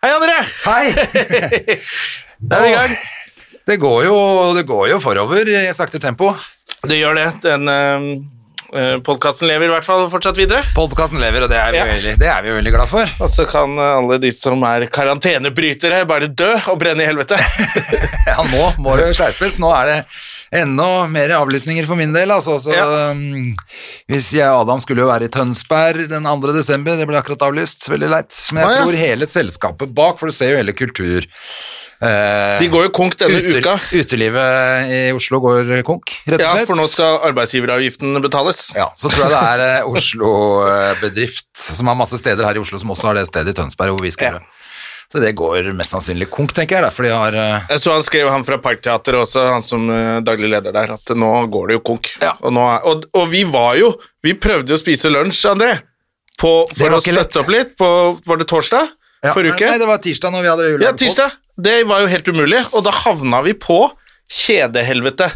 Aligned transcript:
Hei, 0.00 0.10
André! 0.16 0.36
Hei! 0.64 1.78
Da 2.40 2.56
er 2.56 2.62
vi 2.64 2.68
i 2.70 2.72
gang. 2.72 2.92
Det 3.68 3.74
går 3.82 4.04
jo, 4.06 4.14
det 4.56 4.62
går 4.64 4.86
jo 4.94 4.98
forover 5.04 5.44
i 5.52 5.58
sakte 5.76 6.00
tempo. 6.00 6.30
Det 6.88 6.96
gjør 6.96 7.18
det. 7.18 7.26
Den 7.44 7.68
uh, 7.68 8.94
podkasten 9.04 9.50
lever 9.50 9.68
i 9.68 9.74
hvert 9.74 9.84
fall 9.84 10.06
fortsatt 10.08 10.40
videre. 10.40 10.62
Podkasten 10.72 11.20
lever, 11.20 11.44
og 11.44 11.52
det 11.52 11.58
er, 11.60 11.74
vi 11.74 11.82
Ja. 11.82 11.84
veldig, 11.90 12.14
det 12.22 12.30
er 12.32 12.40
vi 12.46 12.48
jo 12.48 12.56
veldig 12.56 12.72
glad 12.78 12.88
for. 12.88 13.12
Og 13.20 13.28
så 13.28 13.44
kan 13.50 13.76
eh, 13.76 13.90
alle 13.98 14.16
de 14.24 14.32
som 14.32 14.64
er 14.70 14.86
karantenebrytere, 14.88 16.00
bare 16.08 16.30
dø 16.32 16.48
og 16.72 16.80
brenne 16.80 17.04
i 17.04 17.10
helvete. 17.10 17.36
Ja, 18.30 18.40
nå 18.48 18.70
må 18.80 18.96
det 18.96 19.10
skjerpes. 19.20 19.58
Nå 19.60 19.68
er 19.76 19.92
det 19.92 19.98
enda 20.52 21.06
mer 21.06 21.30
avlysninger 21.36 21.86
for 21.86 21.94
min 22.00 22.12
del. 22.14 22.30
Altså, 22.34 22.56
så, 22.62 22.72
Ja. 22.74 23.10
um, 23.12 23.52
hvis 24.10 24.32
jeg 24.34 24.48
og 24.50 24.62
Adam 24.64 24.80
skulle 24.82 25.04
jo 25.04 25.10
være 25.10 25.28
i 25.28 25.32
Tønsberg 25.34 26.08
den 26.10 26.24
2. 26.26 26.52
desember, 26.56 26.96
det 26.98 27.06
ble 27.06 27.20
akkurat 27.20 27.44
avlyst, 27.46 27.86
veldig 27.90 28.08
leit. 28.10 28.34
Men 28.52 28.64
jeg 28.64 28.70
ah, 28.70 28.74
ja. 28.74 28.82
tror 28.82 28.98
hele 29.04 29.26
selskapet 29.30 29.94
bak, 29.94 30.18
for 30.18 30.26
du 30.26 30.32
ser 30.34 30.50
jo 30.56 30.58
hele 30.62 30.74
kultur... 30.74 31.22
eh, 32.02 32.58
De 32.58 32.68
går 32.72 32.88
jo 32.88 32.92
konk 32.96 33.14
denne 33.20 33.38
ute- 33.44 33.60
uka. 33.62 33.76
Utelivet 33.94 34.90
i 34.90 35.00
Oslo 35.14 35.38
går 35.44 35.70
konk, 35.86 36.14
rett 36.26 36.40
og 36.40 36.46
slett. 36.46 36.62
Ja, 36.62 36.66
for 36.66 36.80
nå 36.80 36.88
skal 36.90 37.20
arbeidsgiveravgiften 37.30 38.18
betales. 38.24 38.72
Ja, 38.74 38.88
så 38.98 39.06
tror 39.12 39.28
jeg 39.28 39.34
det 39.36 39.44
er 39.52 39.64
eh, 39.68 39.86
Oslo-bedrift 39.86 41.46
som 41.60 41.86
har 41.90 41.98
masse 41.98 42.18
steder 42.18 42.44
her 42.48 42.58
i 42.58 42.62
Oslo 42.62 42.78
som 42.80 42.90
også 42.90 43.10
har 43.12 43.20
det 43.20 43.26
stedet 43.30 43.54
i 43.54 43.58
Tønsberg 43.62 43.94
hvor 43.94 44.02
vi 44.06 44.10
skal 44.14 44.40
Ja. 44.40 44.44
Så 45.10 45.18
det 45.18 45.32
går 45.34 45.72
mest 45.74 45.90
sannsynlig 45.90 46.28
konk, 46.30 46.52
tenker 46.54 46.76
jeg, 46.78 46.84
derfor 46.86 47.02
de 47.02 47.10
har 47.10 47.34
eh, 47.34 47.64
Jeg 47.72 47.80
så 47.82 47.92
han 47.96 48.04
skrev, 48.06 48.28
han 48.30 48.44
fra 48.46 48.60
Parkteatret 48.62 49.18
også, 49.24 49.42
han 49.50 49.64
som 49.66 49.88
eh, 49.90 50.20
daglig 50.22 50.52
leder 50.52 50.70
der, 50.76 50.92
at 50.94 51.10
nå 51.18 51.30
går 51.50 51.66
det 51.72 51.78
jo 51.80 51.82
konk. 51.90 52.12
Ja. 52.22 52.36
Og, 52.40 52.54
er, 52.54 52.84
og, 52.86 53.08
og 53.18 53.26
vi 53.32 53.42
var 53.50 53.74
jo 53.80 53.90
Vi 54.22 54.36
prøvde 54.38 54.70
jo 54.70 54.78
å 54.78 54.82
spise 54.82 55.10
lunsj, 55.10 55.42
André, 55.50 55.72
på, 56.38 56.52
for 56.78 56.94
å 56.94 57.00
støtte 57.02 57.16
lett. 57.18 57.36
opp 57.42 57.50
litt. 57.52 57.74
På, 57.80 57.88
var 58.26 58.38
det 58.40 58.46
torsdag? 58.52 58.86
ja. 59.26 59.34
Forrige 59.34 59.56
uke? 59.58 59.66
Nei, 59.72 59.80
det 59.82 59.88
var 59.90 59.98
tirsdag 60.00 60.32
når 60.32 60.46
vi 60.46 60.48
hadde 60.54 60.68
Ja, 60.86 60.92
tirsdag. 60.96 61.34
Det 61.60 61.74
var 61.90 62.00
jo 62.00 62.06
helt 62.08 62.28
umulig, 62.30 62.62
og 62.70 62.86
da 62.86 62.94
havna 63.02 63.42
vi 63.44 63.52
på 63.52 63.82
kjedehelvete. 64.30 65.26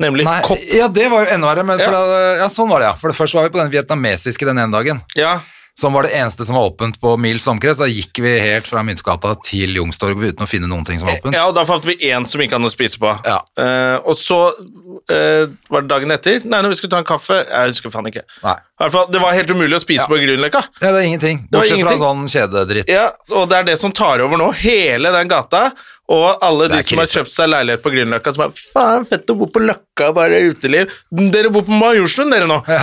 Nemlig 0.00 0.24
Nei, 0.28 0.38
kopp. 0.44 0.60
ja, 0.76 0.86
det 0.92 1.08
var 1.12 1.24
jo 1.24 1.34
enda 1.34 1.50
verre, 1.50 1.64
men 1.66 1.80
Ja. 1.80 1.90
da, 1.90 2.00
ja, 2.44 2.48
sånn 2.52 2.68
var 2.70 2.80
det, 2.80 2.88
ja. 2.92 2.96
For 3.00 3.10
det 3.12 3.16
Først 3.18 3.34
var 3.36 3.46
vi 3.46 3.52
på 3.54 3.60
den 3.62 3.70
vietnamesiske 3.72 4.44
den 4.48 4.58
ene 4.60 4.72
dagen, 4.72 5.00
Ja, 5.16 5.38
som 5.80 5.92
var 5.92 6.06
det 6.06 6.14
eneste 6.16 6.44
som 6.44 6.56
var 6.56 6.70
åpent 6.70 7.00
på 7.00 7.16
mils 7.20 7.46
omkrets. 7.46 7.78
Da 7.78 7.86
gikk 7.90 8.18
vi 8.24 8.32
helt 8.40 8.68
fra 8.68 8.80
Myntgata 8.86 9.34
til 9.44 9.76
Youngstorget 9.76 10.32
uten 10.32 10.46
å 10.46 10.48
finne 10.48 10.70
noen 10.70 10.86
ting 10.88 11.00
som 11.00 11.08
var 11.08 11.18
åpent. 11.18 11.36
ja, 11.36 11.44
og 11.50 11.54
da 11.56 11.66
fant 11.68 11.84
vi 11.84 11.98
én 12.08 12.24
som 12.28 12.40
ikke 12.40 12.56
hadde 12.56 12.64
noe 12.64 12.72
å 12.72 12.76
spise 12.76 13.00
på. 13.02 13.10
Ja. 13.26 13.42
Uh, 13.60 13.98
og 14.08 14.16
så 14.16 14.38
uh, 14.56 15.44
var 15.68 15.84
det 15.84 15.90
dagen 15.90 16.14
etter. 16.16 16.40
Nei, 16.48 16.62
når 16.64 16.72
vi 16.72 16.78
skulle 16.80 16.94
ta 16.96 17.02
en 17.02 17.08
kaffe 17.08 17.42
Jeg 17.42 17.74
husker 17.74 17.92
faen 17.92 18.08
ikke. 18.08 18.24
Nei. 18.44 18.56
Hvert 18.80 18.92
fall, 18.92 19.10
Det 19.12 19.20
var 19.20 19.36
helt 19.36 19.52
umulig 19.52 19.76
å 19.76 19.82
spise 19.82 20.04
Ja. 20.04 20.08
på 20.08 20.20
Grünerløkka. 20.20 20.62
Ja, 20.80 20.92
det 20.92 21.02
er 21.02 21.06
ingenting. 21.10 21.44
Bortsett 21.50 21.76
ingenting. 21.76 21.98
fra 21.98 22.06
sånn 22.06 22.24
kjededritt. 22.32 22.88
Ja, 22.92 23.10
og 23.32 23.48
det 23.52 23.60
er 23.60 23.68
det 23.72 23.76
som 23.80 23.92
tar 23.92 24.24
over 24.24 24.40
nå. 24.40 24.50
Hele 24.56 25.12
den 25.12 25.28
gata. 25.28 25.70
Og 26.08 26.38
alle 26.44 26.68
de 26.70 26.82
som 26.86 27.00
har 27.02 27.08
kjøpt 27.10 27.32
seg 27.34 27.48
leilighet 27.50 27.82
på 27.82 27.90
Grünerløkka, 27.90 28.32
som 28.36 28.44
er 28.46 28.56
faen, 28.72 29.06
fett 29.08 29.32
å 29.32 29.36
bo 29.38 29.48
på 29.50 29.62
Løkka, 29.64 29.82
bare 29.96 30.40
uteliv. 30.50 30.90
Dere 31.32 31.48
bor 31.50 31.62
på 31.64 31.72
Majorstuen, 31.72 32.28
dere 32.30 32.46
nå. 32.50 32.58
det 32.66 32.74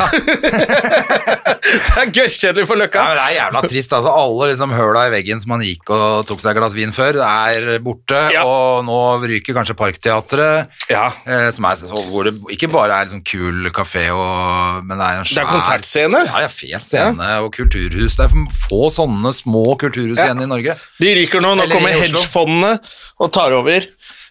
er 2.01 2.09
gørrkjedelig 2.13 2.65
for 2.69 2.75
Løkka. 2.79 3.03
Ja, 3.03 3.07
men 3.13 3.17
Det 3.17 3.23
er 3.23 3.33
jævla 3.37 3.61
trist. 3.69 3.93
altså 3.93 4.09
Alle 4.13 4.47
liksom 4.51 4.71
høla 4.73 5.01
i 5.07 5.11
veggen 5.13 5.39
som 5.41 5.49
man 5.53 5.61
gikk 5.65 5.89
og 5.93 6.25
tok 6.29 6.39
seg 6.41 6.49
et 6.53 6.57
glass 6.59 6.75
vin 6.77 6.93
før, 6.95 7.11
det 7.19 7.27
er 7.29 7.61
borte. 7.85 8.19
Ja. 8.33 8.41
Og 8.49 8.85
nå 8.87 8.97
ryker 9.29 9.53
kanskje 9.57 9.75
Parkteatret, 9.77 10.67
Ja. 10.89 11.05
eh, 11.25 11.51
som 11.51 11.65
er 11.65 11.75
så- 11.75 12.05
hvor 12.09 12.23
det 12.25 12.33
ikke 12.51 12.67
bare 12.71 12.91
er 13.01 13.05
liksom 13.05 13.23
kul 13.23 13.69
kafé, 13.71 14.09
og, 14.13 14.83
men 14.85 14.97
det 14.97 15.05
er 15.05 15.09
en 15.19 15.23
Det 15.23 15.31
er 15.31 15.35
svær 15.35 15.51
konsertscene. 15.53 16.25
Ja, 16.25 16.39
ja, 16.41 16.47
fet 16.47 16.85
scene 16.87 17.39
og 17.43 17.51
kulturhus. 17.53 18.15
Det 18.17 18.25
er 18.25 18.29
få 18.67 18.89
sånne 18.91 19.33
små 19.33 19.75
kulturhus 19.77 20.17
Ja. 20.17 20.25
igjen 20.33 20.41
i 20.43 20.47
Norge. 20.49 20.75
De 20.99 21.13
ryker 21.15 21.39
nå. 21.41 21.53
Nå 21.55 21.61
Eller 21.63 21.75
kommer 21.75 21.89
hedgefondene 21.93 22.79
og 23.19 23.31
tar 23.31 23.51
over. 23.53 23.81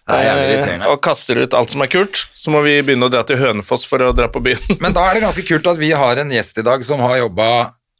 Er 0.09 0.25
jævlig 0.25 0.43
eh, 0.43 0.53
irriterende. 0.53 0.89
og 0.91 1.01
kaster 1.05 1.39
ut 1.39 1.53
alt 1.57 1.71
som 1.73 1.83
er 1.85 1.91
kult. 1.91 2.25
Så 2.35 2.53
må 2.53 2.63
vi 2.65 2.75
begynne 2.81 3.07
å 3.07 3.13
dra 3.13 3.23
til 3.27 3.39
Hønefoss 3.39 3.85
for 3.87 4.03
å 4.03 4.11
dra 4.15 4.27
på 4.31 4.41
byen. 4.43 4.79
Men 4.83 4.95
da 4.95 5.05
er 5.07 5.17
det 5.17 5.25
ganske 5.25 5.45
kult 5.47 5.69
at 5.71 5.79
vi 5.79 5.93
har 5.95 6.19
en 6.21 6.33
gjest 6.33 6.59
i 6.59 6.65
dag 6.65 6.83
som 6.85 7.03
har 7.05 7.21
jobba 7.23 7.49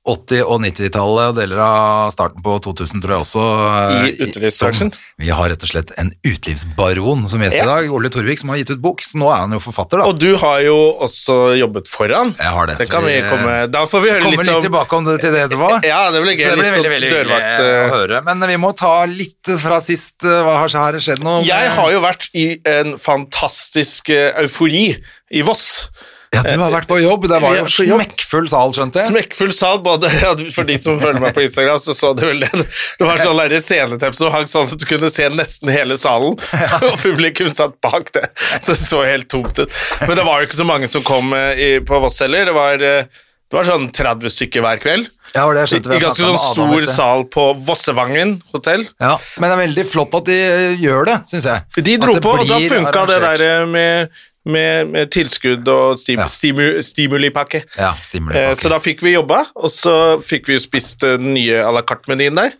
80- 0.03 0.41
og 0.43 0.57
90-tallet 0.65 1.29
og 1.31 1.37
deler 1.37 1.59
av 1.63 2.09
starten 2.11 2.43
på 2.43 2.57
2000, 2.65 2.99
tror 3.03 3.13
jeg 3.15 3.23
også. 3.23 3.43
I 3.43 4.09
eh, 4.11 4.25
utelivsbransjen. 4.27 4.89
Vi 5.23 5.29
har 5.31 5.47
rett 5.53 5.63
og 5.63 5.69
slett 5.71 5.93
en 6.01 6.09
utelivsbaron 6.27 7.23
som 7.31 7.43
gjest 7.45 7.55
Ja. 7.55 7.63
i 7.63 7.69
dag, 7.69 7.87
Ole 7.95 8.11
Torvik, 8.11 8.41
som 8.41 8.51
har 8.51 8.59
gitt 8.59 8.73
ut 8.75 8.81
bok, 8.83 8.99
så 9.05 9.21
nå 9.21 9.29
er 9.31 9.45
han 9.45 9.55
jo 9.55 9.61
forfatter, 9.63 10.01
da. 10.03 10.09
Og 10.11 10.19
du 10.19 10.35
har 10.41 10.59
jo 10.65 10.75
også 11.07 11.37
jobbet 11.55 11.87
foran. 11.87 12.33
Jeg 12.35 12.51
har 12.57 12.67
det. 12.67 12.77
Det 12.83 12.89
vi 13.07 13.15
komme 13.29 13.55
Da 13.71 13.85
får 13.87 14.03
vi 14.03 14.11
høre 14.11 14.25
kommer 14.25 14.43
litt 14.43 14.47
litt 14.51 14.59
om 14.59 14.65
tilbake 14.67 14.99
om 14.99 15.07
det 15.07 15.17
til 15.23 15.31
det 15.37 15.45
etterpå. 15.47 15.71
Ja, 15.93 16.01
det 16.11 16.23
blir 16.25 16.35
gøy. 16.35 16.49
det 16.49 16.57
blir 16.59 16.67
veldig, 16.67 16.75
sånn 16.83 16.93
veldig 16.97 17.11
dørvakt. 17.13 17.47
hyggelig 17.47 17.71
å 17.71 17.83
eh, 17.87 17.93
høre. 17.95 18.21
Men 18.27 18.47
vi 18.51 18.57
må 18.59 18.73
ta 18.75 18.93
litt 19.07 19.53
fra 19.63 19.79
sist. 19.83 20.17
eh, 20.27 20.41
Hva 20.43 20.57
har 20.65 20.99
skjedd 20.99 21.23
nå? 21.23 21.39
Jeg 21.47 21.71
har 21.77 21.91
jo 21.95 22.03
vært 22.03 22.27
i 22.35 22.47
en 22.67 22.97
fantastisk 22.99 24.11
eh, 24.11 24.33
eufori 24.43 24.89
i 25.31 25.41
Voss. 25.47 25.87
Ja, 26.33 26.41
du 26.43 26.61
har 26.61 26.73
vært 26.73 26.89
på 26.89 26.97
jobb. 27.01 27.27
Det 27.29 27.39
var 27.43 27.57
jo 27.57 27.65
smekkfull 27.69 28.47
sal, 28.51 28.73
skjønte 28.75 29.01
jeg. 29.01 29.11
Smekkfull 29.11 29.53
sal, 29.55 29.79
både 29.85 30.09
ja, 30.23 30.31
For 30.55 30.67
de 30.67 30.77
som 30.81 30.99
følger 31.01 31.21
meg 31.23 31.35
på 31.37 31.45
Instagram, 31.45 31.81
så 31.83 31.95
så 31.97 32.13
det 32.17 32.29
vel 32.29 32.43
det. 32.45 32.51
Det 32.99 33.07
var 33.07 33.21
sånn 33.21 33.39
der 33.39 33.55
sceneteppe 33.61 34.17
som 34.17 34.33
hang 34.33 34.47
sånn 34.49 34.69
at 34.69 34.81
du 34.81 34.87
kunne 34.89 35.11
se 35.13 35.27
nesten 35.33 35.71
hele 35.73 35.97
salen, 35.99 36.37
og 36.89 36.95
publikum 37.01 37.51
satt 37.53 37.77
bak 37.85 38.09
det. 38.17 38.25
Så 38.55 38.73
det 38.73 38.79
så 38.81 39.03
helt 39.05 39.29
tomt 39.31 39.59
ut. 39.61 39.81
Men 40.07 40.17
det 40.19 40.25
var 40.27 40.41
jo 40.41 40.49
ikke 40.49 40.61
så 40.63 40.67
mange 40.67 40.89
som 40.91 41.05
kom 41.05 41.35
eh, 41.37 41.53
i, 41.59 41.69
på 41.85 42.01
Voss 42.03 42.19
heller. 42.25 42.49
Det 42.49 42.55
var, 42.57 42.81
eh, 42.83 43.05
det 43.49 43.59
var 43.59 43.69
sånn 43.69 43.89
30 43.93 44.33
stykker 44.33 44.65
hver 44.65 44.81
kveld. 44.83 45.11
Ja, 45.35 45.45
var 45.47 45.55
det 45.57 45.63
jeg 45.63 45.69
skjønte. 45.71 45.95
i 45.95 46.01
ganske 46.03 46.25
sånn 46.27 46.37
stor 46.41 46.85
sal 46.93 47.23
på 47.33 47.45
Vossevangen 47.65 48.35
hotell. 48.53 48.83
Ja, 49.01 49.15
men 49.41 49.49
det 49.49 49.55
er 49.55 49.61
veldig 49.67 49.85
flott 49.89 50.13
at 50.19 50.25
de 50.29 50.35
eh, 50.37 50.75
gjør 50.83 51.05
det, 51.09 51.15
syns 51.31 51.47
jeg. 51.49 51.83
De 51.89 51.95
dro 51.97 52.13
på, 52.21 52.35
og 52.43 52.45
da 52.47 52.59
funka 52.59 53.05
det 53.09 53.17
der 53.23 53.65
med, 53.65 54.09
med, 54.45 54.91
med 54.93 55.09
tilskudd 55.15 55.67
og 55.73 55.97
stim, 55.97 56.19
Ja. 56.21 56.27
stimu, 56.29 56.67
stimulipakke. 56.85 57.63
Ja, 57.79 57.93
Eh, 57.95 58.03
stimulipakke. 58.05 58.59
Så 58.61 58.69
da 58.69 58.77
fikk 58.83 59.01
vi 59.01 59.15
jobba, 59.15 59.45
og 59.55 59.71
så 59.73 59.95
fikk 60.21 60.47
vi 60.53 60.59
spist 60.59 61.01
den 61.01 61.33
nye 61.33 61.63
à 61.65 61.73
la 61.73 61.81
carte-menyen 61.81 62.35
der. 62.37 62.53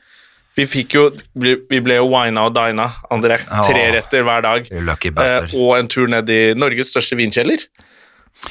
Vi 0.56 0.66
fikk 0.70 0.94
jo, 0.94 1.08
vi 1.42 1.80
ble 1.82 1.96
jo 1.98 2.10
wina 2.12 2.44
og 2.46 2.54
dina, 2.54 2.86
André. 3.10 3.40
Tre 3.66 3.86
retter 3.96 4.22
hver 4.26 4.42
dag. 4.46 4.68
lucky. 4.86 5.10
Eh, 5.18 5.48
og 5.58 5.78
en 5.80 5.88
tur 5.90 6.06
ned 6.08 6.30
i 6.30 6.54
Norges 6.54 6.92
største 6.94 7.18
vinkjeller, 7.18 7.58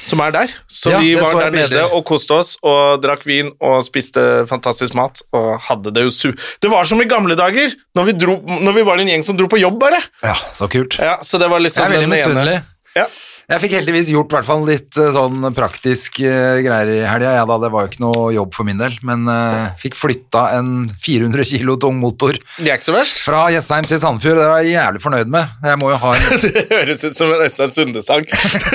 som 0.01 0.21
er 0.25 0.33
der. 0.35 0.53
Så 0.67 0.93
Ja, 0.93 0.99
vi 0.99 1.13
var 1.19 1.29
så 1.31 1.41
der 1.45 1.53
nede 1.55 1.83
og 1.85 2.03
koste 2.07 2.35
oss 2.37 2.55
og 2.65 3.01
drakk 3.03 3.25
vin 3.27 3.51
og 3.63 3.83
spiste 3.85 4.43
fantastisk 4.49 4.95
mat 4.97 5.21
og 5.35 5.59
hadde 5.67 5.93
det 5.95 6.07
jo 6.07 6.13
su... 6.13 6.31
Det 6.63 6.71
var 6.71 6.87
som 6.89 7.01
i 7.01 7.07
gamle 7.09 7.37
dager, 7.39 7.75
når 7.95 8.09
vi, 8.09 8.15
dro, 8.25 8.37
når 8.41 8.79
vi 8.79 8.85
var 8.87 9.01
en 9.01 9.11
gjeng 9.13 9.25
som 9.25 9.37
dro 9.37 9.49
på 9.51 9.61
jobb, 9.61 9.79
bare. 9.83 10.01
Ja, 10.23 10.35
så 10.55 10.69
kult. 10.71 10.97
Ja, 10.99 11.19
så 11.23 11.41
det 11.41 11.49
var 11.51 11.61
Jeg 11.61 11.69
liksom 11.69 11.85
er 11.85 11.95
veldig 11.97 12.11
misunnelig. 12.15 12.57
Ja. 12.97 13.07
Jeg 13.51 13.59
fikk 13.59 13.73
heldigvis 13.75 14.09
gjort 14.13 14.31
i 14.31 14.35
hvert 14.37 14.47
fall 14.47 14.61
litt 14.67 14.97
eh, 14.99 15.09
sånn 15.11 15.49
praktisk 15.55 16.21
uh, 16.23 16.61
greier 16.63 16.91
i 16.93 16.99
helga. 17.03 17.33
Ja, 17.35 17.43
da, 17.49 17.57
det 17.59 17.69
var 17.73 17.83
jo 17.83 17.91
ikke 17.91 18.03
noe 18.05 18.29
jobb 18.31 18.53
for 18.55 18.67
min 18.67 18.79
del, 18.79 18.95
men 19.03 19.27
uh, 19.27 19.73
fikk 19.81 19.97
flytta 19.99 20.45
en 20.59 20.87
400 21.03 21.47
kilo 21.51 21.75
tung 21.81 21.99
motor 21.99 22.37
Det 22.57 22.69
er 22.69 22.79
ikke 22.79 22.87
så 22.87 22.95
verst. 22.95 23.19
fra 23.25 23.41
Jessheim 23.51 23.89
til 23.89 23.99
Sandefjord. 23.99 24.39
Det 24.39 24.47
var 24.53 24.63
jeg 24.63 24.77
jævlig 24.77 25.03
fornøyd 25.03 25.33
med. 25.35 25.57
Jeg 25.67 25.81
må 25.81 25.91
jo 25.91 25.99
ha 26.05 26.13
en 26.15 26.39
Det 26.45 26.63
høres 26.71 27.03
ut 27.03 27.17
som 27.17 27.33
en 27.35 27.43
Øystein 27.43 27.75
Sunde-sang. 27.75 28.31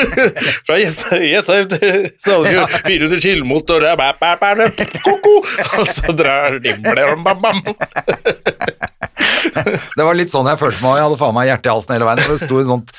Fra 0.69 0.79
Jessheim 0.83 1.73
til 1.73 2.11
Sandefjord, 2.21 2.77
400 2.85 3.25
kilo-motor 3.25 3.89
Og 5.79 5.89
så 5.89 6.13
drar 6.17 6.61
dimler 6.61 7.15
om 7.15 7.25
bam, 7.25 7.41
bam. 7.41 8.87
Det 8.99 10.05
var 10.05 10.17
litt 10.19 10.33
sånn 10.33 10.49
jeg 10.51 10.59
følte 10.61 10.83
meg. 10.83 10.97
Jeg 10.99 11.07
hadde 11.07 11.19
faen 11.21 11.37
meg 11.37 11.49
hjertet 11.51 11.69
i 11.71 11.75
halsen 11.75 11.95
hele 11.95 12.09
veien. 12.09 12.23
Det 12.27 12.39
sto 12.43 12.59
et 12.63 12.71
sånt 12.71 12.93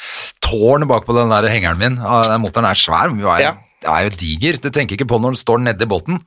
tårn 0.45 0.85
bak 0.89 1.05
på 1.07 1.15
den 1.17 1.33
der 1.33 1.47
hengeren 1.51 1.79
min. 1.81 1.97
Den 1.99 2.43
motoren 2.43 2.69
er 2.69 2.79
svær, 2.79 3.11
men 3.11 3.19
vi 3.21 3.27
var, 3.27 3.41
Ja. 3.43 3.53
det 3.83 3.89
er 3.91 4.07
jo 4.07 4.15
diger. 4.21 4.59
Du 4.63 4.69
tenker 4.71 4.95
ikke 4.97 5.09
på 5.11 5.19
når 5.19 5.35
den 5.35 5.41
står 5.43 5.59
nedi 5.65 5.85
båten. 5.89 6.19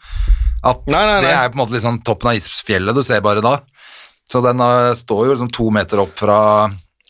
At 0.62 0.84
Nei, 0.86 1.00
nei, 1.06 1.16
nei. 1.18 1.26
det 1.26 1.32
er 1.34 1.48
på 1.50 1.56
en 1.58 1.62
måte 1.64 1.74
liksom 1.74 2.02
toppen 2.06 2.30
av 2.30 2.36
isfjellet 2.38 2.94
du 2.94 3.02
ser 3.02 3.20
bare 3.24 3.42
da. 3.42 3.56
Så 4.30 4.40
den 4.44 4.60
eh, 4.62 4.92
står 4.94 5.26
jo 5.26 5.32
liksom 5.34 5.50
to 5.52 5.70
meter 5.74 5.98
opp 6.04 6.12
fra 6.20 6.36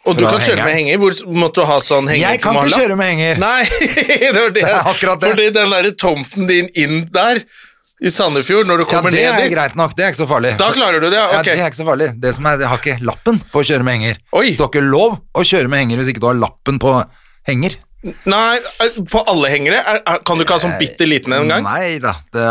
Og 0.06 0.16
du 0.16 0.22
kan 0.24 0.38
kan 0.38 0.40
kjøre 0.46 0.64
med 0.64 0.74
henger. 0.78 0.96
Hvor 1.02 1.18
måtte 1.42 1.60
du 1.60 1.66
ha 1.68 1.76
sånn 1.84 2.08
henger? 2.08 2.30
Jeg 2.32 2.40
kan 2.42 2.56
ikke 2.62 2.80
kjøre 2.80 2.96
med 2.98 3.12
henger. 3.12 3.42
Nei, 3.42 3.66
det 4.22 4.32
var 4.38 4.54
det. 4.56 4.62
Det 4.62 4.70
er 4.70 4.80
akkurat 4.94 5.20
det. 5.20 5.28
Fordi 5.34 5.50
den 5.58 5.74
der 5.76 5.90
tomten 6.00 6.48
din 6.48 6.70
inn 6.74 6.96
der 7.12 7.42
i 8.02 8.10
Sandefjord 8.10 8.66
når 8.66 8.82
du 8.82 8.86
kommer 8.90 9.14
ned 9.14 9.20
dit. 9.20 9.26
Ja, 9.26 9.36
det 9.36 9.46
er 9.46 9.48
dit. 9.48 9.54
greit 9.56 9.78
nok, 9.78 9.94
det 9.98 10.06
er 10.06 10.12
ikke 10.14 10.22
så 10.24 10.28
farlig. 10.30 10.56
Da 10.60 10.72
klarer 10.74 10.98
du 11.02 11.08
det, 11.08 11.16
ja. 11.18 11.28
Ja, 11.38 11.44
det 11.46 11.54
er 11.54 11.70
ikke 11.70 11.82
så 11.82 11.86
farlig. 11.86 12.10
Det 12.22 12.34
som 12.34 12.50
er, 12.50 12.58
jeg 12.64 12.72
har 12.72 12.82
ikke 12.82 12.98
lappen 13.06 13.38
på 13.52 13.62
å 13.62 13.68
kjøre 13.70 13.86
med 13.86 13.98
henger. 14.00 14.20
Oi. 14.34 14.48
Så 14.50 14.58
du 14.58 14.66
har 14.66 14.74
ikke 14.74 14.84
lov 14.86 15.16
å 15.38 15.46
kjøre 15.46 15.70
med 15.72 15.84
henger 15.84 16.02
hvis 16.02 16.12
ikke 16.14 16.24
du 16.24 16.28
har 16.32 16.38
lappen 16.42 16.82
på 16.82 16.98
henger. 17.48 17.78
Nei, 18.02 18.58
på 19.12 19.20
alle 19.30 19.50
hengere? 19.52 19.78
Er, 19.78 20.00
er, 20.02 20.22
kan 20.26 20.38
du 20.38 20.42
ikke 20.42 20.56
ha 20.56 20.62
sånn 20.64 20.74
bitte 20.80 21.06
liten 21.06 21.36
en 21.36 21.46
gang? 21.46 21.62
Nei 21.62 22.00
da. 22.02 22.16
Det, 22.34 22.46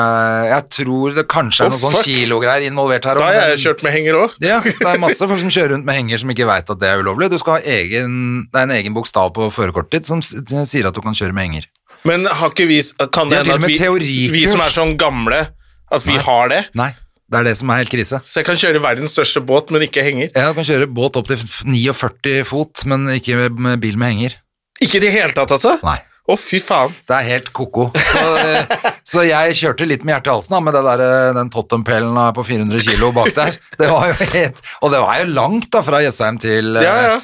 jeg 0.48 0.68
tror 0.78 1.18
det 1.18 1.26
kanskje 1.32 1.68
er 1.68 1.74
oh, 1.74 1.76
noen 1.76 1.98
sånn 1.98 2.06
kilogreier 2.08 2.68
involvert 2.70 3.10
her. 3.10 3.20
Da 3.20 3.28
har 3.28 3.52
jeg 3.52 3.60
kjørt 3.66 3.84
med 3.84 3.96
henger 3.98 4.20
òg. 4.22 4.38
Ja, 4.40 4.62
det 4.64 4.88
er 4.94 5.02
masse 5.04 5.28
folk 5.28 5.44
som 5.44 5.52
kjører 5.58 5.76
rundt 5.76 5.90
med 5.90 6.00
henger 6.00 6.24
som 6.24 6.32
ikke 6.32 6.48
veit 6.48 6.72
at 6.72 6.80
det 6.80 6.94
er 6.94 7.04
ulovlig. 7.04 7.28
Du 7.34 7.36
skal 7.42 7.60
ha 7.60 7.76
egen, 7.82 8.16
det 8.48 8.64
er 8.64 8.70
en 8.70 8.76
egen 8.78 8.96
bokstav 8.96 9.34
på 9.36 9.52
førerkortet 9.52 10.00
ditt 10.00 10.12
som 10.14 10.24
sier 10.24 10.88
at 10.88 10.96
du 10.96 11.04
kan 11.04 11.18
kjøre 11.18 11.36
med 11.36 11.50
henger. 11.50 11.68
Men 12.08 12.26
har 12.26 12.50
ikke 12.50 12.68
vi 12.70 12.80
Kan 13.14 13.30
det 13.30 13.44
hende 13.44 13.58
at 13.60 14.02
vi, 14.02 14.18
vi 14.34 14.44
som 14.50 14.62
er 14.64 14.74
sånn 14.74 14.96
gamle, 15.00 15.44
at 15.92 16.06
vi 16.08 16.16
Nei. 16.18 16.26
har 16.26 16.52
det? 16.52 16.62
Nei, 16.78 16.92
det 17.32 17.42
er 17.42 17.50
det 17.52 17.58
som 17.60 17.72
er 17.74 17.84
helt 17.84 17.92
krise. 17.94 18.22
Så 18.26 18.42
jeg 18.42 18.48
kan 18.48 18.60
kjøre 18.60 18.84
verdens 18.84 19.14
største 19.16 19.44
båt, 19.46 19.74
men 19.74 19.86
ikke 19.86 20.04
henger? 20.06 20.32
Ja, 20.34 20.50
Jeg 20.50 20.58
kan 20.60 20.70
kjøre 20.72 20.88
båt 20.92 21.20
opp 21.20 21.30
til 21.30 21.42
49 21.42 22.46
fot, 22.48 22.86
men 22.90 23.10
ikke 23.18 23.38
med, 23.40 23.60
med 23.68 23.84
bil 23.84 24.00
med 24.02 24.16
henger. 24.16 24.40
Ikke 24.82 24.98
i 24.98 25.04
det 25.04 25.12
hele 25.14 25.36
tatt, 25.36 25.54
altså? 25.54 25.78
Nei. 25.86 26.00
Å, 26.30 26.36
fy 26.38 26.60
faen. 26.62 26.94
Det 27.10 27.16
er 27.18 27.26
helt 27.28 27.50
ko-ko. 27.56 27.88
Så, 27.98 28.22
eh, 28.40 28.74
så 29.12 29.24
jeg 29.26 29.56
kjørte 29.58 29.88
litt 29.90 30.04
med 30.06 30.14
hjertet 30.16 30.30
i 30.30 30.34
halsen 30.36 30.54
da, 30.56 30.60
med 30.64 30.76
det 30.78 30.84
der, 30.86 31.04
eh, 31.06 31.32
den 31.38 31.50
Tottenpellen 31.54 32.18
eh, 32.22 32.32
på 32.38 32.46
400 32.46 32.84
kilo 32.86 33.10
bak 33.16 33.34
der. 33.36 33.58
Det 33.82 33.90
var 33.90 34.12
jo 34.12 34.16
helt, 34.36 34.62
og 34.86 34.94
det 34.94 35.02
var 35.02 35.22
jo 35.24 35.30
langt 35.34 35.70
da, 35.74 35.82
fra 35.86 36.02
Jessheim 36.06 36.38
til 36.42 36.78
Ja, 36.78 36.96
ja. 37.10 37.16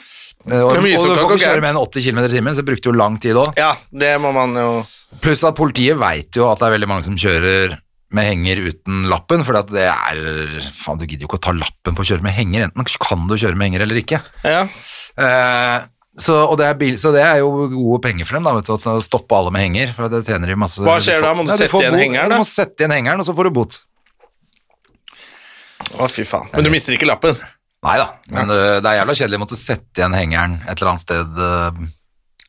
Eh, 0.48 0.62
Og, 0.64 0.72
og 0.74 0.84
du 0.84 1.18
får 1.18 1.26
ikke 1.26 1.42
kjøre 1.44 1.64
med 1.64 1.74
en 1.74 1.82
80 1.82 2.08
km 2.08 2.22
i 2.24 2.32
timen, 2.36 2.56
så 2.58 2.66
brukte 2.68 2.92
jo 2.92 2.96
lang 2.96 3.18
tid 3.24 3.40
òg. 3.40 3.58
Ja, 3.60 3.74
det 3.92 4.14
må 4.24 4.34
man 4.36 4.56
jo 4.58 4.70
Pluss 5.24 5.40
at 5.48 5.56
politiet 5.56 5.96
veit 5.96 6.36
jo 6.36 6.50
at 6.52 6.60
det 6.60 6.68
er 6.68 6.74
veldig 6.76 6.90
mange 6.92 7.06
som 7.06 7.16
kjører 7.16 7.78
med 8.16 8.28
henger 8.28 8.60
uten 8.70 9.06
lappen, 9.12 9.44
for 9.44 9.56
det 9.72 9.84
er 9.88 10.20
Faen, 10.76 11.00
du 11.00 11.06
gidder 11.08 11.26
jo 11.26 11.30
ikke 11.32 11.40
å 11.42 11.46
ta 11.48 11.54
lappen 11.56 11.96
på 11.96 12.04
å 12.04 12.08
kjøre 12.08 12.24
med 12.24 12.36
henger. 12.36 12.68
Enten 12.68 12.88
kan 13.04 13.26
du 13.28 13.36
kjøre 13.36 13.56
med 13.60 13.70
henger 13.70 13.84
eller 13.88 14.00
ikke. 14.00 14.20
Ja. 14.48 14.62
Eh, 15.20 15.88
så, 16.18 16.38
det 16.58 16.70
bil, 16.80 16.96
så 16.98 17.12
det 17.14 17.22
er 17.22 17.42
jo 17.44 17.68
gode 17.72 18.00
penger 18.08 18.26
for 18.26 18.40
dem, 18.40 18.48
da, 18.48 18.56
vet 18.58 18.70
du, 18.70 18.90
å 18.90 19.04
stoppe 19.06 19.38
alle 19.38 19.52
med 19.54 19.68
henger. 19.68 19.92
For 19.96 20.12
det 20.12 20.24
tjener 20.28 20.50
de 20.50 20.58
masse 20.60 20.82
Hva 20.84 20.98
skjer 21.04 21.22
da? 21.24 21.34
Må 21.38 21.46
du 21.46 21.52
Nei, 21.52 21.60
sette 21.60 21.84
igjen 21.84 22.00
hengeren? 22.00 22.32
Du 22.34 22.42
må 22.42 22.48
sette 22.48 22.84
igjen 22.84 22.96
hengeren, 22.96 23.22
og 23.22 23.28
så 23.28 23.36
får 23.38 23.50
du 23.50 23.58
bot. 23.60 23.80
Å, 25.94 26.08
fy 26.10 26.26
faen. 26.28 26.50
Men 26.56 26.66
du 26.66 26.74
mister 26.74 26.96
ikke 26.96 27.10
lappen? 27.10 27.38
Nei 27.88 28.00
da, 28.02 28.08
men 28.36 28.52
øh, 28.52 28.80
det 28.84 28.90
er 28.90 29.02
jævla 29.02 29.16
kjedelig 29.16 29.40
å 29.40 29.44
måtte 29.46 29.60
sette 29.60 30.02
igjen 30.02 30.18
hengeren 30.18 30.60
et 30.66 30.76
eller 30.76 30.94
annet 30.94 31.06
sted. 31.06 31.40
øh, 31.48 31.86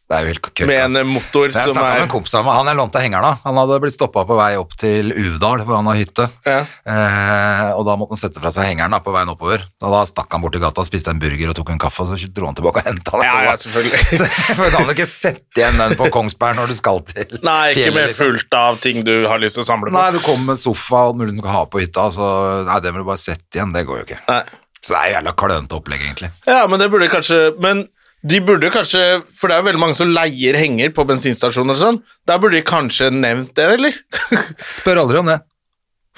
det 0.09 0.17
er 0.17 0.25
jo 0.25 0.31
helt 0.33 0.41
køkka. 0.41 0.67
Med 0.71 0.79
en 0.81 0.97
eh, 0.97 1.05
motor 1.05 1.51
Jeg 1.51 1.53
som 1.53 1.75
snakka 1.75 1.85
med 1.85 1.99
er 1.99 2.07
en 2.07 2.11
kompis 2.15 2.33
av 2.39 2.47
meg, 2.47 2.55
han 2.57 2.69
jeg 2.71 2.79
lånte 2.79 3.01
hengeren 3.03 3.27
av. 3.29 3.43
Han 3.43 3.59
hadde 3.61 3.77
blitt 3.83 3.93
stoppa 3.93 4.23
på 4.25 4.39
vei 4.39 4.47
opp 4.57 4.73
til 4.81 5.11
Uvdal, 5.13 5.65
hvor 5.69 5.77
han 5.77 5.89
har 5.91 5.99
hytte. 5.99 6.25
Ja. 6.49 6.63
Eh, 6.65 7.65
og 7.75 7.83
da 7.85 7.97
måtte 8.01 8.17
han 8.17 8.21
sette 8.23 8.41
fra 8.41 8.53
seg 8.55 8.71
hengeren 8.71 8.95
da, 8.97 9.03
på 9.05 9.13
veien 9.13 9.29
oppover. 9.29 9.67
Da, 9.77 9.91
da 9.93 10.01
stakk 10.09 10.33
han 10.33 10.41
bort 10.41 10.57
i 10.57 10.63
gata, 10.63 10.85
spiste 10.89 11.13
en 11.13 11.21
burger 11.21 11.53
og 11.53 11.59
tok 11.59 11.75
en 11.75 11.83
kaffe, 11.83 12.07
og 12.07 12.17
så 12.17 12.31
dro 12.33 12.49
han 12.49 12.57
tilbake 12.57 12.81
og 12.81 12.89
henta 12.89 13.21
den. 13.21 13.27
Ja, 13.29 13.35
ja, 13.51 13.53
selvfølgelig. 13.61 14.01
så 14.63 14.71
kan 14.73 14.89
du 14.89 14.95
ikke 14.95 15.09
sette 15.11 15.61
igjen 15.61 15.83
den 15.83 15.93
på 16.01 16.09
Kongsberg 16.15 16.57
når 16.57 16.73
du 16.73 16.79
skal 16.79 17.05
til 17.11 17.37
Nei, 17.45 17.75
ikke 17.75 17.93
med 17.93 18.09
liksom. 18.09 18.23
fullt 18.23 18.57
av 18.63 18.81
ting 18.81 19.05
du 19.05 19.13
har 19.29 19.43
lyst 19.43 19.61
til 19.61 19.67
å 19.67 19.69
samle 19.69 19.93
på. 19.93 19.99
Nei, 19.99 20.07
du 20.17 20.23
kommer 20.25 20.55
med 20.55 20.63
sofa 20.63 21.03
og 21.03 21.13
alt 21.13 21.21
mulig 21.21 21.37
du 21.37 21.45
kan 21.45 21.53
ha 21.53 21.67
på 21.69 21.85
hytta, 21.85 22.09
så 22.17 22.31
nei, 22.65 22.81
det 22.81 22.95
må 22.97 23.05
du 23.05 23.11
bare 23.11 23.21
sette 23.21 23.61
igjen, 23.61 23.77
det 23.77 23.85
går 23.85 24.01
jo 24.01 24.09
ikke. 24.09 24.23
Nei. 24.33 24.41
Så 24.89 24.97
det 24.97 25.01
er 25.05 25.15
jævla 25.19 25.35
klønete 25.37 25.77
opplegg, 25.77 26.03
egentlig. 26.07 26.31
Ja, 26.49 26.63
men 26.71 26.81
det 26.81 26.89
burde 26.89 27.11
kanskje 27.13 27.39
Men 27.61 27.85
de 28.29 28.41
burde 28.43 28.71
kanskje 28.73 29.03
For 29.37 29.51
det 29.51 29.59
er 29.59 29.61
jo 29.61 29.67
veldig 29.69 29.83
mange 29.83 29.99
som 29.99 30.09
leier 30.11 30.57
henger 30.59 30.95
på 30.97 31.05
bensinstasjoner 31.07 31.77
og 31.77 31.83
sånn. 31.83 32.01
Der 32.27 32.41
burde 32.41 32.57
de 32.57 32.65
kanskje 32.67 33.11
nevnt 33.15 33.53
det, 33.59 33.69
eller? 33.77 33.99
Spør 34.79 35.05
aldri 35.05 35.21
om 35.21 35.29
det. 35.31 35.39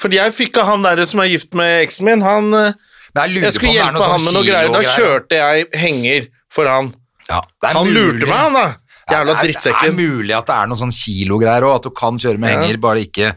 Fordi 0.01 0.17
jeg 0.17 0.33
fikk 0.37 0.63
av 0.63 0.71
han 0.71 0.87
der 0.87 1.03
som 1.09 1.21
er 1.21 1.29
gift 1.29 1.53
med 1.59 1.83
eksen 1.83 2.07
min, 2.09 2.23
han 2.25 2.55
eh, 2.57 2.79
jeg 3.11 3.43
Jeg 3.43 3.57
skulle 3.57 3.75
hjelpe 3.75 4.05
han 4.07 4.21
sånn 4.21 4.29
med 4.29 4.37
noe 4.39 4.47
greier. 4.47 4.71
Da 4.73 4.83
kjørte 4.87 5.41
jeg 5.41 5.67
henger 5.77 6.31
for 6.53 6.71
han. 6.71 6.93
Ja, 7.29 7.43
Han 7.75 7.91
lurte 7.91 8.27
meg, 8.27 8.39
han 8.39 8.57
da. 8.57 8.67
Jævla 9.11 9.35
drittsekken. 9.43 9.97
Det 9.97 10.05
er 10.07 10.15
mulig 10.15 10.35
at 10.37 10.47
det 10.47 10.57
er 10.57 10.71
noe 10.71 10.79
sånn 10.79 10.95
kilogreier 10.95 11.67
òg, 11.67 11.77
at 11.81 11.89
du 11.89 11.93
kan 12.01 12.19
kjøre 12.23 12.41
med 12.43 12.55
henger, 12.55 12.79
bare 12.83 13.03
ikke 13.03 13.33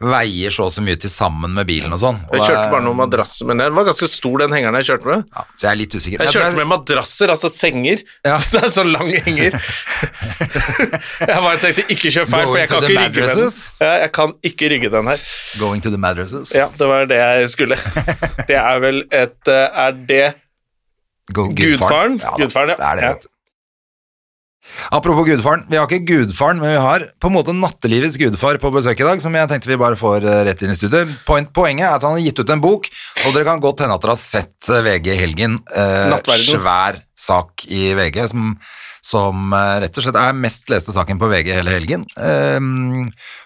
veier 0.00 0.50
så 0.54 0.66
og 0.66 0.72
så 0.74 0.82
mye 0.84 0.96
til 1.00 1.10
sammen 1.12 1.52
med 1.54 1.66
bilen 1.68 1.92
og 1.94 2.00
sånn. 2.02 2.18
Og 2.30 2.36
Jeg 2.38 2.48
kjørte 2.48 2.70
bare 2.72 2.84
noen 2.86 2.98
madrasser, 2.98 3.46
men 3.46 3.62
den 3.62 3.74
var 3.76 3.86
ganske 3.88 4.08
stor, 4.10 4.38
den 4.44 4.52
hengeren 4.56 4.78
jeg 4.80 4.88
kjørte 4.90 5.10
med. 5.10 5.24
ja, 5.34 5.44
Så 5.54 5.66
jeg 5.66 5.70
er 5.70 5.80
litt 5.80 5.94
usikker. 5.94 6.24
Jeg 6.24 6.34
kjørte 6.34 6.58
med 6.58 6.70
madrasser, 6.72 7.32
altså 7.34 7.50
senger. 7.52 8.02
Ja. 8.26 8.38
Det 8.54 8.62
er 8.62 8.72
så 8.74 8.84
lang 8.86 9.10
henger. 9.26 9.58
jeg 11.30 11.40
bare 11.46 11.58
tenkte 11.62 11.84
ikke 11.90 12.12
kjør 12.14 12.28
feil, 12.30 12.46
for 12.48 12.58
jeg 12.60 12.68
kan 12.70 12.84
ikke 12.84 13.00
rygge 13.00 13.26
med 13.26 13.36
den. 13.40 13.52
Ja, 13.80 13.92
jeg 14.04 14.12
kan 14.14 14.34
ikke 14.50 14.70
rygge 14.74 14.90
den 14.94 15.10
her. 15.12 15.26
Going 15.60 15.82
to 15.84 15.90
the 15.94 16.00
mattresses. 16.00 16.54
Ja, 16.54 16.68
det 16.78 16.88
var 16.90 17.06
det 17.10 17.20
jeg 17.20 17.50
skulle. 17.54 17.78
Det 18.48 18.56
er 18.60 18.80
vel 18.82 19.04
et 19.14 19.48
eh, 19.48 19.78
Er 19.86 19.94
det 20.08 20.24
Go, 21.32 21.46
Gudfaren? 21.56 22.18
Ja, 22.20 22.34
da, 22.34 22.42
Gudfaren. 22.42 22.74
Det 22.76 22.84
er 22.84 23.00
det. 23.00 23.30
Apropos 24.94 25.26
gudfaren, 25.28 25.64
vi 25.70 25.78
har 25.78 25.88
ikke 25.88 26.06
gudfaren, 26.08 26.60
men 26.62 26.74
vi 26.74 26.80
har 26.82 27.06
på 27.20 27.30
en 27.30 27.36
måte 27.36 27.54
nattelivets 27.56 28.18
gudfar 28.20 28.58
på 28.62 28.72
besøk 28.74 29.00
i 29.00 29.06
dag, 29.06 29.22
som 29.22 29.36
jeg 29.36 29.50
tenkte 29.50 29.70
vi 29.70 29.80
bare 29.80 29.98
får 29.98 30.26
eh, 30.26 30.40
rett 30.48 30.64
inn 30.64 30.72
i 30.74 30.78
studiet. 30.78 31.12
Poenget 31.28 31.86
er 31.86 31.96
at 31.96 32.06
han 32.06 32.16
har 32.16 32.24
gitt 32.24 32.40
ut 32.40 32.54
en 32.54 32.64
bok, 32.64 32.88
og 33.24 33.36
dere 33.36 33.46
kan 33.48 33.62
godt 33.62 33.84
hende 33.84 33.98
at 33.98 34.04
dere 34.04 34.16
har 34.16 34.22
sett 34.22 34.70
eh, 34.72 34.84
VG 34.86 35.12
i 35.14 35.20
helgen. 35.20 35.60
Eh, 35.74 36.08
svær 36.48 37.00
sak 37.14 37.66
i 37.70 37.92
VG, 37.96 38.20
som, 38.32 38.54
som 39.04 39.54
eh, 39.54 39.76
rett 39.84 40.00
og 40.00 40.06
slett 40.08 40.20
er 40.20 40.38
mest 40.44 40.72
leste 40.72 40.96
saken 40.96 41.20
på 41.22 41.30
VG 41.32 41.52
hele 41.60 41.76
helgen. 41.76 42.08
Eh, 42.18 42.58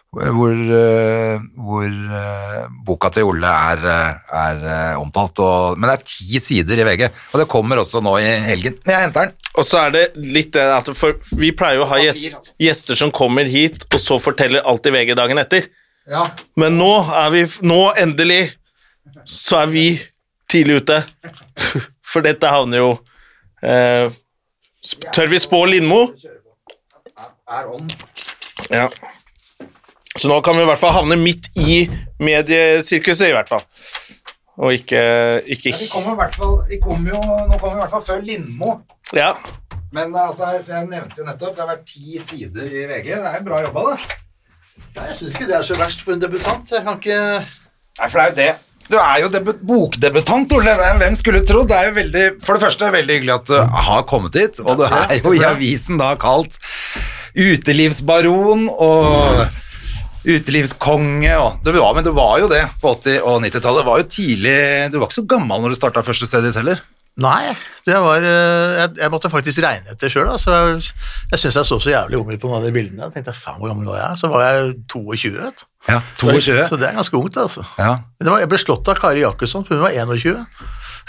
hvor 0.09 0.53
eh, 0.53 1.41
hvor 1.53 1.85
eh, 1.85 2.69
boka 2.87 3.11
til 3.13 3.29
Ole 3.29 3.49
er, 3.49 3.83
eh, 3.93 4.37
er 4.41 4.63
omtalt, 4.97 5.41
og, 5.45 5.77
men 5.77 5.91
det 5.91 5.97
er 5.99 6.07
ti 6.09 6.41
sider 6.41 6.81
i 6.81 6.87
VG, 6.89 7.05
og 7.33 7.43
det 7.43 7.49
kommer 7.53 7.83
også 7.83 8.01
nå 8.05 8.15
i 8.23 8.31
helgen. 8.47 8.79
Jeg 8.89 9.05
henter 9.05 9.29
den. 9.29 9.35
Og 9.59 9.67
så 9.69 9.83
er 9.85 9.93
det 9.93 10.05
litt 10.25 10.55
det 10.57 10.65
at 10.65 10.89
Vi 11.37 11.51
pleier 11.57 11.83
å 11.85 11.91
ha 11.91 11.99
gjest, 12.01 12.55
gjester 12.63 12.99
som 12.99 13.13
kommer 13.13 13.49
hit, 13.51 13.85
og 13.93 14.01
så 14.01 14.17
forteller 14.23 14.65
alt 14.65 14.89
i 14.89 14.95
VG 14.95 15.13
dagen 15.19 15.43
etter. 15.43 15.69
Ja. 16.09 16.31
Men 16.57 16.79
nå 16.81 16.93
er 17.13 17.29
vi 17.35 17.43
Nå, 17.69 17.83
endelig, 18.01 18.55
så 19.29 19.59
er 19.67 19.69
vi 19.75 19.85
tidlig 20.49 20.81
ute. 20.83 21.03
For 22.09 22.25
dette 22.25 22.49
havner 22.49 22.81
jo 22.81 22.91
eh, 23.61 24.09
Tør 25.13 25.29
vi 25.29 25.41
spå 25.43 25.59
Lindmo? 25.69 26.07
Ja. 28.73 28.87
Så 30.19 30.31
nå 30.31 30.41
kan 30.45 30.59
vi 30.59 30.65
i 30.65 30.69
hvert 30.69 30.81
fall 30.81 30.97
havne 30.97 31.19
midt 31.21 31.49
i 31.63 31.85
mediesirkuset, 32.23 33.31
i 33.31 33.35
hvert 33.37 33.51
fall. 33.51 33.65
Og 34.59 34.75
ikke, 34.75 35.01
ikke 35.47 35.71
Vi 35.71 35.89
kommer 35.93 36.17
i 36.17 36.21
hvert 36.25 36.35
fall, 36.35 36.55
vi 36.67 36.81
kommer 36.83 37.13
jo, 37.15 37.21
nå 37.23 37.59
kommer 37.61 37.77
vi 37.77 37.79
i 37.79 37.83
hvert 37.85 37.95
fall 37.95 38.07
før 38.09 38.25
Lindmo. 38.27 38.81
Ja. 39.15 39.35
Men 39.95 40.17
altså, 40.19 40.51
som 40.65 40.75
jeg 40.75 40.89
nevnte 40.91 41.23
jo 41.23 41.27
nettopp, 41.29 41.55
det 41.55 41.63
har 41.63 41.71
vært 41.71 41.85
ti 41.89 42.19
sider 42.21 42.67
i 42.67 42.87
VG. 42.91 43.13
Det 43.15 43.35
er 43.39 43.45
bra 43.47 43.61
jobba, 43.65 43.93
det. 43.93 44.17
Nei, 44.97 45.05
jeg 45.11 45.19
syns 45.21 45.37
ikke 45.37 45.47
det 45.49 45.57
er 45.59 45.67
så 45.67 45.77
verst 45.79 46.03
for 46.05 46.15
en 46.15 46.23
debutant. 46.23 46.75
Jeg 46.75 46.85
kan 46.87 46.99
ikke 46.99 47.21
Nei, 47.99 48.09
for 48.09 48.19
det 48.19 48.25
er 48.25 48.29
jo 48.29 48.37
det. 48.39 48.51
Du 48.89 48.97
er 48.97 49.21
jo 49.21 49.29
bokdebutant, 49.69 50.53
Ole. 50.57 50.75
Det 50.79 50.87
er, 50.87 50.99
hvem 51.03 51.17
skulle 51.19 51.45
trodd? 51.45 51.69
Det 51.69 51.77
er 51.77 51.89
jo 51.91 51.95
veldig, 51.99 52.27
for 52.45 52.57
det 52.57 52.65
første 52.65 52.91
veldig 52.95 53.17
hyggelig 53.19 53.35
at 53.35 53.51
du 53.51 53.57
har 53.89 54.05
kommet 54.09 54.39
hit, 54.39 54.63
og 54.65 54.81
du 54.81 54.85
er 54.87 55.19
jo 55.19 55.35
i 55.37 55.43
avisen 55.45 56.01
da 56.01 56.15
kalt 56.21 56.57
utelivsbaron 57.39 58.65
og 58.73 59.43
utelivskonge 60.27 61.33
og 61.39 61.59
det 61.65 61.75
var, 61.77 61.95
Men 61.95 62.07
det 62.07 62.15
var 62.17 62.39
jo 62.43 62.49
det 62.51 62.65
på 62.83 62.95
80- 62.97 63.23
og 63.23 63.43
90-tallet. 63.45 63.83
Det 63.83 63.89
var 63.89 63.99
jo 64.03 64.07
tidlig 64.19 64.57
Du 64.93 64.99
var 64.99 65.09
ikke 65.09 65.21
så 65.21 65.27
gammel 65.31 65.63
når 65.63 65.75
du 65.75 65.79
starta 65.79 66.03
første 66.07 66.27
stedet 66.29 66.51
ditt 66.51 66.61
heller. 66.61 66.81
Nei, 67.19 67.51
det 67.83 67.97
var 67.99 68.23
eh, 68.23 68.77
Jeg, 68.79 68.91
jeg 69.01 69.11
måtte 69.11 69.31
faktisk 69.33 69.63
regne 69.65 69.91
etter 69.91 70.13
sjøl. 70.13 70.29
Altså, 70.31 70.55
jeg 70.55 70.85
jeg 71.33 71.41
syns 71.43 71.57
jeg 71.59 71.67
så 71.67 71.79
så 71.83 71.91
jævlig 71.91 72.21
ung 72.21 72.31
ut 72.31 72.39
på 72.39 72.51
noen 72.51 72.61
av 72.61 72.69
de 72.69 72.75
bildene. 72.75 73.09
Jeg 73.09 73.17
tenkte 73.17 73.35
faen, 73.35 73.59
hvor 73.59 73.73
gammel 73.73 73.91
var 73.91 73.99
jeg? 74.05 74.21
Så 74.21 74.31
var 74.31 74.45
jeg 74.47 74.77
22. 74.95 75.33
vet. 75.35 75.65
Ja, 75.89 75.99
22. 76.21 76.59
Så 76.69 76.79
det 76.79 76.87
er 76.89 76.99
ganske 76.99 77.19
ungt, 77.19 77.37
altså. 77.41 77.65
Ja. 77.79 77.97
Var, 78.23 78.43
jeg 78.45 78.51
ble 78.53 78.61
slått 78.63 78.91
av 78.93 79.01
Kari 79.01 79.25
Jakkesson, 79.25 79.67
for 79.67 79.75
hun 79.79 79.87
var 79.89 79.97
21. 79.99 80.45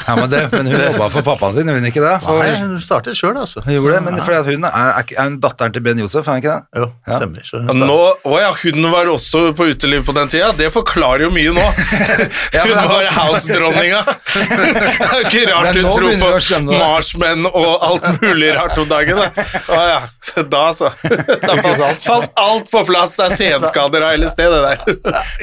Ja, 0.07 0.15
men, 0.15 0.29
det, 0.31 0.39
men 0.53 0.67
hun 0.71 0.79
jobba 0.79 1.09
for 1.13 1.25
pappaen 1.27 1.53
sin, 1.57 1.67
gjorde 1.69 1.81
hun 1.83 1.89
ikke 1.89 2.03
det? 2.03 2.13
For, 2.23 2.39
Nei, 2.39 2.53
hun 2.61 2.79
startet 2.83 3.17
sjøl, 3.19 3.35
altså. 3.41 3.61
hun 3.65 3.73
gjorde 3.75 3.97
det, 3.97 4.01
men 4.05 4.19
fordi 4.23 4.37
at 4.39 4.47
hun 4.53 4.67
er, 4.69 4.77
er, 5.01 5.13
er 5.17 5.27
hun 5.27 5.37
datteren 5.43 5.73
til 5.75 5.83
Ben 5.85 5.99
Josef, 6.01 6.27
er 6.27 6.37
hun 6.37 6.43
ikke 6.43 6.53
det? 6.55 6.79
Jo, 6.81 6.87
Ja. 7.09 7.17
stemmer. 7.19 7.43
Så 7.49 7.59
hun 7.65 7.83
Nå, 7.89 7.97
å 8.29 8.39
ja, 8.39 8.51
hun 8.63 8.87
var 8.93 9.09
også 9.11 9.41
på 9.57 9.67
uteliv 9.73 10.05
på 10.07 10.15
den 10.15 10.31
tida. 10.31 10.51
Det 10.57 10.69
forklarer 10.73 11.25
jo 11.27 11.31
mye 11.35 11.53
nå. 11.57 11.65
Ja, 12.55 12.63
hun 12.65 12.73
det 12.73 12.85
var 12.89 13.09
house-dronninga. 13.17 13.99
Det 14.33 15.05
er 15.05 15.21
ikke 15.25 15.43
rart 15.51 15.75
hun 15.75 15.89
tror 15.91 16.07
på 16.21 16.31
det. 16.39 16.63
marsmenn 16.79 17.45
og 17.49 17.69
alt 17.89 18.07
mulig 18.23 18.53
rart 18.57 18.77
om 18.81 18.87
dagen. 18.89 19.19
Da. 19.19 19.45
Å 19.75 19.81
ja, 19.89 19.99
da 20.49 20.63
så. 20.75 20.89
Da 21.43 21.57
falt, 21.61 22.05
falt 22.05 22.31
alt 22.39 22.71
på 22.71 22.83
plass. 22.87 23.15
Det 23.19 23.27
er 23.27 23.35
senskader 23.39 24.05
av 24.07 24.17
LSD, 24.21 24.41
det 24.49 24.61
der. 24.65 24.77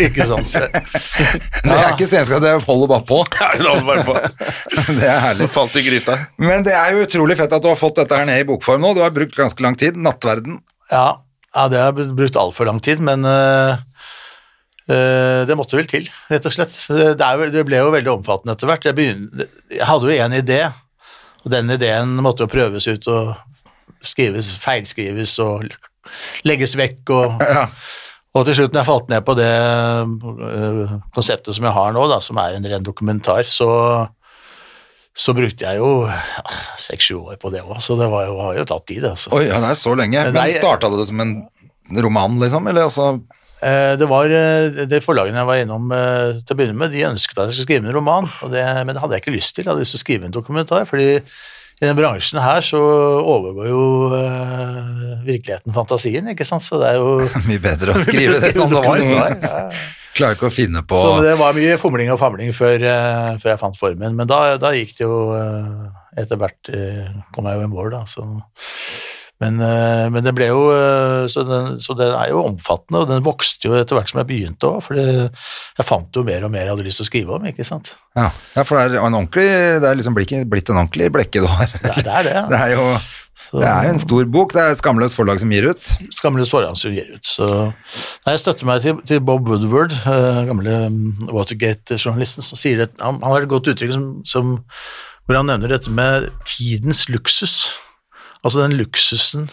Ikke 0.08 0.26
sant. 0.32 0.56
Det 0.56 1.76
er 1.76 1.92
ikke 1.92 2.08
senskader, 2.10 2.46
det 2.58 2.66
holder 2.66 2.90
bare 2.96 3.06
på. 3.08 3.20
Ja, 3.40 3.52
hun 3.56 3.66
holdt 3.70 3.86
bare 3.90 4.06
på. 4.06 4.16
Det 4.98 5.06
er 5.06 5.20
herlig. 5.22 5.48
Falt 5.52 5.76
i 5.78 5.84
gryta. 5.86 6.18
Men 6.42 6.64
det 6.66 6.74
er 6.76 6.94
jo 6.94 7.04
utrolig 7.06 7.36
fett 7.38 7.52
at 7.52 7.62
du 7.64 7.68
har 7.70 7.78
fått 7.80 7.98
dette 8.00 8.18
her 8.18 8.28
ned 8.28 8.42
i 8.42 8.48
bokform 8.48 8.84
nå. 8.84 8.94
Du 8.96 9.02
har 9.04 9.14
brukt 9.14 9.36
ganske 9.36 9.62
lang 9.64 9.76
tid. 9.78 9.98
Nattverden. 9.98 10.60
Ja, 10.92 11.08
ja, 11.56 11.66
det 11.72 11.80
har 11.80 11.92
brukt 11.96 12.36
altfor 12.36 12.68
lang 12.68 12.78
tid, 12.84 13.00
men 13.00 13.24
uh, 13.24 13.78
uh, 14.90 15.40
det 15.48 15.56
måtte 15.56 15.78
vel 15.78 15.88
til, 15.88 16.08
rett 16.28 16.48
og 16.48 16.52
slett. 16.52 16.74
Det, 16.90 17.14
er, 17.16 17.40
jo- 17.40 17.52
det 17.54 17.64
ble 17.68 17.80
jo 17.80 17.92
veldig 17.94 18.12
omfattende 18.18 18.56
etter 18.56 18.68
hvert. 18.70 18.84
Jeg, 18.84 18.96
begynte, 18.98 19.46
jeg 19.72 19.88
hadde 19.88 20.10
jo 20.10 20.26
en 20.26 20.36
idé, 20.36 20.60
og 21.44 21.52
den 21.54 21.72
ideen 21.72 22.12
måtte 22.20 22.44
jo 22.44 22.52
prøves 22.52 22.88
ut 22.90 23.08
og 23.08 23.32
skrives, 24.04 24.50
feilskrives 24.62 25.38
og 25.42 25.64
legges 26.46 26.76
vekk. 26.78 27.14
Og, 27.16 27.40
og 28.36 28.44
til 28.50 28.58
slutt, 28.60 28.76
når 28.76 28.82
jeg 28.82 28.90
falt 28.90 29.10
ned 29.14 29.24
på 29.26 29.38
det 29.38 29.50
øh, 30.50 30.96
konseptet 31.16 31.56
som 31.56 31.70
jeg 31.70 31.76
har 31.78 31.96
nå, 31.96 32.04
da, 32.12 32.20
som 32.20 32.42
er 32.42 32.58
en 32.58 32.68
ren 32.68 32.84
dokumentar, 32.84 33.48
så, 33.48 33.70
så 35.16 35.32
brukte 35.37 35.64
jeg 35.64 35.80
jo 35.80 36.04
ah, 36.06 36.56
seks-sju 36.82 37.16
år 37.23 37.38
på 37.40 37.50
det 37.54 37.62
òg, 37.64 37.78
så 37.80 37.96
det 37.96 38.11
var 38.12 38.26
jo, 38.28 38.37
har 38.44 38.58
jo 38.58 38.66
tatt 38.68 38.85
tid. 38.90 39.06
Altså. 39.08 39.32
Oi, 39.32 39.46
ja, 39.49 39.62
det 39.64 39.73
er 39.73 39.80
så 39.80 39.94
lenge. 39.96 40.26
Men 40.28 40.37
Men 40.37 40.52
starta 40.52 40.92
det 40.92 41.08
som 41.08 41.25
en 41.25 41.38
roman, 42.04 42.37
liksom? 42.42 42.68
Eller 42.68 42.90
altså 42.90 43.14
Eh, 43.62 43.96
Det 43.96 44.06
var 44.08 44.28
eh, 44.28 44.85
det 44.85 45.00
forlagene 45.04 45.40
jeg 45.40 45.49
var 45.49 45.61
innom 45.62 45.92
eh, 45.96 46.40
til 46.44 46.52
å 46.52 46.58
begynne 46.58 46.76
med, 46.76 46.92
de 46.92 47.06
ønsket 47.08 47.38
at 47.38 47.49
jeg 47.49 47.56
skulle 47.56 47.68
skrive 47.70 47.88
en 47.88 47.96
roman, 47.96 48.28
det, 48.52 48.64
men 48.85 48.92
det 48.92 49.00
hadde 49.00 49.16
jeg 49.16 49.25
ikke 49.25 49.37
lyst 49.37 49.54
til. 49.56 49.64
Jeg 49.64 49.73
hadde 49.73 49.85
lyst 49.85 49.96
til 49.96 50.02
å 50.02 50.04
skrive 50.04 50.28
en 50.28 50.35
dokumentar, 50.37 50.85
fordi 50.88 51.06
i 51.76 51.85
den 51.85 51.97
bransjen 51.99 52.40
her 52.40 52.64
så 52.64 52.78
overgår 53.21 53.66
jo 53.68 53.80
uh, 54.09 55.25
virkeligheten 55.26 55.75
fantasien, 55.76 56.30
ikke 56.33 56.47
sant? 56.49 56.64
Så 56.64 56.80
det 56.80 56.95
er 56.95 57.02
jo 57.02 57.18
Mye 57.50 57.61
bedre 57.61 57.92
å 57.92 58.00
skrive 58.06 58.38
det 58.40 58.54
som 58.56 58.73
det 58.73 58.80
var. 58.80 59.02
ja. 59.02 59.68
Klarer 60.16 60.38
ikke 60.38 60.49
å 60.49 60.54
finne 60.54 60.80
på 60.88 60.97
Så 60.97 61.18
det 61.21 61.35
var 61.37 61.52
mye 61.52 61.75
fomling 61.76 62.09
og 62.14 62.16
famling 62.23 62.54
før, 62.56 62.80
uh, 62.80 63.35
før 63.42 63.52
jeg 63.52 63.61
fant 63.61 63.76
formen, 63.76 64.16
men 64.16 64.30
da, 64.30 64.56
da 64.61 64.73
gikk 64.73 64.97
det 64.97 65.04
jo 65.04 65.18
uh, 65.37 65.85
etter 66.16 66.40
hvert 66.40 66.73
kom 67.37 67.45
jeg 67.50 67.61
jo 67.61 67.66
i 67.66 67.68
mål, 67.68 67.90
da. 67.92 68.06
Så. 68.09 68.25
Men, 69.43 69.59
eh, 69.61 70.07
men 70.12 70.25
det 70.25 70.33
ble 70.37 70.49
jo 70.49 70.62
eh, 70.73 71.26
så 71.28 71.43
den, 71.45 71.75
så 71.85 71.97
den 71.99 72.14
er 72.16 72.31
jo 72.33 72.40
omfattende, 72.47 73.02
og 73.02 73.11
den 73.11 73.25
vokste 73.26 73.69
jo 73.69 73.76
etter 73.76 73.99
hvert 73.99 74.09
som 74.09 74.23
jeg 74.23 74.31
begynte 74.31 74.71
òg, 74.71 74.78
for 74.87 74.97
jeg 74.97 75.85
fant 75.85 76.16
jo 76.16 76.25
mer 76.25 76.47
og 76.47 76.55
mer 76.55 76.64
jeg 76.64 76.73
hadde 76.73 76.87
lyst 76.87 77.02
til 77.02 77.07
å 77.07 77.11
skrive 77.11 77.37
om, 77.37 77.45
ikke 77.50 77.66
sant. 77.69 77.93
Ja, 78.16 78.31
ja 78.57 78.64
for 78.64 78.81
det 78.81 78.97
er 78.97 79.05
en 79.05 79.19
ordentlig 79.19 79.45
Det 79.83 79.90
er 79.90 80.00
liksom 80.00 80.16
blitt, 80.16 80.33
en 80.33 80.81
ordentlig 80.81 81.11
blekke 81.12 81.45
du 81.45 81.50
har. 81.52 81.69
Det 81.69 81.93
er 81.93 82.02
det, 82.02 82.16
er 82.16 82.28
det. 82.31 82.35
Ja. 82.38 82.49
Det 82.57 82.64
er 82.64 82.76
jo 82.76 82.90
det 83.52 83.66
er 83.69 83.87
en 83.93 84.00
stor 84.02 84.25
bok. 84.33 84.55
Det 84.57 84.62
er 84.62 84.75
Skamløs 84.75 85.14
forlag 85.14 85.38
som 85.38 85.52
gir 85.55 85.69
ut. 85.71 85.85
Skamløs 86.14 86.50
forlag 86.50 86.75
som 86.81 86.95
gir 86.95 87.07
ut. 87.14 87.23
Så 87.28 87.47
nei, 87.47 88.33
jeg 88.33 88.43
støtter 88.43 88.66
meg 88.66 88.83
til, 88.83 88.99
til 89.07 89.21
Bob 89.23 89.47
Woodward, 89.47 89.95
uh, 90.02 90.43
gamle 90.49 90.78
mm, 90.90 91.28
Watergate-journalisten, 91.31 92.43
som 92.43 92.59
sier 92.59 92.83
det. 92.83 92.88
Han, 92.99 93.21
han 93.23 93.37
har 93.37 93.47
et 93.47 93.52
godt 93.52 93.71
uttrykk 93.71 93.95
som, 93.95 94.09
som, 94.26 94.57
hvor 95.28 95.38
han 95.38 95.50
nevner 95.52 95.76
dette 95.76 95.93
med 95.95 96.26
tidens 96.49 97.07
luksus. 97.12 97.76
Altså 98.46 98.62
den 98.62 98.78
luksusen 98.78 99.48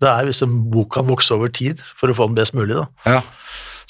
det 0.00 0.08
er 0.08 0.28
hvis 0.28 0.44
en 0.44 0.60
bok 0.72 0.94
kan 0.96 1.08
vokse 1.08 1.34
over 1.36 1.50
tid 1.52 1.82
for 1.98 2.08
å 2.10 2.16
få 2.16 2.30
den 2.30 2.38
best 2.38 2.56
mulig. 2.56 2.78
da. 2.78 2.86
Ja. 3.04 3.20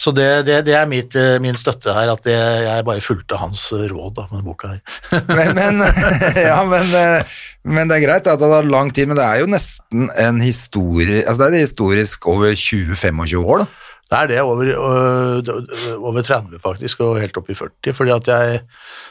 Så 0.00 0.14
det, 0.16 0.46
det, 0.48 0.62
det 0.64 0.74
er 0.78 0.88
mitt, 0.88 1.14
eh, 1.18 1.36
min 1.44 1.58
støtte 1.60 1.92
her, 1.92 2.08
at 2.08 2.24
det, 2.24 2.34
jeg 2.64 2.84
bare 2.86 3.02
fulgte 3.04 3.36
hans 3.36 3.66
råd 3.74 4.14
da, 4.16 4.24
med 4.32 4.46
boka 4.46 4.72
her. 4.72 4.80
Men, 5.38 5.52
men, 5.58 5.82
ja, 6.48 6.62
men, 6.64 6.88
eh, 6.96 7.36
men 7.68 7.90
det 7.90 7.98
er 7.98 8.06
greit 8.06 8.30
at 8.30 8.40
det 8.40 8.48
har 8.48 8.66
lang 8.66 8.88
tid, 8.96 9.10
men 9.10 9.18
det 9.20 9.26
er 9.26 9.42
jo 9.42 9.50
nesten 9.50 10.08
en 10.16 10.40
historie 10.40 11.20
Altså 11.20 11.42
det 11.42 11.60
er 11.60 11.66
historisk 11.66 12.28
over 12.30 12.56
20-25 12.56 13.44
år, 13.44 13.64
da. 13.64 13.68
Det 14.10 14.18
er 14.18 14.30
det, 14.32 14.38
over, 14.42 14.66
øh, 14.66 15.98
over 16.00 16.24
30 16.26 16.58
faktisk, 16.64 17.04
og 17.06 17.20
helt 17.20 17.36
opp 17.38 17.52
i 17.52 17.54
40. 17.54 17.92
fordi 17.94 18.14
at 18.16 18.30
jeg, 18.32 18.62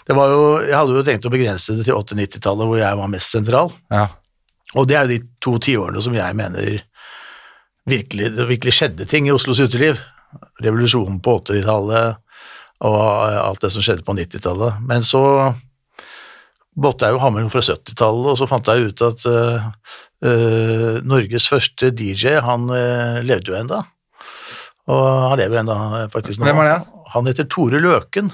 jo, 0.09 0.41
jeg 0.65 0.75
hadde 0.75 0.97
jo 0.97 1.05
tenkt 1.07 1.29
å 1.29 1.31
begrense 1.31 1.77
det 1.77 1.85
til 1.87 1.95
80-90-tallet, 1.95 2.67
hvor 2.67 2.81
jeg 2.81 2.99
var 2.99 3.13
mest 3.13 3.37
sentral. 3.37 3.71
Ja. 3.93 4.09
Og 4.77 4.85
det 4.89 4.95
er 4.97 5.05
jo 5.07 5.15
de 5.15 5.19
to 5.41 5.55
tiårene 5.65 6.01
som 6.03 6.13
jeg 6.13 6.37
mener 6.37 6.81
virkelig, 7.89 8.29
det 8.35 8.45
virkelig 8.49 8.75
skjedde 8.77 9.07
ting 9.09 9.27
i 9.27 9.33
Oslos 9.33 9.61
uteliv. 9.63 9.97
Revolusjonen 10.61 11.17
på 11.25 11.39
80-tallet 11.41 12.19
og 12.85 12.99
alt 13.33 13.63
det 13.63 13.71
som 13.73 13.83
skjedde 13.83 14.05
på 14.07 14.13
90-tallet. 14.15 14.77
Men 14.87 15.03
så 15.03 15.21
måtte 16.79 17.07
jeg 17.07 17.17
jo 17.17 17.23
ha 17.23 17.31
med 17.33 17.43
noe 17.43 17.51
fra 17.51 17.63
70-tallet, 17.65 18.29
og 18.31 18.37
så 18.39 18.47
fant 18.47 18.69
jeg 18.71 18.91
ut 18.91 19.03
at 19.03 19.25
uh, 19.27 19.65
uh, 20.23 20.99
Norges 21.03 21.49
første 21.51 21.89
DJ, 21.91 22.37
han 22.45 22.69
uh, 22.71 23.19
levde 23.25 23.51
jo 23.51 23.57
enda. 23.59 23.81
Og 24.89 25.01
han 25.33 25.41
lever 25.41 25.57
jo 25.57 25.63
enda 25.65 25.79
faktisk 26.13 26.39
nå. 26.39 26.47
Hvem 26.47 26.61
er 26.63 26.69
det? 26.71 26.77
Han 27.15 27.27
heter 27.29 27.49
Tore 27.51 27.81
Løken. 27.83 28.29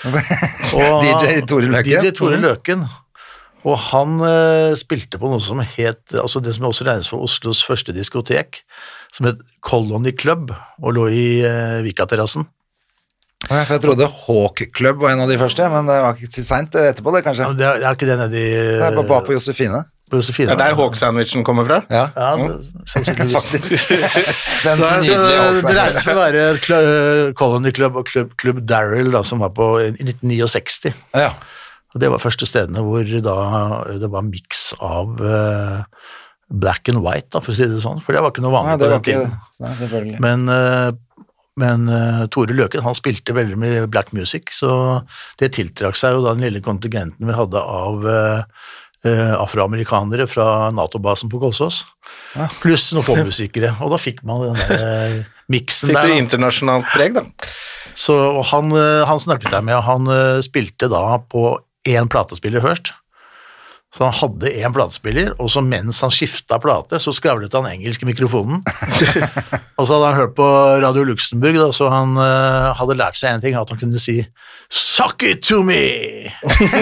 Og- 0.76 1.06
DJ 1.06 1.40
Tore 1.48 1.70
Løken. 1.70 1.94
DJ 2.04 2.12
Tore 2.18 2.42
Løken. 2.42 2.84
Og 3.68 3.76
han 3.90 4.14
eh, 4.24 4.72
spilte 4.80 5.18
på 5.20 5.28
noe 5.28 5.40
som 5.44 5.60
het 5.60 6.14
altså 6.16 6.40
det 6.40 6.54
som 6.56 6.64
også 6.70 6.86
regnes 6.88 7.10
for 7.12 7.20
Oslos 7.26 7.60
første 7.66 7.92
diskotek, 7.92 8.62
som 9.12 9.26
het 9.28 9.42
Colony 9.66 10.14
Club, 10.16 10.54
og 10.80 10.94
lå 10.96 11.08
i 11.12 11.26
eh, 11.44 11.80
Vikaterrassen. 11.84 12.46
Ja, 13.48 13.62
for 13.64 13.72
jeg 13.78 13.82
trodde 13.86 14.06
Hawk 14.26 14.60
Club 14.76 14.98
var 15.00 15.14
en 15.14 15.22
av 15.24 15.30
de 15.32 15.36
første, 15.40 15.64
men 15.72 15.86
det 15.88 15.94
var 16.04 16.16
ikke 16.16 16.28
til 16.34 16.44
seint 16.44 16.74
etterpå, 16.76 17.12
det, 17.16 17.22
kanskje. 17.24 17.46
Ja, 17.48 17.52
Det 17.56 17.66
er, 17.68 17.78
det 17.80 17.86
er 17.88 17.96
ikke 17.96 18.08
det 18.10 18.18
nedi 18.20 18.42
Det 18.44 18.84
er 18.84 18.96
bare, 18.98 19.06
bare 19.08 19.24
på 19.28 19.32
Josefine. 19.36 19.80
på 20.10 20.18
Josefine. 20.20 20.50
Det 20.52 20.56
er 20.58 20.72
der 20.72 20.76
Hawk-sandwichen 20.80 21.44
kommer 21.48 21.64
fra. 21.68 21.78
Ja, 21.88 22.02
Ja, 22.16 22.30
det, 22.36 22.84
sannsynligvis. 22.92 23.48
faktisk. 23.54 23.88
Den 24.64 24.82
nydelige 24.84 25.40
Hawk-sandwichen. 25.40 25.70
det 25.70 25.78
regnes 25.78 26.04
for 26.04 26.12
å 26.12 26.18
være 26.20 26.44
Cl- 26.64 27.32
Colony 27.40 27.72
Club 27.76 27.96
og 28.00 28.08
Club, 28.12 28.34
Club 28.40 28.60
Daryl, 28.68 29.08
da, 29.16 29.22
som 29.24 29.40
var 29.44 29.52
på 29.56 29.70
i 29.86 29.88
1969. 29.96 30.92
Ja. 31.16 31.30
Og 31.90 32.02
det 32.02 32.10
var 32.12 32.22
første 32.22 32.46
stedene 32.46 32.82
hvor 32.86 33.06
da 33.24 33.36
det 33.98 34.10
var 34.12 34.26
miks 34.26 34.70
av 34.78 35.20
eh, 35.26 35.78
black 36.50 36.90
and 36.92 37.02
white, 37.02 37.30
da, 37.34 37.42
for 37.42 37.54
å 37.54 37.58
si 37.58 37.66
det 37.70 37.80
sånn, 37.82 38.02
for 38.04 38.14
det 38.14 38.22
var 38.22 38.34
ikke 38.34 38.44
noe 38.44 38.54
vanlig 38.54 38.76
Nei, 38.76 38.82
på 38.82 38.90
den 38.92 39.06
tiden. 39.06 39.32
Nei. 39.62 40.18
Men, 40.22 40.44
eh, 40.54 41.24
men 41.60 41.88
eh, 41.94 42.20
Tore 42.30 42.54
Løken 42.54 42.84
han 42.86 42.98
spilte 42.98 43.34
veldig 43.34 43.58
mye 43.58 43.88
black 43.90 44.12
music, 44.14 44.52
så 44.54 45.00
det 45.42 45.52
tiltrakk 45.56 45.98
seg 45.98 46.14
jo 46.14 46.22
da 46.26 46.36
den 46.36 46.46
lille 46.46 46.62
kontingenten 46.64 47.26
vi 47.26 47.36
hadde 47.36 47.62
av 47.62 48.06
afroamerikanere 49.00 50.26
fra 50.28 50.68
Nato-basen 50.76 51.30
på 51.32 51.38
Kolsås, 51.40 51.78
pluss 52.60 52.90
noen 52.92 53.06
popmusikere, 53.06 53.70
og 53.80 53.94
da 53.94 53.98
fikk 54.02 54.18
man 54.28 54.42
den 54.50 54.58
der 54.60 55.14
miksen 55.48 55.88
der. 55.88 56.02
Fikk 56.04 56.12
du 56.12 56.20
internasjonalt 56.26 56.90
preg, 56.92 57.16
da? 57.16 57.24
Så 57.96 58.12
og 58.12 58.42
han, 58.50 58.68
han 59.08 59.22
snakket 59.24 59.56
jeg 59.56 59.66
med, 59.70 59.78
og 59.78 59.86
han 59.88 60.44
spilte 60.44 60.90
da 60.92 61.16
på 61.32 61.46
én 61.88 62.10
platespiller 62.10 62.64
først. 62.64 62.92
Så 63.90 64.06
han 64.06 64.14
hadde 64.14 64.50
én 64.62 64.70
platespiller, 64.70 65.32
og 65.42 65.48
så 65.50 65.60
mens 65.66 65.98
han 66.04 66.12
skifta 66.14 66.60
plate, 66.62 67.00
så 67.02 67.10
skravlet 67.10 67.54
han 67.58 67.66
engelsk 67.72 68.04
i 68.04 68.06
mikrofonen. 68.06 68.60
og 69.78 69.88
så 69.88 69.96
hadde 69.96 70.10
han 70.12 70.18
hørt 70.20 70.36
på 70.36 70.46
Radio 70.84 71.02
Luxembourg, 71.08 71.58
da, 71.58 71.72
så 71.74 71.88
han 71.90 72.14
uh, 72.14 72.70
hadde 72.78 72.94
lært 73.00 73.18
seg 73.18 73.34
en 73.34 73.42
ting, 73.42 73.56
at 73.58 73.72
han 73.72 73.80
kunne 73.80 73.98
si 73.98 74.20
'suck 74.70 75.24
it 75.26 75.42
to 75.42 75.64
me'. 75.66 76.30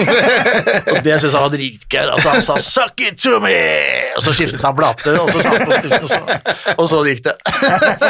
og 0.93 0.99
det 1.01 1.15
syntes 1.17 1.33
han 1.33 1.47
var 1.47 1.55
dritgøy. 1.55 2.03
Altså, 2.03 2.29
han 2.29 2.45
sa 2.45 2.59
'suck 2.61 3.01
it 3.01 3.17
to 3.17 3.39
me', 3.41 4.13
og 4.13 4.27
så 4.27 4.35
skiftet 4.37 4.61
han 4.61 4.77
plate, 4.77 5.15
og 5.17 5.33
så 5.33 5.41
satte 5.41 5.65
han 5.65 5.71
på 5.71 5.79
stiften, 5.81 6.05
og 6.05 6.09
så, 6.13 6.75
og 6.75 6.89
så 6.93 7.01
gikk 7.09 7.25
det. 7.25 7.35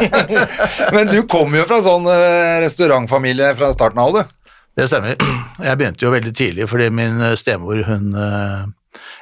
Men 0.98 1.08
du 1.08 1.22
kom 1.24 1.55
jo 1.55 1.63
fra 1.72 1.79
sånn 1.88 2.12
eh, 2.12 2.60
restaurantfamilie 2.65 3.55
fra 3.55 3.72
starten 3.72 4.03
av, 4.03 4.19
du. 4.19 4.38
Det 4.78 4.88
stemmer. 4.90 5.16
Jeg 5.60 5.78
begynte 5.80 6.06
jo 6.06 6.12
veldig 6.14 6.36
tidlig, 6.36 6.68
fordi 6.72 6.90
min 6.94 7.22
eh, 7.22 7.38
stemor, 7.40 7.82
hun 7.88 8.14
eh, 8.16 8.68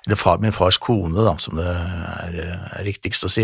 Eller 0.07 0.15
far, 0.15 0.39
min 0.39 0.55
fars 0.55 0.77
kone, 0.79 1.19
da, 1.19 1.35
som 1.37 1.57
det 1.59 1.67
er, 1.67 2.35
er 2.77 2.85
riktigst 2.87 3.25
å 3.27 3.31
si. 3.31 3.43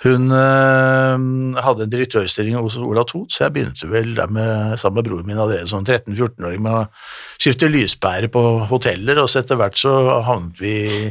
Hun 0.00 0.30
eh, 0.32 1.24
hadde 1.60 1.84
en 1.84 1.92
direktørstilling 1.92 2.56
hos 2.56 2.78
Ola 2.80 3.02
Thot, 3.08 3.34
så 3.34 3.44
jeg 3.44 3.56
begynte 3.56 3.90
vel 3.90 4.14
der 4.16 4.30
med, 4.32 4.78
sammen 4.80 5.00
med 5.00 5.10
broren 5.10 5.28
min 5.28 5.40
allerede 5.40 5.68
som 5.68 5.84
13-14-åring 5.84 6.62
med 6.64 6.78
å 6.78 6.86
skifte 7.34 7.68
lyspære 7.68 8.30
på 8.32 8.44
hoteller, 8.70 9.20
og 9.20 9.28
så 9.28 9.42
etter 9.42 9.60
hvert 9.60 9.76
så 9.80 9.92
havnet 10.24 10.62
vi 10.62 10.76
i 10.86 11.02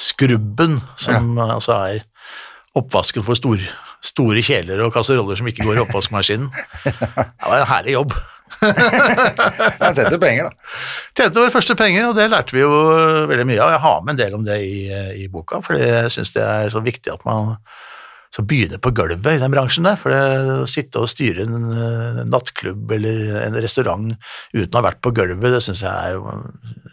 Skrubben, 0.00 0.80
som 0.98 1.36
altså 1.38 1.76
er 1.92 2.02
oppvasken 2.78 3.22
for 3.22 3.38
stor, 3.38 3.62
store 4.02 4.42
kjeler 4.42 4.80
og 4.82 4.94
kasseroller 4.96 5.38
som 5.38 5.50
ikke 5.52 5.68
går 5.68 5.78
i 5.78 5.84
oppvaskmaskinen. 5.84 6.50
Det 6.88 7.46
var 7.46 7.60
en 7.60 7.70
herlig 7.70 7.98
jobb. 7.98 8.16
Jeg 9.82 9.94
tjente 9.96 10.18
penger, 10.22 10.48
da. 10.48 10.74
Tjente 11.16 11.40
våre 11.40 11.54
første 11.54 11.76
penger, 11.78 12.08
og 12.10 12.18
det 12.18 12.28
lærte 12.32 12.56
vi 12.56 12.62
jo 12.62 12.72
veldig 13.30 13.46
mye 13.48 13.62
av. 13.62 13.72
Jeg 13.76 13.84
har 13.86 14.04
med 14.04 14.14
en 14.14 14.20
del 14.20 14.36
om 14.38 14.44
det 14.46 14.58
i, 14.66 14.76
i 15.24 15.28
boka, 15.32 15.62
for 15.64 15.78
jeg 15.78 16.12
syns 16.14 16.34
det 16.36 16.44
er 16.44 16.72
så 16.72 16.82
viktig 16.84 17.12
at 17.14 17.24
man 17.28 17.56
så 18.32 18.40
begynner 18.48 18.80
på 18.80 18.88
gulvet 18.96 19.34
i 19.36 19.40
den 19.42 19.52
bransjen 19.52 19.84
der. 19.84 19.98
For 20.00 20.08
det, 20.08 20.20
å 20.64 20.68
sitte 20.70 21.02
og 21.02 21.10
styre 21.12 21.44
en, 21.44 21.66
en 21.68 22.30
nattklubb 22.32 22.94
eller 22.96 23.26
en 23.42 23.58
restaurant 23.60 24.14
uten 24.54 24.72
å 24.72 24.78
ha 24.80 24.86
vært 24.86 25.02
på 25.04 25.12
gulvet, 25.18 25.52
det 25.52 25.60
syns 25.66 25.82
jeg 25.84 25.92
er, 25.92 26.16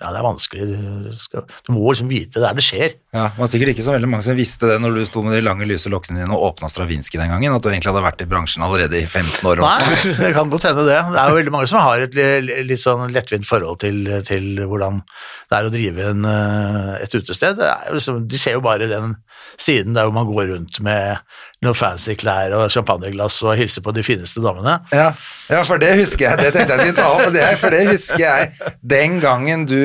ja, 0.02 0.10
det 0.12 0.20
er 0.20 0.26
vanskelig. 0.26 0.68
Du, 1.06 1.14
skal, 1.16 1.46
du 1.64 1.72
må 1.78 1.86
liksom 1.94 2.12
vite 2.12 2.44
der 2.44 2.58
det 2.60 2.66
skjer. 2.68 2.98
Ja, 3.16 3.30
det 3.32 3.40
var 3.40 3.50
sikkert 3.54 3.72
ikke 3.72 3.86
så 3.88 3.96
veldig 3.96 4.10
mange 4.12 4.28
som 4.28 4.36
visste 4.38 4.68
det 4.70 4.76
når 4.84 5.00
du 5.00 5.06
sto 5.08 5.24
med 5.26 5.34
de 5.38 5.42
lange, 5.48 5.66
lyse 5.70 5.90
lokkene 5.90 6.20
dine 6.22 6.36
og 6.36 6.44
åpna 6.52 6.68
Stravinskij 6.70 7.22
den 7.24 7.32
gangen, 7.32 7.56
at 7.56 7.64
du 7.64 7.72
egentlig 7.72 7.94
hadde 7.94 8.04
vært 8.06 8.26
i 8.26 8.30
bransjen 8.30 8.66
allerede 8.68 9.00
i 9.00 9.08
15 9.08 9.48
år. 9.50 9.64
Nei, 9.64 9.98
det 10.26 10.34
kan 10.36 10.52
godt 10.52 10.68
hende 10.70 10.86
det. 10.92 11.00
Det 11.16 11.24
er 11.24 11.32
jo 11.32 11.40
veldig 11.40 11.56
mange 11.56 11.72
som 11.72 11.80
har 11.88 12.04
et 12.06 12.20
li- 12.20 12.60
litt 12.68 12.84
sånn 12.84 13.08
lettvint 13.16 13.48
forhold 13.48 13.80
til, 13.88 14.04
til 14.28 14.60
hvordan 14.68 15.00
det 15.08 15.58
er 15.58 15.72
å 15.72 15.74
drive 15.74 16.12
en, 16.12 16.28
eh, 16.36 16.94
et 17.08 17.16
utested. 17.16 17.58
Det 17.64 17.72
er 17.72 17.96
liksom, 17.96 18.26
de 18.30 18.44
ser 18.44 18.60
jo 18.60 18.66
bare 18.68 18.92
den 18.92 19.16
siden 19.58 19.96
der 19.98 20.08
hvor 20.08 20.16
man 20.16 20.28
går 20.30 20.52
rundt 20.54 20.80
med 20.86 21.20
noen 21.66 21.76
fancy 21.78 22.16
klær 22.20 22.54
og 22.58 22.70
champagneglass 22.74 23.42
og 23.44 23.58
hilser 23.60 23.84
på 23.86 23.94
de 23.96 24.04
fineste 24.06 24.44
damene. 24.44 24.80
Ja, 24.96 25.12
ja, 25.52 25.64
for 25.68 25.82
det 25.82 25.96
husker 26.00 26.30
jeg. 26.30 26.40
Det 26.40 26.54
tenkte 26.56 26.78
jeg 26.78 26.90
skulle 26.90 27.00
ta 27.02 27.10
opp, 27.18 27.34
det, 27.36 27.46
for 27.62 27.76
det 27.76 27.86
husker 27.90 28.24
jeg 28.24 28.52
den 28.96 29.20
gangen 29.24 29.66
du 29.70 29.82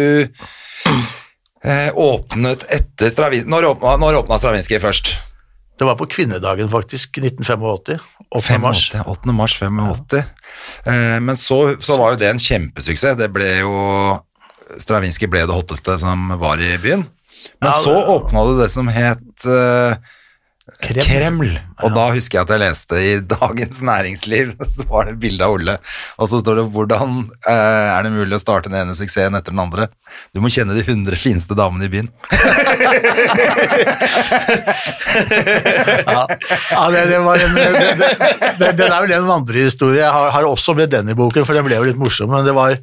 eh, 1.64 1.90
åpnet 1.94 2.66
etter 2.72 3.12
Stravinskij 3.12 3.50
Når 3.50 3.70
åpna, 3.74 3.96
når 4.02 4.20
åpna 4.22 4.38
Stravinskij 4.38 4.82
først? 4.82 5.14
Det 5.78 5.88
var 5.88 5.96
på 5.98 6.06
kvinnedagen, 6.06 6.68
faktisk, 6.70 7.18
1985. 7.18 7.98
8. 8.30 8.58
mars. 8.62 8.90
85, 8.92 9.06
8. 9.10 9.32
mars 9.34 9.56
85. 9.58 10.22
Eh, 10.86 11.18
men 11.20 11.36
så, 11.36 11.58
så 11.82 11.96
var 11.98 12.14
jo 12.14 12.20
det 12.22 12.30
en 12.30 12.38
kjempesuksess. 12.38 13.18
Det 13.18 13.30
ble 13.34 13.50
jo 13.64 13.74
Stravinskij 14.78 15.28
ble 15.30 15.42
det 15.48 15.54
hotteste 15.54 15.98
som 15.98 16.30
var 16.38 16.62
i 16.62 16.76
byen. 16.78 17.02
Men 17.60 17.70
Ja, 17.70 17.78
så 17.84 17.96
åpna 18.16 18.44
det 18.50 18.60
det 18.62 18.70
som 18.74 18.90
het 18.92 19.48
uh, 19.48 19.96
Kreml. 20.80 21.04
Kreml. 21.04 21.50
Og 21.84 21.92
da 21.92 22.06
husker 22.14 22.38
jeg 22.38 22.46
at 22.46 22.52
jeg 22.54 22.60
leste 22.62 23.00
i 23.00 23.10
Dagens 23.34 23.82
Næringsliv, 23.84 24.54
så 24.72 24.86
var 24.88 25.10
det 25.10 25.18
bilde 25.20 25.44
av 25.44 25.56
Olle, 25.58 25.74
og 26.16 26.30
så 26.30 26.40
står 26.40 26.56
det 26.56 26.64
'Hvordan 26.72 27.18
uh, 27.44 27.52
er 27.52 28.06
det 28.06 28.12
mulig 28.14 28.38
å 28.38 28.40
starte 28.40 28.72
den 28.72 28.80
ene 28.80 28.96
suksessen 28.96 29.36
etter 29.36 29.52
den 29.52 29.60
andre?' 29.60 29.90
Du 30.32 30.40
må 30.40 30.48
kjenne 30.52 30.76
de 30.76 30.80
100 30.80 31.20
fineste 31.20 31.56
damene 31.58 31.84
i 31.88 31.92
byen. 31.92 32.08
Ja, 36.04 36.24
ja 36.26 36.82
det, 36.90 37.02
det 37.10 37.18
var 37.22 37.40
en, 37.40 37.54
det, 37.54 37.66
det, 38.58 38.70
det, 38.78 38.86
er 38.86 39.04
vel 39.04 39.12
en 39.16 39.28
vandrehistorie. 39.28 40.02
Jeg 40.02 40.12
har, 40.12 40.30
har 40.34 40.46
også 40.48 40.74
med 40.76 40.90
den 40.92 41.10
i 41.10 41.16
boken, 41.18 41.46
for 41.46 41.56
den 41.56 41.66
ble 41.66 41.78
jo 41.78 41.86
litt 41.86 42.00
morsom. 42.00 42.30
Men 42.32 42.46
det 42.46 42.54
var, 42.56 42.76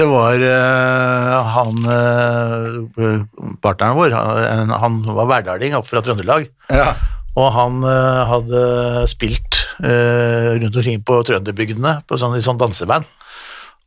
det 0.00 0.08
var 0.08 0.40
uh, 0.40 1.54
han 1.54 1.86
uh, 1.86 3.22
partneren 3.60 3.98
vår, 3.98 4.16
han, 4.16 4.72
han 4.72 5.00
var 5.06 5.28
hverdaling 5.30 5.76
oppe 5.78 5.92
fra 5.92 6.04
Trøndelag. 6.04 6.48
Ja. 6.72 6.94
Og 7.38 7.52
han 7.54 7.82
uh, 7.84 8.26
hadde 8.26 8.62
spilt 9.10 9.60
eh, 9.84 10.58
rundt 10.58 10.76
omkring 10.76 11.02
på 11.06 11.20
trønderbygdene 11.26 12.00
på 12.08 12.18
sånn, 12.20 12.36
i 12.38 12.44
sånn 12.44 12.60
danseband. 12.60 13.08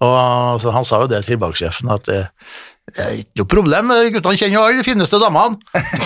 Og 0.03 0.59
så 0.59 0.73
han 0.75 0.87
sa 0.87 1.03
jo 1.03 1.09
det 1.11 1.23
til 1.27 1.39
banksjefen 1.41 1.91
at 1.93 2.09
eh, 2.11 2.31
det 2.91 2.99
er 2.99 3.13
ikke 3.21 3.39
noe 3.39 3.47
problem, 3.47 3.91
guttene 4.11 4.37
kjenner 4.37 4.57
jo 4.57 4.63
alle 4.67 4.81
de 4.81 4.85
fineste 4.85 5.19
damene. 5.21 5.55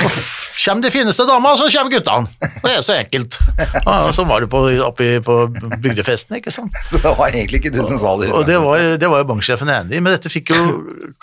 Kjem 0.62 0.82
de 0.84 0.92
fineste 0.94 1.26
damene, 1.26 1.58
så 1.58 1.68
kommer 1.74 1.92
guttene. 1.92 2.30
Det 2.62 2.70
er 2.70 2.84
så 2.86 2.94
enkelt. 2.96 3.38
Og 3.82 4.12
sånn 4.14 4.30
var 4.30 4.46
det 4.46 4.50
på, 4.54 4.62
oppe 4.86 5.08
på 5.26 5.38
bygdefesten, 5.82 6.38
ikke 6.38 6.54
sant. 6.54 6.78
Så 6.92 7.02
det 7.02 7.14
var 7.18 7.34
egentlig 7.34 7.64
ikke 7.64 7.74
du 7.74 7.82
som 7.82 7.98
sa 8.02 8.14
det. 8.22 8.30
Og 8.30 8.46
det 8.48 8.60
var, 8.62 8.86
det 9.02 9.10
var 9.10 9.24
jo 9.24 9.30
banksjefen 9.34 9.74
enig 9.74 9.98
i, 9.98 10.02
men 10.04 10.14
dette 10.14 10.32
fikk 10.32 10.54
jo 10.54 10.62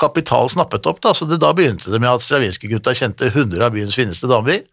Kapital 0.00 0.50
snappet 0.50 0.90
opp, 0.90 0.98
da, 1.06 1.14
så 1.14 1.28
det, 1.30 1.38
da 1.42 1.54
begynte 1.56 1.92
det 1.92 2.02
med 2.02 2.10
at 2.10 2.26
stravinske 2.26 2.70
gutta 2.70 2.94
kjente 2.98 3.30
100 3.30 3.62
av 3.62 3.74
byens 3.74 3.94
fineste 3.98 4.30
damer, 4.30 4.64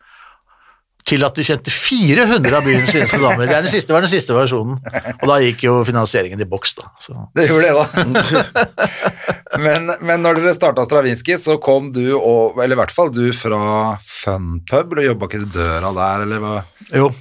til 1.08 1.26
at 1.26 1.38
de 1.38 1.46
kjente 1.46 1.74
400 1.74 2.54
av 2.58 2.66
byens 2.66 2.92
fineste 2.94 3.20
damer. 3.22 3.48
Det 3.50 3.56
er 3.56 3.66
den 3.66 3.74
siste, 3.74 3.94
var 3.96 4.06
den 4.06 4.12
siste 4.12 4.36
versjonen, 4.36 4.78
og 4.82 5.26
da 5.30 5.40
gikk 5.44 5.66
jo 5.66 5.80
finansieringen 5.88 6.42
i 6.44 6.48
boks, 6.50 6.76
da. 6.78 6.90
Så. 7.02 7.16
Det 7.38 7.48
gjorde 7.50 7.72
det, 7.72 7.74
da. 7.80 8.76
men, 9.66 9.92
men 10.00 10.24
når 10.26 10.40
dere 10.40 10.56
starta 10.56 10.86
Stravinskij, 10.88 11.40
så 11.42 11.58
kom 11.64 11.92
du, 11.96 12.04
og, 12.18 12.62
eller 12.62 12.78
i 12.78 12.82
hvert 12.84 12.96
fall 12.96 13.12
du, 13.16 13.24
fra 13.38 13.98
Funpub, 14.06 14.98
og 14.98 15.06
jobba 15.08 15.30
ikke 15.30 15.44
du 15.46 15.50
døra 15.58 15.94
der, 15.98 16.28
eller 16.28 16.44
hva? 16.44 16.56
Jo, 16.94 17.12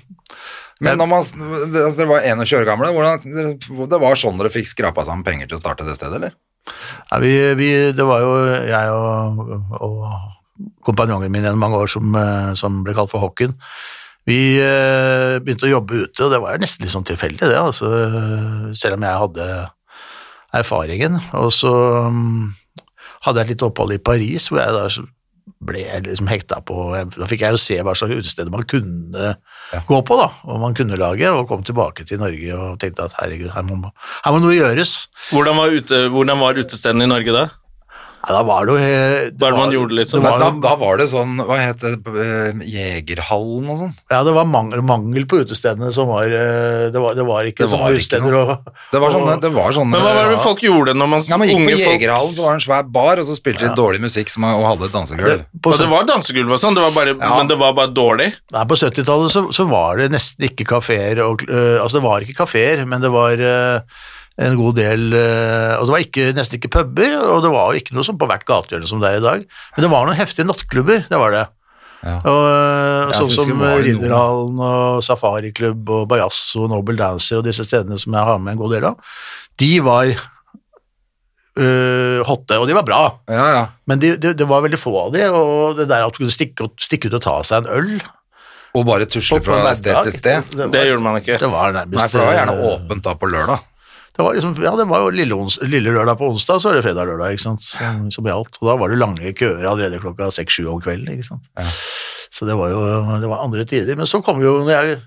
Men 0.80 0.96
når 1.00 1.08
man, 1.10 1.24
altså, 1.24 1.96
dere 1.96 2.08
var 2.08 2.24
21 2.24 2.60
år 2.60 2.68
gamle, 2.68 2.92
hvordan, 2.96 3.56
det 3.90 4.00
var 4.00 4.20
sånn 4.20 4.38
dere 4.40 4.52
fikk 4.52 4.70
skrapa 4.70 5.04
sammen 5.08 5.26
penger 5.26 5.50
til 5.50 5.58
å 5.58 5.62
starte 5.62 5.88
det 5.88 5.98
stedet, 5.98 6.20
eller? 6.20 6.36
Nei, 7.10 7.18
vi, 7.24 7.32
vi, 7.58 7.70
det 7.96 8.04
var 8.06 8.20
jo 8.22 8.34
jeg 8.68 8.92
og, 8.94 9.50
og 9.80 10.04
kompanjongen 10.86 11.32
min 11.32 11.46
gjennom 11.46 11.62
mange 11.62 11.80
år 11.80 11.90
som, 11.90 12.14
eh, 12.16 12.52
som 12.58 12.82
ble 12.86 12.94
kalt 12.96 13.12
for 13.12 13.22
Hokken. 13.24 13.56
Vi 14.28 14.60
eh, 14.60 15.38
begynte 15.40 15.68
å 15.68 15.74
jobbe 15.74 16.04
ute, 16.04 16.24
og 16.26 16.32
det 16.34 16.40
var 16.42 16.60
nesten 16.60 16.84
litt 16.84 16.94
sånn 16.94 17.06
tilfeldig, 17.08 17.48
det. 17.48 17.58
Altså, 17.58 17.90
selv 18.76 18.98
om 18.98 19.06
jeg 19.06 19.22
hadde 19.24 19.46
erfaringen. 20.56 21.16
Og 21.38 21.52
så 21.54 21.72
mm, 22.10 22.50
hadde 23.26 23.40
jeg 23.40 23.48
et 23.48 23.54
lite 23.54 23.70
opphold 23.70 23.96
i 23.96 24.02
Paris, 24.02 24.50
hvor 24.50 24.62
jeg 24.62 24.76
da 24.76 24.86
ble 25.66 25.82
liksom 26.04 26.28
hekta 26.30 26.60
på 26.64 26.74
Da 27.16 27.26
fikk 27.28 27.42
jeg 27.42 27.52
jo 27.52 27.60
se 27.60 27.76
hva 27.84 27.92
slags 27.98 28.20
utesteder 28.20 28.52
man 28.52 28.64
kunne 28.70 29.34
gå 29.86 29.98
på, 30.06 30.18
da, 30.18 30.28
og 30.46 30.60
man 30.62 30.76
kunne 30.76 30.98
lage, 31.00 31.28
og 31.30 31.48
kom 31.50 31.64
tilbake 31.66 32.06
til 32.08 32.20
Norge 32.22 32.56
og 32.56 32.78
tenkte 32.82 33.06
at 33.06 33.16
herregud, 33.20 33.52
her 33.54 33.66
må, 33.66 33.78
her 34.24 34.34
må 34.34 34.40
noe 34.42 34.56
gjøres. 34.56 34.94
Hvordan 35.30 35.58
var, 35.60 35.74
ute, 35.74 36.00
hvordan 36.14 36.40
var 36.42 36.58
utestedene 36.60 37.06
i 37.06 37.12
Norge 37.12 37.36
da? 37.36 37.44
Ja, 38.20 38.34
da 38.36 38.40
var 38.44 38.66
det 38.68 38.74
jo 38.74 38.78
det 38.80 39.40
var, 39.40 39.48
er 39.48 39.54
det 39.54 39.58
man 39.58 39.70
gjorde, 39.72 39.94
liksom? 39.96 40.20
Det 40.20 40.30
var, 40.30 40.42
da, 40.42 40.48
da 40.60 40.72
var 40.76 40.98
det 41.00 41.06
sånn, 41.08 41.38
hva 41.48 41.56
het 41.56 41.80
det, 41.80 41.92
eh, 42.20 42.58
Jegerhallen 42.68 43.70
og 43.72 43.78
sånn? 43.80 43.94
ja, 44.12 44.18
det 44.26 44.34
var 44.36 44.44
mangel, 44.50 44.82
mangel 44.84 45.24
på 45.30 45.40
utestedene 45.40 45.88
som 45.96 46.10
var 46.12 46.28
eh, 46.28 46.90
Det 46.92 47.00
var, 47.00 47.16
det 47.16 47.24
var 47.24 47.48
ikke 47.48 47.64
Det 47.64 47.70
så 47.72 47.78
var 47.80 47.88
sånne 47.88 48.02
utesteder. 48.02 48.36
Og, 48.36 48.68
Det 48.92 49.00
var 49.00 49.16
sånne, 49.16 49.38
det 49.40 49.52
var 49.54 49.76
sånne 49.76 49.94
Men 49.96 50.04
hva 50.04 50.12
var 50.18 50.30
det 50.34 50.42
folk 50.44 50.64
gjorde 50.66 50.94
når 51.00 51.10
man, 51.14 51.24
Ja, 51.30 51.40
man 51.40 51.48
gikk 51.48 51.62
unge 51.62 51.78
på 51.78 51.94
Jegerhallen, 51.94 52.36
så 52.36 52.44
var 52.44 52.52
det 52.52 52.60
en 52.60 52.66
svær 52.66 52.92
bar, 53.00 53.24
og 53.24 53.30
så 53.30 53.38
spilte 53.38 53.64
de 53.64 53.72
dårlig 53.80 54.04
musikk 54.04 54.32
som, 54.34 54.44
og 54.50 54.68
hadde 54.68 54.90
et 54.90 54.96
dansegulv. 54.98 55.32
Ja, 55.32 55.74
det 55.80 55.90
var 55.96 56.08
dansegulv 56.12 56.56
og 56.58 56.62
sånn, 56.62 56.76
det 56.76 56.84
var 56.84 56.94
bare, 57.00 57.16
Ja. 57.16 57.34
men 57.40 57.48
det 57.50 57.58
var 57.60 57.74
bare 57.78 57.92
dårlig. 57.96 58.30
Nei, 58.52 58.64
på 58.68 58.76
70-tallet 58.84 59.32
så, 59.32 59.46
så 59.54 59.68
var 59.70 59.96
det 60.00 60.10
nesten 60.12 60.50
ikke 60.50 60.68
kafeer, 60.76 61.24
og, 61.24 61.44
uh, 61.48 61.80
altså 61.80 62.00
det 62.00 62.06
var 62.06 62.26
ikke 62.26 62.42
kafeer, 62.44 62.84
men 62.88 63.00
det 63.00 63.10
var 63.12 63.40
øh, 63.40 63.80
en 64.40 64.56
god 64.56 64.76
del, 64.78 65.06
øh, 65.12 65.74
og 65.76 65.86
det 65.86 65.92
var 65.94 66.04
ikke, 66.04 66.26
nesten 66.36 66.56
ikke 66.56 66.72
puber, 66.72 67.16
og 67.20 67.42
det 67.44 67.50
var 67.52 67.70
jo 67.70 67.80
ikke 67.82 67.96
noe 67.96 68.06
som 68.06 68.16
på 68.20 68.28
hvert 68.30 68.46
gatehjørne 68.48 68.88
som 68.88 69.02
det 69.02 69.10
er 69.10 69.18
i 69.20 69.24
dag, 69.24 69.42
men 69.76 69.84
det 69.84 69.90
var 69.92 70.06
noen 70.08 70.16
heftige 70.18 70.48
nattklubber, 70.48 71.04
det 71.10 71.20
var 71.20 71.36
det. 71.36 71.46
Ja. 72.00 72.16
Og, 72.24 72.42
øh, 72.48 73.10
sånn 73.12 73.32
som 73.34 73.50
var. 73.60 73.82
Ridderhallen 73.84 74.60
og 74.64 75.02
Safariklubb 75.04 75.90
og 75.92 76.06
Bajasso 76.08 76.64
og 76.64 76.70
Noble 76.72 76.96
Dancer 76.96 77.42
og 77.42 77.44
disse 77.44 77.66
stedene 77.68 78.00
som 78.00 78.16
jeg 78.16 78.28
har 78.30 78.40
med 78.40 78.54
en 78.54 78.62
god 78.62 78.72
del 78.78 78.86
av, 78.88 79.10
de 79.60 79.72
var 79.84 80.14
uh, 81.60 82.20
hotte, 82.24 82.56
og 82.56 82.64
de 82.70 82.76
var 82.78 82.86
bra. 82.88 83.02
Ja, 83.28 83.48
ja. 83.58 83.66
Men 83.90 84.00
det 84.00 84.14
de, 84.22 84.32
de 84.36 84.48
var 84.48 84.64
veldig 84.64 84.80
få 84.80 84.94
av 85.02 85.12
de, 85.16 85.26
og 85.28 85.76
det 85.80 85.90
der 85.90 86.06
at 86.06 86.16
du 86.16 86.22
kunne 86.22 86.34
stikke, 86.34 86.70
stikke 86.80 87.10
ut 87.10 87.18
og 87.20 87.26
ta 87.26 87.36
seg 87.44 87.66
en 87.66 87.74
øl 87.76 87.92
Og 88.78 88.86
bare 88.86 89.08
tusle 89.10 89.40
fra 89.44 89.74
sted 89.76 89.96
til 90.06 90.14
sted. 90.14 90.54
Det, 90.54 90.70
Det 90.72 90.86
gjorde 90.86 91.04
man 91.04 91.20
ikke. 91.20 91.36
det 91.42 91.52
var 91.52 91.74
nærmest 91.76 92.00
Nei, 92.00 92.08
for 92.08 92.22
det 92.22 92.28
var 92.30 92.38
gjerne 92.38 92.56
eh, 92.56 92.70
åpent 92.70 93.04
da 93.04 93.16
på 93.18 93.30
lørdag. 93.30 93.66
Det 94.20 94.24
var, 94.24 94.34
liksom, 94.36 94.56
ja, 94.60 94.70
det 94.76 94.84
var 94.84 95.00
jo 95.00 95.12
lille, 95.16 95.32
ons, 95.32 95.54
lille 95.64 95.92
lørdag 95.94 96.18
på 96.20 96.26
onsdag, 96.28 96.58
så 96.60 96.68
var 96.68 96.74
det 96.76 96.82
fredag-lørdag, 96.84 97.32
ikke 97.32 97.44
sant, 97.46 97.62
som, 97.64 98.02
som 98.12 98.26
gjaldt. 98.28 98.58
Og 98.60 98.68
da 98.68 98.74
var 98.76 98.92
det 98.92 98.98
lange 99.00 99.30
køer 99.32 99.62
allerede 99.64 100.00
klokka 100.02 100.28
seks-sju 100.36 100.66
om 100.68 100.82
kvelden, 100.84 101.14
ikke 101.14 101.24
sant. 101.30 101.48
Så 102.28 102.44
det 102.44 102.58
var 102.60 102.68
jo 102.68 102.82
det 103.22 103.30
var 103.30 103.40
andre 103.46 103.64
tider. 103.64 103.96
Men 103.96 104.10
så 104.10 104.20
kom 104.20 104.42
jo, 104.44 104.58
når 104.66 104.74
jeg 104.74 104.98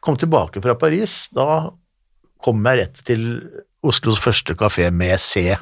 kom 0.00 0.16
tilbake 0.16 0.64
fra 0.64 0.72
Paris, 0.80 1.26
da 1.36 1.68
kom 2.40 2.64
jeg 2.64 2.80
rett 2.80 3.04
til 3.04 3.26
Oslos 3.84 4.16
første 4.24 4.56
kafé 4.56 4.88
med 4.88 5.20
C. 5.20 5.52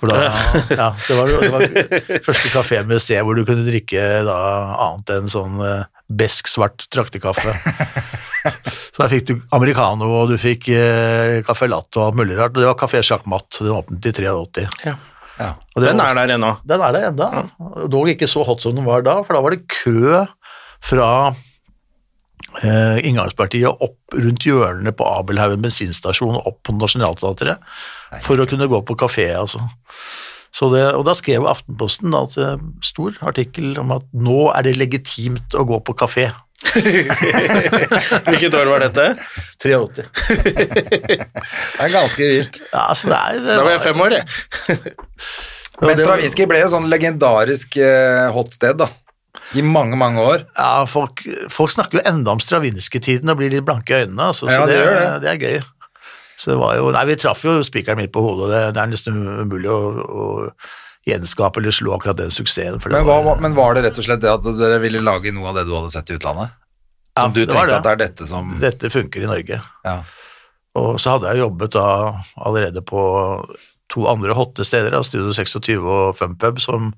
For 0.00 0.08
da, 0.08 0.32
ja, 0.80 0.88
det 0.96 1.20
var, 1.20 1.36
det 1.36 1.52
var 1.52 2.24
første 2.24 2.56
kafé 2.56 2.80
med 2.88 3.04
C 3.04 3.20
hvor 3.20 3.36
du 3.36 3.44
kunne 3.44 3.68
drikke 3.68 4.24
da 4.24 4.40
annet 4.88 5.12
enn 5.12 5.28
sånn 5.28 5.60
eh, 5.60 5.84
besk, 6.08 6.48
svart 6.48 6.88
traktekaffe. 6.88 7.52
Så 8.96 9.02
der 9.04 9.10
fikk 9.12 9.26
du 9.28 9.34
americano, 9.52 10.06
og 10.22 10.30
du 10.32 10.38
fikk 10.40 10.70
eh, 10.72 11.42
caffè 11.44 11.68
latte 11.68 12.00
og 12.00 12.06
alt 12.06 12.16
mulig 12.16 12.38
rart. 12.38 12.54
Det 12.56 12.64
var 12.64 12.78
Café 12.80 13.02
sjakkmatt. 13.04 13.44
Matt, 13.52 13.58
den 13.60 13.74
åpnet 13.76 14.06
i 14.08 14.12
83. 14.16 14.62
Ja. 14.86 14.94
Ja. 15.36 15.50
Den 15.76 15.98
var- 16.00 16.14
er 16.16 16.20
der 16.22 16.32
ennå. 16.38 16.54
den 16.64 16.80
er 16.80 16.92
der 16.96 17.08
enda. 17.10 17.26
Dog 17.92 18.08
ikke 18.08 18.24
så 18.26 18.42
hot 18.48 18.62
som 18.64 18.74
den 18.74 18.86
var 18.88 19.02
da, 19.04 19.18
for 19.22 19.34
da 19.36 19.42
var 19.44 19.50
det 19.52 19.66
kø 19.68 20.22
fra 20.80 21.34
eh, 22.64 23.02
inngangspartiet 23.04 23.68
opp 23.84 24.16
rundt 24.16 24.46
hjørnene 24.48 24.94
på 24.96 25.04
Abelhaugen 25.04 25.60
bensinstasjon 25.64 26.38
og 26.38 26.46
opp 26.52 26.62
på 26.64 26.76
Nationaltheatret 26.78 27.60
for 28.24 28.40
å 28.40 28.46
kunne 28.48 28.68
gå 28.70 28.80
på 28.88 28.96
kafé, 28.96 29.28
altså. 29.36 29.60
Så 30.56 30.70
det, 30.72 30.86
og 30.96 31.04
da 31.04 31.12
skrev 31.18 31.44
Aftenposten 31.50 32.14
da, 32.14 32.22
at, 32.24 32.36
eh, 32.40 32.56
stor 32.80 33.12
artikkel 33.28 33.76
om 33.82 33.92
at 33.92 34.06
nå 34.14 34.46
er 34.56 34.62
det 34.64 34.76
legitimt 34.80 35.52
å 35.52 35.66
gå 35.68 35.82
på 35.84 35.92
kafé. 36.00 36.30
Hvilket 38.28 38.54
år 38.58 38.70
var 38.70 38.84
dette? 38.86 39.06
83. 39.62 40.04
Det 41.06 41.86
er 41.86 41.92
ganske 41.92 42.28
vilt. 42.30 42.60
Ja, 42.72 42.86
altså 42.90 43.10
det 43.10 43.18
er 43.18 43.40
det 43.40 43.56
Da 43.56 43.62
var 43.64 43.74
jeg 43.74 43.82
fem 43.84 44.00
år, 44.04 44.16
jeg. 44.16 44.24
Men 45.80 45.90
det 45.92 45.96
Stravinskij 46.04 46.48
ble 46.50 46.62
jo 46.62 46.70
sånn 46.72 46.88
legendarisk 46.92 47.78
eh, 47.82 48.26
hot 48.34 48.52
sted, 48.54 48.78
da. 48.80 48.88
I 49.56 49.62
mange, 49.62 49.98
mange 50.00 50.22
år. 50.24 50.46
Ja, 50.56 50.86
folk, 50.90 51.22
folk 51.52 51.72
snakker 51.74 52.00
jo 52.00 52.04
enda 52.08 52.32
om 52.34 52.40
Stravinskij-tiden 52.42 53.30
og 53.32 53.40
blir 53.40 53.52
litt 53.52 53.66
blanke 53.68 53.92
i 53.92 54.06
øynene, 54.06 54.30
altså, 54.32 54.48
Ja, 54.50 54.62
så 54.62 54.70
det, 54.70 54.78
gjør 54.80 54.96
det. 54.96 55.10
det 55.24 55.32
er 55.34 55.42
gøy. 55.42 55.58
Så 56.36 56.52
det 56.52 56.58
var 56.60 56.74
jo, 56.76 56.90
nei, 56.92 57.04
vi 57.08 57.16
traff 57.20 57.44
jo 57.46 57.58
spikeren 57.64 58.00
midt 58.00 58.12
på 58.12 58.24
hodet, 58.24 58.48
og 58.48 58.52
det, 58.52 58.62
det 58.76 58.82
er 58.82 58.90
nesten 58.92 59.22
umulig 59.44 59.70
å, 59.72 59.78
å 60.04 60.26
gjenskape 61.06 61.60
eller 61.60 61.70
slå 61.74 61.94
akkurat 61.96 62.18
den 62.18 62.32
suksessen. 62.34 62.80
Men, 62.90 63.04
var, 63.06 63.36
men 63.40 63.54
var 63.54 63.74
det 63.78 63.84
rett 63.86 63.98
og 64.00 64.06
slett 64.08 64.22
det 64.24 64.32
at 64.32 64.46
dere 64.58 64.80
ville 64.82 65.02
lage 65.04 65.30
noe 65.34 65.52
av 65.52 65.60
det 65.60 65.66
du 65.68 65.74
hadde 65.76 65.92
sett 65.94 66.10
i 66.10 66.16
utlandet? 66.18 66.50
Ja, 67.16 67.22
Som 67.28 67.32
du 67.36 67.44
det 67.46 67.54
var 67.54 67.62
tenkte 67.62 67.70
det. 67.70 67.76
at 67.78 67.86
det 67.86 67.92
er 67.94 68.00
dette 68.02 68.26
som 68.28 68.50
Dette 68.60 68.90
funker 68.92 69.22
i 69.24 69.30
Norge. 69.30 69.60
ja. 69.86 69.96
Og 70.76 70.98
så 71.00 71.14
hadde 71.14 71.30
jeg 71.32 71.40
jobbet 71.40 71.72
da 71.72 71.84
allerede 72.44 72.82
på 72.84 73.00
to 73.88 74.02
andre 74.10 74.34
hotte 74.36 74.64
steder, 74.66 74.90
da, 74.92 74.98
Studio 75.06 75.32
26 75.32 75.78
og 75.80 76.18
Fumpub, 76.18 76.58
som, 76.60 76.90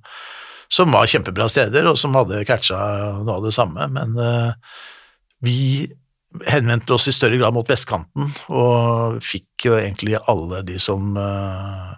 som 0.72 0.90
var 0.90 1.06
kjempebra 1.06 1.46
steder, 1.52 1.86
og 1.86 1.94
som 2.00 2.16
hadde 2.18 2.40
catcha 2.48 2.74
noe 3.22 3.36
av 3.36 3.44
det 3.46 3.52
samme, 3.54 3.86
men 3.94 4.16
uh, 4.18 4.50
vi 5.46 5.86
henvendte 6.50 6.96
oss 6.96 7.06
i 7.06 7.14
større 7.14 7.38
grad 7.38 7.54
mot 7.54 7.70
vestkanten, 7.70 8.32
og 8.50 9.20
fikk 9.22 9.68
jo 9.68 9.76
egentlig 9.78 10.18
alle 10.26 10.64
de 10.66 10.80
som 10.82 11.14
eh, 11.16 11.94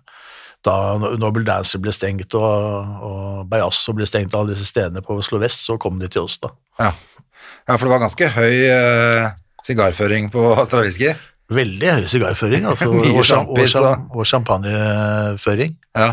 Da 0.66 0.74
Noble 1.16 1.42
Dancer 1.46 1.80
ble 1.80 1.92
stengt 1.96 2.34
og, 2.36 2.90
og 3.06 3.46
Bajasso 3.48 3.94
ble 3.96 4.04
stengt, 4.08 4.34
alle 4.36 4.52
disse 4.52 4.66
stedene 4.68 5.00
på 5.00 5.16
Oslo 5.16 5.38
vest, 5.40 5.62
så 5.64 5.78
kom 5.80 5.98
de 6.02 6.08
til 6.12 6.26
oss, 6.26 6.36
da. 6.42 6.50
Ja. 6.78 6.90
ja, 6.92 7.76
for 7.76 7.86
det 7.86 7.92
var 7.94 8.02
ganske 8.04 8.28
høy 8.34 8.58
eh, 8.68 9.30
sigarføring 9.64 10.28
på 10.34 10.42
Straviski? 10.68 11.14
Veldig 11.50 11.94
høy 11.96 12.04
sigarføring, 12.12 12.66
altså, 12.68 12.90
og, 12.94 13.24
sjampis 13.26 13.74
og- 13.80 14.12
og 14.14 14.26
champagneføring. 14.28 15.72
Ja. 15.96 16.10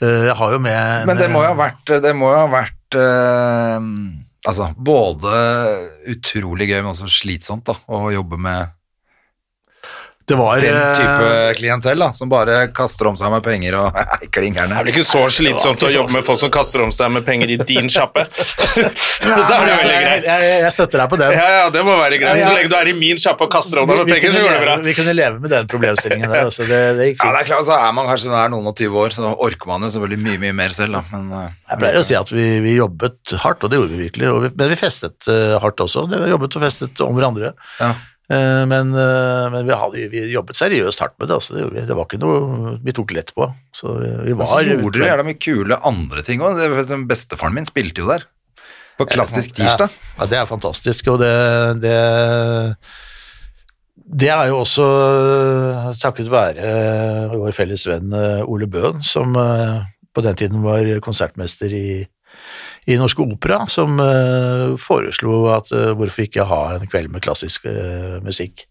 Eh, 0.00 0.24
Jeg 0.30 0.34
har 0.38 0.52
jo 0.52 0.58
med 0.58 0.72
en- 0.72 1.06
Men 1.06 1.16
det 1.20 1.28
må 1.30 1.42
jo 1.44 1.52
ha 1.52 1.58
vært, 1.58 1.84
det 2.02 2.14
må 2.16 2.32
jo 2.32 2.38
ha 2.38 2.48
vært 2.48 2.96
eh, 2.96 3.78
Altså, 4.48 4.68
både 4.78 5.34
utrolig 6.08 6.68
gøy, 6.70 6.80
men 6.80 6.92
også 6.94 7.08
slitsomt, 7.10 7.64
da, 7.66 7.74
å 7.90 8.08
jobbe 8.14 8.38
med 8.38 8.70
det 10.28 10.36
var, 10.36 10.60
den 10.60 10.76
eh, 10.76 10.98
type 10.98 11.54
klientell, 11.56 11.98
da, 11.98 12.10
som 12.12 12.28
bare 12.28 12.58
kaster 12.76 13.08
om 13.08 13.16
seg 13.16 13.32
med 13.32 13.44
penger 13.44 13.78
og 13.78 13.96
er 14.02 14.26
klingerne. 14.34 14.76
Det 14.76 14.84
blir 14.84 14.96
ikke 14.98 15.08
så 15.08 15.22
slitsomt 15.32 15.84
å 15.86 15.90
jobbe 15.92 16.18
med 16.18 16.26
folk 16.26 16.40
som 16.42 16.52
kaster 16.52 16.84
om 16.84 16.92
seg 16.94 17.12
med 17.14 17.24
penger 17.24 17.54
i 17.54 17.56
din 17.62 17.88
sjappe? 17.92 18.26
da 18.28 19.56
er 19.56 19.64
det 19.64 19.72
jo 19.72 19.78
veldig 19.78 19.94
jeg, 19.94 20.04
greit. 20.04 20.28
jeg, 20.28 20.50
jeg 20.66 20.74
støtter 20.76 21.02
deg 21.02 21.12
på 21.14 21.20
den. 21.22 21.34
Ja, 21.38 21.46
ja, 21.54 21.64
det 21.72 21.84
må 21.86 21.96
være 21.96 22.20
greit. 22.20 22.42
Så 22.44 22.52
lenge 22.52 22.72
du 22.72 22.76
er 22.78 22.92
i 22.92 22.94
min 22.98 23.22
sjappe 23.22 23.48
og 23.48 23.52
kaster 23.54 23.82
om 23.82 23.88
deg 23.88 24.02
med 24.02 24.10
vi, 24.10 24.16
penger, 24.16 24.36
så 24.36 24.44
går 24.44 24.52
det 24.52 24.60
bra. 24.66 24.76
leve, 24.76 24.88
vi 24.90 24.96
kunne 24.98 25.16
leve 25.16 25.42
med 25.46 25.54
den 25.54 25.70
problemstillingen 25.72 26.34
der. 26.34 26.50
også. 26.50 26.68
det, 26.68 26.82
det 27.00 27.08
gikk 27.12 27.24
Ja, 27.24 27.32
det 27.34 27.42
er 27.42 27.50
klart, 27.52 27.66
så 27.70 27.78
er 27.78 27.96
man 27.96 28.10
kanskje 28.10 28.32
når 28.32 28.40
er 28.42 28.52
noen 28.52 28.68
og 28.68 28.76
20 28.84 29.00
år, 29.04 29.16
så 29.16 29.32
orker 29.48 29.72
man 29.72 29.88
jo 29.88 29.92
selvfølgelig 29.96 30.20
mye, 30.26 30.42
mye 30.44 30.58
mer 30.60 30.76
selv, 30.76 30.98
da, 30.98 31.04
men 31.14 31.32
eh, 31.40 31.56
Jeg 31.72 31.82
pleier 31.82 32.02
å 32.02 32.04
si 32.10 32.18
at 32.18 32.34
vi, 32.34 32.46
vi 32.64 32.76
jobbet 32.76 33.36
hardt, 33.46 33.64
og 33.64 33.72
det 33.72 33.80
gjorde 33.80 33.94
vi 33.96 34.04
virkelig, 34.04 34.30
og 34.34 34.44
vi, 34.44 34.52
men 34.60 34.72
vi 34.74 34.78
festet 34.78 35.32
uh, 35.32 35.56
hardt 35.62 35.80
også. 35.84 36.04
Vi 36.12 36.32
jobbet 36.34 36.60
og 36.60 36.64
festet 36.68 37.04
om 37.04 37.16
hverandre. 37.16 37.54
Ja. 37.80 37.92
Eh, 38.28 38.62
men 38.68 38.90
men 38.92 39.62
vi, 39.64 39.72
hadde, 39.72 40.06
vi 40.12 40.24
jobbet 40.32 40.58
seriøst 40.60 41.04
hardt 41.04 41.16
med 41.20 41.30
det. 41.30 41.38
Altså, 41.40 41.56
det, 41.74 41.96
var 41.96 42.04
ikke 42.04 42.20
noe 42.22 42.76
vi 42.84 42.94
tok 42.96 43.14
lett 43.16 43.34
på. 43.36 43.50
Så 43.74 43.98
vi, 43.98 44.10
Men 44.30 44.40
var 44.42 44.50
så 44.52 44.62
gjorde 44.66 44.98
dere 44.98 45.12
jævla 45.14 45.28
mye 45.28 45.40
kule 45.42 45.82
andre 45.88 46.24
ting 46.26 46.44
òg. 46.44 46.60
Bestefaren 47.08 47.56
min 47.56 47.68
spilte 47.68 48.04
jo 48.04 48.10
der. 48.10 48.26
På 48.98 49.06
klassisk 49.06 49.54
tirsdag. 49.54 49.92
Ja, 49.92 50.24
ja, 50.24 50.26
det 50.26 50.40
er 50.40 50.50
fantastisk, 50.50 51.12
og 51.12 51.20
det, 51.22 51.30
det 51.84 51.94
det 54.08 54.30
er 54.32 54.46
jo 54.48 54.62
også 54.62 54.84
eh, 54.88 55.88
takket 56.00 56.30
være 56.32 56.64
eh, 56.64 57.34
vår 57.36 57.52
felles 57.56 57.84
venn 57.90 58.14
eh, 58.16 58.40
Ole 58.48 58.68
Bøhn, 58.70 59.02
som 59.04 59.36
eh, 59.36 59.82
på 60.16 60.24
den 60.24 60.38
tiden 60.38 60.62
var 60.64 60.86
konsertmester 61.04 61.72
i, 61.76 62.06
i 62.88 62.96
Norske 62.96 63.24
Opera, 63.24 63.66
som 63.68 64.00
eh, 64.00 64.74
foreslo 64.80 65.44
at 65.52 65.72
eh, 65.76 65.92
hvorfor 65.96 66.24
ikke 66.24 66.48
ha 66.48 66.62
en 66.76 66.88
kveld 66.88 67.12
med 67.12 67.24
klassisk 67.24 67.68
eh, 67.68 68.16
musikk. 68.24 68.64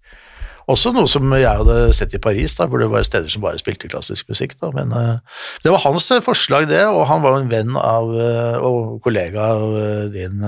Også 0.67 0.91
noe 0.91 1.07
som 1.07 1.31
jeg 1.37 1.47
hadde 1.47 1.93
sett 1.95 2.15
i 2.17 2.19
Paris, 2.19 2.57
da, 2.57 2.65
hvor 2.67 2.81
det 2.81 2.89
var 2.91 3.05
steder 3.07 3.31
som 3.31 3.45
bare 3.45 3.59
spilte 3.61 3.87
klassisk 3.87 4.27
musikk. 4.27 4.57
Da. 4.59 4.67
Men 4.75 4.91
uh, 4.91 5.45
det 5.63 5.71
var 5.71 5.79
hans 5.85 6.09
forslag, 6.25 6.67
det, 6.67 6.81
og 6.91 7.05
han 7.07 7.23
var 7.23 7.37
jo 7.37 7.45
en 7.45 7.53
venn 7.53 7.77
av, 7.79 8.11
uh, 8.11 8.57
og 8.67 8.97
kollega 9.05 9.45
av 9.53 9.63
uh, 9.77 10.01
din 10.11 10.43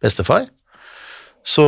bestefar. 0.00 0.48
Så, 1.46 1.62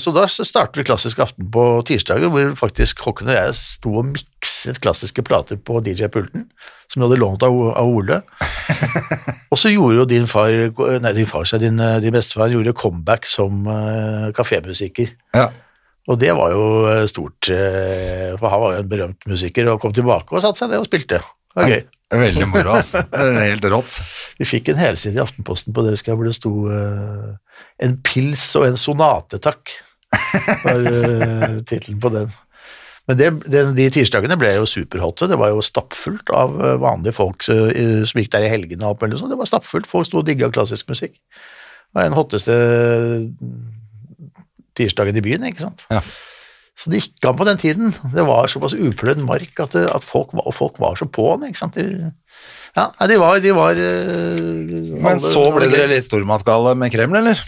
så 0.00 0.12
da 0.16 0.24
startet 0.30 0.78
vi 0.80 0.86
Klassisk 0.88 1.18
aften 1.20 1.50
på 1.52 1.62
tirsdager, 1.88 2.30
hvor 2.32 2.54
faktisk 2.56 3.02
Håkon 3.04 3.28
og 3.28 3.36
jeg 3.36 3.56
sto 3.58 3.92
og 4.00 4.06
mikset 4.08 4.80
klassiske 4.80 5.24
plater 5.26 5.58
på 5.60 5.82
DJ-pulten, 5.84 6.46
som 6.88 7.02
vi 7.02 7.04
hadde 7.04 7.18
lånt 7.20 7.44
av, 7.44 7.58
av 7.76 7.90
Ole. 7.92 8.22
og 9.52 9.60
så 9.60 9.72
gjorde 9.74 9.98
jo 10.00 10.06
din 10.08 10.30
far, 10.30 10.56
nei 11.04 11.12
din 11.18 11.28
far, 11.28 11.44
sa 11.48 11.60
din, 11.60 11.76
eh, 11.76 11.98
din 12.00 12.16
bestefar, 12.16 12.54
gjorde 12.54 12.72
comeback 12.78 13.28
som 13.28 13.68
uh, 13.68 14.30
kafémusiker. 14.36 15.12
Ja. 15.36 15.50
Og 16.08 16.16
det 16.18 16.32
var 16.34 16.56
jo 16.56 16.64
eh, 16.88 17.04
stort, 17.10 17.52
for 17.52 18.48
han 18.48 18.64
var 18.64 18.78
jo 18.78 18.80
en 18.80 18.92
berømt 18.96 19.28
musiker, 19.28 19.68
og 19.74 19.82
kom 19.84 19.92
tilbake 19.92 20.32
og 20.32 20.40
satte 20.40 20.64
seg 20.64 20.72
ned 20.72 20.80
og 20.80 20.88
spilte. 20.88 21.20
Det 21.20 21.60
var 21.60 21.68
gøy. 21.68 21.84
Veldig 22.12 22.48
moro, 22.50 22.76
altså. 22.76 23.02
Helt 23.48 23.64
rått. 23.72 23.98
Vi 24.40 24.48
fikk 24.48 24.72
en 24.72 24.80
helside 24.80 25.16
i 25.18 25.22
Aftenposten 25.22 25.74
på 25.74 25.84
det 25.84 25.94
husker 25.96 26.12
jeg, 26.12 26.20
hvor 26.20 26.28
det 26.28 26.36
sto 26.36 26.52
uh, 26.68 27.32
'En 27.82 27.96
pils 28.04 28.44
og 28.60 28.68
en 28.68 28.80
sonate, 28.80 29.40
takk', 29.42 29.72
var 30.64 30.82
uh, 30.86 31.60
tittelen 31.68 32.00
på 32.02 32.12
den. 32.12 32.32
Men 33.10 33.18
det, 33.18 33.30
den, 33.50 33.72
de 33.74 33.88
tirsdagene 33.90 34.36
ble 34.38 34.52
jo 34.54 34.68
superhotte. 34.68 35.26
Det 35.30 35.38
var 35.40 35.50
jo 35.50 35.64
stappfullt 35.64 36.30
av 36.30 36.52
eh, 36.62 36.76
vanlige 36.78 37.16
folk 37.16 37.42
uh, 37.50 38.04
som 38.06 38.20
gikk 38.20 38.30
der 38.36 38.46
i 38.46 38.52
helgene 38.52 38.86
og 38.86 38.92
alt 38.92 39.02
mulig 39.02 39.18
sånn. 39.18 39.32
Det 39.32 39.40
var 39.40 39.50
stappfullt. 39.50 39.90
Folk 39.90 40.06
sto 40.06 40.20
og 40.20 40.28
digga 40.28 40.52
klassisk 40.54 40.92
musikk. 40.92 41.16
Det 41.18 41.98
var 41.98 42.06
den 42.06 42.16
hotteste 42.16 42.54
tirsdagen 44.78 45.18
i 45.18 45.24
byen, 45.24 45.48
ikke 45.50 45.66
sant. 45.66 45.82
Ja. 45.90 46.04
Så 46.78 46.90
det 46.90 47.02
gikk 47.02 47.26
an 47.28 47.36
på 47.38 47.46
den 47.46 47.60
tiden. 47.60 47.94
Det 48.14 48.24
var 48.26 48.48
såpass 48.50 48.74
upløyd 48.74 49.20
mark 49.26 49.60
at, 49.60 49.74
det, 49.76 49.84
at 49.92 50.04
folk, 50.06 50.32
var, 50.32 50.46
og 50.48 50.56
folk 50.56 50.80
var 50.82 50.96
så 50.98 51.06
på'n, 51.06 51.44
ikke 51.48 51.60
sant. 51.60 51.76
De, 51.76 52.12
ja, 52.78 52.86
de 53.08 53.18
var, 53.20 53.40
de 53.44 53.52
var 53.56 53.76
alle, 53.76 54.94
Men 55.04 55.20
så 55.20 55.44
ble 55.52 55.68
dere 55.72 55.90
litt 55.92 56.08
stormannsgale 56.08 56.72
med 56.80 56.94
Kreml, 56.94 57.20
eller? 57.20 57.42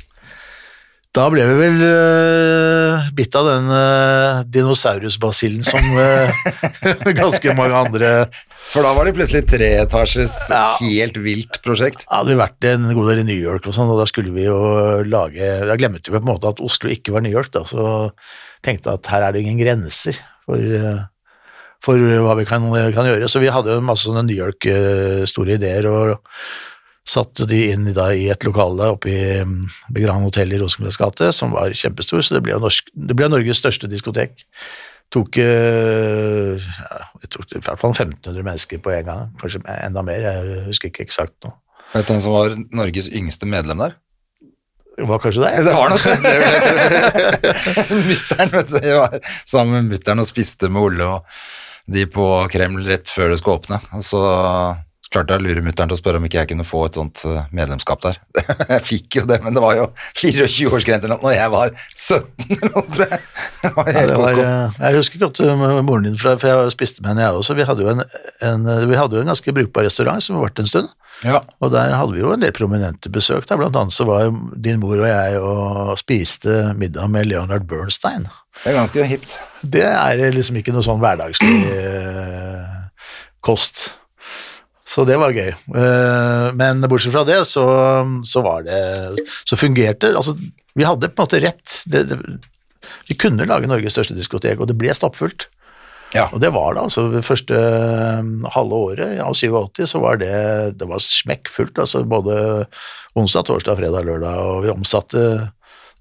Da 1.14 1.28
ble 1.30 1.44
vi 1.46 1.54
vel 1.60 1.82
uh, 1.86 3.10
bitt 3.14 3.36
av 3.38 3.46
den 3.46 3.68
uh, 3.70 4.42
dinosaurusbasillen 4.50 5.62
som 5.62 5.78
uh, 5.94 7.12
ganske 7.20 7.54
mange 7.54 7.82
andre 7.86 8.10
For 8.72 8.82
da 8.82 8.90
var 8.96 9.06
det 9.06 9.14
plutselig 9.14 9.44
treetasjes, 9.50 10.34
Ja. 10.50 10.64
helt 10.80 11.16
vilt 11.22 11.60
prosjekt. 11.62 12.06
hadde 12.10 12.32
vi 12.32 12.40
vært 12.40 12.64
en 12.72 12.88
god 12.94 13.08
del 13.10 13.20
i 13.22 13.26
New 13.28 13.38
York 13.40 13.66
og 13.68 13.74
sånn, 13.76 13.90
og 13.92 14.00
da 14.00 14.06
skulle 14.06 14.32
vi 14.34 14.44
jo 14.46 15.02
lage 15.04 15.38
Da 15.66 15.76
glemte 15.76 16.10
vi 16.10 16.18
på 16.18 16.22
en 16.24 16.32
måte 16.34 16.48
at 16.48 16.60
Oslo 16.64 16.90
ikke 16.90 17.12
var 17.12 17.22
New 17.22 17.32
York, 17.32 17.52
da, 17.52 17.62
så 17.64 18.10
tenkte 18.64 18.94
at 18.94 19.06
her 19.12 19.22
er 19.22 19.32
det 19.32 19.44
ingen 19.44 19.60
grenser 19.60 20.16
for, 20.44 20.56
eh, 20.56 21.04
for 21.84 21.94
hva 22.00 22.34
vi 22.36 22.44
kan, 22.48 22.64
kan 22.96 23.06
gjøre. 23.06 23.28
Så 23.28 23.40
vi 23.40 23.52
hadde 23.52 23.66
jo 23.76 23.80
masse 23.84 24.08
sånne 24.08 24.24
New 24.26 24.36
York-store 24.36 25.54
ideer, 25.58 25.86
og 25.86 26.18
satte 27.06 27.46
de 27.46 27.70
inn 27.70 27.92
da 27.92 28.08
i 28.16 28.30
et 28.32 28.40
lokale 28.48 28.94
oppe 28.96 29.10
i 29.12 29.44
mm, 29.44 29.68
Grand 29.92 30.24
Hotel 30.24 30.54
i 30.54 30.58
Rosengløs 30.58 30.96
gate, 30.96 31.30
som 31.36 31.52
var 31.52 31.68
kjempestor, 31.76 32.24
så 32.24 32.34
det 32.38 32.42
ble, 32.46 32.56
norsk, 32.58 32.88
det 32.96 33.14
ble 33.14 33.28
Norges 33.28 33.60
største 33.60 33.86
diskotek. 33.92 34.40
Tok, 35.14 35.36
eh, 35.38 36.54
ja, 36.58 37.02
jeg 37.22 37.30
tok 37.30 37.52
i 37.52 37.60
hvert 37.62 37.80
fall 37.80 37.92
1500 37.94 38.40
mennesker 38.42 38.80
på 38.82 38.94
en 38.96 39.04
gang, 39.06 39.28
kanskje 39.38 39.60
enda 39.76 40.02
mer, 40.06 40.24
jeg 40.26 40.64
husker 40.66 40.90
ikke 40.90 41.04
eksakt 41.06 41.36
nå. 41.46 41.52
Vet 41.92 42.08
du 42.08 42.14
hvem 42.14 42.24
som 42.24 42.34
var 42.34 42.56
Norges 42.74 43.06
yngste 43.14 43.46
medlem 43.46 43.84
der? 43.84 43.94
Det 44.94 45.06
var 45.10 45.20
kanskje 45.22 45.42
deg? 45.42 45.60
Det 45.66 45.74
var 45.74 45.90
nok 45.90 46.02
det. 46.06 46.16
Mutter'n, 48.08 48.52
vet 48.54 48.72
du. 48.72 48.80
Jeg 48.82 48.98
var 48.98 49.14
sammen 49.42 49.78
med 49.78 49.94
mutter'n 49.94 50.22
og 50.22 50.28
spiste 50.28 50.70
med 50.70 50.86
Ole 50.88 51.08
og 51.16 51.38
de 51.94 52.06
på 52.08 52.26
Kreml 52.52 52.86
rett 52.88 53.10
før 53.12 53.32
det 53.32 53.40
skulle 53.40 53.58
åpne. 53.60 53.80
Og 53.98 54.04
så 54.06 54.22
klarte 55.14 55.36
jeg 55.36 55.40
å 55.40 55.44
lure 55.46 55.62
mutter'n 55.64 55.88
til 55.90 55.96
å 55.96 55.98
spørre 56.00 56.18
om 56.20 56.24
ikke 56.26 56.40
jeg 56.42 56.50
kunne 56.50 56.66
få 56.66 56.80
et 56.88 56.98
sånt 56.98 57.22
eh, 57.30 57.44
medlemskap 57.54 58.02
der. 58.04 58.18
Jeg 58.74 58.82
fikk 58.88 59.16
jo 59.20 59.24
det, 59.30 59.38
men 59.44 59.54
det 59.56 59.62
var 59.62 59.76
jo 59.78 59.84
24-årsgrense 60.18 61.06
eller 61.06 61.20
noe 61.20 61.28
når 61.28 61.34
jeg 61.36 61.52
var 61.54 61.72
17 61.94 62.54
eller 62.56 62.72
noe, 62.74 62.82
tror 62.96 63.06
jeg. 63.12 63.20
Det 63.62 63.70
var 63.76 63.90
Ja, 63.94 64.04
var, 64.18 64.40
eh, 64.42 64.76
jeg 64.82 64.98
husker 64.98 65.22
godt 65.22 65.40
eh, 65.44 65.64
moren 65.86 66.08
din, 66.08 66.18
fra, 66.20 66.34
for 66.40 66.50
jeg 66.50 66.74
spiste 66.74 67.00
med 67.04 67.12
henne 67.14 67.24
jeg 67.28 67.38
også. 67.40 67.56
Vi 67.58 67.66
hadde, 67.68 67.86
jo 67.86 67.92
en, 67.94 68.04
en, 68.50 68.68
vi 68.90 68.98
hadde 68.98 69.16
jo 69.18 69.22
en 69.24 69.30
ganske 69.32 69.54
brukbar 69.56 69.86
restaurant 69.88 70.24
som 70.24 70.36
har 70.38 70.46
vært 70.48 70.62
en 70.64 70.70
stund, 70.70 70.92
Ja. 71.24 71.40
og 71.62 71.70
der 71.72 71.94
hadde 71.94 72.16
vi 72.16 72.22
jo 72.24 72.32
en 72.34 72.42
del 72.42 72.52
prominente 72.56 73.12
besøk. 73.14 73.46
Da. 73.48 73.56
Blant 73.60 73.76
annet 73.80 73.94
så 73.96 74.06
var 74.08 74.28
din 74.66 74.80
mor 74.82 74.98
og 74.98 75.06
jeg 75.08 75.38
og 75.40 75.94
spiste 76.00 76.72
middag 76.80 77.10
med 77.14 77.30
Leonard 77.30 77.68
Bernstein. 77.70 78.26
Det 78.62 78.72
er 78.72 78.78
ganske 78.80 79.06
hipt. 79.10 79.36
Det 79.62 79.84
er 79.86 80.24
liksom 80.34 80.58
ikke 80.60 80.74
noe 80.74 80.84
sånn 80.86 81.00
hverdagslig 81.02 81.54
kost. 83.44 83.92
Så 84.94 85.02
det 85.08 85.16
var 85.18 85.34
gøy. 85.34 85.50
Eh, 85.50 86.48
men 86.54 86.84
bortsett 86.86 87.14
fra 87.14 87.24
det, 87.26 87.40
så, 87.50 87.64
så 88.22 88.42
var 88.44 88.62
det 88.66 89.24
Så 89.42 89.58
fungerte 89.58 90.12
Altså, 90.14 90.36
vi 90.74 90.86
hadde 90.86 91.10
på 91.10 91.22
en 91.22 91.26
måte 91.26 91.42
rett. 91.42 91.80
Det, 91.90 92.04
det, 92.10 92.18
vi 93.08 93.16
kunne 93.18 93.46
lage 93.48 93.68
Norges 93.70 93.94
største 93.96 94.16
diskotek, 94.16 94.60
og 94.60 94.70
det 94.70 94.78
ble 94.78 94.94
stappfullt. 94.94 95.48
Ja. 96.14 96.28
Og 96.30 96.38
det 96.42 96.52
var 96.54 96.76
det, 96.76 96.84
altså. 96.86 97.08
Det 97.10 97.24
første 97.26 97.58
eh, 97.58 98.30
halve 98.54 98.80
året 98.90 99.18
av 99.22 99.34
87 99.34 99.82
så 99.90 100.02
var 100.02 100.20
det 100.22 100.34
Det 100.78 100.86
var 100.90 101.02
smekkfullt, 101.02 101.80
altså 101.82 102.04
både 102.06 102.36
onsdag, 103.18 103.48
torsdag, 103.50 103.78
fredag, 103.80 104.06
lørdag, 104.06 104.38
og 104.46 104.62
vi 104.66 104.74
omsatte 104.74 105.24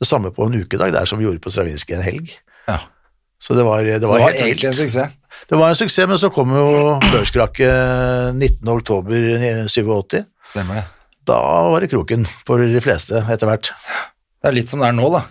det 0.02 0.10
samme 0.10 0.34
på 0.34 0.46
en 0.46 0.58
ukedag 0.62 0.94
der 0.94 1.10
som 1.10 1.22
vi 1.22 1.26
gjorde 1.26 1.42
på 1.42 1.54
Stravinskij 1.54 1.98
en 1.98 2.06
helg. 2.06 2.34
Ja. 2.68 2.80
Så 3.42 3.58
det 3.58 3.66
var, 3.66 3.84
det 3.84 4.00
Så 4.00 4.06
det 4.06 4.12
var 4.12 4.38
egentlig 4.38 4.70
en 4.70 4.78
suksess. 4.78 5.18
Det 5.50 5.60
var 5.60 5.70
en 5.70 5.78
suksess, 5.78 6.08
men 6.10 6.20
så 6.22 6.32
kom 6.34 6.54
jo 6.56 6.98
børskrakket 7.12 8.36
19. 8.36 8.74
oktober 8.74 9.68
87. 9.68 10.24
Stemmer 10.54 10.82
det. 10.82 10.86
Da 11.28 11.40
var 11.72 11.84
det 11.84 11.92
kroken 11.92 12.26
for 12.28 12.60
de 12.60 12.82
fleste 12.84 13.22
etter 13.32 13.50
hvert. 13.50 13.72
Det 14.44 14.52
er 14.52 14.58
litt 14.58 14.72
som 14.72 14.84
det 14.84 14.90
er 14.92 14.98
nå, 14.98 15.08
da. 15.14 15.24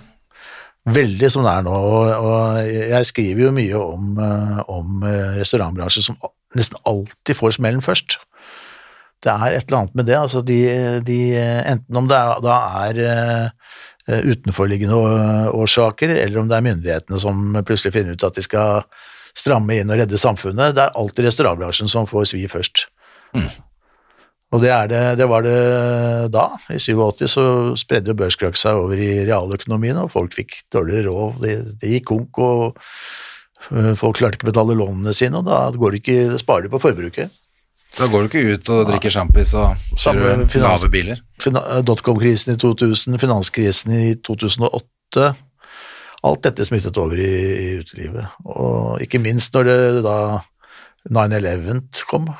Veldig 0.92 1.28
som 1.30 1.44
det 1.46 1.52
er 1.52 1.64
nå, 1.66 1.72
og, 1.78 2.08
og 2.26 2.56
jeg 2.66 3.06
skriver 3.06 3.44
jo 3.44 3.54
mye 3.54 3.78
om, 3.78 4.06
eh, 4.18 4.62
om 4.72 5.04
eh, 5.06 5.36
restaurantbransjen 5.38 6.06
som 6.08 6.16
nesten 6.58 6.80
alltid 6.88 7.38
får 7.38 7.54
smellen 7.58 7.84
først. 7.84 8.18
Det 9.22 9.30
er 9.30 9.54
et 9.54 9.68
eller 9.68 9.84
annet 9.84 10.00
med 10.00 10.08
det, 10.10 10.16
altså 10.18 10.42
de, 10.42 10.58
de 11.06 11.18
enten 11.38 12.00
om 12.00 12.08
det 12.10 12.18
er, 12.18 12.32
da 12.42 12.56
er 12.88 12.98
eh, 13.04 14.24
utenforliggende 14.32 14.98
årsaker, 15.54 16.16
eller 16.24 16.42
om 16.42 16.50
det 16.50 16.58
er 16.58 16.66
myndighetene 16.66 17.22
som 17.22 17.44
plutselig 17.62 17.94
finner 17.94 18.18
ut 18.18 18.26
at 18.26 18.40
de 18.40 18.42
skal 18.42 18.82
stramme 19.36 19.80
inn 19.80 19.90
og 19.90 20.00
redde 20.00 20.20
samfunnet. 20.20 20.76
Det 20.76 20.86
er 20.86 20.96
alltid 20.98 21.28
restaurantbransjen 21.28 21.90
som 21.90 22.08
får 22.08 22.32
svi 22.32 22.46
først. 22.50 22.86
Og 24.52 24.60
det, 24.60 24.68
er 24.68 24.88
det, 24.90 25.02
det 25.22 25.28
var 25.30 25.46
det 25.46 25.58
da. 26.32 26.50
I 26.68 26.76
87 26.76 27.24
så 27.30 27.44
spredde 27.80 28.12
jo 28.12 28.18
børskrakk 28.20 28.58
seg 28.60 28.82
over 28.82 29.00
i 29.00 29.22
realøkonomien, 29.24 29.96
og 30.02 30.12
folk 30.12 30.36
fikk 30.36 30.58
dårligere 30.74 31.08
råd. 31.08 31.38
Det, 31.40 31.54
det 31.80 31.92
gikk 31.94 32.10
konk, 32.10 32.40
og 32.44 32.82
øh, 33.72 33.94
folk 33.96 34.20
klarte 34.20 34.36
ikke 34.36 34.50
å 34.50 34.52
betale 34.52 34.76
lånene 34.76 35.16
sine, 35.16 35.40
og 35.40 35.48
da 35.48 35.62
går 35.72 35.96
det 35.96 36.02
ikke, 36.02 36.42
sparer 36.42 36.68
de 36.68 36.74
på 36.74 36.82
forbruket. 36.84 37.32
Da 37.96 38.08
går 38.08 38.24
du 38.24 38.28
ikke 38.28 38.56
ut 38.56 38.68
og 38.72 38.86
drikker 38.88 39.12
sjampis 39.12 39.50
og 39.56 39.96
kjører 40.00 40.44
lave 40.64 40.92
biler. 40.92 41.24
Dotcom-krisen 41.88 42.54
i 42.54 42.60
2000, 42.60 43.18
finanskrisen 43.20 43.92
i 43.96 44.04
2008 44.24 45.32
Alt 46.22 46.44
dette 46.46 46.66
smittet 46.66 46.98
over 47.02 47.18
i, 47.18 47.32
i 47.32 47.68
utelivet. 47.82 48.38
Og 48.46 49.02
ikke 49.02 49.18
minst 49.22 49.54
når 49.56 49.68
det 49.68 49.78
da 50.06 50.16
9-11 51.10 51.82
kom. 52.10 52.30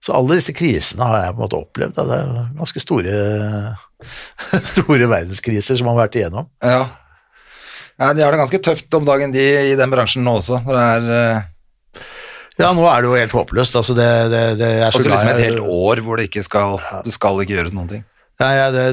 Så 0.00 0.14
alle 0.16 0.38
disse 0.38 0.54
krisene 0.56 1.04
har 1.04 1.26
jeg 1.26 1.34
på 1.34 1.42
en 1.42 1.44
måte 1.44 1.60
opplevd. 1.60 1.94
Da. 1.98 2.06
Det 2.08 2.18
er 2.22 2.50
ganske 2.56 2.82
store, 2.82 3.16
store 4.72 5.10
verdenskriser 5.12 5.76
som 5.76 5.90
man 5.90 5.98
har 5.98 6.06
vært 6.06 6.20
igjennom. 6.22 6.48
Ja. 6.64 6.86
ja. 8.00 8.12
De 8.16 8.24
har 8.24 8.32
det 8.32 8.40
ganske 8.40 8.62
tøft 8.64 8.96
om 8.96 9.04
dagen, 9.08 9.34
de 9.34 9.44
i 9.74 9.76
den 9.76 9.92
bransjen 9.92 10.24
nå 10.24 10.38
også. 10.40 10.62
For 10.64 10.78
det 10.78 10.86
er 10.96 11.10
eh, 11.18 12.06
Ja, 12.60 12.72
nå 12.76 12.84
er 12.88 13.04
det 13.04 13.10
jo 13.10 13.18
helt 13.18 13.36
håpløst. 13.36 13.76
Altså 13.76 13.96
det, 13.96 14.08
det, 14.32 14.44
det 14.60 14.70
er 14.78 14.88
så 14.88 15.02
også 15.02 15.12
liksom 15.12 15.34
et 15.34 15.44
helt 15.50 15.60
år 15.64 16.00
hvor 16.04 16.20
det 16.20 16.30
ikke 16.30 16.44
skal 16.48 16.80
Det 17.04 17.12
skal 17.12 17.44
ikke 17.44 17.58
gjøres 17.58 17.76
noen 17.76 17.92
ting. 17.92 18.06
Ja, 18.40 18.48
ja, 18.56 18.66
det, 18.72 18.84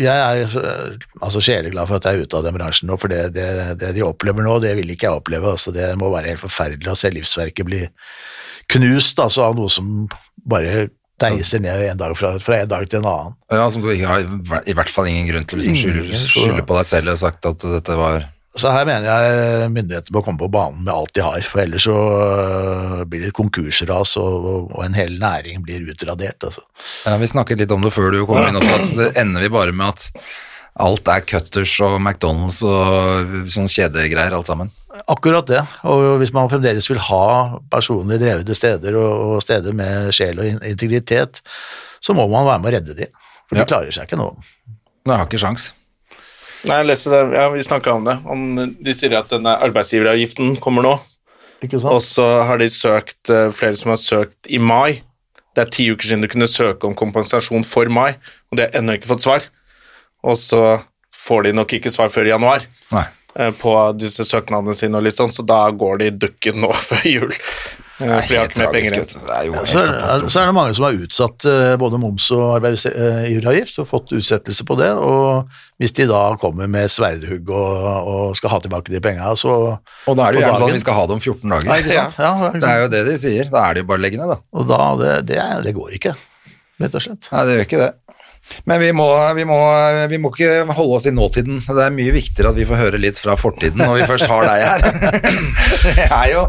jeg 0.00 0.10
er 0.10 0.98
altså 1.22 1.42
sjeleglad 1.44 1.88
for 1.88 1.98
at 1.98 2.08
jeg 2.08 2.18
er 2.18 2.26
ute 2.26 2.38
av 2.38 2.46
den 2.46 2.56
bransjen 2.56 2.90
nå, 2.90 2.98
for 3.00 3.12
det, 3.12 3.28
det, 3.36 3.46
det 3.80 3.92
de 3.96 4.04
opplever 4.06 4.46
nå, 4.46 4.58
det 4.64 4.74
vil 4.78 4.90
ikke 4.94 5.08
jeg 5.08 5.20
oppleve. 5.20 5.54
Altså, 5.54 5.74
det 5.74 5.92
må 6.00 6.10
være 6.12 6.32
helt 6.32 6.42
forferdelig 6.42 6.92
å 6.92 6.98
se 6.98 7.12
livsverket 7.14 7.68
bli 7.68 7.84
knust 8.74 9.20
altså, 9.22 9.48
av 9.48 9.58
noe 9.58 9.72
som 9.72 10.06
bare 10.44 10.88
deiser 11.22 11.62
ned 11.62 11.84
en 11.86 12.00
dag 12.00 12.14
fra, 12.18 12.34
fra 12.42 12.60
en 12.62 12.70
dag 12.70 12.88
til 12.90 13.00
en 13.00 13.10
annen. 13.10 13.36
Ja, 13.52 13.68
Som 13.70 13.84
du 13.84 13.90
ikke 13.92 14.10
har 14.10 14.64
i 14.66 14.74
hvert 14.76 14.90
fall 14.90 15.10
ingen 15.10 15.28
grunn 15.30 15.46
til 15.46 15.58
å 15.58 15.62
liksom 15.62 15.78
skylde, 15.78 16.22
skylde 16.26 16.64
på 16.66 16.78
deg 16.78 16.88
selv 16.88 17.14
og 17.14 17.20
sagt 17.22 17.46
at 17.50 17.66
dette 17.76 17.98
var 17.98 18.26
Så 18.54 18.70
her 18.70 18.86
mener 18.86 19.08
jeg 19.08 19.70
myndighetene 19.74 20.14
må 20.14 20.20
komme 20.22 20.38
på 20.38 20.48
banen 20.52 20.84
med 20.86 20.92
alt 20.94 21.10
de 21.16 21.22
har, 21.26 21.42
for 21.50 21.64
ellers 21.64 21.88
så 21.88 21.94
øh, 21.96 23.00
blir 23.10 23.24
det 23.24 23.32
et 23.32 23.36
konkursras, 23.36 24.14
og, 24.20 24.70
en 24.84 24.94
hel 24.94 25.16
næring 25.18 25.64
blir 25.66 25.82
utradert. 25.90 26.38
Altså. 26.46 26.62
Ja, 27.02 27.16
Vi 27.18 27.30
snakket 27.32 27.64
litt 27.64 27.74
om 27.74 27.82
det 27.82 27.90
før 27.96 28.14
du 28.14 28.20
kom 28.28 28.38
inn 28.44 28.60
også, 28.60 28.76
at 28.78 28.94
det 29.00 29.08
ender 29.24 29.42
vi 29.42 29.50
bare 29.50 29.74
med 29.74 29.90
at 29.90 30.06
alt 30.84 31.10
er 31.10 31.26
Cutters 31.26 31.74
og 31.86 32.00
McDonald's 32.00 32.60
og 32.66 33.50
sånn 33.54 33.70
kjedegreier 33.70 34.34
alt 34.34 34.50
sammen. 34.50 34.70
Akkurat 35.10 35.46
det, 35.50 35.62
og 35.90 36.16
hvis 36.22 36.32
man 36.34 36.50
fremdeles 36.50 36.86
vil 36.90 37.02
ha 37.10 37.58
personlig 37.74 38.20
drevede 38.22 38.54
steder 38.58 38.98
og, 38.98 39.38
steder 39.42 39.74
med 39.74 40.10
sjel 40.14 40.42
og 40.42 40.66
integritet, 40.66 41.42
så 42.02 42.14
må 42.14 42.26
man 42.30 42.46
være 42.46 42.62
med 42.62 42.70
å 42.70 42.74
redde 42.78 42.98
de, 43.02 43.10
for 43.48 43.58
Ja. 43.58 43.64
de 43.64 43.70
klarer 43.74 43.94
seg 43.94 44.06
ikke 44.06 44.18
nå. 44.18 44.30
Jeg 45.06 45.16
har 45.18 45.26
ikke 45.26 45.42
sjans. 45.42 45.72
Nei, 46.64 46.78
jeg 46.80 46.88
leste 46.88 47.10
det, 47.12 47.22
ja, 47.36 47.48
vi 47.52 47.64
snakka 47.64 47.92
om 47.98 48.06
det. 48.06 48.14
Om, 48.30 48.44
de 48.80 48.94
sier 48.96 49.16
at 49.18 49.32
denne 49.32 49.52
arbeidsgiveravgiften 49.66 50.54
kommer 50.64 50.86
nå, 50.86 50.94
Ikke 51.64 51.80
og 51.80 52.00
så 52.04 52.24
har 52.48 52.60
de 52.60 52.68
søkt 52.72 53.30
eh, 53.32 53.50
flere 53.54 53.76
som 53.76 53.92
har 53.92 54.00
søkt 54.00 54.48
i 54.52 54.58
mai. 54.60 55.02
Det 55.54 55.62
er 55.64 55.70
ti 55.72 55.86
uker 55.92 56.08
siden 56.08 56.24
du 56.24 56.28
kunne 56.32 56.48
søke 56.50 56.88
om 56.88 56.96
kompensasjon 56.98 57.64
for 57.68 57.88
mai, 57.92 58.16
og 58.50 58.58
de 58.58 58.66
har 58.66 58.80
ennå 58.80 58.96
ikke 58.98 59.12
fått 59.12 59.26
svar. 59.26 59.46
Og 60.24 60.38
så 60.40 60.62
får 61.24 61.46
de 61.46 61.54
nok 61.56 61.76
ikke 61.76 61.92
svar 61.92 62.10
før 62.12 62.26
i 62.28 62.32
januar 62.32 62.64
Nei. 62.92 63.04
eh, 63.38 63.52
på 63.60 63.74
disse 64.00 64.26
søknadene 64.28 64.74
sine, 64.76 64.98
og 64.98 65.06
litt 65.06 65.20
sånn, 65.20 65.32
så 65.32 65.44
da 65.46 65.62
går 65.70 66.00
de 66.02 66.10
dukken 66.26 66.62
nå 66.64 66.72
før 66.88 67.04
jul. 67.08 67.36
Eh, 68.00 68.08
Det 68.10 68.22
For 68.26 68.34
har 68.40 68.48
ikke 68.48 68.58
mer 68.58 68.72
penger 68.74 68.96
igjen. 68.96 69.10
du. 69.14 69.28
Er 69.30 69.44
jo 69.46 69.60
Så 69.70 70.40
er, 70.40 70.46
det 70.48 70.54
mange 70.56 70.74
som 70.74 70.86
har 70.88 70.96
utsatt 70.98 71.44
eh, 71.46 71.74
både 71.78 72.00
moms 72.02 72.26
og 72.34 72.42
arbeidsgiveravgift 72.56 73.78
og 73.82 73.86
fått 73.90 74.14
utsettelse 74.18 74.66
på 74.66 74.76
det, 74.80 74.90
og 74.98 75.48
hvis 75.78 75.94
de 75.94 76.06
da 76.10 76.22
kommer 76.42 76.66
med 76.70 76.90
sverdhugg 76.90 77.50
og, 77.54 77.86
og 78.10 78.36
skal 78.38 78.50
ha 78.50 78.60
tilbake 78.64 78.90
de 78.90 79.00
penga, 79.04 79.30
så 79.38 79.78
Og 80.06 80.16
da 80.18 80.26
er 80.26 80.34
det 80.34 80.40
jo 80.42 80.46
gjerne 80.46 80.58
sånn 80.58 80.68
at 80.72 80.78
vi 80.78 80.84
skal 80.84 80.98
ha 80.98 81.06
det 81.06 81.16
om 81.18 81.22
14 81.22 81.54
dager. 81.54 81.70
Nei, 81.70 81.78
ikke 81.84 81.98
sant? 82.00 82.18
Ja, 82.18 82.32
ja, 82.42 82.52
Det 82.58 82.70
er 82.72 82.82
jo 82.82 82.88
det 82.96 83.04
de 83.10 83.18
sier. 83.22 83.50
Da 83.54 83.66
er 83.68 83.74
det 83.78 83.84
jo 83.84 83.90
bare 83.92 84.02
å 84.02 84.04
legge 84.08 84.18
ned, 84.20 84.32
da. 84.34 84.40
Og 84.58 84.66
da, 84.70 84.80
det, 85.00 85.12
det, 85.30 85.42
det 85.68 85.74
går 85.78 85.94
ikke, 86.00 86.14
rett 86.82 86.98
og 86.98 87.06
slett. 87.06 87.30
Nei, 87.30 87.44
det 87.46 87.58
gjør 87.58 87.68
ikke 87.68 87.82
det. 87.84 87.92
Men 88.68 88.80
vi 88.80 88.90
må, 88.96 89.06
vi, 89.36 89.44
må, 89.48 89.56
vi 90.10 90.18
må 90.20 90.30
ikke 90.32 90.64
holde 90.76 90.98
oss 90.98 91.06
i 91.08 91.12
nåtiden. 91.14 91.62
Det 91.64 91.84
er 91.84 91.94
mye 91.94 92.12
viktigere 92.14 92.52
at 92.52 92.58
vi 92.58 92.66
får 92.68 92.80
høre 92.80 93.00
litt 93.00 93.20
fra 93.20 93.36
fortiden 93.40 93.80
når 93.80 94.02
vi 94.02 94.08
først 94.10 94.28
har 94.30 94.44
deg 94.46 94.64
her. 94.68 94.84
Det 95.84 96.06
er 96.06 96.28
jo 96.32 96.44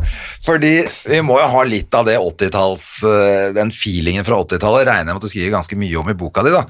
fordi 0.46 0.74
vi 1.08 1.22
må 1.26 1.40
jo 1.40 1.48
ha 1.52 1.64
litt 1.68 1.96
av 1.98 2.06
det 2.08 2.16
80-talls 2.22 2.86
eh, 3.08 3.48
Den 3.56 3.72
feelingen 3.74 4.28
fra 4.28 4.38
80-tallet 4.44 4.86
regner 4.88 5.02
jeg 5.02 5.08
med 5.10 5.20
at 5.20 5.26
du 5.26 5.32
skriver 5.32 5.56
ganske 5.56 5.80
mye 5.80 5.98
om 6.00 6.12
i 6.12 6.18
boka 6.20 6.44
di, 6.46 6.54
da. 6.54 6.64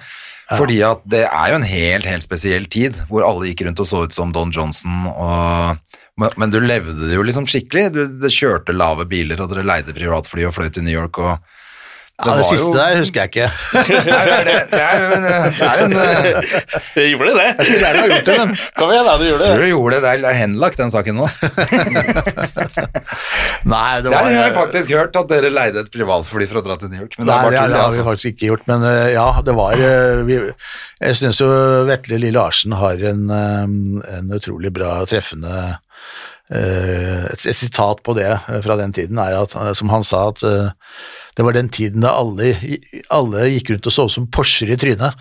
Fordi 0.55 0.79
at 0.85 1.05
det 1.09 1.23
er 1.25 1.51
jo 1.51 1.59
en 1.59 1.67
helt, 1.67 2.07
helt 2.09 2.25
spesiell 2.25 2.69
tid 2.71 2.97
hvor 3.09 3.25
alle 3.25 3.49
gikk 3.49 3.65
rundt 3.65 3.81
og 3.81 3.89
så 3.89 4.05
ut 4.05 4.15
som 4.15 4.33
Don 4.33 4.53
Johnson 4.53 5.09
og 5.09 5.77
men, 6.15 6.47
du 6.47 6.61
levde 6.63 7.09
det 7.09 7.17
jo 7.17 7.25
liksom 7.27 7.43
skikkelig. 7.49 7.89
Du, 7.91 8.05
du 8.21 8.29
kjørte 8.31 8.71
lave 8.71 9.03
biler, 9.09 9.41
og 9.43 9.49
dere 9.51 9.65
leide 9.67 9.91
privatfly 9.95 10.45
og 10.47 10.53
fløy 10.55 10.69
til 10.71 10.85
New 10.85 10.95
York 10.95 11.19
og 11.19 11.33
Ja, 12.15 12.31
det 12.39 12.45
siste 12.47 12.69
jo- 12.69 12.75
der 12.77 12.93
husker 12.95 13.25
jeg 13.25 13.29
ikke. 13.33 13.47
Nei, 13.75 14.19
det 14.23 14.35
er 14.35 14.45
det. 14.47 14.53
Det 14.71 14.79
er 14.79 15.01
det 15.11 15.65
er 15.67 15.81
en 15.83 15.95
eh, 15.99 16.59
Jeg 17.01 17.09
gjorde 17.11 17.33
det. 17.35 17.47
Skulle 17.59 17.81
gjerne 17.81 17.99
ha 17.99 18.07
gjort 18.07 18.29
det, 18.29 18.37
men 18.39 18.53
Kom 18.79 18.93
igjen, 18.93 19.09
da, 19.09 19.15
du 19.19 19.25
gjorde 19.27 19.49
Tror 19.49 19.59
du 19.59 19.67
gjorde 19.67 19.97
det? 19.99 20.13
Det 20.23 20.29
er 20.31 20.37
henlagt, 20.39 20.79
den 20.79 20.93
saken 20.93 21.19
nå. 21.19 21.27
Nei, 23.65 24.01
det 24.05 24.13
var 24.13 24.29
jeg 24.29 24.39
har 24.39 24.53
faktisk 24.55 24.93
hørt 24.95 25.17
at 25.19 25.29
dere 25.31 25.51
leide 25.51 25.83
et 25.83 25.91
privatfly 25.93 26.47
for 26.49 26.61
å 26.61 26.63
dra 26.65 26.77
til 26.79 26.91
New 26.93 27.03
York. 27.03 27.17
Men 27.19 27.27
Nei, 27.29 27.35
det, 27.35 27.43
bare 27.43 27.51
det 27.55 27.61
har 27.61 27.73
vi 27.75 27.81
altså. 27.83 28.05
faktisk 28.07 28.31
ikke 28.35 28.49
gjort, 28.51 28.65
men 28.71 28.85
eh, 28.89 29.09
ja, 29.15 29.27
det 29.45 29.55
var 29.57 29.83
eh, 29.89 30.21
vi, 30.27 30.39
Jeg 31.03 31.19
syns 31.21 31.41
jo 31.43 31.49
Vetle 31.89 32.19
Lille 32.21 32.35
Larsen 32.39 32.75
har 32.79 33.01
en, 33.11 33.25
eh, 33.33 33.63
en 34.19 34.33
utrolig 34.39 34.71
bra, 34.75 34.95
treffende 35.09 35.53
eh, 36.53 37.27
et, 37.31 37.43
et 37.43 37.57
sitat 37.57 38.03
på 38.05 38.15
det 38.17 38.31
fra 38.65 38.79
den 38.79 38.95
tiden, 38.95 39.19
er 39.21 39.41
at, 39.43 39.55
som 39.77 39.91
han 39.93 40.05
sa, 40.05 40.29
at 40.31 40.45
det 41.35 41.43
var 41.43 41.51
den 41.53 41.69
tiden 41.69 41.99
da 42.03 42.13
alle, 42.15 42.53
alle 43.11 43.49
gikk 43.51 43.73
rundt 43.73 43.87
og 43.89 43.93
så 43.93 44.05
ut 44.07 44.13
som 44.13 44.27
Porscher 44.31 44.69
i 44.71 44.77
trynet. 44.79 45.11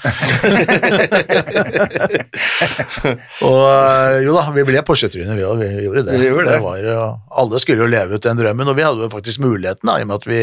og 3.49 3.63
eh, 3.67 4.21
jo 4.23 4.37
da, 4.37 4.45
vi 4.55 4.63
ble 4.69 4.85
Porsche-trynet, 4.87 5.35
vi 5.35 5.43
òg. 5.43 5.59
Vi 5.59 5.89
gjorde 5.89 6.05
det. 6.07 6.21
Vi 6.23 6.29
gjorde 6.31 6.53
det. 6.53 6.61
var, 6.63 6.87
eh, 6.93 7.17
alle 7.43 7.59
skulle 7.63 7.83
jo 7.83 7.91
leve 7.91 8.15
ut 8.15 8.29
den 8.29 8.39
drømmen, 8.39 8.71
og 8.71 8.79
vi 8.79 8.87
hadde 8.87 9.03
jo 9.03 9.11
faktisk 9.11 9.43
muligheten, 9.43 9.91
da, 9.91 9.99
i 9.99 10.07
og 10.07 10.13
med 10.13 10.21
at 10.21 10.29
vi 10.31 10.41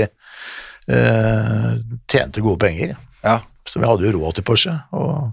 eh, 0.98 1.70
tjente 2.12 2.44
gode 2.44 2.60
penger. 2.68 3.00
Ja. 3.24 3.40
Så 3.64 3.80
vi 3.80 3.88
hadde 3.88 4.10
jo 4.10 4.18
råd 4.18 4.42
til 4.42 4.48
Porsche, 4.52 4.76
og 4.92 5.32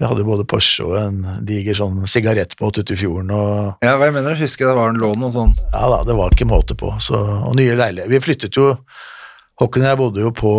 vi 0.00 0.10
hadde 0.10 0.26
både 0.26 0.50
Porsche 0.50 0.82
og 0.88 0.98
en 0.98 1.22
diger 1.46 1.78
sånn 1.78 2.02
sigarettbåt 2.10 2.82
ute 2.82 2.96
i 2.96 2.98
fjorden, 2.98 3.30
og 3.30 3.86
ja, 3.86 3.94
hva 3.94 4.10
jeg 4.10 4.18
mener, 4.18 4.34
jeg 4.34 4.48
husker 4.48 4.66
det 4.66 4.74
var 4.82 4.90
en 4.90 4.98
lån 4.98 5.30
og 5.30 5.34
sånn. 5.38 5.54
ja 5.70 5.86
da, 5.94 6.02
det 6.08 6.18
var 6.18 6.34
ikke 6.34 6.50
måte 6.50 6.74
på. 6.74 6.90
Så, 6.98 7.14
og 7.22 7.54
nye 7.54 7.78
leiligheter. 7.78 8.10
Vi 8.10 8.24
flyttet 8.24 8.58
jo 8.58 8.72
Håkon 9.60 9.84
og 9.84 9.86
jeg 9.86 9.98
bodde 10.00 10.22
jo 10.24 10.30
på 10.34 10.52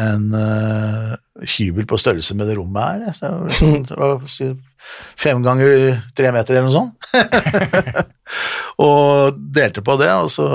en 0.00 0.22
eh, 0.38 1.10
hybel 1.56 1.86
på 1.88 1.98
størrelse 2.00 2.36
med 2.38 2.48
det 2.48 2.56
rommet 2.56 3.04
her. 3.04 3.16
Så 3.16 3.28
det 3.28 3.36
var, 3.36 3.48
liksom, 3.50 3.82
det 3.88 3.98
var 3.98 5.18
fem 5.20 5.42
ganger 5.44 6.02
tre 6.16 6.32
meter 6.34 6.56
eller 6.56 6.68
noe 6.68 6.76
sånt. 6.76 8.06
og 8.86 9.40
delte 9.52 9.84
på 9.84 9.98
det, 10.00 10.12
og 10.16 10.30
så 10.32 10.48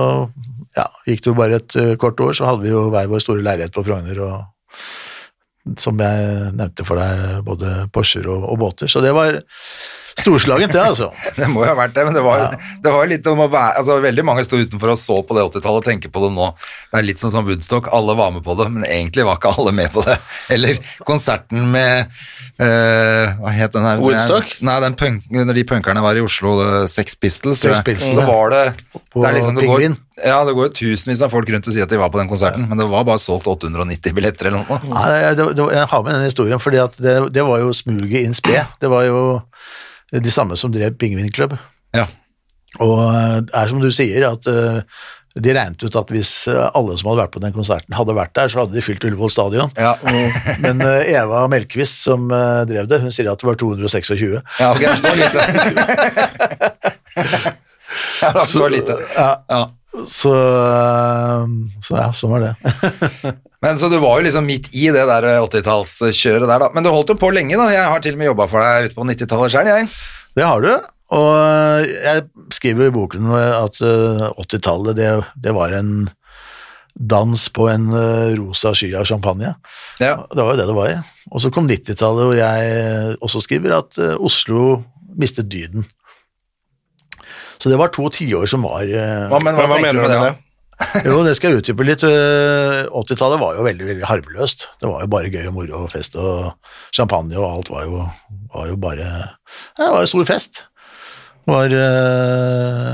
ja, 0.78 0.88
gikk 1.10 1.24
det 1.24 1.32
jo 1.32 1.38
bare 1.38 1.60
et 1.62 1.78
uh, 1.78 1.94
kort 2.02 2.20
år, 2.22 2.34
så 2.38 2.50
hadde 2.50 2.66
vi 2.66 2.74
jo 2.74 2.88
hver 2.94 3.10
vår 3.10 3.24
store 3.24 3.46
leilighet 3.46 3.74
på 3.74 3.86
Frogner, 3.86 4.22
og 4.26 5.78
som 5.82 6.00
jeg 6.00 6.52
nevnte 6.56 6.86
for 6.88 7.02
deg, 7.02 7.40
både 7.46 7.88
Porscher 7.94 8.28
og, 8.32 8.46
og 8.54 8.60
båter. 8.62 8.90
Så 8.92 9.02
det 9.04 9.14
var 9.18 9.42
storslagent, 10.18 10.74
det, 10.74 10.82
altså. 10.82 11.12
Det 11.38 11.48
må 11.52 11.64
jo 11.64 11.70
ha 11.70 11.76
vært 11.78 11.96
det, 11.96 12.06
men 12.08 12.16
det 12.16 12.24
var, 12.26 12.56
det 12.84 12.94
var 12.94 13.10
litt 13.10 13.28
om 13.30 13.44
å 13.46 13.50
være 13.52 13.82
altså 13.82 14.00
Veldig 14.04 14.26
mange 14.26 14.46
sto 14.48 14.60
utenfor 14.60 14.94
og 14.94 15.00
så 15.02 15.20
på 15.26 15.38
det 15.38 15.46
80-tallet 15.50 15.84
og 15.84 15.86
tenker 15.88 16.14
på 16.14 16.24
det 16.26 16.32
nå. 16.36 16.50
Det 16.92 17.00
er 17.00 17.06
litt 17.06 17.22
sånn 17.22 17.34
som 17.34 17.46
Woodstock, 17.48 17.90
alle 17.94 18.16
var 18.18 18.34
med 18.36 18.46
på 18.46 18.56
det, 18.60 18.70
men 18.74 18.88
egentlig 18.88 19.28
var 19.28 19.40
ikke 19.40 19.54
alle 19.58 19.74
med 19.76 19.94
på 19.94 20.04
det. 20.08 20.18
Eller 20.54 20.82
konserten 21.08 21.70
med 21.74 22.10
eh, 22.64 23.38
Hva 23.38 23.54
het 23.54 23.76
den 23.76 23.88
her? 23.88 24.02
Woodstock? 24.02 24.58
Nei, 24.66 24.78
den 24.84 24.98
punk, 25.00 25.30
når 25.34 25.60
de 25.60 25.66
punkerne 25.70 26.04
var 26.06 26.18
i 26.18 26.24
Oslo, 26.26 26.58
eh, 26.66 26.80
Sex 26.92 27.18
Pistols, 27.22 27.62
Sex 27.62 27.84
Pistols, 27.86 28.18
så 28.18 28.26
var 28.28 28.54
det, 28.56 28.64
På 29.14 29.22
det, 29.22 29.30
er 29.30 29.40
liksom, 29.40 29.60
det 29.60 29.70
går, 29.70 29.86
ja, 30.26 30.40
det 30.48 30.56
går 30.58 30.70
jo 30.70 30.76
tusenvis 30.82 31.22
av 31.26 31.34
folk 31.34 31.50
rundt 31.54 31.70
og 31.70 31.76
sier 31.76 31.86
at 31.86 31.94
de 31.94 32.02
var 32.02 32.10
på 32.14 32.22
den 32.22 32.30
konserten, 32.32 32.66
men 32.70 32.80
det 32.80 32.88
var 32.90 33.06
bare 33.08 33.22
solgt 33.22 33.50
890 33.50 34.18
billetter 34.18 34.50
eller 34.50 34.66
noe. 34.66 34.80
Nei, 34.90 35.08
det, 35.14 35.36
det, 35.38 35.50
det, 35.60 35.68
jeg 35.78 35.92
har 35.94 36.06
med 36.06 36.18
den 36.18 36.26
historien, 36.26 36.62
fordi 36.64 36.82
det, 36.98 37.18
det 37.36 37.46
var 37.46 37.62
jo 37.62 37.74
smuget 37.76 38.24
in 38.24 38.38
spe. 38.38 38.64
Det 38.82 38.90
var 38.92 39.06
jo 39.06 39.20
de 40.12 40.32
samme 40.32 40.56
som 40.60 40.72
drev 40.72 40.96
pingvinklubb. 41.00 41.58
Ja. 41.96 42.08
Og 42.84 43.00
det 43.48 43.54
er 43.56 43.70
som 43.72 43.80
du 43.82 43.88
sier, 43.96 44.26
at 44.28 44.48
eh, 44.52 44.82
De 45.38 45.54
regnet 45.54 45.84
ut 45.86 45.96
at 45.96 46.10
hvis 46.12 46.32
eh, 46.52 46.66
alle 46.76 46.96
som 46.98 47.08
hadde 47.12 47.22
vært 47.22 47.34
på 47.36 47.42
den 47.44 47.54
konserten, 47.56 47.94
hadde 47.96 48.16
vært 48.18 48.34
der, 48.36 48.50
så 48.52 48.64
hadde 48.64 48.74
de 48.76 48.82
fylt 48.84 49.04
Ullevål 49.08 49.30
stadion. 49.32 49.72
Ja. 49.78 49.94
Men 50.64 50.82
eh, 50.82 51.12
Eva 51.14 51.44
Melkvist, 51.52 52.02
som 52.08 52.28
eh, 52.34 52.64
drev 52.70 52.90
det, 52.90 53.00
hun 53.06 53.14
sier 53.14 53.30
at 53.32 53.40
det 53.44 53.48
var 53.50 53.60
226. 53.62 54.14
Ja, 54.60 54.72
ok, 54.74 54.84
så 54.98 55.14
lite. 55.16 55.40
ja, 58.22 58.32
det 58.32 58.34
var 58.34 58.46
så 58.46 58.68
lite. 58.74 58.98
Ja, 59.16 59.30
Ja. 59.48 59.64
Så, 60.06 60.34
eh, 60.36 61.48
så 61.84 61.98
ja, 61.98 62.10
sånn 62.16 62.36
var 62.36 62.46
det. 62.46 62.54
Men 63.66 63.80
så 63.82 63.90
du 63.90 63.98
var 63.98 64.20
jo 64.20 64.28
liksom 64.28 64.46
midt 64.46 64.70
i 64.78 64.90
det 64.94 65.08
der 65.10 65.26
80-tallskjøret 65.42 66.46
der, 66.46 66.62
da. 66.62 66.70
Men 66.76 66.86
du 66.86 66.92
holdt 66.94 67.16
jo 67.16 67.18
på 67.20 67.32
lenge, 67.34 67.58
da. 67.58 67.72
Jeg 67.74 67.90
har 67.90 68.04
til 68.04 68.14
og 68.18 68.22
med 68.22 68.30
jobba 68.30 68.48
for 68.52 68.62
deg 68.64 68.92
ute 68.92 69.00
på 69.00 69.08
90-tallet 69.10 69.56
sjøl, 69.56 69.72
jeg. 69.72 69.90
Det 70.38 70.46
har 70.46 70.62
du. 70.62 70.72
Og 71.18 71.88
jeg 71.88 72.26
skriver 72.54 72.90
i 72.90 72.94
boken 72.94 73.32
at 73.34 73.82
eh, 73.82 74.28
80-tallet, 74.44 74.98
det, 75.00 75.12
det 75.40 75.56
var 75.56 75.74
en 75.78 76.10
dans 76.98 77.44
på 77.54 77.68
en 77.70 77.92
eh, 77.94 78.36
rosa 78.40 78.74
sky 78.76 78.92
av 78.98 79.08
champagne. 79.08 79.54
Ja. 80.02 80.16
Det 80.34 80.44
var 80.44 80.54
jo 80.54 80.60
det 80.60 80.68
det 80.70 80.78
var. 80.78 80.94
Og 81.32 81.44
så 81.44 81.52
kom 81.54 81.70
90-tallet, 81.70 82.32
og 82.32 82.38
jeg 82.38 83.18
også 83.24 83.44
skriver 83.46 83.78
at 83.80 84.02
eh, 84.02 84.18
Oslo 84.18 84.82
mistet 85.18 85.50
dyden. 85.50 85.88
Så 87.58 87.72
det 87.72 87.80
var 87.80 87.94
to 87.94 88.10
tiår 88.14 88.46
som 88.50 88.66
var 88.68 88.86
eh, 88.86 89.26
Hva, 89.32 89.40
men, 89.42 89.58
hva, 89.58 89.66
Hva 89.72 89.80
mener 89.82 89.98
du 89.98 90.06
med 90.06 90.14
det? 90.14 90.20
det? 90.28 90.36
Jo, 91.08 91.24
det 91.26 91.34
skal 91.38 91.56
jeg 91.56 91.64
utdype 91.64 91.86
litt. 91.88 92.04
Eh, 92.06 92.84
80-tallet 92.94 93.42
var 93.42 93.58
jo 93.58 93.66
veldig 93.66 93.88
veldig 93.88 94.06
harmløst. 94.06 94.68
Det 94.82 94.90
var 94.90 95.04
jo 95.04 95.10
bare 95.10 95.32
gøy 95.34 95.50
og 95.50 95.56
moro 95.56 95.84
og 95.86 95.92
fest 95.94 96.18
og 96.22 96.52
champagne 96.94 97.38
og 97.40 97.48
alt 97.50 97.72
var 97.74 97.88
jo, 97.88 98.04
var 98.54 98.70
jo 98.70 98.78
bare 98.82 99.08
ja, 99.08 99.82
Det 99.82 99.94
var 99.96 100.06
jo 100.06 100.12
stor 100.14 100.28
fest. 100.30 100.62
Det 101.48 101.56
var 101.56 101.74
øh, 101.80 102.92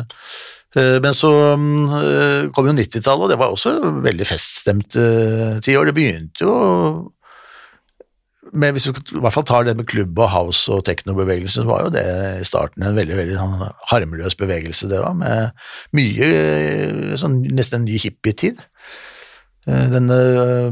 eh, 0.78 0.97
Men 1.04 1.17
så 1.17 1.34
mm, 1.60 1.84
eh, 1.99 2.47
kom 2.56 2.69
jo 2.69 2.78
90-tallet, 2.78 3.26
og 3.26 3.34
det 3.34 3.39
var 3.41 3.52
også 3.52 3.76
veldig 4.06 4.30
feststemt 4.32 4.95
eh, 4.95 5.60
tiår. 5.65 5.91
Det 5.91 5.97
begynte 5.97 6.47
jo 6.47 6.56
men 8.53 8.75
hvis 8.75 8.85
du 8.85 8.91
i 8.93 9.21
hvert 9.23 9.33
fall 9.35 9.45
tar 9.49 9.65
det 9.67 9.73
med 9.79 9.87
klubb 9.89 10.19
og 10.21 10.29
house 10.29 10.69
og 10.71 10.83
teknobevegelsen, 10.87 11.63
så 11.63 11.69
var 11.69 11.85
jo 11.87 11.93
det 11.95 12.03
i 12.41 12.45
starten 12.47 12.85
en 12.85 12.95
veldig 12.99 13.15
veldig 13.17 13.37
sånn 13.39 13.63
harmløs 13.91 14.35
bevegelse, 14.39 14.89
det 14.91 14.99
da, 15.01 15.09
med 15.17 15.65
mye 15.97 16.29
eh, 16.29 17.15
sånn 17.19 17.39
nesten 17.57 17.81
en 17.81 17.87
ny 17.89 17.97
hippietid. 18.03 18.61
Eh, 19.67 19.85
Den, 19.93 20.09
eh, 20.11 20.69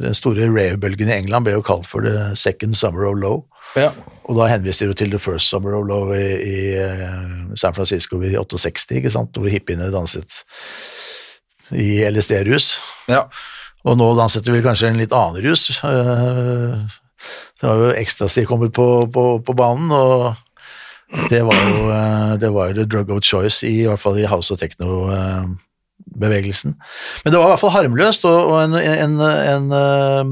den 0.00 0.16
store 0.18 0.48
rave-bølgen 0.50 1.10
i 1.12 1.16
England 1.20 1.46
ble 1.46 1.54
jo 1.58 1.64
kalt 1.66 1.86
for 1.90 2.02
the 2.06 2.34
second 2.34 2.74
summer 2.78 3.06
of 3.10 3.18
low, 3.22 3.44
Ja. 3.76 3.90
og 4.24 4.38
da 4.38 4.46
henviser 4.48 4.88
de 4.88 4.94
til 4.94 5.10
the 5.12 5.18
first 5.20 5.50
summer 5.50 5.74
of 5.76 5.86
low 5.86 6.12
i, 6.16 6.22
i 6.22 7.56
San 7.60 7.74
Francisco 7.76 8.18
i 8.22 8.34
68, 8.34 8.96
ikke 9.02 9.10
sant, 9.12 9.36
hvor 9.36 9.50
hippiene 9.52 9.90
danset 9.92 10.42
i 11.74 12.00
LSD-rus. 12.06 12.76
Ja. 13.10 13.24
Og 13.86 13.94
nå 13.98 14.06
danset 14.18 14.48
vi 14.50 14.62
kanskje 14.64 14.88
en 14.90 14.98
litt 15.00 15.12
annen 15.14 15.42
rus. 15.46 15.62
Eh, 15.86 16.74
Det 17.56 17.64
var 17.66 17.76
jo 17.80 17.88
ecstasy 17.96 18.42
kommet 18.44 18.72
på, 18.76 19.06
på, 19.08 19.38
på 19.42 19.52
banen, 19.56 19.90
og 19.90 20.34
det 21.30 21.40
var 21.46 21.56
jo 21.56 21.88
eh, 21.88 22.36
det 22.42 22.50
var 22.52 22.72
the 22.76 22.84
drug 22.84 23.10
of 23.14 23.22
choice, 23.24 23.62
i, 23.66 23.80
i 23.82 23.86
hvert 23.88 24.00
fall 24.02 24.18
i 24.20 24.26
house 24.28 24.52
og 24.52 24.58
techno-bevegelsen. 24.60 26.74
Men 27.24 27.32
det 27.32 27.38
var 27.40 27.46
i 27.48 27.50
hvert 27.54 27.62
fall 27.64 27.72
harmløst, 27.78 28.24
og, 28.28 28.38
og 28.52 28.58
en, 28.66 28.74
en, 28.76 29.14
en, 29.24 29.72
eh, 29.80 30.24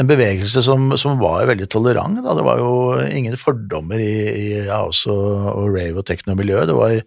en 0.00 0.10
bevegelse 0.10 0.58
som, 0.66 0.80
som 0.98 1.20
var 1.22 1.46
veldig 1.52 1.68
tolerant. 1.70 2.18
Da. 2.24 2.34
Det 2.34 2.44
var 2.48 2.56
jo 2.58 2.98
ingen 3.06 3.36
fordommer 3.38 3.98
i, 4.02 4.14
i 4.32 4.66
house 4.66 5.06
og, 5.12 5.46
og 5.54 5.70
rave 5.76 5.98
og 6.02 6.06
techno-miljøet. 6.10 6.66
Det 6.72 6.78
var 6.80 6.98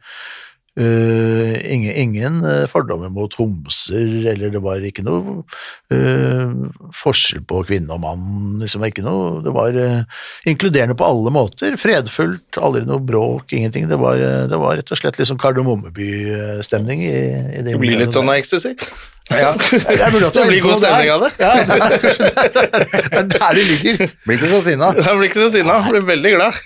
Uh, 0.75 1.55
ingen, 1.71 1.95
ingen 1.95 2.41
eh, 2.43 2.65
fordommer 2.67 3.07
mot 3.07 3.31
homser, 3.39 4.09
eller 4.33 4.49
det 4.51 4.59
var 4.59 4.83
ikke 4.83 5.05
noe 5.07 5.37
uh, 5.95 6.51
forskjell 6.91 7.45
på 7.47 7.61
kvinne 7.69 7.95
og 7.95 8.01
mann. 8.03 8.57
Liksom, 8.59 8.83
ikke 8.83 9.05
noe, 9.05 9.39
det 9.45 9.53
var 9.55 9.79
uh, 9.79 10.19
inkluderende 10.43 10.97
på 10.99 11.07
alle 11.07 11.31
måter. 11.31 11.79
Fredfullt, 11.79 12.59
aldri 12.59 12.83
noe 12.89 12.99
bråk, 12.99 13.55
ingenting. 13.55 13.87
Det 13.87 14.01
var, 14.03 14.19
det 14.19 14.59
var 14.59 14.75
rett 14.81 14.91
og 14.91 14.99
slett 14.99 15.21
liksom 15.21 15.39
Kardemommeby-stemning 15.39 17.07
i, 17.07 17.15
i 17.55 17.65
Det 17.69 17.79
blir 17.79 18.03
litt 18.03 18.11
sånn 18.11 18.27
av 18.27 18.35
ecstasy. 18.35 18.75
Ja. 19.31 19.55
ja 19.55 19.55
det, 20.11 20.27
Det 20.35 20.47
blir 20.51 20.63
god 20.67 20.79
stemning 20.83 21.15
av 21.15 21.23
det. 21.23 21.33
Ja, 21.39 21.55
det 21.63 21.79
er 21.79 21.99
det 22.59 23.23
er 23.23 23.31
der 23.31 23.59
det 23.61 23.67
ligger. 23.71 24.07
Blir 24.27 24.41
ikke 24.41 24.51
så 24.57 24.63
sinna. 24.67 24.91
Blir 24.99 25.29
ikke 25.31 25.45
så 25.45 25.51
sinna, 25.55 25.85
blir 25.87 26.03
veldig 26.11 26.35
glad. 26.35 26.65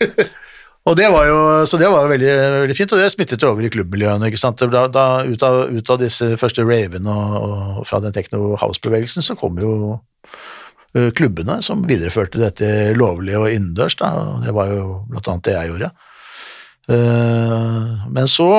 Og 0.87 0.95
det 0.97 1.09
var 1.11 1.25
jo, 1.27 1.39
så 1.67 1.77
det 1.77 1.89
var 1.91 2.07
veldig, 2.09 2.35
veldig 2.63 2.75
fint, 2.77 2.93
og 2.95 3.01
det 3.01 3.09
smittet 3.11 3.43
jo 3.43 3.51
over 3.51 3.65
i 3.67 3.71
klubbmiljøene. 3.73 4.29
ikke 4.29 4.39
sant? 4.39 4.61
Da, 4.71 4.85
da, 4.89 5.07
ut, 5.27 5.43
av, 5.43 5.67
ut 5.69 5.91
av 5.91 5.99
disse 6.01 6.31
første 6.39 6.63
ravene 6.65 7.11
og, 7.11 7.35
og 7.81 7.89
fra 7.89 7.99
den 8.03 8.15
techno-house-bevegelsen, 8.15 9.25
så 9.25 9.35
kom 9.37 9.59
jo 9.61 9.73
klubbene 11.13 11.59
som 11.61 11.83
videreførte 11.85 12.39
dette 12.41 12.69
lovlig 12.97 13.35
og 13.37 13.51
innendørs. 13.51 13.99
og 14.01 14.45
Det 14.45 14.55
var 14.55 14.71
jo 14.73 14.85
blant 15.11 15.27
annet 15.29 15.45
det 15.45 15.57
jeg 15.57 15.73
gjorde. 15.73 15.91
Men 18.09 18.31
så 18.31 18.49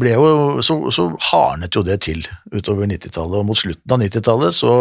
ble 0.00 0.14
jo, 0.14 0.62
så, 0.64 0.78
så 0.94 1.10
hardnet 1.28 1.76
jo 1.76 1.84
det 1.84 2.00
til 2.06 2.24
utover 2.54 2.88
90-tallet, 2.88 3.36
og 3.42 3.48
mot 3.50 3.60
slutten 3.60 3.92
av 3.92 4.00
90-tallet 4.00 4.56
så 4.56 4.78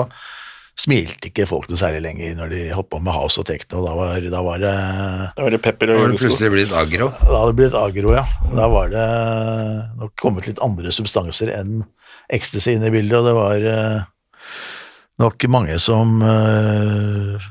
smilte 0.76 1.30
ikke 1.30 1.46
folk 1.48 1.70
noe 1.72 1.80
særlig 1.80 2.02
lenger 2.04 2.34
når 2.36 2.50
de 2.52 2.62
holdt 2.76 2.90
på 2.92 3.00
med 3.04 3.16
house 3.16 3.40
og 3.40 3.48
techno. 3.48 3.84
Da 3.86 3.94
var, 3.96 4.20
da 4.34 4.42
var 4.44 4.60
det 4.60 4.74
Da 5.38 5.46
var 5.46 5.54
det 5.56 5.62
pepper 5.64 5.94
og 5.94 6.02
julesko. 6.02 6.26
plutselig 6.26 6.52
blitt 6.52 6.74
agro. 6.76 7.08
da 7.22 7.38
hadde 7.40 7.52
det 7.54 7.60
blitt 7.62 7.78
agro, 7.80 8.12
ja. 8.18 8.26
Da 8.56 8.68
var 8.74 8.92
det 8.92 9.06
nok 10.02 10.16
kommet 10.20 10.50
litt 10.50 10.60
andre 10.66 10.92
substanser 10.96 11.54
enn 11.56 11.86
ecstasy 12.34 12.76
inn 12.76 12.84
i 12.84 12.92
bildet, 12.92 13.20
og 13.22 13.28
det 13.30 13.36
var 13.38 13.68
eh, 13.72 14.00
nok 15.22 15.46
mange 15.54 15.78
som 15.80 16.18
eh, 16.26 17.46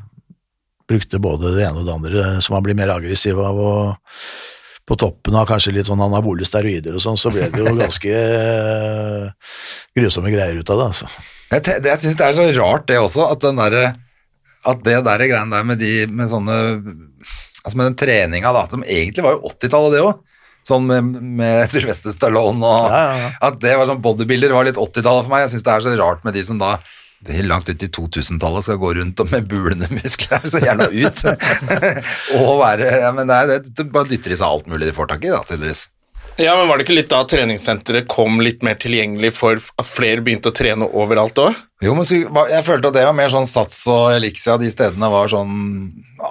brukte 0.91 1.21
både 1.23 1.55
det 1.57 1.65
ene 1.65 1.81
og 1.81 1.87
det 1.89 1.95
andre, 1.95 2.25
som 2.45 2.59
man 2.59 2.67
blir 2.67 2.77
mer 2.77 2.93
aggressiv 2.93 3.39
av, 3.41 3.57
og 3.57 4.19
på 4.85 4.97
toppen 5.01 5.37
av 5.39 5.47
kanskje 5.49 5.73
litt 5.73 5.89
sånn 5.89 6.03
anabole 6.05 6.45
steroider 6.45 6.97
og 6.97 7.03
sånn, 7.03 7.17
så 7.21 7.33
ble 7.33 7.49
det 7.53 7.63
jo 7.63 7.73
ganske 7.85 8.11
uh, 8.13 9.55
grusomme 9.97 10.33
greier 10.35 10.61
ut 10.61 10.75
av 10.75 10.83
det, 10.83 10.89
altså. 10.93 11.09
Jeg, 11.55 11.81
jeg 11.87 12.01
syns 12.03 12.19
det 12.21 12.27
er 12.27 12.37
så 12.37 12.47
rart 12.59 12.87
det 12.91 13.01
også, 13.01 13.29
at 13.31 13.45
den 13.45 13.61
derre 13.61 13.85
At 14.65 14.81
det 14.83 14.97
der 15.07 15.23
greiene 15.29 15.53
der 15.53 15.67
med 15.69 15.79
de 15.79 16.07
med 16.09 16.31
sånne 16.33 16.55
Altså 17.65 17.79
med 17.79 17.87
den 17.91 17.99
treninga, 18.01 18.53
da, 18.53 18.65
som 18.69 18.83
egentlig 18.85 19.25
var 19.25 19.37
jo 19.37 19.49
80-tallet, 19.49 19.95
det 19.95 20.01
òg. 20.05 20.19
Sånn 20.69 20.85
med, 20.89 21.15
med 21.39 21.63
Sylvester 21.69 22.13
Stallone 22.13 22.61
og 22.61 22.91
Ja, 22.93 22.99
ja, 23.01 23.15
ja. 23.23 23.31
At 23.49 23.57
det 23.63 23.73
var 23.77 23.89
sånn 23.89 24.03
bodybuilder 24.05 24.53
var 24.53 24.69
litt 24.69 24.81
80-tallet 24.81 25.25
for 25.25 25.33
meg. 25.33 25.45
Jeg 25.47 25.55
syns 25.55 25.65
det 25.65 25.73
er 25.73 25.85
så 25.87 25.95
rart 26.01 26.27
med 26.29 26.37
de 26.37 26.45
som 26.45 26.61
da 26.61 26.75
helt 27.29 27.49
langt 27.49 27.69
ut 27.69 27.83
i 27.83 27.91
2000-tallet 27.95 28.67
skal 28.67 28.81
gå 28.83 28.93
rundt 28.99 29.25
og 29.25 29.33
med 29.33 29.49
bulende 29.51 29.89
muskler 29.93 30.39
er 30.41 30.51
så 30.51 30.63
gjerne 30.63 30.91
ut. 30.93 31.25
og 32.39 32.55
være 32.61 32.93
ja, 33.05 33.11
men 33.17 33.31
det 33.31 33.41
er, 33.41 33.51
det, 33.55 33.75
det 33.79 33.91
bare 33.95 34.11
dytter 34.11 34.35
i 34.35 34.41
seg 34.41 34.49
alt 34.49 34.71
mulig 34.71 34.91
de 34.91 34.97
får 34.97 35.13
tak 35.15 35.27
i, 35.27 35.33
da, 35.35 35.43
tydeligvis. 35.49 35.89
Ja, 36.41 36.57
men 36.59 36.69
Var 36.69 36.79
det 36.79 36.87
ikke 36.87 36.97
litt 36.97 37.11
da 37.13 37.21
treningssenteret 37.31 38.09
kom 38.11 38.41
litt 38.43 38.65
mer 38.67 38.75
tilgjengelig 38.81 39.31
for 39.37 39.61
at 39.61 39.87
flere 39.87 40.25
begynte 40.25 40.51
å 40.51 40.57
trene 40.57 40.89
overalt 40.89 41.39
òg? 41.39 41.61
Jo, 41.85 41.95
men 41.95 42.07
jeg 42.09 42.67
følte 42.67 42.91
at 42.91 42.97
det 42.97 43.05
var 43.07 43.15
mer 43.15 43.31
sånn 43.31 43.47
Sats 43.47 43.85
og 43.93 44.17
Elixia, 44.17 44.57
de 44.59 44.71
stedene 44.73 45.11
var 45.13 45.31
sånn 45.31 45.53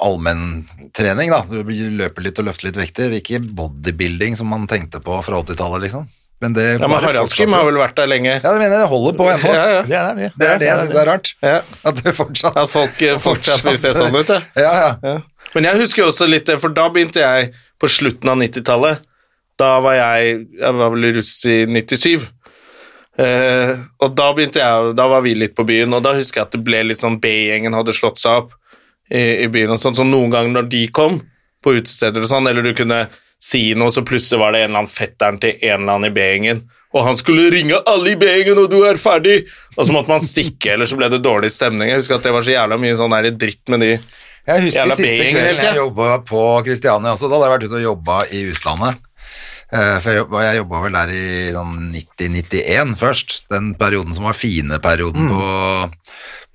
allmenntrening, 0.03 1.32
da. 1.32 1.43
Du 1.47 1.62
løper 1.63 2.25
litt 2.25 2.41
og 2.41 2.49
løfter 2.49 2.69
litt 2.69 2.82
vekter, 2.82 3.15
ikke 3.19 3.39
bodybuilding 3.56 4.36
som 4.39 4.51
man 4.51 4.67
tenkte 4.67 4.99
på 5.03 5.21
fra 5.23 5.39
80-tallet, 5.45 5.86
liksom. 5.88 6.10
Men 6.43 6.56
det 6.58 6.65
Ja, 6.73 6.88
men 6.91 6.99
Haraldsgym 6.99 7.53
har 7.56 7.63
vel 7.69 7.77
vært 7.79 7.95
der 8.01 8.10
lenge? 8.12 8.34
Ja, 8.36 8.51
det 8.51 8.60
mener 8.60 8.75
jeg, 8.75 8.84
det 8.84 8.89
holder 8.91 9.15
på 9.19 9.27
ennå. 9.32 9.53
Ja, 9.56 9.67
ja. 9.71 9.84
Det 9.88 9.99
er 9.99 10.17
det. 10.17 10.29
Det 10.36 10.49
er 10.49 10.60
det 10.60 10.67
jeg 10.67 10.82
syns 10.82 10.97
er 10.99 11.08
rart. 11.08 11.32
Ja. 11.45 11.56
At 11.88 12.01
det 12.03 12.15
fortsatt 12.17 12.60
At 12.60 12.71
folk 12.71 13.03
eh, 13.06 13.15
fortsatt 13.23 13.63
vil 13.63 13.79
se 13.79 13.93
sånn 13.95 14.17
ut, 14.17 14.34
ja. 14.34 14.41
Ja, 14.60 14.73
ja. 14.82 14.91
Ja. 15.08 15.47
Men 15.53 15.69
jeg 15.69 15.84
husker 15.86 16.03
jo 16.03 16.10
også 16.12 16.27
litt 16.27 16.49
det, 16.49 16.60
for 16.60 16.73
da 16.75 16.89
begynte 16.91 17.23
jeg 17.23 17.53
på 17.79 17.89
slutten 17.91 18.32
av 18.34 18.39
90-tallet. 18.41 19.03
Da 19.62 19.73
var 19.86 19.95
jeg 19.99 20.38
Jeg 20.60 20.79
var 20.79 20.93
vel 20.95 21.12
russ 21.19 21.34
i 21.47 21.58
97. 21.69 22.27
Eh, 23.23 23.73
og 24.01 24.15
da 24.17 24.32
begynte 24.34 24.58
jeg 24.58 24.95
Da 24.97 25.06
var 25.12 25.21
vi 25.21 25.36
litt 25.38 25.53
på 25.56 25.65
byen, 25.69 25.93
og 25.93 26.01
da 26.03 26.15
husker 26.17 26.41
jeg 26.41 26.49
at 26.49 26.56
det 26.58 26.63
ble 26.65 26.82
litt 26.89 26.99
sånn 27.03 27.19
B-gjengen 27.23 27.77
hadde 27.77 27.95
slått 27.95 28.19
seg 28.19 28.43
opp 28.43 28.56
i, 29.13 29.45
i 29.45 29.51
byen 29.53 29.75
og 29.75 29.79
sånn, 29.79 29.95
så 29.95 30.06
noen 30.08 30.32
ganger 30.34 30.56
når 30.56 30.71
de 30.71 30.88
kom 30.95 31.19
på 31.63 31.75
utesteder 31.77 32.23
og 32.23 32.27
sånn, 32.32 32.47
eller 32.49 32.65
du 32.65 32.73
kunne 32.75 33.06
si 33.43 33.63
noe, 33.75 33.91
så 33.91 34.03
plutselig 34.08 34.39
var 34.39 34.53
det 34.55 34.61
en 34.63 34.70
eller 34.72 34.84
annen 34.86 34.93
fetteren 34.93 35.39
til 35.43 35.57
en 35.59 35.82
eller 35.82 35.97
annen 35.97 36.09
i 36.11 36.15
B-gjengen, 36.15 36.61
og 36.93 37.07
han 37.07 37.18
skulle 37.20 37.49
ringe 37.51 37.80
alle 37.89 38.13
i 38.13 38.18
B-gjengen, 38.22 38.59
og 38.63 38.70
du 38.72 38.78
er 38.88 38.99
ferdig! 39.01 39.39
Og 39.76 39.88
så 39.88 39.91
måtte 39.95 40.11
man 40.13 40.22
stikke, 40.24 40.76
eller 40.76 40.88
så 40.88 40.95
ble 40.99 41.09
det 41.11 41.24
dårlig 41.26 41.49
stemning. 41.51 41.89
Jeg 41.89 42.03
husker 42.03 42.20
at 42.20 42.28
det 42.28 42.34
var 42.36 42.45
så 42.45 42.53
jævla 42.53 42.78
mye 42.80 42.95
sånn 42.99 43.15
der 43.18 43.32
dritt 43.34 43.72
med 43.74 43.82
de 43.84 43.89
Jeg 43.95 44.61
husker 44.68 44.84
Jævla 44.84 44.95
siste 44.99 45.26
kvelden 45.32 45.65
jeg 45.65 45.80
jobba 45.80 46.07
på 46.28 46.43
Kristiania 46.68 47.15
også, 47.15 47.28
da 47.32 47.39
hadde 47.39 47.49
jeg 47.49 47.55
vært 47.57 47.65
ute 47.68 47.80
og 47.82 47.88
jobba 47.88 48.20
i 48.30 48.43
utlandet. 48.53 49.01
Eh, 49.74 49.97
For 50.05 50.41
jeg 50.43 50.57
jobba- 50.59 50.82
vel 50.84 50.97
der 50.99 51.13
i 51.18 51.28
sånn 51.55 51.78
90-91 51.95 52.95
først, 52.99 53.39
den 53.49 53.74
perioden 53.80 54.13
som 54.13 54.28
var 54.30 54.38
fine 54.38 54.78
perioden 54.84 55.32
på, 55.34 55.47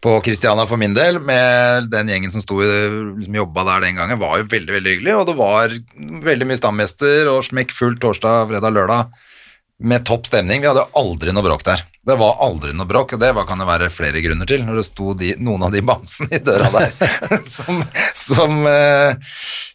på 0.04 0.14
Kristiania 0.22 0.66
for 0.70 0.78
min 0.78 0.94
del, 0.94 1.18
med 1.18 1.88
den 1.90 2.10
gjengen 2.12 2.30
som 2.30 2.42
sto, 2.42 2.60
liksom 2.62 3.38
jobba 3.40 3.64
der 3.66 3.86
den 3.88 3.98
gangen, 3.98 4.20
var 4.20 4.38
jo 4.38 4.46
veldig, 4.50 4.74
veldig 4.76 4.94
hyggelig, 4.94 5.14
og 5.18 5.24
det 5.26 5.38
var 5.38 5.74
veldig 6.28 6.46
mye 6.46 6.60
stamgjester 6.60 7.30
og 7.32 7.42
smekk 7.48 7.74
fullt 7.74 8.00
torsdag, 8.04 8.46
fredag, 8.52 8.76
lørdag. 8.76 9.24
med 9.78 10.02
topp 10.02 10.26
stemning. 10.26 10.58
Vi 10.58 10.66
hadde 10.66 10.88
aldri 10.98 11.30
noe 11.30 11.46
bråk 11.46 11.62
der. 11.62 11.84
Det 12.02 12.16
var 12.18 12.40
aldri 12.42 12.72
noe 12.74 12.88
bråk, 12.88 13.12
og 13.14 13.20
det 13.22 13.30
kan 13.46 13.60
det 13.62 13.66
være 13.68 13.90
flere 13.94 14.22
grunner 14.24 14.48
til, 14.48 14.64
når 14.66 14.80
det 14.80 14.86
sto 14.88 15.12
de, 15.14 15.34
noen 15.38 15.66
av 15.66 15.74
de 15.74 15.82
bamsene 15.86 16.34
i 16.34 16.42
døra 16.42 16.70
der 16.74 16.94
som, 17.56 17.82
som 18.18 18.66
eh, 18.66 19.14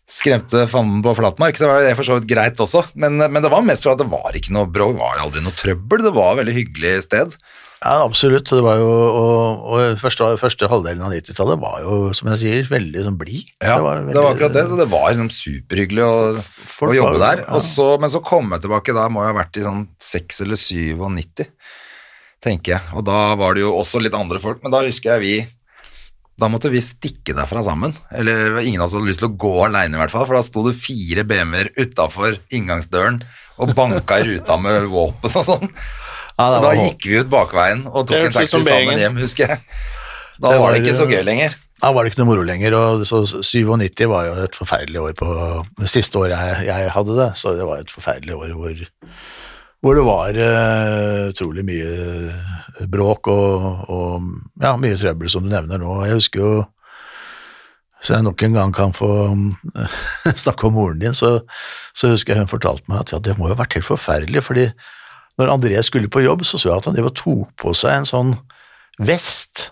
skremte 0.10 0.66
fanden 0.72 1.04
på 1.06 1.14
flatmark, 1.20 1.60
så 1.60 1.70
var 1.70 1.84
det 1.86 1.96
for 2.00 2.08
så 2.08 2.18
vidt 2.18 2.32
greit 2.32 2.60
også. 2.60 2.84
Men, 3.00 3.16
men 3.22 3.44
det 3.44 3.52
var 3.54 3.64
mest 3.64 3.88
for 3.88 3.96
at 3.96 4.02
det 4.04 4.12
var 4.12 4.36
ikke 4.36 4.56
noe 4.56 4.68
bråk, 4.68 4.96
det 4.96 5.04
var 5.06 5.24
aldri 5.24 5.44
noe 5.46 5.60
trøbbel, 5.60 6.04
det 6.04 6.16
var 6.16 6.34
et 6.34 6.42
veldig 6.44 6.58
hyggelig 6.58 6.96
sted. 7.08 7.38
Ja, 7.84 7.98
absolutt. 8.06 8.48
Det 8.48 8.64
var 8.64 8.78
jo, 8.80 8.90
og, 8.90 9.64
og 9.76 9.98
første, 10.00 10.30
første 10.40 10.70
halvdelen 10.72 11.04
av 11.04 11.12
90-tallet 11.12 11.60
var 11.60 11.82
jo, 11.84 11.98
som 12.16 12.30
jeg 12.32 12.40
sier, 12.40 12.70
veldig 12.72 13.04
sånn 13.10 13.18
blid. 13.20 13.50
Ja, 13.60 13.76
det 13.76 14.16
var, 14.16 14.30
akkurat 14.32 14.56
det, 14.56 14.64
så 14.70 14.78
det 14.80 14.88
var 14.92 15.10
liksom 15.12 15.32
superhyggelig 15.36 16.06
å, 16.08 16.14
å 16.40 16.94
jobbe 16.96 17.18
var- 17.18 17.26
der. 17.26 17.44
ja. 17.44 17.50
Og 17.58 17.66
så, 17.66 17.90
men 18.00 18.14
så 18.14 18.24
kom 18.24 18.56
jeg 18.56 18.64
tilbake, 18.64 18.96
da 18.96 19.10
må 19.12 19.26
jeg 19.26 19.34
ha 19.34 19.40
vært 19.42 19.60
i 19.60 19.66
sånn 19.66 19.84
6 20.00 20.46
eller 20.46 20.62
97, 20.64 21.44
tenker 22.44 22.78
jeg. 22.78 22.96
Og 22.96 23.04
da 23.08 23.20
var 23.40 23.58
det 23.58 23.66
jo 23.66 23.76
også 23.76 24.00
litt 24.04 24.16
andre 24.16 24.40
folk, 24.44 24.64
men 24.64 24.72
da 24.76 24.84
husker 24.88 25.18
jeg 25.18 25.26
vi 25.28 25.36
da 26.40 26.48
måtte 26.50 26.72
vi 26.74 26.80
stikke 26.82 27.36
derfra 27.38 27.62
sammen. 27.66 27.94
Eller 28.10 28.58
ingen 28.64 28.82
av 28.82 28.88
oss 28.88 28.96
hadde 28.98 29.06
lyst 29.12 29.22
til 29.22 29.30
å 29.30 29.38
gå 29.38 29.52
alene, 29.68 29.94
i 29.98 30.02
hvert 30.02 30.14
fall, 30.14 30.26
for 30.26 30.40
da 30.40 30.42
sto 30.46 30.64
det 30.66 30.74
fire 30.82 31.26
BMW-er 31.30 31.70
utafor 31.78 32.40
inngangsdøren 32.50 33.20
og 33.62 33.76
banka 33.78 34.18
i 34.18 34.26
ruta 34.32 34.58
med 34.58 34.88
våpen 34.90 35.30
og 35.30 35.46
sånn. 35.46 35.70
Ja, 36.40 36.48
da 36.50 36.62
var- 36.64 36.76
gikk 36.80 37.06
vi 37.06 37.20
ut 37.22 37.30
bakveien 37.30 37.84
og 37.92 38.08
tok 38.10 38.18
en 38.26 38.32
taxi 38.34 38.58
sammen 38.64 38.98
hjem, 38.98 39.18
husker 39.22 39.48
jeg. 39.48 39.60
Da 40.42 40.50
Det 40.50 40.60
var 40.60 40.60
var- 40.60 40.74
det 40.74 40.82
ikke 40.84 40.98
så 40.98 41.06
gøy 41.10 41.24
lenger. 41.24 41.56
Da 41.84 41.92
var 41.92 42.04
det 42.04 42.14
ikke 42.14 42.24
noe 42.24 42.30
moro 42.32 42.44
lenger, 42.48 42.74
og 42.74 43.02
så 43.06 43.22
97 43.44 44.08
var 44.08 44.26
jo 44.26 44.34
et 44.44 44.56
forferdelig 44.56 45.02
år 45.04 45.14
på 45.20 45.28
det 45.80 45.90
siste 45.92 46.16
året 46.18 46.32
jeg, 46.40 46.66
jeg 46.70 46.90
hadde 46.96 47.16
det, 47.18 47.30
så 47.36 47.58
det 47.58 47.66
var 47.68 47.78
et 47.84 47.92
forferdelig 47.92 48.34
år 48.38 48.54
hvor, 48.56 48.86
hvor 49.84 49.96
det 50.00 50.06
var 50.08 50.30
eh, 50.30 51.30
utrolig 51.34 51.66
mye 51.68 52.88
bråk 52.88 53.28
og, 53.28 53.90
og 53.90 54.22
ja, 54.64 54.78
mye 54.80 54.96
trøbbel, 54.98 55.30
som 55.30 55.44
du 55.44 55.50
nevner 55.52 55.78
nå. 55.78 56.06
Jeg 56.08 56.14
husker 56.22 56.40
jo 56.40 56.54
så 58.04 58.16
jeg 58.18 58.24
nok 58.24 58.42
en 58.44 58.54
gang 58.54 58.74
kan 58.76 58.92
få 58.92 59.10
snakke 60.44 60.66
om 60.68 60.74
moren 60.76 61.00
din, 61.00 61.14
så, 61.16 61.42
så 61.96 62.10
husker 62.16 62.34
jeg 62.34 62.44
hun 62.44 62.52
fortalte 62.52 62.84
meg 62.88 63.00
at 63.06 63.12
ja, 63.14 63.20
det 63.20 63.38
må 63.38 63.48
jo 63.48 63.56
ha 63.56 63.62
vært 63.64 63.76
helt 63.78 63.88
forferdelig, 63.92 64.42
fordi 64.44 64.66
når 65.40 65.52
André 65.56 65.82
skulle 65.86 66.12
på 66.14 66.22
jobb, 66.24 66.44
så 66.46 66.60
så 66.62 66.70
jeg 66.70 66.78
at 66.84 66.90
han 66.90 66.98
tok 67.18 67.50
på 67.60 67.74
seg 67.78 68.00
en 68.02 68.06
sånn 68.10 68.34
vest 69.02 69.72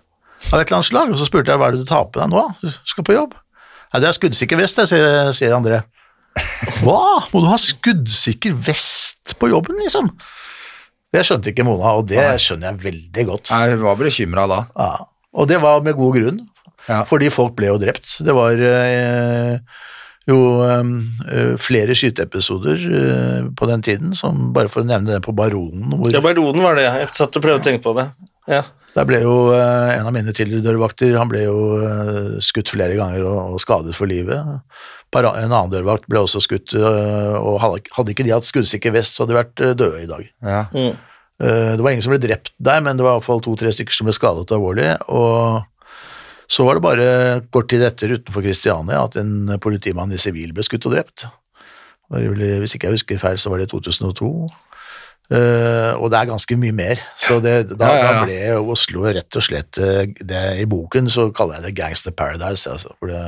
av 0.52 0.60
et 0.60 0.68
eller 0.68 0.80
annet 0.80 0.90
slag, 0.90 1.12
og 1.14 1.20
så 1.22 1.28
spurte 1.28 1.52
jeg 1.54 1.62
hva 1.62 1.70
er 1.70 1.76
det 1.78 1.84
du 1.84 1.90
tar 1.90 2.08
på 2.10 2.18
deg 2.22 2.32
nå, 2.34 2.44
du 2.64 2.70
skal 2.90 3.06
på 3.06 3.14
jobb. 3.14 3.36
Nei, 3.92 4.00
det 4.02 4.08
er 4.10 4.16
skuddsikker 4.18 4.58
vest, 4.58 4.80
jeg, 4.82 4.90
sier, 4.90 5.32
sier 5.38 5.54
André. 5.54 5.82
Hva? 6.86 6.98
Må 7.34 7.42
du 7.44 7.50
ha 7.52 7.58
skuddsikker 7.60 8.56
vest 8.66 9.34
på 9.38 9.50
jobben, 9.52 9.78
liksom? 9.84 10.08
Det 11.12 11.26
skjønte 11.28 11.52
ikke 11.52 11.66
Mona, 11.68 11.92
og 12.00 12.06
det 12.08 12.24
skjønner 12.40 12.70
jeg 12.72 12.84
veldig 12.86 13.26
godt. 13.28 13.52
Jeg 13.52 13.80
var 13.82 13.98
bekymra 14.00 14.46
da. 14.48 14.60
Ja. 14.80 14.92
Og 15.36 15.50
det 15.52 15.60
var 15.64 15.84
med 15.84 15.98
god 16.00 16.16
grunn, 16.18 16.40
Ja. 16.88 17.04
fordi 17.06 17.28
folk 17.30 17.54
ble 17.60 17.68
jo 17.68 17.78
drept. 17.82 18.16
Det 18.26 18.34
var 18.34 18.56
eh, 18.58 19.60
jo 20.30 20.38
eh, 20.66 21.56
flere 21.62 21.96
skyteepisoder 21.98 22.84
eh, 23.00 23.48
på 23.58 23.70
den 23.70 23.82
tiden, 23.86 24.14
som 24.18 24.52
bare 24.54 24.70
for 24.70 24.84
å 24.84 24.90
nevne 24.90 25.16
den 25.16 25.26
på 25.26 25.34
Baronen, 25.36 25.96
hvor 25.98 26.14
Ja, 26.14 26.22
Baronen 26.22 26.62
var 26.64 26.78
det. 26.78 26.86
Jeg 26.90 27.10
satt 27.18 27.36
og 27.40 27.44
prøvde 27.46 27.62
å 27.62 27.66
tenke 27.66 27.84
på 27.88 27.96
det. 27.98 28.08
Ja. 28.52 28.64
Der 28.92 29.06
ble 29.08 29.22
jo 29.24 29.36
eh, 29.56 29.94
en 29.98 30.08
av 30.10 30.14
mine 30.14 30.34
tidligere 30.36 30.66
dørvakter 30.66 31.14
han 31.16 31.30
ble 31.32 31.46
jo 31.46 31.60
eh, 31.80 32.40
skutt 32.44 32.74
flere 32.74 32.98
ganger 33.00 33.24
og, 33.24 33.54
og 33.56 33.62
skadet 33.64 33.96
for 33.96 34.10
livet. 34.12 34.42
Para- 35.12 35.34
En 35.40 35.52
annen 35.52 35.72
dørvakt 35.72 36.10
ble 36.12 36.20
også 36.26 36.42
skutt, 36.44 36.74
eh, 36.76 37.38
og 37.40 37.58
hadde, 37.64 37.86
hadde 37.96 38.12
ikke 38.14 38.26
de 38.28 38.34
hatt 38.36 38.48
skuddsikker 38.48 38.92
vest, 38.96 39.16
så 39.16 39.24
hadde 39.24 39.34
de 39.34 39.40
vært 39.40 39.64
eh, 39.64 39.74
døde 39.80 40.04
i 40.04 40.10
dag. 40.12 40.28
Ja. 40.44 40.62
Mm. 40.76 40.92
Eh, 41.42 41.72
Det 41.78 41.82
var 41.82 41.92
ingen 41.96 42.04
som 42.06 42.12
ble 42.14 42.22
drept 42.28 42.52
der, 42.60 42.84
men 42.84 43.00
det 43.00 43.08
var 43.08 43.16
i 43.16 43.20
hvert 43.22 43.30
fall 43.32 43.42
to-tre 43.48 43.72
stykker 43.74 43.96
som 43.96 44.10
ble 44.10 44.14
skadet 44.20 44.52
alvorlig. 44.54 44.92
Og 45.08 45.64
så 46.52 46.66
var 46.68 46.76
det 46.78 46.84
bare 46.84 47.06
kort 47.54 47.70
tid 47.72 47.84
etter 47.88 48.18
utenfor 48.18 48.44
Kristiania 48.44 49.00
at 49.06 49.16
en 49.22 49.54
politimann 49.64 50.12
i 50.12 50.20
sivil 50.20 50.52
ble 50.56 50.66
skutt 50.68 50.90
og 50.90 50.98
drept. 50.98 51.24
Hvis 52.12 52.76
ikke 52.76 52.90
jeg 52.90 52.98
husker 52.98 53.22
feil, 53.22 53.40
så 53.40 53.54
var 53.54 53.62
det 53.62 53.70
i 53.70 53.72
2002. 53.72 54.32
Uh, 55.32 55.96
og 56.04 56.10
det 56.12 56.18
er 56.20 56.28
ganske 56.28 56.56
mye 56.60 56.74
mer. 56.76 57.00
Så 57.16 57.38
det, 57.40 57.54
da, 57.80 57.88
Ja, 57.88 57.94
ja, 57.96 58.02
ja. 58.02 58.16
da 58.18 58.24
ble 58.26 58.72
Oslo 58.74 59.06
rett 59.08 59.38
og 59.40 59.46
slett 59.46 59.78
eh, 59.80 60.10
det, 60.20 60.42
I 60.60 60.66
boken 60.68 61.08
så 61.14 61.30
kaller 61.32 61.62
jeg 61.62 61.70
det 61.70 61.72
Gangster 61.78 62.12
Paradise. 62.12 62.68
Altså, 62.68 62.92
det, 63.08 63.22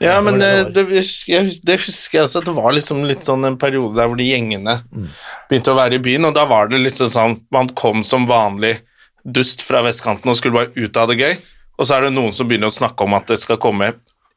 Ja, 0.00 0.14
men 0.24 0.40
det 0.40 0.48
eh, 0.48 0.70
det, 0.78 0.86
jeg, 1.28 1.52
det 1.68 1.76
husker 1.82 2.16
jeg 2.22 2.30
også, 2.30 2.40
at 2.40 2.48
det 2.48 2.56
var 2.56 2.72
liksom 2.72 3.04
litt 3.04 3.28
sånn 3.28 3.44
en 3.44 3.58
periode 3.60 3.92
der 4.00 4.08
hvor 4.08 4.16
de 4.16 4.30
gjengene 4.30 4.78
Mm. 4.88 5.10
begynte 5.50 5.74
å 5.74 5.76
være 5.76 5.98
i 5.98 6.02
byen, 6.08 6.24
og 6.30 6.34
da 6.38 6.46
var 6.48 6.70
det 6.72 6.80
liksom 6.80 7.10
sånn 7.12 7.36
Man 7.52 7.68
kom 7.76 8.00
som 8.08 8.24
vanlig 8.30 8.78
dust 9.28 9.60
fra 9.60 9.82
vestkanten 9.84 10.32
og 10.32 10.38
skulle 10.38 10.56
bare 10.62 10.72
ut 10.80 10.96
av 10.96 11.10
det 11.12 11.18
gøy, 11.20 11.36
og 11.80 11.88
så 11.88 11.96
er 11.96 12.06
det 12.06 12.14
noen 12.14 12.34
som 12.36 12.48
begynner 12.48 12.68
å 12.68 12.76
snakke 12.76 13.06
om 13.06 13.16
at 13.16 13.30
det 13.32 13.40
skal 13.40 13.60
komme 13.60 13.94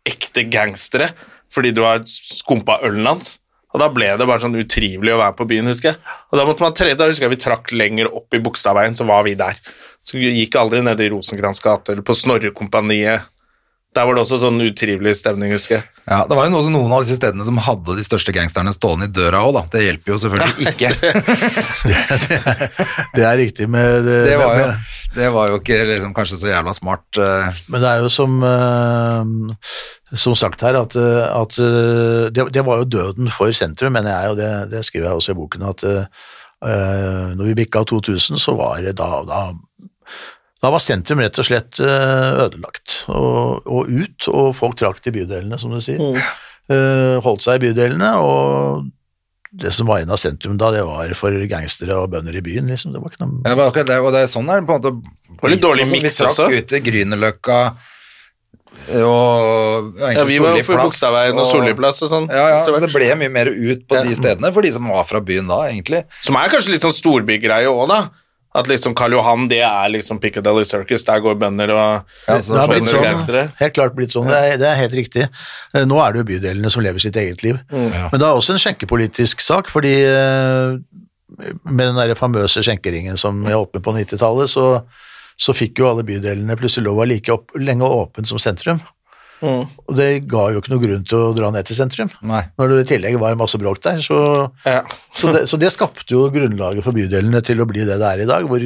ekte 0.07 0.45
gangstere 0.47 1.11
fordi 1.53 1.73
du 1.75 1.83
har 1.85 1.99
skumpa 2.07 2.79
ølen 2.87 3.05
hans. 3.05 3.35
Og 3.73 3.81
da 3.81 3.89
ble 3.93 4.07
det 4.17 4.25
bare 4.29 4.41
sånn 4.41 4.57
utrivelig 4.57 5.15
å 5.15 5.19
være 5.19 5.35
på 5.37 5.47
byen, 5.49 5.69
husker 5.69 5.91
jeg. 5.91 5.99
Og 6.31 6.37
da 6.39 6.45
måtte 6.45 6.65
man 6.65 6.75
tre, 6.77 6.93
da 6.97 7.07
husker 7.09 7.27
jeg 7.27 7.33
vi 7.33 7.41
trakk 7.41 7.73
lenger 7.73 8.09
opp 8.09 8.33
i 8.33 8.41
Bogstadveien, 8.41 8.97
så 8.97 9.05
var 9.09 9.25
vi 9.25 9.33
der. 9.37 9.57
Så 10.05 10.17
vi 10.17 10.29
gikk 10.29 10.57
aldri 10.61 10.81
ned 10.85 11.01
i 11.01 11.09
Rosenkrantz 11.13 11.61
gate 11.63 11.93
eller 11.93 12.05
på 12.05 12.15
Snorrekompaniet. 12.17 13.29
Der 13.93 14.07
var 14.07 14.15
det 14.17 14.23
også 14.23 14.39
sånn 14.41 14.57
utrivelig 14.65 15.13
stemning, 15.19 15.51
husker 15.53 15.75
jeg. 15.77 15.83
Ja, 16.09 16.23
det 16.27 16.35
var 16.35 16.47
jo 16.47 16.53
noe, 16.55 16.71
noen 16.73 16.91
av 16.95 17.03
disse 17.05 17.15
stedene 17.19 17.45
som 17.47 17.59
hadde 17.61 17.93
de 17.97 18.03
største 18.05 18.33
gangsterne 18.35 18.73
stående 18.73 19.05
i 19.07 19.13
døra 19.13 19.43
òg, 19.45 19.53
da. 19.55 19.63
Det 19.75 19.83
hjelper 19.85 20.13
jo 20.15 20.17
selvfølgelig 20.23 20.67
ikke. 20.73 20.89
det 23.15 23.25
er 23.27 23.37
riktig 23.39 23.67
med 23.71 24.03
det, 24.07 24.17
Det 24.31 24.37
var 24.41 24.59
jo, 24.59 24.67
det 25.15 25.29
var 25.35 25.51
jo 25.53 25.59
ikke 25.61 25.79
liksom, 25.91 26.13
kanskje 26.17 26.39
så 26.41 26.51
jævla 26.51 26.73
smart. 26.75 27.05
eh, 27.21 27.61
Men 27.69 27.83
det 27.85 27.89
er 27.91 28.03
jo 28.03 28.11
som, 28.13 28.37
eh, 28.49 30.17
som 30.25 30.35
sagt 30.39 30.65
her, 30.65 30.79
at, 30.81 30.95
eh, 30.99 31.25
at 31.29 31.59
eh, 31.61 32.29
det, 32.33 32.49
det 32.55 32.65
var 32.65 32.81
jo 32.81 32.89
døden 32.97 33.29
for 33.33 33.53
sentrum, 33.55 33.93
mener 33.93 34.11
jeg, 34.13 34.33
og 34.33 34.41
det, 34.41 34.51
det 34.73 34.85
skriver 34.87 35.11
jeg 35.11 35.21
også 35.21 35.35
i 35.35 35.39
boken, 35.43 35.69
at 35.73 35.85
når 36.63 37.43
vi 37.43 37.53
bikka 37.59 37.81
2000, 37.83 38.39
så 38.39 38.53
var 38.55 38.77
det 38.79 38.93
da, 38.95 39.07
da 39.27 39.39
da 40.63 40.71
var 40.71 40.79
sentrum 40.79 41.19
rett 41.19 41.37
og 41.41 41.47
slett 41.47 41.79
eh, 41.83 42.29
ødelagt 42.45 43.01
og, 43.11 43.65
og 43.67 43.89
ut, 43.91 44.27
og 44.31 44.53
folk 44.55 44.77
trakk 44.79 45.01
til 45.03 45.15
bydelene, 45.17 45.59
som 45.59 45.73
du 45.75 45.81
sier. 45.83 45.99
Eh, 46.71 47.17
holdt 47.25 47.43
seg 47.43 47.59
i 47.59 47.65
bydelene, 47.65 48.13
og 48.23 48.85
det 49.53 49.73
som 49.75 49.89
var 49.89 49.99
igjen 49.99 50.13
av 50.15 50.21
sentrum 50.21 50.55
da, 50.57 50.71
det 50.73 50.85
var 50.87 51.11
for 51.19 51.35
gangstere 51.51 51.97
og 51.99 52.13
bønder 52.15 52.39
i 52.39 52.45
byen, 52.45 52.71
liksom. 52.71 52.95
Det 52.95 53.03
var 53.03 53.11
ikke 53.11 53.25
noe 53.25 53.43
Ja, 53.43 53.57
akkurat 53.67 53.91
det, 53.91 53.99
og 53.99 54.15
det 54.15 54.23
er 54.23 54.31
sånn 54.31 54.47
er 54.49 54.63
det 54.63 54.69
på 54.69 54.77
en 54.77 54.81
måte 54.81 55.43
var 55.43 55.51
litt 55.53 55.65
dårlig 55.65 55.89
Altså, 55.89 56.29
også 56.29 56.47
Vi 56.47 56.55
trakk 56.55 56.63
ut 56.63 56.71
til 56.71 56.87
Grünerløkka 56.87 57.59
og 59.03 59.99
ja, 59.99 60.09
Ja, 60.17 60.23
vi 60.27 60.39
var 60.41 60.57
for 60.65 60.81
Bogstadveien 60.81 61.37
og 61.37 61.43
og 61.45 61.47
Solliplass 61.51 62.01
og 62.03 62.09
sånn. 62.11 62.25
Ja, 62.33 62.47
ja, 62.49 62.63
så 62.65 62.79
det 62.81 62.89
ble 62.91 63.11
mye 63.19 63.31
mer 63.31 63.51
ut 63.51 63.85
på 63.87 63.99
de 64.03 64.15
stedene 64.17 64.49
for 64.55 64.65
de 64.65 64.71
som 64.75 64.89
var 64.91 65.05
fra 65.07 65.21
byen 65.23 65.47
da, 65.47 65.61
egentlig. 65.69 66.03
Som 66.23 66.39
er 66.39 66.51
kanskje 66.51 66.73
litt 66.73 66.83
sånn 66.83 66.95
storbygreie 66.95 67.69
òg, 67.69 67.85
da. 67.91 68.01
At 68.55 68.67
liksom 68.69 68.93
Karl 68.93 69.15
Johan, 69.15 69.47
det 69.49 69.61
er 69.65 69.87
liksom 69.89 70.19
Piccadilly 70.21 70.63
Circus, 70.69 71.01
der 71.07 71.21
går 71.25 71.39
bønder 71.41 71.71
og 71.73 72.11
Ja, 72.27 72.35
det 72.37 72.59
har 72.59 72.67
blitt 72.69 72.85
sånn, 72.91 73.01
gangstere. 73.01 73.47
helt 73.57 73.73
klart 73.73 73.95
blitt 73.97 74.13
sånn, 74.13 74.27
det 74.29 74.37
er, 74.37 74.57
det 74.61 74.67
er 74.69 74.75
helt 74.77 74.93
riktig. 74.93 75.25
Eh, 75.73 75.85
Nå 75.89 75.97
er 76.03 76.13
det 76.13 76.21
jo 76.21 76.27
bydelene 76.29 76.69
som 76.69 76.83
lever 76.85 77.01
sitt 77.01 77.17
eget 77.17 77.41
liv. 77.41 77.57
Men 77.73 78.13
det 78.13 78.21
er 78.27 78.29
også 78.37 78.53
en 78.53 78.61
skjenkepolitisk 78.61 79.41
sak, 79.41 79.71
fordi 79.73 79.95
eh, 80.05 80.77
med 81.65 81.81
den 81.87 81.97
der 81.97 82.13
famøse 82.19 82.61
skjenkeringen 82.61 83.17
som 83.17 83.41
jeg 83.47 83.57
holdt 83.57 83.73
med 83.73 83.81
på 83.87 83.95
90-tallet, 83.97 84.51
så, 84.53 84.67
så 85.33 85.55
fikk 85.57 85.81
jo 85.81 85.89
alle 85.89 86.05
bydelene 86.05 86.53
plutselig 86.59 86.85
lov 86.85 86.99
å 86.99 87.01
være 87.01 87.15
like 87.15 87.33
opp, 87.33 87.55
lenge 87.57 87.89
åpen 87.89 88.29
som 88.29 88.37
sentrum. 88.37 88.83
Og 89.43 89.95
det 89.97 90.09
ga 90.31 90.45
jo 90.53 90.61
ikke 90.61 90.71
noe 90.73 90.83
grunn 90.83 91.05
til 91.07 91.19
å 91.19 91.31
dra 91.35 91.49
ned 91.51 91.67
til 91.67 91.75
sentrum. 91.77 92.11
Nei. 92.23 92.43
Når 92.59 92.73
det 92.73 92.81
i 92.85 92.89
tillegg 92.95 93.17
var 93.21 93.35
masse 93.39 93.59
bråk 93.61 93.81
der, 93.83 93.99
så 94.05 94.19
Ja. 94.65 94.81
så 95.13 95.33
det, 95.35 95.45
så 95.51 95.59
det 95.59 95.71
skapte 95.75 96.07
jo 96.15 96.29
grunnlaget 96.33 96.85
for 96.85 96.95
bydelene 96.95 97.43
til 97.43 97.59
å 97.59 97.67
bli 97.69 97.83
det 97.83 97.99
det 97.99 98.11
er 98.13 98.23
i 98.23 98.29
dag, 98.29 98.47
hvor 98.47 98.63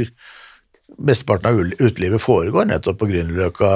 mesteparten 0.97 1.49
av 1.49 1.59
utelivet 1.77 2.21
foregår 2.21 2.65
nettopp 2.65 2.97
på 2.99 3.07
Grünerløkka, 3.09 3.69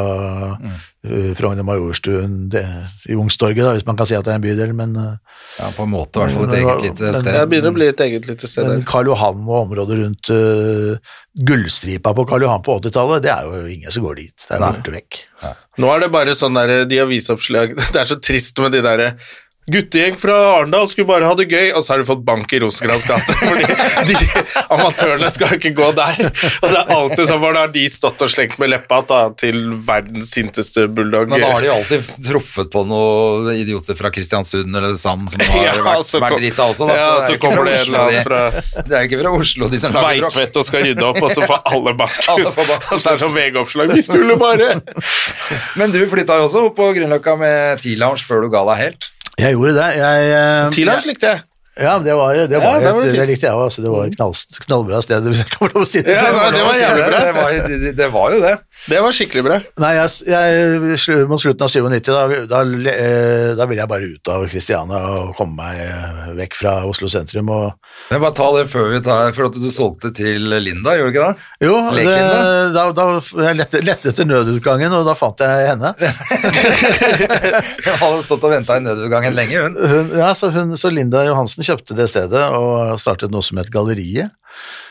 mm. 0.57 1.35
Frogner 1.37 1.65
Majorstuen, 1.65 2.49
det- 2.49 2.65
i 3.05 3.13
Youngstorget, 3.13 3.65
hvis 3.75 3.85
man 3.85 3.97
kan 3.97 4.05
si 4.05 4.15
at 4.15 4.25
det 4.25 4.31
er 4.31 4.35
en 4.35 4.41
bydel, 4.41 4.73
men, 4.73 4.95
eh, 4.95 5.17
Ja, 5.59 5.71
på 5.71 5.83
en 5.83 5.91
måte 5.91 6.17
i 6.17 6.25
hvert 6.25 6.31
fall 6.31 6.49
et 6.49 6.59
eget 6.59 6.81
lite 6.81 7.13
sted. 7.13 7.33
Det 7.33 7.49
begynner 7.49 7.71
å 7.71 7.73
bli 7.73 7.87
et 7.87 7.99
eget 7.99 8.27
lite 8.27 8.47
sted 8.47 8.67
men. 8.67 8.83
Karl 8.83 9.05
Johan 9.05 9.43
og 9.47 9.67
området 9.67 9.97
rundt 9.99 10.29
uh, 10.29 10.97
Gullstripa 11.37 12.13
på 12.13 12.27
Karl 12.27 12.41
Johan 12.41 12.63
på 12.63 12.79
80-tallet, 12.79 13.21
det 13.21 13.31
er 13.31 13.43
jo 13.43 13.65
ingen 13.65 13.91
som 13.91 14.03
går 14.03 14.15
dit. 14.15 14.47
Det 14.47 14.57
er 14.57 14.59
borte 14.59 14.91
vekk. 14.91 15.21
Nå 15.77 15.93
er 15.95 15.99
det 15.99 16.11
bare 16.11 16.35
sånn 16.37 16.53
der, 16.57 16.85
de 16.85 16.99
avisoppslag 16.99 17.75
Det 17.93 18.01
er 18.01 18.09
så 18.09 18.19
trist 18.21 18.57
med 18.59 18.71
de 18.71 18.81
derre 18.81 19.15
Guttegjeng 19.69 20.15
fra 20.17 20.33
Arendal 20.57 20.87
skulle 20.89 21.05
bare 21.05 21.27
ha 21.29 21.35
det 21.37 21.45
gøy, 21.45 21.67
og 21.77 21.83
så 21.85 21.93
har 21.93 22.01
de 22.01 22.05
fått 22.07 22.23
bank 22.25 22.49
i 22.57 22.59
Rosenkrantz 22.63 23.03
gate. 23.05 23.35
Fordi 23.45 23.67
de 24.09 24.15
amatørene 24.73 25.29
skal 25.31 25.53
ikke 25.59 25.69
gå 25.77 25.91
der. 25.95 26.17
Og 26.63 26.65
det 26.65 26.79
er 26.81 26.89
alltid 26.95 27.27
sånn, 27.29 27.39
for 27.43 27.53
da 27.55 27.61
har 27.67 27.71
de 27.75 27.83
stått 27.93 28.23
og 28.25 28.31
slengt 28.33 28.57
med 28.59 28.71
leppa 28.73 29.03
da, 29.07 29.19
til 29.37 29.59
verdens 29.85 30.31
sinteste 30.33 30.87
bulldog. 30.91 31.29
Men 31.29 31.45
da 31.45 31.51
har 31.53 31.61
de 31.67 31.69
alltid 31.75 32.09
truffet 32.25 32.71
på 32.73 32.83
noen 32.89 33.51
idioter 33.53 33.99
fra 33.99 34.09
Kristiansund 34.11 34.75
eller 34.81 34.97
Sand 34.99 35.29
som 35.35 35.45
har 35.45 35.63
Ja, 35.69 35.77
vært, 35.85 36.09
så 36.09 36.23
vært 36.25 36.39
drita 36.41 36.65
også. 36.73 36.89
Da. 36.89 36.97
Ja, 36.97 37.05
så 37.05 37.13
det 37.13 37.21
er 37.21 37.29
så 37.29 37.39
kommer 37.45 37.61
fra 37.61 37.69
det 37.69 37.77
en 37.77 37.85
Oslo, 37.85 38.01
eller 38.01 38.27
fra- 38.27 38.83
Det 38.89 38.97
er 38.97 39.07
ikke 39.11 39.21
fra 39.21 39.35
Oslo, 39.45 39.71
de 39.71 39.83
som 39.85 39.95
lager 39.95 40.25
rock. 40.25 40.35
Veitvet 40.41 40.59
og 40.63 40.67
skal 40.71 40.85
rydde 40.89 41.07
opp, 41.13 41.21
og 41.21 41.31
så 41.37 41.45
får 41.45 41.63
alle 41.77 41.95
bank. 42.01 42.19
Alle 42.33 42.55
får 42.57 42.69
bank. 42.73 42.89
Og 42.97 43.05
så 43.05 43.13
er 43.13 43.21
det 43.21 43.27
sånn 43.27 43.37
VG-oppslag. 43.37 43.95
Vi 43.95 44.05
skulle 44.09 44.39
bare 44.41 44.73
Men 45.79 45.93
du 45.93 46.01
flytta 46.11 46.41
jo 46.41 46.49
også 46.49 46.65
opp 46.71 46.79
på 46.81 46.91
Grünerløkka 46.97 47.37
med 47.39 47.85
T-lounge 47.85 48.25
før 48.27 48.47
du 48.47 48.51
ga 48.57 48.65
deg 48.73 48.83
helt. 48.87 49.11
Jeg 49.41 49.55
gjorde 49.57 49.73
det. 49.77 49.87
Jeg, 49.97 50.27
uh, 50.35 50.69
Tidligere 50.75 51.07
likte 51.11 51.31
jeg. 51.33 51.41
Ja, 51.81 51.93
det 52.03 52.13
var, 52.19 52.35
det 52.35 52.59
var, 52.59 52.73
Ja, 52.75 52.79
det 52.83 52.89
var 52.93 53.01
et- 53.01 53.11
fint. 53.13 53.19
det 53.21 53.27
likte 53.31 53.47
jeg 53.47 53.55
òg. 53.55 53.63
Altså, 53.69 53.81
det 53.85 53.91
var 53.93 54.09
et 54.09 54.15
knall, 54.17 54.33
knallbra 54.67 54.99
sted, 55.05 55.27
hvis 55.31 55.39
jeg 55.41 55.49
kan 55.53 55.61
få 55.63 55.69
lov 55.71 55.85
å 55.85 55.87
si 55.87 56.01
det. 56.03 56.15
Ja, 56.17 56.25
nei, 56.35 56.49
det 56.57 56.63
var 56.67 56.75
jævlig 56.81 57.05
bra. 57.07 57.21
Det 57.23 57.35
var, 57.37 57.69
det, 57.85 57.91
det 58.01 58.09
var 58.11 58.33
jo 58.35 58.41
det. 58.43 58.51
Det 58.89 58.97
var 58.97 59.13
skikkelig 59.13 59.43
bra. 59.45 59.57
Nei, 59.83 59.91
jeg, 59.93 60.09
jeg, 60.31 61.25
mot 61.29 61.41
slutten 61.41 61.67
av 61.67 61.69
97, 61.69 62.07
da, 62.09 62.21
da, 62.49 62.61
eh, 62.89 63.51
da 63.57 63.67
ville 63.69 63.83
jeg 63.83 63.91
bare 63.91 64.09
ut 64.09 64.31
av 64.33 64.45
Kristiania 64.49 65.01
og 65.19 65.35
komme 65.37 65.53
meg 65.59 65.81
eh, 65.83 66.31
vekk 66.39 66.57
fra 66.57 66.73
Oslo 66.89 67.09
sentrum. 67.11 67.51
Og, 67.53 67.75
Men 68.09 68.23
bare 68.23 68.35
ta 68.39 68.47
det 68.55 68.65
før 68.71 68.89
vi 68.95 69.03
tar 69.05 69.35
For 69.37 69.51
at 69.51 69.59
du 69.61 69.67
solgte 69.73 70.09
til 70.17 70.49
Linda, 70.63 70.95
gjorde 70.97 71.11
du 71.11 71.13
ikke 71.13 71.27
det? 71.29 71.47
jo, 71.67 71.75
det, 71.93 72.07
da, 72.73 72.87
da 72.97 73.07
jeg 73.45 73.59
lette, 73.59 73.83
lette 73.85 74.11
etter 74.11 74.29
nødutgangen, 74.29 74.97
og 74.97 75.05
da 75.05 75.15
fant 75.19 75.45
jeg 75.45 75.69
henne. 75.69 75.93
Hun 77.85 78.01
hadde 78.01 78.25
stått 78.25 78.49
og 78.49 78.53
venta 78.55 78.79
i 78.79 78.85
nødutgangen 78.85 79.37
lenge, 79.37 79.61
hun. 79.61 79.77
Hun, 79.77 80.13
ja, 80.17 80.33
så, 80.37 80.49
hun, 80.53 80.73
så 80.79 80.89
Linda 80.93 81.23
Johansen 81.27 81.65
kjøpte 81.65 81.97
det 81.97 82.09
stedet 82.11 82.47
og 82.57 82.97
startet 83.01 83.33
noe 83.33 83.45
som 83.45 83.61
het 83.61 83.69
Galleriet. 83.73 84.33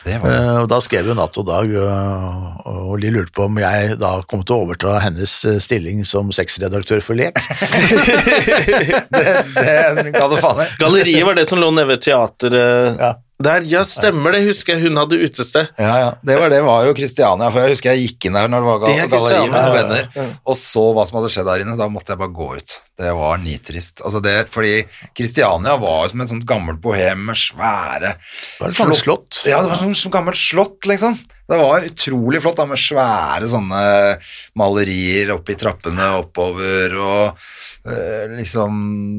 Det 0.05 0.15
var 0.21 0.31
Eh, 0.33 0.55
Og 0.63 0.67
da 0.71 0.79
skrev 0.81 1.05
hun 1.11 1.19
natt 1.19 1.37
og 1.37 1.45
dag, 1.45 1.69
og, 1.77 2.65
og 2.65 2.95
de 3.03 3.11
lurte 3.13 3.33
på 3.37 3.45
om 3.45 3.59
jeg 3.61 3.97
da 4.01 4.13
kom 4.29 4.41
til 4.45 4.55
å 4.57 4.63
overta 4.65 4.95
hennes 5.03 5.33
eh, 5.45 5.59
stilling 5.61 6.01
som 6.07 6.31
sexredaktør 6.33 7.03
for 7.05 7.13
Lek. 7.19 7.37
det, 9.13 9.25
det 10.03 10.11
ga 10.15 10.27
det 10.31 10.39
faen 10.41 10.63
i. 10.63 10.69
Galleriet 10.81 11.25
var 11.27 11.37
det 11.37 11.45
som 11.49 11.61
lå 11.61 11.69
nede 11.75 11.89
ved 11.93 12.01
teateret. 12.05 12.97
Ja. 13.01 13.11
Der, 13.43 13.65
ja, 13.67 13.81
stemmer 13.87 14.31
det. 14.35 14.43
Husker 14.47 14.75
jeg 14.77 14.87
hun 14.89 14.99
hadde 15.01 15.17
utested. 15.23 15.69
Ja, 15.81 15.93
ja. 16.01 16.09
Det 16.25 16.37
var, 16.39 16.49
det 16.53 16.59
var 16.65 16.85
jo 16.87 16.93
Kristiania, 16.97 17.49
for 17.51 17.61
jeg 17.65 17.75
husker 17.75 17.91
jeg 17.95 18.05
gikk 18.09 18.27
inn 18.29 18.37
der 18.37 18.47
når 18.51 18.63
det 18.63 18.69
var 18.69 18.79
Det 18.85 18.95
ga- 18.99 19.09
galleri 19.15 19.49
med 19.49 19.57
noen 19.65 19.75
venner, 19.79 20.29
og 20.45 20.57
så 20.59 20.85
hva 20.95 21.05
som 21.09 21.19
hadde 21.19 21.33
skjedd 21.33 21.49
der 21.51 21.65
inne. 21.65 21.77
Da 21.79 21.89
måtte 21.91 22.13
jeg 22.15 22.21
bare 22.21 22.35
gå 22.37 22.49
ut. 22.61 22.77
Det 23.01 23.11
var 23.17 23.37
nitrist. 23.41 24.01
Altså 24.05 24.21
det, 24.21 24.35
fordi 24.53 24.73
Kristiania 25.17 25.75
var 25.81 26.07
som 26.11 26.21
et 26.21 26.29
sånt 26.29 26.45
gammelt 26.45 26.81
bohem 26.83 27.23
med 27.31 27.39
svære 27.39 28.15
Det 28.15 28.59
var 28.61 28.69
et 28.75 28.77
gammelt 28.77 29.01
slott. 29.01 29.41
Ja, 29.49 29.61
det 29.65 29.71
var 29.73 29.81
som 29.81 29.95
som 29.97 30.11
gammelt 30.13 30.37
slott, 30.37 30.85
liksom. 30.89 31.17
Det 31.51 31.57
var 31.59 31.83
utrolig 31.83 32.39
flott 32.43 32.55
da, 32.61 32.65
med 32.69 32.79
svære 32.79 33.47
sånne 33.51 33.81
malerier 34.55 35.33
oppi 35.35 35.55
trappene 35.59 36.05
oppover, 36.21 36.93
og 36.95 37.41
liksom 38.37 38.75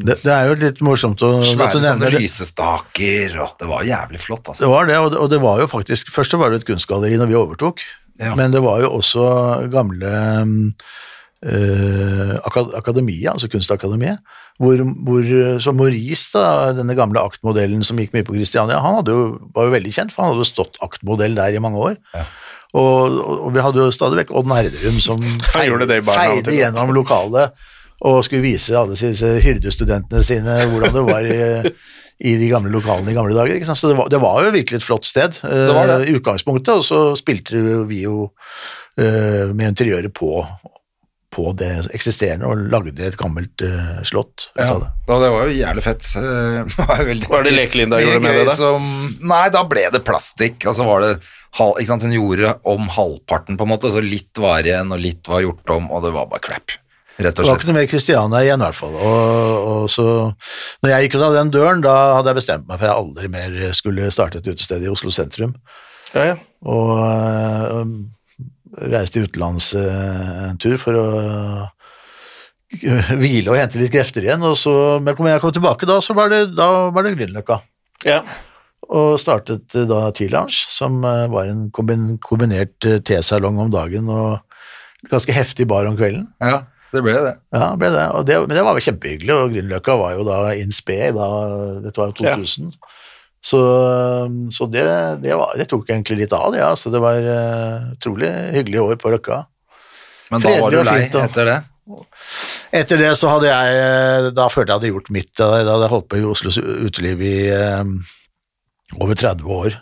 Det, 0.07 0.21
det 0.23 0.31
er 0.31 0.47
jo 0.47 0.59
litt 0.61 0.83
morsomt 0.87 1.23
å, 1.27 1.33
Svære 1.43 1.81
sånne 1.83 2.13
lysestaker, 2.15 3.35
og 3.43 3.57
det 3.59 3.71
var 3.71 3.87
jævlig 3.89 4.21
flott, 4.23 4.45
altså. 4.53 4.63
Det 4.63 4.71
var 4.71 4.87
det, 4.87 4.99
og 5.03 5.11
det, 5.11 5.19
og 5.19 5.31
det 5.33 5.41
var 5.43 5.63
jo 5.65 5.67
faktisk 5.71 6.13
Først 6.15 6.37
var 6.39 6.53
det 6.55 6.63
et 6.63 6.69
kunstgalleri 6.69 7.19
når 7.19 7.33
vi 7.33 7.39
overtok, 7.41 7.83
Ja. 8.21 8.37
men 8.39 8.53
det 8.55 8.63
var 8.63 8.85
jo 8.85 8.93
også 9.01 9.25
gamle 9.73 10.13
eh, 11.43 12.35
akademia, 12.79 13.33
altså 13.33 13.49
Kunstakademiet, 13.51 14.21
hvor, 14.63 14.79
hvor 15.03 15.27
så 15.65 15.73
Maurice, 15.75 16.31
da, 16.37 16.71
denne 16.77 16.95
gamle 16.95 17.23
aktmodellen 17.25 17.83
som 17.83 17.99
gikk 17.99 18.15
mye 18.15 18.27
på 18.29 18.37
Christiania, 18.37 18.79
han 18.85 19.03
jo, 19.09 19.39
var 19.57 19.67
jo 19.67 19.75
veldig 19.75 19.95
kjent, 19.97 20.15
for 20.15 20.23
han 20.23 20.33
hadde 20.35 20.45
jo 20.45 20.51
stått 20.53 20.79
aktmodell 20.85 21.35
der 21.39 21.57
i 21.57 21.63
mange 21.63 21.81
år. 21.83 21.97
Og, 22.73 23.19
og, 23.19 23.33
og 23.49 23.51
vi 23.57 23.65
hadde 23.65 23.83
jo 23.83 23.93
stadig 23.93 24.23
vekk 24.23 24.31
Odd 24.39 24.49
Nerdrum 24.49 25.01
som 25.03 25.25
og 25.43 26.13
feide 26.13 26.55
gjennom 26.57 26.95
lokalet 26.97 27.57
og 28.03 28.23
skulle 28.27 28.45
vise 28.45 28.75
alle 28.79 28.97
disse 28.99 29.35
hyrdestudentene 29.45 30.23
sine 30.27 30.57
hvordan 30.73 30.97
det 30.97 31.05
var 31.07 31.29
i, 31.29 31.71
i 32.27 32.35
de 32.41 32.51
gamle 32.51 32.73
lokalene 32.75 33.13
i 33.13 33.17
gamle 33.17 33.37
dager. 33.37 33.59
Ikke 33.59 33.69
sant? 33.69 33.79
Så 33.79 33.93
det 33.93 33.99
var, 34.01 34.11
det 34.11 34.21
var 34.23 34.43
jo 34.43 34.57
virkelig 34.57 34.81
et 34.81 34.87
flott 34.87 35.09
sted 35.09 35.39
var 35.43 35.89
det. 35.91 36.03
i 36.11 36.19
utgangspunktet, 36.19 36.75
og 36.81 36.87
så 36.87 37.01
spilte 37.19 37.63
vi 37.89 38.05
jo 38.05 38.27
uh, 38.29 39.47
med 39.55 39.69
interiøret 39.71 40.15
på, 40.19 40.43
på 41.33 41.55
det 41.59 41.71
eksisterende 41.95 42.51
og 42.51 42.67
lagde 42.75 43.07
et 43.07 43.19
gammelt 43.21 43.63
uh, 43.63 44.03
slott 44.09 44.49
Ja, 44.59 44.75
det. 44.83 44.91
det 45.07 45.31
var 45.37 45.47
jo 45.47 45.57
jævlig 45.61 45.87
fett. 45.87 46.11
Hva 46.19 46.27
er 46.67 46.67
var, 46.83 47.07
veldig, 47.13 47.31
Var 47.31 47.47
det 47.47 47.55
Lekelinda 47.55 48.03
gjorde 48.03 48.27
med 48.27 48.39
det, 48.41 48.45
da? 48.51 48.59
Som, 48.59 48.93
nei, 49.23 49.47
da 49.55 49.63
ble 49.69 49.87
det 49.95 50.03
plastikk, 50.07 50.67
og 50.67 50.79
så 50.79 50.91
var 50.91 51.07
det 51.07 51.15
ikke 51.53 51.89
sant, 51.91 52.07
Hun 52.09 52.17
gjorde 52.17 52.57
om 52.67 52.87
halvparten, 52.91 53.59
på 53.61 53.67
en 53.69 53.77
måte, 53.77 53.95
så 53.95 54.03
litt 54.03 54.43
var 54.43 54.67
igjen, 54.67 54.91
og 54.91 55.03
litt 55.03 55.29
var 55.31 55.45
gjort 55.45 55.77
om, 55.79 55.91
og 55.93 56.07
det 56.07 56.17
var 56.19 56.31
bare 56.31 56.43
crap. 56.51 56.82
Rett 57.19 57.39
og 57.39 57.45
slett. 57.45 57.45
Det 57.45 57.51
var 57.51 57.61
ikke 57.61 57.69
noe 57.69 57.77
mer 57.77 57.91
Christiania 57.91 58.41
igjen, 58.47 58.63
i 58.63 58.67
hvert 58.69 58.79
fall. 58.79 58.95
Og, 58.97 59.67
og 59.73 59.91
så, 59.93 60.07
når 60.83 60.93
jeg 60.95 61.07
gikk 61.07 61.19
ut 61.19 61.27
av 61.27 61.37
den 61.37 61.53
døren, 61.53 61.85
da 61.85 61.97
hadde 62.17 62.33
jeg 62.33 62.41
bestemt 62.41 62.69
meg 62.69 62.79
for 62.81 62.87
at 62.87 62.93
jeg 62.93 63.05
aldri 63.05 63.33
mer 63.33 63.77
skulle 63.77 64.13
starte 64.15 64.41
et 64.41 64.49
utested 64.49 64.85
i 64.87 64.91
Oslo 64.93 65.13
sentrum. 65.13 65.53
Ja, 66.13 66.33
ja. 66.33 66.37
Og 66.69 66.91
øh, 67.03 67.93
reiste 68.93 69.25
utenlands 69.25 69.73
øh, 69.79 70.51
en 70.51 70.61
tur 70.63 70.79
for 70.81 70.99
å 70.99 71.07
øh, 72.73 73.13
hvile 73.21 73.53
og 73.53 73.59
hente 73.59 73.81
litt 73.81 73.93
krefter 73.95 74.25
igjen. 74.25 74.45
Og 74.47 74.57
så, 74.61 74.75
men 75.03 75.17
når 75.19 75.35
jeg 75.35 75.45
kom 75.45 75.55
tilbake 75.59 75.89
da, 75.89 75.99
så 76.05 76.17
var 76.17 76.33
det, 76.33 76.45
da 76.57 76.89
var 76.95 77.07
det 77.07 77.17
Grünerløkka. 77.19 77.61
ja. 78.09 78.23
Og 78.93 79.15
startet 79.17 79.73
øh, 79.79 79.87
da 79.89 80.09
T-Lounge, 80.13 80.67
som 80.69 80.99
var 81.05 81.47
en 81.49 81.69
kombin 81.73 82.17
kombinert 82.21 82.83
tesalong 83.07 83.61
om 83.63 83.71
dagen 83.73 84.11
og 84.11 84.43
ganske 85.09 85.33
heftig 85.33 85.69
bar 85.71 85.87
om 85.89 85.97
kvelden. 85.97 86.27
Ja, 86.43 86.65
det 86.93 87.03
ble 87.05 87.15
det. 87.25 87.37
Ja, 87.57 87.71
ble 87.81 87.89
det. 87.95 88.07
Og 88.19 88.27
det. 88.29 88.39
Men 88.47 88.59
det 88.59 88.65
var 88.67 88.77
jo 88.77 88.85
kjempehyggelig, 88.85 89.35
og 89.37 89.55
Grünerløkka 89.55 89.97
var 90.01 90.17
jo 90.19 90.27
da 90.29 90.41
in 90.61 90.75
spe, 90.77 90.99
da, 91.17 91.29
dette 91.85 92.01
var 92.01 92.13
jo 92.13 92.19
2000. 92.21 92.75
Så, 93.43 93.61
så 94.55 94.69
det, 94.71 94.85
det, 95.25 95.33
var, 95.35 95.57
det 95.59 95.67
tok 95.71 95.89
egentlig 95.91 96.21
litt 96.21 96.35
av, 96.37 96.53
det. 96.55 96.61
Ja. 96.63 96.73
Så 96.79 96.93
det 96.95 97.01
var 97.03 97.25
uh, 97.27 97.91
utrolig 97.97 98.31
hyggelige 98.55 98.85
år 98.85 99.01
på 99.03 99.13
Løkka. 99.15 99.43
Men 100.33 100.45
da 100.45 100.57
var 100.63 100.73
du 100.73 100.81
lei 100.87 100.99
fint, 101.03 101.17
etter 101.21 101.49
det. 101.49 101.59
Etter 102.73 103.01
det 103.03 103.11
så 103.19 103.29
hadde 103.29 103.49
jeg 103.51 103.79
eh, 103.83 104.27
Da 104.33 104.45
følte 104.49 104.71
jeg 104.71 104.79
hadde 104.79 104.91
gjort 104.93 105.09
mitt. 105.13 105.33
Da 105.37 105.49
hadde 105.51 105.75
jeg 105.75 105.93
holdt 105.93 106.07
på 106.13 106.21
i 106.21 106.29
Oslos 106.29 106.57
uteliv 106.61 107.25
i 107.27 107.35
um, 107.51 107.97
over 109.03 109.19
30 109.19 109.51
år. 109.59 109.77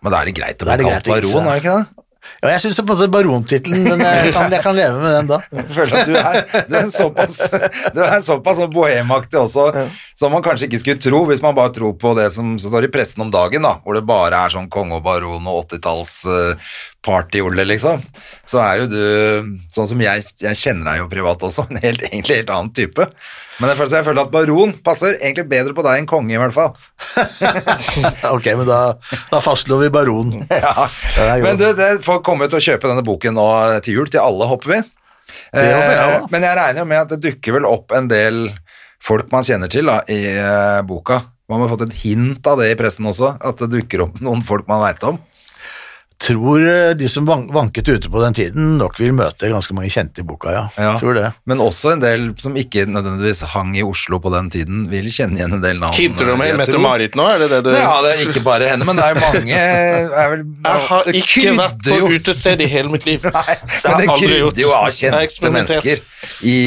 Men 0.00 0.12
da 0.12 0.20
er 0.20 0.30
det 0.30 0.36
greit 0.38 0.62
å 0.62 0.68
bli 0.68 0.86
kalt 0.86 1.10
baron, 1.10 1.48
er 1.50 1.58
det 1.58 1.64
ikke 1.64 1.74
det? 1.80 1.99
Ja, 2.40 2.52
jeg 2.54 2.62
syns 2.64 2.80
er 2.80 3.10
barontittelen, 3.12 3.82
men 3.84 4.04
jeg 4.04 4.32
kan, 4.36 4.52
jeg 4.52 4.64
kan 4.64 4.76
leve 4.76 5.00
med 5.02 5.16
den 5.18 5.30
da. 5.30 5.40
Jeg 5.58 5.66
føler 5.76 5.96
at 5.98 6.08
du 6.08 6.14
er, 6.16 6.38
du 6.70 6.76
er 6.78 6.88
såpass, 6.92 7.36
du 7.94 8.00
er 8.06 8.22
såpass 8.24 8.60
sånn 8.62 8.72
bohemaktig 8.72 9.40
også, 9.42 9.66
som 10.18 10.32
man 10.34 10.44
kanskje 10.44 10.70
ikke 10.70 10.80
skulle 10.82 11.02
tro, 11.04 11.24
hvis 11.28 11.42
man 11.44 11.56
bare 11.58 11.74
tror 11.76 11.96
på 12.00 12.14
det 12.18 12.30
som 12.34 12.54
står 12.60 12.88
i 12.88 12.92
pressen 12.92 13.26
om 13.26 13.32
dagen, 13.34 13.66
da, 13.66 13.76
hvor 13.84 13.98
det 13.98 14.06
bare 14.08 14.40
er 14.46 14.54
sånn 14.54 14.70
konge 14.72 15.00
og 15.00 15.04
baron 15.04 15.50
og 15.50 15.66
80-talls 15.66 16.14
uh, 16.30 16.72
partyolle, 17.04 17.64
liksom. 17.64 18.02
Så 18.48 18.60
er 18.62 18.82
jo 18.82 18.88
du, 18.90 19.56
sånn 19.72 19.88
som 19.88 20.02
jeg, 20.04 20.24
jeg 20.42 20.58
kjenner 20.58 20.90
deg 20.90 21.02
jo 21.02 21.10
privat 21.12 21.46
også, 21.48 21.66
en 21.70 21.80
helt, 21.82 22.04
egentlig 22.10 22.40
helt 22.42 22.52
annen 22.54 22.72
type. 22.76 23.06
Men 23.60 23.72
jeg 23.72 23.80
føler, 23.80 23.94
jeg 23.98 24.06
føler 24.06 24.24
at 24.24 24.32
baron 24.32 24.70
passer 24.84 25.16
egentlig 25.18 25.46
bedre 25.50 25.74
på 25.76 25.84
deg 25.84 26.00
enn 26.00 26.08
konge, 26.08 26.32
i 26.32 26.40
hvert 26.40 26.56
fall. 26.56 26.72
Ok, 28.30 28.46
men 28.56 28.64
da, 28.68 28.80
da 29.30 29.40
fastslår 29.44 29.84
vi 29.86 29.92
baron. 29.92 30.38
Ja. 30.60 30.86
Men 31.42 31.60
du, 31.60 31.66
det 31.76 31.90
får 32.04 32.22
komme 32.26 32.48
ut 32.48 32.56
og 32.56 32.64
kjøpe 32.64 32.88
denne 32.88 33.04
boken 33.04 33.36
nå 33.36 33.46
til 33.84 34.00
jul, 34.00 34.08
til 34.12 34.22
alle, 34.22 34.48
håper 34.48 34.74
vi. 34.76 34.80
Det 35.52 35.66
håper 35.66 35.92
jeg 35.94 36.14
Eh. 36.20 36.24
Men 36.32 36.44
jeg 36.46 36.56
regner 36.58 36.82
jo 36.82 36.88
med 36.90 37.00
at 37.04 37.12
det 37.12 37.20
dukker 37.24 37.54
vel 37.58 37.66
opp 37.68 37.92
en 37.96 38.08
del 38.10 38.40
folk 39.02 39.30
man 39.32 39.46
kjenner 39.46 39.70
til 39.72 39.88
da, 39.88 40.00
i 40.10 40.20
eh, 40.32 40.80
boka. 40.86 41.20
Man 41.50 41.64
har 41.64 41.72
fått 41.72 41.88
et 41.88 42.00
hint 42.04 42.46
av 42.46 42.60
det 42.60 42.70
i 42.72 42.78
pressen 42.78 43.08
også, 43.10 43.34
at 43.42 43.62
det 43.62 43.70
dukker 43.72 44.04
opp 44.06 44.20
noen 44.24 44.42
folk 44.46 44.68
man 44.70 44.82
veit 44.84 45.02
om. 45.06 45.18
Tror 46.20 46.60
eh, 46.68 46.90
de 47.00 47.08
som 47.08 47.24
vanket 47.24 47.88
ute 47.88 48.10
på 48.12 48.20
den 48.20 48.34
tiden, 48.36 48.74
nok 48.76 48.98
vil 49.00 49.14
møte 49.16 49.48
ganske 49.48 49.72
mange 49.72 49.88
kjente 49.88 50.20
i 50.20 50.24
boka, 50.28 50.50
ja. 50.52 50.64
Ja. 50.76 50.90
Tror 51.00 51.16
det. 51.16 51.30
Men 51.48 51.62
også 51.64 51.94
en 51.94 52.02
del 52.02 52.26
som 52.36 52.58
ikke 52.60 52.84
nødvendigvis 52.92 53.40
hang 53.54 53.70
i 53.80 53.84
Oslo 53.86 54.18
på 54.20 54.28
den 54.34 54.50
tiden, 54.52 54.82
vil 54.92 55.08
kjenne 55.08 55.38
igjen 55.40 55.56
en 55.56 55.64
del 55.64 55.80
navn. 55.80 55.96
Hinter 55.96 56.28
du 56.28 56.34
meg 56.34 56.42
med 56.42 56.52
jeg. 56.52 56.60
Mette-Marit 56.60 57.16
nå, 57.16 57.24
er 57.24 57.40
det 57.40 57.48
det 57.54 57.62
du 57.64 57.70
Ja, 57.72 57.94
det 58.04 58.12
er 58.18 58.24
ikke 58.26 58.44
bare 58.44 58.68
henne, 58.68 58.84
men 58.84 59.00
det 59.00 59.06
er 59.08 59.20
mange 59.22 59.56
er 59.64 60.30
vel, 60.34 60.44
Jeg 60.68 60.86
har 60.92 61.10
ikke 61.22 61.56
vært 61.62 61.82
på 61.88 61.98
jo- 62.02 62.12
utested 62.20 62.60
i 62.60 62.68
hele 62.76 62.92
mitt 62.92 63.08
liv. 63.08 63.24
Nei, 63.40 63.56
Det 63.56 63.88
men 63.88 64.04
det 64.04 64.20
krydder 64.20 64.60
jo 64.66 64.76
av 64.76 64.90
kjente 64.92 65.54
mennesker 65.56 66.04
i, 66.44 66.58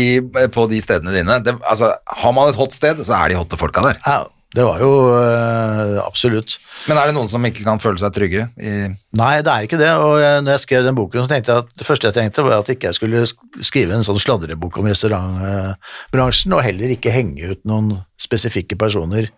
på 0.50 0.66
de 0.74 0.82
stedene 0.82 1.14
dine. 1.14 1.38
Det, 1.46 1.60
altså, 1.62 1.94
har 2.24 2.34
man 2.34 2.50
et 2.50 2.58
hot 2.58 2.74
sted, 2.74 3.06
så 3.06 3.22
er 3.22 3.30
de 3.36 3.38
hotte 3.44 3.62
folka 3.62 3.86
der. 3.86 4.02
Ja, 4.02 4.24
Det 4.54 4.64
var 4.68 4.82
jo 4.84 4.90
øh, 5.18 5.98
absolutt. 6.04 6.60
Men 6.86 7.00
er 7.00 7.10
det 7.10 7.16
noen 7.18 7.30
som 7.32 7.46
ikke 7.48 7.66
kan 7.66 7.82
føle 7.82 7.98
seg 8.02 8.14
trygge? 8.14 8.46
I, 8.62 8.74
Nei, 9.18 9.32
det 9.46 9.50
er 9.50 9.66
ikke 9.66 9.80
det. 9.82 9.90
Og 9.98 10.18
jeg, 10.22 10.44
når 10.46 10.56
jeg 10.56 10.64
skrev 10.66 10.86
den 10.86 10.98
boken, 10.98 11.24
så 11.24 11.32
tenkte 11.32 11.56
jeg 11.56 11.66
at 11.66 11.72
det 11.82 11.88
første 11.88 12.10
jeg 12.10 12.18
tenkte, 12.20 12.46
var 12.46 12.62
at 12.62 12.70
ikke 12.70 12.92
jeg 12.92 13.00
skulle 13.00 13.24
skrive 13.66 13.98
en 13.98 14.06
sånn 14.06 14.22
sladrebok 14.22 14.78
om 14.78 14.90
restaurantbransjen, 14.92 16.54
og 16.54 16.66
heller 16.66 16.94
ikke 16.94 17.14
henge 17.14 17.56
ut 17.56 17.64
noen 17.70 17.96
spesifikke 18.22 18.78
personer, 18.80 19.32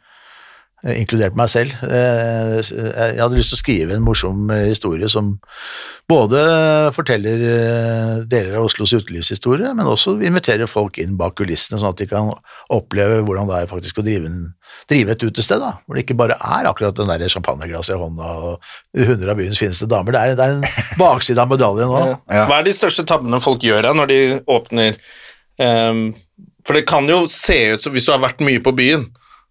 inkludert 0.93 1.33
meg 1.37 1.49
selv. 1.49 1.71
Eh, 1.81 2.59
Jeg 2.61 3.17
hadde 3.17 3.37
lyst 3.37 3.49
til 3.53 3.57
å 3.57 3.61
skrive 3.63 3.95
en 3.95 4.03
morsom 4.05 4.49
eh, 4.53 4.67
historie 4.69 5.07
som 5.09 5.31
både 6.09 6.41
forteller 6.93 7.41
eh, 7.49 8.11
deler 8.29 8.59
av 8.59 8.67
Oslos 8.67 8.93
utelivshistorie, 8.93 9.71
men 9.73 9.89
også 9.89 10.13
inviterer 10.21 10.69
folk 10.69 10.99
inn 11.01 11.15
bak 11.17 11.33
kulissene, 11.39 11.79
sånn 11.81 11.95
at 11.95 12.03
de 12.03 12.07
kan 12.11 12.29
oppleve 12.73 13.23
hvordan 13.25 13.49
det 13.49 13.63
er 13.63 13.71
faktisk 13.71 14.03
å 14.03 14.05
drive, 14.05 14.29
drive 14.91 15.15
et 15.15 15.25
utested, 15.25 15.63
da, 15.63 15.71
hvor 15.85 15.97
det 15.97 16.05
ikke 16.05 16.19
bare 16.21 16.37
er 16.37 16.69
akkurat 16.69 16.97
den 16.99 17.09
der 17.09 17.33
champagneglasset 17.33 17.97
i 17.97 18.01
hånda 18.03 18.29
og 18.51 18.71
100 18.93 19.33
av 19.33 19.41
byens 19.41 19.61
fineste 19.61 19.89
damer. 19.89 20.13
Det 20.13 20.21
er, 20.21 20.37
det 20.37 20.45
er 20.45 20.55
en 20.59 20.81
bakside 21.01 21.41
av 21.41 21.49
medaljen. 21.49 21.97
Ja. 22.29 22.45
Hva 22.45 22.61
er 22.61 22.69
de 22.69 22.77
største 22.77 23.07
tabbene 23.09 23.41
folk 23.41 23.65
gjør 23.65 23.89
da, 23.89 23.97
når 23.97 24.13
de 24.13 24.21
åpner 24.53 25.01
um, 25.57 26.07
For 26.65 26.77
det 26.77 26.85
kan 26.89 27.09
jo 27.09 27.23
se 27.31 27.57
ut 27.73 27.81
som 27.81 27.93
hvis 27.95 28.05
du 28.05 28.13
har 28.13 28.21
vært 28.21 28.45
mye 28.45 28.61
på 28.61 28.73
byen, 28.77 29.09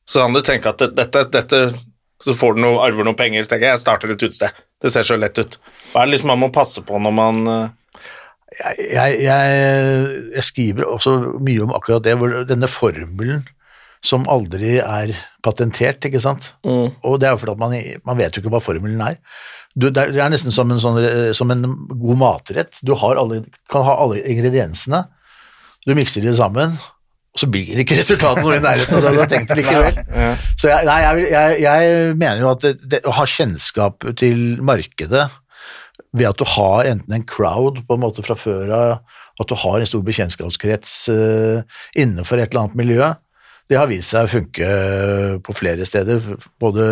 så 0.09 0.25
kan 0.25 0.37
du 0.37 0.43
tenke 0.45 0.73
at 0.73 0.83
dette, 0.97 1.25
dette 1.33 1.61
Så 2.25 2.33
får 2.37 2.55
du 2.57 2.61
noe, 2.63 2.81
arver 2.81 3.05
noen 3.05 3.17
penger. 3.19 3.45
tenker 3.45 3.67
jeg, 3.67 3.75
jeg 3.75 3.83
starter 3.83 4.13
et 4.15 4.23
utested. 4.23 4.61
Det 4.81 4.93
ser 4.93 5.05
så 5.05 5.17
lett 5.19 5.37
ut. 5.37 5.59
Hva 5.93 6.03
er 6.03 6.07
det 6.07 6.15
liksom 6.15 6.31
man 6.33 6.41
må 6.41 6.49
passe 6.55 6.81
på 6.87 6.97
når 7.03 7.13
man 7.13 7.51
eh, 7.51 7.99
jeg, 8.55 8.87
jeg, 8.95 9.19
jeg, 9.27 10.23
jeg 10.37 10.47
skriver 10.47 10.87
også 10.89 11.15
mye 11.45 11.67
om 11.67 11.75
akkurat 11.77 12.07
det, 12.07 12.15
denne 12.49 12.71
formelen 12.71 13.43
som 14.05 14.27
aldri 14.29 14.77
er 14.79 15.15
patentert, 15.45 16.05
ikke 16.05 16.21
sant? 16.21 16.53
Og 17.03 17.19
det 17.21 17.29
er 17.29 17.35
jo 17.35 17.41
fordi 17.41 17.55
at 17.55 17.63
man, 17.63 17.77
man 18.05 18.19
vet 18.21 18.37
jo 18.37 18.43
ikke 18.43 18.53
hva 18.53 18.63
formelen 18.63 19.01
er. 19.01 19.17
Du, 19.75 19.89
det, 19.89 20.07
er 20.13 20.31
nesten 20.31 20.55
som 20.55 20.71
en, 20.71 20.81
sånn, 20.81 21.01
som 21.35 21.51
en 21.51 21.65
god 21.89 22.21
matrett. 22.21 22.79
Du 22.85 22.93
har 23.01 23.19
alle, 23.21 23.43
kan 23.73 23.87
ha 23.87 23.97
alle 24.05 24.21
ingrediensene, 24.23 25.07
du 25.85 25.97
mikser 25.97 26.25
de 26.25 26.33
sammen, 26.37 26.77
og 27.35 27.43
så 27.43 27.49
blir 27.51 27.80
ikke 27.82 27.97
resultatet 27.99 28.45
noe 28.47 28.61
i 28.61 28.62
nærheten 28.62 28.95
av 28.95 29.03
det 29.03 29.12
du 29.16 29.18
har 29.18 29.30
tenkt 29.30 29.55
likevel. 29.59 29.97
Så 30.55 30.68
jeg, 30.70 30.87
nei, 30.87 30.99
jeg, 31.03 31.24
jeg, 31.32 31.57
jeg 31.64 32.12
mener 32.20 32.45
jo 32.45 32.51
at 32.53 32.62
det, 32.62 32.74
det, 32.93 33.01
å 33.11 33.14
ha 33.16 33.24
kjennskap 33.26 34.07
til 34.20 34.45
markedet 34.62 35.26
ved 36.14 36.28
at 36.28 36.39
du 36.39 36.47
har 36.47 36.87
enten 36.87 37.16
en 37.16 37.26
crowd 37.26 37.82
på 37.89 37.97
en 37.97 38.05
måte 38.05 38.22
fra 38.22 38.39
før 38.39 38.70
av, 38.76 39.18
at 39.43 39.51
du 39.51 39.57
har 39.59 39.82
en 39.82 39.91
stor 39.91 40.05
bekjentskapskrets 40.07 40.95
uh, 41.11 41.82
innenfor 41.99 42.39
et 42.39 42.53
eller 42.53 42.68
annet 42.68 42.78
miljø, 42.78 43.11
det 43.70 43.80
har 43.80 43.91
vist 43.91 44.12
seg 44.12 44.28
å 44.28 44.30
funke 44.30 44.68
på 45.43 45.55
flere 45.57 45.87
steder. 45.89 46.22
Både 46.61 46.85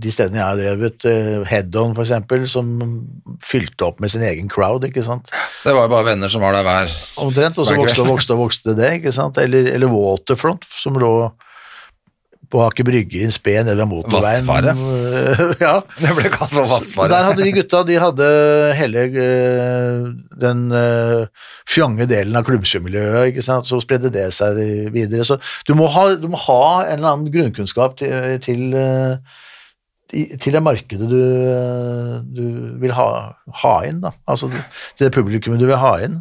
de 0.00 0.12
stedene 0.12 0.40
jeg 0.40 0.46
har 0.46 0.60
drevet, 0.60 1.06
uh, 1.08 1.46
Head-On 1.48 1.94
for 1.96 2.04
eksempel, 2.04 2.46
som 2.50 2.70
fylte 3.44 3.88
opp 3.88 4.00
med 4.02 4.12
sin 4.12 4.24
egen 4.26 4.50
crowd, 4.52 4.86
ikke 4.88 5.04
sant. 5.06 5.32
det 5.64 5.74
var 5.76 5.88
jo 5.88 5.94
bare 5.94 6.10
venner 6.12 6.32
som 6.32 6.44
var 6.44 6.56
der 6.56 6.66
hver 6.66 6.94
Omtrent, 7.22 7.58
og 7.58 7.68
så 7.68 7.76
vokste 7.78 8.04
og 8.04 8.12
vokste 8.14 8.36
og 8.36 8.44
vokste 8.46 8.76
det, 8.78 8.92
ikke 9.00 9.14
sant. 9.14 9.40
Eller, 9.42 9.72
eller 9.74 9.92
Waterfront, 9.92 10.64
som 10.72 10.98
lå 11.00 11.12
på 12.50 12.62
Aker 12.64 12.86
Brygge 12.86 13.20
i 13.20 13.26
en 13.26 13.34
spe 13.34 13.56
nede 13.58 13.76
ved 13.78 13.88
motorveien. 13.90 14.46
Vassfaret. 14.46 14.80
ja. 15.66 15.74
Det 15.98 16.14
ble 16.18 16.30
kalt 16.32 16.52
for 16.52 16.68
Vassfaret. 16.70 17.12
Der 17.14 17.28
hadde 17.30 17.44
de 17.44 17.54
gutta 17.56 17.82
de 17.86 17.98
hadde 18.00 18.28
hele 18.78 19.06
eh, 19.10 20.06
den 20.42 20.66
uh, 20.72 21.26
fjonge 21.68 22.06
delen 22.10 22.36
av 22.38 22.46
klubbsjømiljøet, 22.46 23.32
ikke 23.32 23.44
sant? 23.44 23.68
så 23.68 23.80
spredde 23.82 24.12
det 24.14 24.28
seg 24.36 24.58
videre. 24.94 25.26
Så 25.26 25.38
du 25.66 25.74
må 25.78 25.88
ha, 25.92 26.08
du 26.20 26.28
må 26.32 26.40
ha 26.46 26.62
en 26.86 26.98
eller 26.98 27.12
annen 27.12 27.32
grunnkunnskap 27.34 27.98
til, 28.00 28.36
til, 28.44 28.66
eh, 28.78 30.36
til 30.40 30.56
det 30.56 30.62
markedet 30.64 31.10
du, 31.10 31.20
eh, 31.20 32.12
du 32.36 32.44
vil 32.82 32.94
ha, 32.96 33.08
ha 33.62 33.76
inn, 33.88 34.02
da. 34.04 34.14
altså 34.28 34.50
til 34.52 35.06
det 35.06 35.14
publikummet 35.16 35.62
du 35.62 35.68
vil 35.70 35.80
ha 35.82 35.96
inn. 36.06 36.20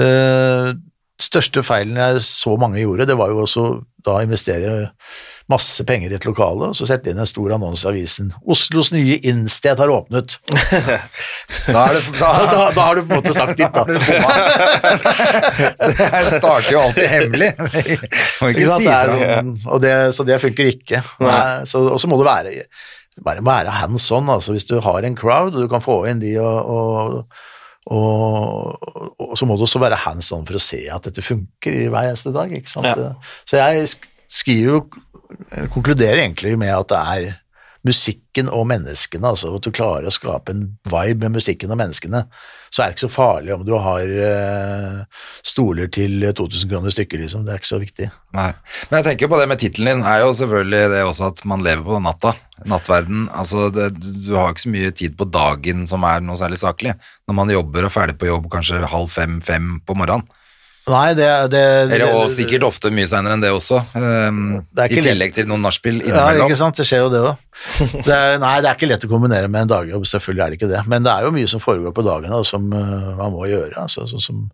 Uh, 0.00 0.72
største 1.20 1.62
feilen 1.66 1.98
jeg 2.00 2.22
så 2.24 2.54
mange 2.60 2.80
gjorde, 2.80 3.08
det 3.10 3.18
var 3.20 3.32
jo 3.32 3.42
også 3.44 3.66
da 4.06 4.20
investere 4.24 4.88
masse 5.50 5.84
penger 5.88 6.12
i 6.12 6.16
et 6.18 6.24
lokale, 6.28 6.70
og 6.70 6.76
så 6.78 6.86
setter 6.88 7.10
de 7.10 7.14
inn 7.16 7.22
en 7.24 7.28
stor 7.28 7.52
annonse 7.56 7.84
i 7.86 7.90
avisen. 7.90 8.30
Oslos 8.50 8.92
nye 8.94 9.16
innsted 9.26 9.80
har 9.82 9.90
åpnet. 9.92 10.38
Da, 11.70 11.82
det, 11.92 12.00
da, 12.16 12.28
Da, 12.50 12.70
da, 12.74 12.82
har 12.86 12.94
du 12.96 13.02
på 13.04 13.12
en 13.12 13.18
måte 13.20 13.32
sagt 13.36 13.58
ditt, 13.58 13.74
da. 13.74 13.82
det 15.10 16.38
starter 16.38 16.72
jo 16.72 16.80
alltid 16.80 17.06
hemmelig. 17.10 17.50
Må 18.40 18.50
ikke 18.52 18.78
si 18.80 18.86
Det 18.88 19.30
og 19.70 19.82
det, 19.84 19.94
så 20.16 20.26
det 20.26 20.38
funker 20.42 20.70
ikke. 20.72 21.02
Og 21.20 22.00
så 22.00 22.08
må 22.10 22.18
du 22.20 22.24
være, 22.26 22.54
bare 23.24 23.44
være 23.46 23.74
hands 23.82 24.08
on. 24.16 24.30
Altså, 24.32 24.54
hvis 24.56 24.66
du 24.70 24.76
har 24.84 25.06
en 25.06 25.16
crowd, 25.18 25.54
og 25.54 25.64
du 25.66 25.68
kan 25.72 25.84
få 25.84 26.00
inn 26.10 26.22
de 26.22 26.36
og, 26.40 26.74
og 26.76 27.24
og, 27.90 28.76
og 29.18 29.30
så 29.40 29.46
må 29.48 29.56
du 29.56 29.62
også 29.64 29.80
være 29.82 29.96
hands 30.04 30.28
on 30.36 30.44
for 30.46 30.58
å 30.58 30.62
se 30.62 30.82
at 30.92 31.06
dette 31.08 31.22
funker 31.24 31.72
i 31.74 31.86
hver 31.90 32.10
eneste 32.10 32.30
dag. 32.34 32.52
Ikke 32.54 32.70
sant? 32.70 32.86
Ja. 32.86 33.14
Så 33.48 33.56
jeg 33.58 33.88
sk- 33.94 34.10
skriver 34.30 34.66
jo 34.68 34.82
konkluderer 35.74 36.24
egentlig 36.24 36.56
med 36.60 36.74
at 36.74 36.90
det 36.92 37.04
er 37.14 37.38
musikken 37.86 38.50
og 38.52 38.66
menneskene, 38.68 39.30
altså 39.30 39.54
at 39.56 39.64
du 39.64 39.72
klarer 39.72 40.08
å 40.08 40.12
skape 40.12 40.52
en 40.52 40.64
vibe 40.90 41.24
med 41.24 41.38
musikken 41.38 41.72
og 41.72 41.78
menneskene, 41.80 42.26
så 42.70 42.82
er 42.82 42.90
det 42.90 42.96
ikke 42.96 43.06
så 43.06 43.12
farlig 43.14 43.54
om 43.54 43.62
du 43.66 43.72
har 43.80 44.12
eh, 44.26 45.22
stoler 45.46 45.88
til 45.92 46.26
2000 46.28 46.70
kroner 46.70 46.94
stykket, 46.94 47.24
liksom. 47.24 47.46
Det 47.46 47.54
er 47.54 47.62
ikke 47.62 47.70
så 47.70 47.80
viktig. 47.80 48.10
Nei. 48.36 48.50
Men 48.90 49.00
jeg 49.00 49.08
tenker 49.08 49.32
på 49.32 49.40
det 49.40 49.48
med 49.50 49.62
tittelen 49.62 50.02
din, 50.02 50.06
er 50.06 50.22
jo 50.26 50.34
selvfølgelig 50.36 50.92
det 50.92 51.00
også 51.08 51.30
at 51.32 51.42
man 51.50 51.64
lever 51.66 51.86
på 51.88 52.02
natta. 52.04 52.34
Nattverden. 52.68 53.24
Altså, 53.32 53.70
det, 53.72 53.88
du 53.96 54.34
har 54.36 54.52
ikke 54.52 54.66
så 54.66 54.74
mye 54.76 54.92
tid 54.92 55.16
på 55.16 55.26
dagen 55.32 55.86
som 55.88 56.04
er 56.04 56.20
noe 56.22 56.36
særlig 56.38 56.60
saklig. 56.60 56.92
Når 57.26 57.38
man 57.40 57.54
jobber 57.56 57.88
og 57.88 57.94
ferdig 57.94 58.18
på 58.20 58.28
jobb 58.28 58.50
kanskje 58.52 58.84
halv 58.92 59.08
fem-fem 59.14 59.78
på 59.88 59.96
morgenen. 59.96 60.28
Nei, 60.90 61.08
det, 61.18 61.28
det, 61.52 61.62
Eller, 61.86 62.14
og 62.18 62.30
sikkert 62.32 62.66
ofte 62.66 62.90
mye 62.94 63.08
senere 63.10 63.36
enn 63.36 63.44
det 63.44 63.52
også. 63.54 63.80
Um, 63.94 64.40
Det 64.76 64.88
I 64.90 65.04
tillegg 65.06 65.34
til 65.36 65.48
noen 65.50 65.62
nachspiel 65.64 66.00
Ja, 66.06 66.28
ikke 66.36 66.58
sant, 66.58 66.78
det 66.80 66.86
skjer 66.88 67.04
jo 67.04 67.10
det 67.12 67.22
òg. 67.22 67.44
Nei, 68.42 68.54
det 68.62 68.70
er 68.70 68.74
ikke 68.74 68.90
lett 68.90 69.06
å 69.06 69.10
kombinere 69.10 69.50
med 69.50 69.66
en 69.66 69.74
dagjobb, 69.74 70.08
selvfølgelig 70.10 70.44
er 70.44 70.54
det 70.54 70.60
ikke 70.60 70.72
det. 70.72 70.82
Men 70.90 71.06
det 71.06 71.12
er 71.14 71.28
jo 71.28 71.34
mye 71.36 71.50
som 71.50 71.62
foregår 71.62 71.94
på 71.96 72.06
dagene, 72.06 72.40
og 72.40 72.48
som 72.48 72.66
uh, 72.74 73.12
man 73.20 73.36
må 73.36 73.46
gjøre. 73.50 73.76
Altså, 73.84 74.08
sånn 74.10 74.24
som 74.24 74.48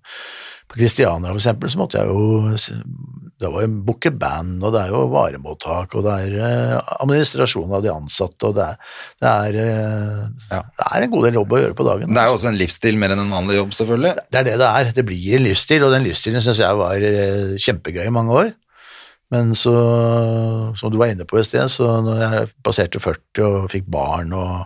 på 0.67 0.81
Kristiania 0.81 1.31
for 1.31 1.39
eksempel, 1.41 1.71
så 1.71 1.79
måtte 1.79 2.03
jeg 2.03 2.11
jo 2.11 3.26
Det 3.37 3.51
var 3.53 3.67
jo 3.67 3.69
booke 3.85 4.11
band, 4.17 4.63
og 4.65 4.73
det 4.73 4.81
er 4.87 4.93
jo 4.95 5.03
varemottak, 5.13 5.93
og 5.99 6.07
det 6.07 6.13
er 6.25 6.37
eh, 6.47 6.93
administrasjon 7.03 7.75
av 7.77 7.83
de 7.85 7.91
ansatte, 7.93 8.49
og 8.49 8.55
det 8.57 8.65
er, 8.65 8.79
det 9.21 9.33
er, 9.33 9.59
eh, 9.61 10.23
Ja. 10.55 10.61
det 10.65 10.87
er 10.89 11.05
en 11.05 11.13
god 11.13 11.27
del 11.29 11.37
jobb 11.41 11.53
å 11.53 11.61
gjøre 11.61 11.77
på 11.77 11.85
dagen. 11.85 12.15
Det 12.15 12.23
er 12.23 12.31
jo 12.31 12.37
altså. 12.37 12.47
også 12.49 12.53
en 12.55 12.61
livsstil 12.63 12.97
mer 13.03 13.13
enn 13.13 13.25
en 13.27 13.35
vanlig 13.37 13.59
jobb, 13.59 13.75
selvfølgelig. 13.77 14.15
Det 14.33 14.41
er 14.41 14.49
det 14.49 14.55
det 14.63 14.71
er. 14.71 14.93
Det 14.97 15.05
blir 15.11 15.37
en 15.37 15.45
livsstil, 15.51 15.85
og 15.85 15.93
den 15.93 16.07
livsstilen 16.09 16.45
syns 16.47 16.63
jeg 16.65 16.81
var 16.81 17.05
eh, 17.11 17.59
kjempegøy 17.61 18.07
i 18.07 18.15
mange 18.17 18.41
år. 18.41 18.55
Men 19.35 19.53
så, 19.59 19.75
som 20.79 20.93
du 20.93 20.97
var 21.01 21.11
inne 21.11 21.27
på 21.27 21.41
i 21.41 21.45
sted, 21.45 21.67
så 21.73 21.99
når 22.07 22.21
jeg 22.23 22.51
passerte 22.65 23.03
40 23.03 23.45
og 23.45 23.71
fikk 23.73 23.89
barn 23.91 24.33
og 24.33 24.65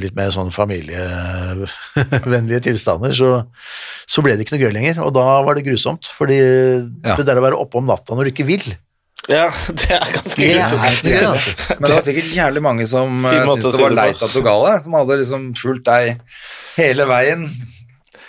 litt 0.00 0.16
mer 0.18 0.32
sånn 0.34 0.48
familievennlige 0.50 2.64
tilstander, 2.66 3.12
så, 3.14 3.28
så 4.10 4.22
ble 4.26 4.34
det 4.34 4.42
ikke 4.46 4.56
noe 4.56 4.64
gøy 4.66 4.72
lenger. 4.74 4.96
Og 5.06 5.12
da 5.14 5.26
var 5.46 5.54
det 5.58 5.66
grusomt, 5.68 6.04
fordi 6.18 6.38
Ja. 6.40 7.14
det 7.16 7.26
der 7.28 7.38
å 7.38 7.44
være 7.44 7.58
oppe 7.60 7.78
om 7.78 7.86
natta 7.86 8.14
når 8.18 8.24
du 8.26 8.30
ikke 8.34 8.46
vil 8.48 8.64
Ja, 9.30 9.46
det 9.78 9.90
er 9.94 10.10
ganske 10.16 10.48
grusomt. 10.50 10.82
Ja, 10.82 10.90
det, 11.04 11.14
altså. 11.28 11.50
Men 11.76 11.86
det 11.86 11.94
var 11.94 12.02
sikkert 12.06 12.32
jævlig 12.34 12.62
mange 12.64 12.86
som 12.90 13.08
å 13.26 13.28
syntes 13.54 13.76
det 13.76 13.84
var 13.84 13.94
leit 14.00 14.22
at 14.26 14.34
du 14.34 14.40
ga 14.42 14.54
deg, 14.66 14.76
som 14.86 14.92
hadde 14.98 15.18
liksom 15.22 15.42
fulgt 15.60 15.86
deg 15.86 16.02
hele 16.80 17.04
veien. 17.10 17.42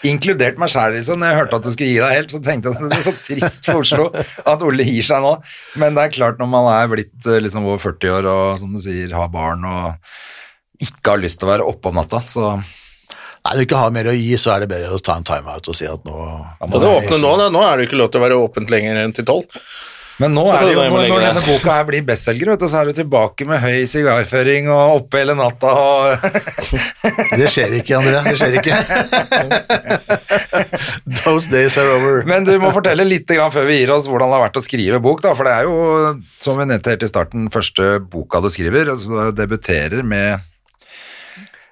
Inkludert 0.05 0.57
meg 0.57 0.69
sjæl, 0.73 0.95
liksom. 0.97 1.19
Når 1.21 1.27
jeg 1.31 1.37
hørte 1.39 1.55
at 1.59 1.65
du 1.65 1.71
skulle 1.73 1.91
gi 1.93 1.99
deg 2.01 2.13
helt, 2.17 2.31
så 2.33 2.39
tenkte 2.45 2.65
jeg 2.71 2.77
at 2.77 2.81
det 2.89 2.97
er 2.99 3.05
så 3.05 3.13
trist 3.21 3.61
for 3.69 3.77
Oslo 3.83 4.05
at 4.53 4.63
Ole 4.65 4.83
gir 4.85 5.05
seg 5.05 5.19
nå. 5.25 5.33
Men 5.81 5.89
det 5.97 6.03
er 6.07 6.13
klart, 6.15 6.37
når 6.41 6.49
man 6.49 6.65
er 6.73 6.87
blitt 6.93 7.17
uh, 7.29 7.37
liksom 7.41 7.67
over 7.69 7.79
40 7.83 8.09
år 8.19 8.23
og 8.31 8.45
som 8.61 8.69
du 8.73 8.79
sier, 8.81 9.09
har 9.17 9.29
barn 9.33 9.61
og 9.69 9.83
ikke 10.81 11.13
har 11.13 11.21
lyst 11.21 11.39
til 11.41 11.49
å 11.49 11.53
være 11.53 11.67
oppe 11.67 11.91
om 11.91 11.99
natta, 12.01 12.23
så 12.27 12.53
Nei, 13.41 13.55
når 13.55 13.57
du 13.57 13.65
ikke 13.65 13.77
har 13.81 13.93
mer 13.95 14.05
å 14.05 14.11
gi, 14.13 14.35
så 14.37 14.51
er 14.53 14.61
det 14.61 14.67
bedre 14.69 14.93
å 14.93 14.99
ta 15.01 15.15
en 15.17 15.23
timeout 15.25 15.65
og 15.71 15.73
si 15.73 15.87
at 15.89 16.03
nå 16.05 16.13
må 16.13 16.77
du 16.77 16.85
åpne 16.85 17.17
nå, 17.17 17.31
da? 17.39 17.47
Nå 17.49 17.63
er 17.65 17.79
det 17.79 17.87
ikke 17.87 17.97
lov 17.97 18.11
til 18.13 18.21
å 18.21 18.25
være 18.27 18.37
åpent 18.37 18.69
lenger 18.69 18.99
enn 19.01 19.15
til 19.17 19.25
tolv. 19.25 19.57
Men 20.21 20.35
nå 20.37 20.43
Så 20.45 20.53
er 20.59 20.67
det 20.67 20.73
jo, 20.75 20.81
når, 20.91 21.07
når 21.09 21.23
denne 21.25 21.41
boka 21.47 21.75
her 21.79 21.85
blir 21.87 22.03
bestselger, 22.05 22.51
vet 22.51 22.61
du, 22.61 22.67
så 22.69 22.81
er 22.81 22.91
du 22.91 22.97
tilbake 22.99 23.47
med 23.49 23.61
høy 23.63 23.87
sigarføring 23.89 24.69
og 24.69 24.99
oppe 24.99 25.21
hele 25.23 25.33
natta 25.39 25.71
og 25.73 26.27
Det 27.39 27.47
skjer 27.49 27.73
ikke, 27.79 27.97
André. 27.97 28.21
Det 28.27 28.35
skjer 28.37 28.59
ikke. 28.59 28.77
Those 31.23 31.49
days 31.49 31.79
are 31.81 31.95
over. 31.95 32.21
Men 32.29 32.45
du 32.45 32.53
må 32.61 32.69
fortelle 32.75 33.07
litt 33.07 33.25
grann 33.31 33.53
før 33.53 33.65
vi 33.71 33.79
gir 33.79 33.95
oss 33.95 34.05
hvordan 34.11 34.29
det 34.29 34.37
har 34.37 34.45
vært 34.45 34.61
å 34.61 34.65
skrive 34.67 35.01
bok, 35.01 35.25
da, 35.25 35.33
for 35.37 35.49
det 35.49 35.57
er 35.57 35.65
jo, 35.65 36.13
som 36.37 36.61
vi 36.61 36.69
nevnte 36.69 36.93
helt 36.93 37.07
i 37.07 37.09
starten, 37.09 37.49
første 37.53 37.95
boka 38.13 38.43
du 38.45 38.51
skriver, 38.53 38.93
altså 38.93 39.31
du 39.31 39.41
debuterer 39.41 40.05
med 40.05 40.50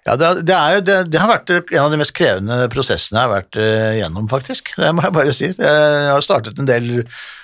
Ja, 0.09 0.15
det, 0.17 0.29
det, 0.47 0.55
jo, 0.57 0.81
det, 0.87 0.95
det 1.13 1.19
har 1.21 1.29
vært 1.29 1.51
en 1.53 1.83
av 1.83 1.91
de 1.93 1.99
mest 2.01 2.15
krevende 2.17 2.55
prosessene 2.73 3.19
jeg 3.19 3.27
har 3.27 3.33
vært 3.35 3.59
eh, 3.61 3.97
gjennom, 3.99 4.25
faktisk. 4.31 4.71
Det 4.79 4.89
må 4.95 5.03
jeg 5.05 5.15
bare 5.19 5.35
si. 5.37 5.49
Jeg 5.53 6.07
har 6.09 6.25
startet 6.25 6.57
en 6.57 6.69
del 6.69 7.03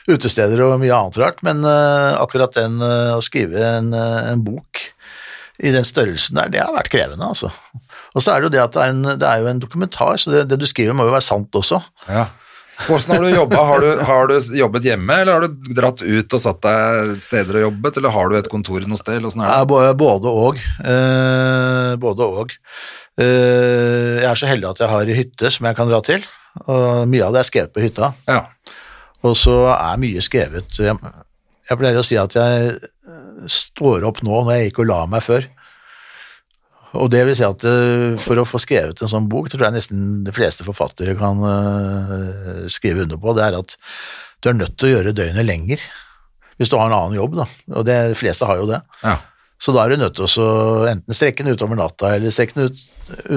utesteder 0.10 0.64
og 0.66 0.80
mye 0.82 0.96
annet 0.98 1.20
rart, 1.22 1.44
men 1.46 1.62
eh, 1.62 2.16
akkurat 2.18 2.58
den 2.58 2.80
eh, 2.82 3.14
å 3.14 3.22
skrive 3.26 3.62
en, 3.78 3.94
en 3.94 4.42
bok 4.46 4.82
i 5.62 5.72
den 5.76 5.86
størrelsen 5.88 6.40
der, 6.40 6.50
det 6.52 6.64
har 6.64 6.74
vært 6.74 6.90
krevende, 6.92 7.30
altså. 7.30 7.52
Og 8.16 8.24
så 8.24 8.34
er 8.34 8.42
det 8.42 8.50
jo 8.50 8.56
det 8.56 8.64
at 8.64 8.74
det 8.74 8.82
er, 8.82 8.96
en, 8.96 9.20
det 9.22 9.30
er 9.30 9.44
jo 9.44 9.52
en 9.52 9.62
dokumentar, 9.62 10.18
så 10.20 10.34
det, 10.34 10.44
det 10.50 10.60
du 10.60 10.66
skriver 10.68 10.98
må 10.98 11.06
jo 11.06 11.14
være 11.14 11.28
sant 11.28 11.62
også. 11.62 11.84
Ja. 12.10 12.26
Hvordan 12.86 13.16
har 13.16 13.22
du 13.24 13.30
jobba? 13.32 13.60
Har, 13.70 13.80
du- 13.84 14.02
har 14.04 14.28
du 14.28 14.34
jobbet 14.60 14.84
hjemme, 14.84 15.16
eller 15.22 15.38
har 15.38 15.46
du 15.48 15.70
dratt 15.78 16.02
ut 16.04 16.34
og 16.36 16.42
satt 16.44 16.60
deg 16.66 17.22
steder 17.24 17.56
og 17.62 17.64
jobbet, 17.70 17.98
eller 18.02 18.12
har 18.12 18.30
du 18.30 18.36
et 18.38 18.50
kontor 18.52 18.84
noe 18.90 19.00
sted? 19.00 19.22
både 19.96 20.34
og. 20.34 20.60
Eh, 20.84 21.94
både 22.04 22.28
og. 22.28 22.52
Eh, 23.16 24.20
jeg 24.20 24.28
er 24.28 24.36
så 24.42 24.50
heldig 24.52 24.70
at 24.74 24.82
jeg 24.84 24.92
har 24.92 25.14
hytte 25.22 25.52
som 25.56 25.70
jeg 25.70 25.78
kan 25.78 25.88
dra 25.88 26.02
til, 26.04 26.26
og 26.68 27.08
mye 27.08 27.24
av 27.30 27.32
det 27.36 27.46
er 27.46 27.50
skrevet 27.50 27.74
på 27.76 27.84
hytta. 27.86 28.12
Ja. 28.28 28.42
Og 29.26 29.38
så 29.40 29.56
er 29.72 29.98
mye 29.98 30.22
skrevet 30.22 30.76
Jeg, 30.84 31.00
jeg 31.70 31.80
pleier 31.80 31.98
å 31.98 32.04
si 32.06 32.18
at 32.20 32.36
jeg 32.36 32.76
står 33.50 34.04
opp 34.08 34.20
nå 34.26 34.44
når 34.44 34.52
jeg 34.58 34.68
gikk 34.70 34.84
og 34.84 34.90
la 34.92 35.00
meg 35.10 35.24
før. 35.26 35.48
Og 36.96 37.10
det 37.12 37.22
vil 37.28 37.36
si 37.38 37.44
at 37.48 37.64
eh, 37.68 38.16
for 38.24 38.40
å 38.42 38.48
få 38.48 38.60
skrevet 38.64 39.02
en 39.04 39.12
sånn 39.12 39.28
bok, 39.32 39.50
tror 39.52 39.68
jeg 39.68 39.76
nesten 39.78 40.24
de 40.26 40.34
fleste 40.36 40.64
forfattere 40.68 41.16
kan 41.20 41.44
eh, 41.44 42.66
skrive 42.72 43.06
under 43.06 43.20
på, 43.22 43.36
det 43.38 43.46
er 43.50 43.60
at 43.60 43.78
du 44.44 44.50
er 44.52 44.60
nødt 44.60 44.76
til 44.78 44.90
å 44.90 44.98
gjøre 44.98 45.16
døgnet 45.18 45.48
lenger. 45.48 45.82
Hvis 46.60 46.70
du 46.72 46.78
har 46.80 46.88
en 46.88 46.96
annen 46.96 47.18
jobb, 47.20 47.34
da. 47.36 47.46
Og 47.76 47.86
det, 47.88 47.96
de 48.14 48.20
fleste 48.20 48.48
har 48.48 48.62
jo 48.62 48.68
det. 48.70 48.82
Ja. 49.04 49.18
Så 49.60 49.72
da 49.72 49.86
er 49.86 49.94
du 49.96 50.02
nødt 50.02 50.18
til 50.18 50.28
å 50.44 50.84
enten 50.92 51.16
strekke 51.16 51.44
den 51.46 51.56
utover 51.56 51.78
natta, 51.80 52.10
eller 52.18 52.32
strekke 52.36 52.58
den 52.58 52.70
ut, 52.74 52.82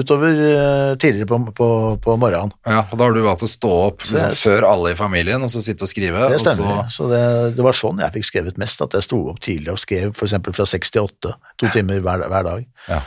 utover 0.01 0.35
eh, 0.43 0.91
tidligere 0.99 1.29
på, 1.29 1.37
på, 1.55 1.67
på 2.03 2.15
morgenen. 2.19 2.51
ja, 2.67 2.81
og 2.91 2.97
da 2.99 3.05
har 3.07 3.15
du 3.15 3.21
valgt 3.23 3.45
å 3.47 3.49
stå 3.49 3.69
opp 3.85 4.03
liksom, 4.03 4.17
det, 4.19 4.39
før 4.41 4.65
alle 4.67 4.91
i 4.91 4.97
familien, 4.99 5.43
og 5.47 5.51
så 5.53 5.61
sitte 5.63 5.87
og 5.87 5.91
skrive. 5.91 6.25
Det 6.31 6.39
og 6.41 6.43
stemmer. 6.43 6.83
så- 6.91 6.97
Så, 6.97 7.07
det, 7.11 7.21
det 7.57 7.63
var 7.65 7.77
sånn 7.79 8.01
jeg 8.03 8.15
fikk 8.17 8.27
skrevet 8.31 8.59
mest, 8.61 8.83
at 8.83 8.97
jeg 8.99 9.07
sto 9.07 9.21
opp 9.31 9.39
tidlig 9.45 9.71
og 9.73 9.79
skrev 9.79 10.11
f.eks. 10.11 10.35
fra 10.59 10.67
seks 10.75 10.91
til 10.95 11.07
åtte, 11.07 11.33
to 11.57 11.71
timer 11.75 12.03
hver, 12.03 12.27
hver 12.27 12.47
dag. 12.51 12.67
Ja. 12.91 12.99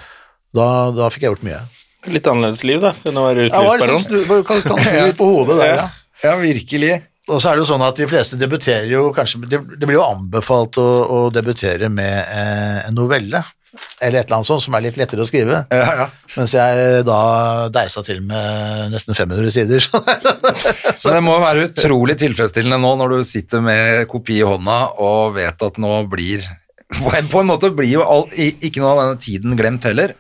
Da, 0.57 0.67
da 0.97 1.09
fikk 1.13 1.27
jeg 1.27 1.35
gjort 1.35 1.47
mye. 1.47 1.63
Litt 2.13 2.27
annerledes 2.29 2.65
liv, 2.67 2.83
da, 2.83 2.93
enn 3.07 3.19
å 3.19 3.25
være 3.29 3.47
liksom 3.47 3.69
utelivsbaron. 3.71 4.45
kan, 4.49 4.63
kan 4.67 4.83
snu 4.83 5.01
litt 5.07 5.19
på 5.21 5.31
hodet 5.31 5.59
der, 5.61 5.73
ja. 5.79 5.89
ja, 6.25 6.37
virkelig. 6.41 6.99
Og 7.31 7.39
så 7.39 7.53
er 7.53 7.57
det 7.57 7.63
jo 7.63 7.71
sånn 7.71 7.85
at 7.87 7.99
de 8.03 8.07
fleste 8.11 8.37
debuterer 8.39 8.89
jo 8.91 9.05
kanskje 9.15 9.45
Det, 9.47 9.61
det 9.79 9.87
blir 9.87 10.01
jo 10.01 10.07
anbefalt 10.09 10.79
å, 10.83 10.87
å 11.07 11.19
debutere 11.31 11.87
med 11.93 12.17
eh, 12.27 12.81
en 12.89 12.97
novelle, 12.99 13.45
eller 14.03 14.19
et 14.19 14.27
eller 14.27 14.41
annet 14.41 14.49
sånt 14.51 14.65
som 14.65 14.75
er 14.77 14.83
litt 14.85 14.99
lettere 15.01 15.23
å 15.23 15.29
skrive. 15.29 15.63
Ja, 15.73 15.93
ja. 16.03 16.07
Mens 16.35 16.53
jeg 16.57 17.05
da 17.09 17.21
deisa 17.73 18.03
til 18.05 18.19
med 18.27 18.91
nesten 18.93 19.17
500 19.17 19.55
sider. 19.55 19.87
Så 19.87 20.03
Så 21.07 21.15
det 21.15 21.23
må 21.25 21.39
være 21.41 21.71
utrolig 21.71 22.19
tilfredsstillende 22.21 22.83
nå 22.83 22.91
når 23.01 23.15
du 23.15 23.23
sitter 23.25 23.63
med 23.65 24.03
kopi 24.11 24.41
i 24.43 24.45
hånda 24.47 24.81
og 25.01 25.39
vet 25.39 25.65
at 25.71 25.81
nå 25.81 26.03
blir 26.11 26.45
På 27.33 27.41
en, 27.41 27.49
måte 27.49 27.71
blir 27.73 27.95
jo 27.95 28.03
all, 28.05 28.27
ikke 28.37 28.83
noe 28.83 28.91
av 28.93 28.99
denne 29.01 29.21
tiden 29.23 29.57
glemt 29.57 29.87
heller. 29.89 30.13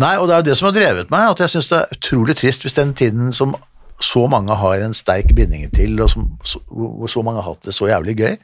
Nei, 0.00 0.14
og 0.16 0.28
det 0.28 0.34
er 0.34 0.40
jo 0.40 0.48
det 0.48 0.56
som 0.56 0.70
har 0.70 0.76
drevet 0.76 1.12
meg, 1.12 1.34
at 1.34 1.42
jeg 1.44 1.52
syns 1.52 1.68
det 1.68 1.78
er 1.82 1.98
utrolig 1.98 2.36
trist 2.40 2.64
hvis 2.64 2.78
den 2.78 2.94
tiden 2.96 3.32
som 3.36 3.54
så 4.02 4.24
mange 4.26 4.54
har 4.58 4.82
en 4.82 4.94
sterk 4.96 5.30
binding 5.36 5.68
til, 5.76 6.00
og 6.02 6.10
som, 6.10 6.24
så, 6.48 6.58
hvor 6.66 7.10
så 7.10 7.22
mange 7.22 7.42
har 7.42 7.52
hatt 7.52 7.68
det 7.68 7.74
så 7.76 7.86
jævlig 7.86 8.16
gøy, 8.18 8.38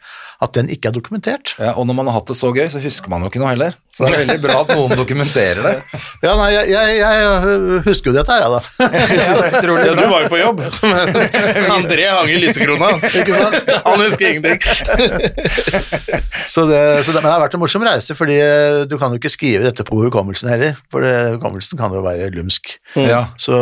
at 0.44 0.54
den 0.54 0.68
ikke 0.70 0.90
er 0.90 0.94
dokumentert. 0.94 1.54
Ja, 1.58 1.72
og 1.72 1.88
når 1.88 1.98
man 1.98 2.10
har 2.10 2.20
hatt 2.20 2.30
det 2.30 2.36
så 2.38 2.52
gøy, 2.54 2.68
så 2.70 2.82
husker 2.82 3.10
man 3.10 3.24
jo 3.24 3.32
ikke 3.32 3.42
noe 3.42 3.50
heller. 3.56 3.78
Så 3.98 4.06
det 4.06 4.12
er 4.14 4.20
veldig 4.22 4.38
bra 4.44 4.56
at 4.62 4.68
noen 4.78 4.92
dokumenterer 4.94 5.64
det. 5.66 5.74
Ja, 6.18 6.32
nei, 6.34 6.48
jeg, 6.50 6.70
jeg, 6.72 6.94
jeg 6.98 7.82
husker 7.86 8.10
jo 8.10 8.14
dette 8.16 8.34
her, 8.34 8.42
ja, 8.42 8.48
da. 8.50 8.60
Ja, 9.18 9.34
det 9.38 9.58
er 9.58 9.70
Ja, 9.86 9.94
du 9.94 10.04
var 10.10 10.24
jo 10.24 10.30
på 10.32 10.38
jobb, 10.40 10.62
men 10.82 11.68
André 11.74 12.08
hang 12.10 12.30
i 12.30 12.38
lysekrona. 12.42 12.88
Han 13.84 14.02
husker 14.02 14.32
ingenting. 14.32 14.58
Så 16.46 16.64
det, 16.70 16.80
så 17.04 17.12
det, 17.14 17.20
men 17.20 17.28
det 17.28 17.32
har 17.34 17.42
vært 17.44 17.54
en 17.58 17.62
morsom 17.62 17.84
reise, 17.86 18.16
fordi 18.18 18.38
eh, 18.42 18.82
du 18.90 18.96
kan 19.00 19.14
jo 19.14 19.20
ikke 19.20 19.30
skrive 19.32 19.66
dette 19.68 19.86
på 19.86 19.98
hukommelsen 20.02 20.50
heller, 20.52 20.78
for 20.92 21.04
det, 21.06 21.14
hukommelsen 21.36 21.78
kan 21.80 21.94
jo 21.94 22.02
være 22.06 22.30
lumsk. 22.34 22.74
Ja, 22.98 23.26
Så, 23.40 23.58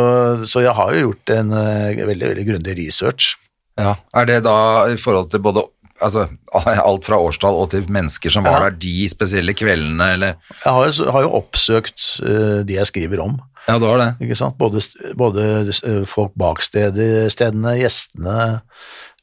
så 0.49 0.63
jeg 0.65 0.73
har 0.77 0.93
jo 0.95 1.09
gjort 1.09 1.33
en 1.37 1.53
eh, 1.57 2.05
veldig, 2.07 2.31
veldig 2.33 2.47
grundig 2.51 2.77
research. 2.81 3.35
ja. 3.77 3.95
Er 4.17 4.25
det 4.29 4.39
da 4.47 4.57
i 4.89 4.97
forhold 5.01 5.29
til 5.33 5.41
både 5.45 5.65
altså, 6.01 6.27
alt 6.89 7.05
fra 7.07 7.19
årstall 7.21 7.57
og 7.63 7.71
til 7.73 7.87
mennesker 7.91 8.33
som 8.33 8.45
var 8.47 8.61
Ja. 8.61 8.69
der 8.69 8.79
de 8.83 9.09
spesielle 9.09 9.53
kveldene, 9.57 10.13
eller 10.13 10.35
Jeg 10.63 10.73
har 10.73 10.87
jo, 10.87 11.11
har 11.11 11.27
jo 11.27 11.35
oppsøkt 11.41 12.07
uh, 12.23 12.63
de 12.67 12.77
jeg 12.79 12.87
skriver 12.87 13.23
om. 13.23 13.37
Ja, 13.67 13.75
det 13.79 13.87
var 13.87 13.99
det. 13.99 14.09
Ikke 14.23 14.35
sant? 14.39 14.55
Både, 14.57 14.79
både 15.19 15.43
eh, 15.83 16.05
folk 16.07 16.31
bak 16.39 16.61
stedene, 16.63 17.73
gjestene, 17.75 18.61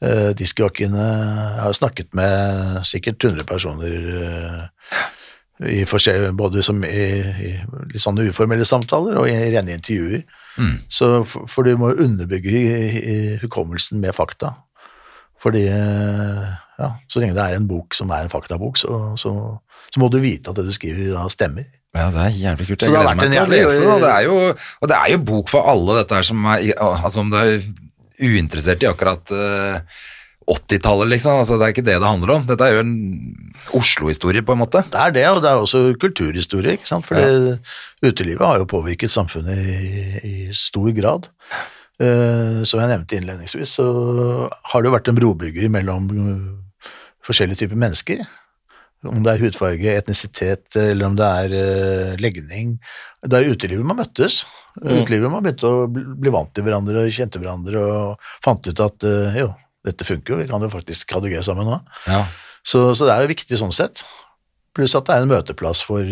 uh, 0.05 0.31
diskjockeyene. 0.37 1.01
Jeg 1.01 1.61
har 1.63 1.73
jo 1.73 1.79
snakket 1.81 2.11
med 2.13 2.85
sikkert 2.85 3.25
100 3.25 3.47
personer 3.49 4.01
Uh, 4.05 4.65
i 5.71 5.85
både 6.35 6.63
som 6.67 6.83
i, 6.85 6.89
i 6.91 7.51
litt 7.93 8.03
sånne 8.03 8.27
uformelle 8.27 8.67
samtaler 8.67 9.15
og 9.21 9.29
i 9.31 9.37
rene 9.55 9.77
intervjuer. 9.79 10.25
Så 10.91 11.23
for, 11.25 11.47
for 11.47 11.63
du 11.63 11.77
må 11.79 11.93
jo 11.93 12.05
underbygge 12.09 12.51
i, 12.51 12.89
i 12.99 13.17
hukommelsen 13.39 14.01
med 14.03 14.15
fakta. 14.15 14.51
Fordi 15.43 15.63
ja, 16.81 16.91
så 17.11 17.23
lenge 17.23 17.37
det 17.37 17.45
er 17.45 17.59
en 17.59 17.69
bok 17.71 17.95
som 17.95 18.11
er 18.15 18.27
en 18.27 18.33
faktabok, 18.33 18.79
så, 18.81 19.15
så, 19.21 19.33
så 19.95 20.03
må 20.03 20.11
du 20.11 20.19
vite 20.23 20.51
at 20.51 20.59
det 20.59 20.67
du 20.67 20.75
skriver 20.75 21.15
da 21.15 21.29
stemmer. 21.33 21.69
Ja, 21.95 22.09
det 22.11 22.25
er 22.25 22.41
jævlig 22.41 22.67
kult. 22.67 22.83
Jeg 22.83 22.91
gleder 22.91 23.15
meg 23.15 23.31
til 23.31 23.45
å 23.45 23.51
lese 23.53 23.79
det. 23.79 23.93
og 23.93 24.03
Det 24.03 24.11
er 24.11 24.25
jo, 24.27 24.39
og 24.83 24.91
det 24.91 24.99
er 24.99 25.13
jo 25.13 25.21
bok 25.31 25.53
for 25.53 25.71
alle 25.71 26.01
dette 26.01 26.19
her 26.19 26.27
som 26.27 26.49
er 26.51 26.65
Altså 26.83 27.23
om 27.23 27.31
du 27.31 27.39
er 27.39 27.55
uinteressert 28.19 28.83
i 28.83 28.89
akkurat 28.91 29.31
uh, 29.35 30.03
80-tallet, 30.51 31.09
liksom. 31.15 31.39
Altså, 31.41 31.57
det 31.59 31.67
er 31.67 31.75
ikke 31.75 31.87
det 31.87 31.97
det 32.01 32.09
handler 32.09 32.35
om. 32.35 32.49
Dette 32.49 32.67
er 32.67 32.77
jo 32.77 32.83
en 32.83 32.97
Oslo-historie, 33.79 34.43
på 34.45 34.53
en 34.53 34.61
måte. 34.61 34.83
Det 34.93 35.01
er 35.01 35.15
det, 35.15 35.25
og 35.31 35.41
det 35.45 35.51
er 35.51 35.63
også 35.63 35.85
kulturhistorie, 36.03 36.77
ikke 36.77 36.91
sant? 36.91 37.07
For 37.09 37.17
ja. 37.17 37.55
utelivet 38.05 38.45
har 38.45 38.61
jo 38.61 38.69
påvirket 38.69 39.15
samfunnet 39.15 39.57
i, 39.57 40.05
i 40.21 40.37
stor 40.57 40.91
grad. 40.97 41.31
Uh, 42.03 42.61
som 42.67 42.83
jeg 42.83 42.91
nevnte 42.91 43.17
innledningsvis, 43.17 43.79
så 43.79 43.87
har 44.51 44.83
det 44.83 44.91
jo 44.91 44.97
vært 44.97 45.09
en 45.13 45.19
brobygger 45.19 45.71
mellom 45.71 46.11
eh, 46.11 46.64
forskjellige 47.27 47.65
typer 47.65 47.81
mennesker. 47.81 48.25
Om 49.05 49.21
det 49.25 49.35
er 49.35 49.43
hudfarge, 49.43 49.97
etnisitet, 50.01 50.65
eller 50.81 51.11
om 51.11 51.17
det 51.19 51.27
er 51.27 51.57
eh, 51.59 52.15
legning. 52.23 52.79
Det 53.21 53.37
er 53.37 53.51
utelivet 53.53 53.85
man 53.85 54.01
møttes. 54.01 54.45
Utelivet 54.81 55.29
man 55.33 55.45
begynte 55.45 55.69
å 55.69 55.85
bli 55.93 56.07
bli 56.25 56.33
vant 56.33 56.55
til 56.57 56.65
hverandre, 56.65 57.05
og 57.05 57.13
kjente 57.13 57.43
hverandre 57.43 57.83
og 57.85 58.31
fant 58.45 58.65
ut 58.65 58.85
at 58.85 59.09
eh, 59.09 59.41
jo, 59.43 59.51
dette 59.85 60.09
funker 60.09 60.35
jo, 60.35 60.41
vi 60.41 60.49
kan 60.49 60.65
jo 60.65 60.73
faktisk 60.73 61.13
ha 61.13 61.21
det 61.21 61.35
gøy 61.35 61.45
sammen 61.45 61.69
nå. 61.69 61.81
Ja. 62.09 62.23
Så, 62.65 62.87
så 62.97 63.05
det 63.05 63.13
er 63.13 63.27
jo 63.27 63.35
viktig 63.35 63.61
sånn 63.61 63.75
sett. 63.77 64.07
Pluss 64.75 64.97
at 64.97 65.05
det 65.07 65.19
er 65.19 65.27
en 65.27 65.35
møteplass 65.35 65.85
for 65.85 66.09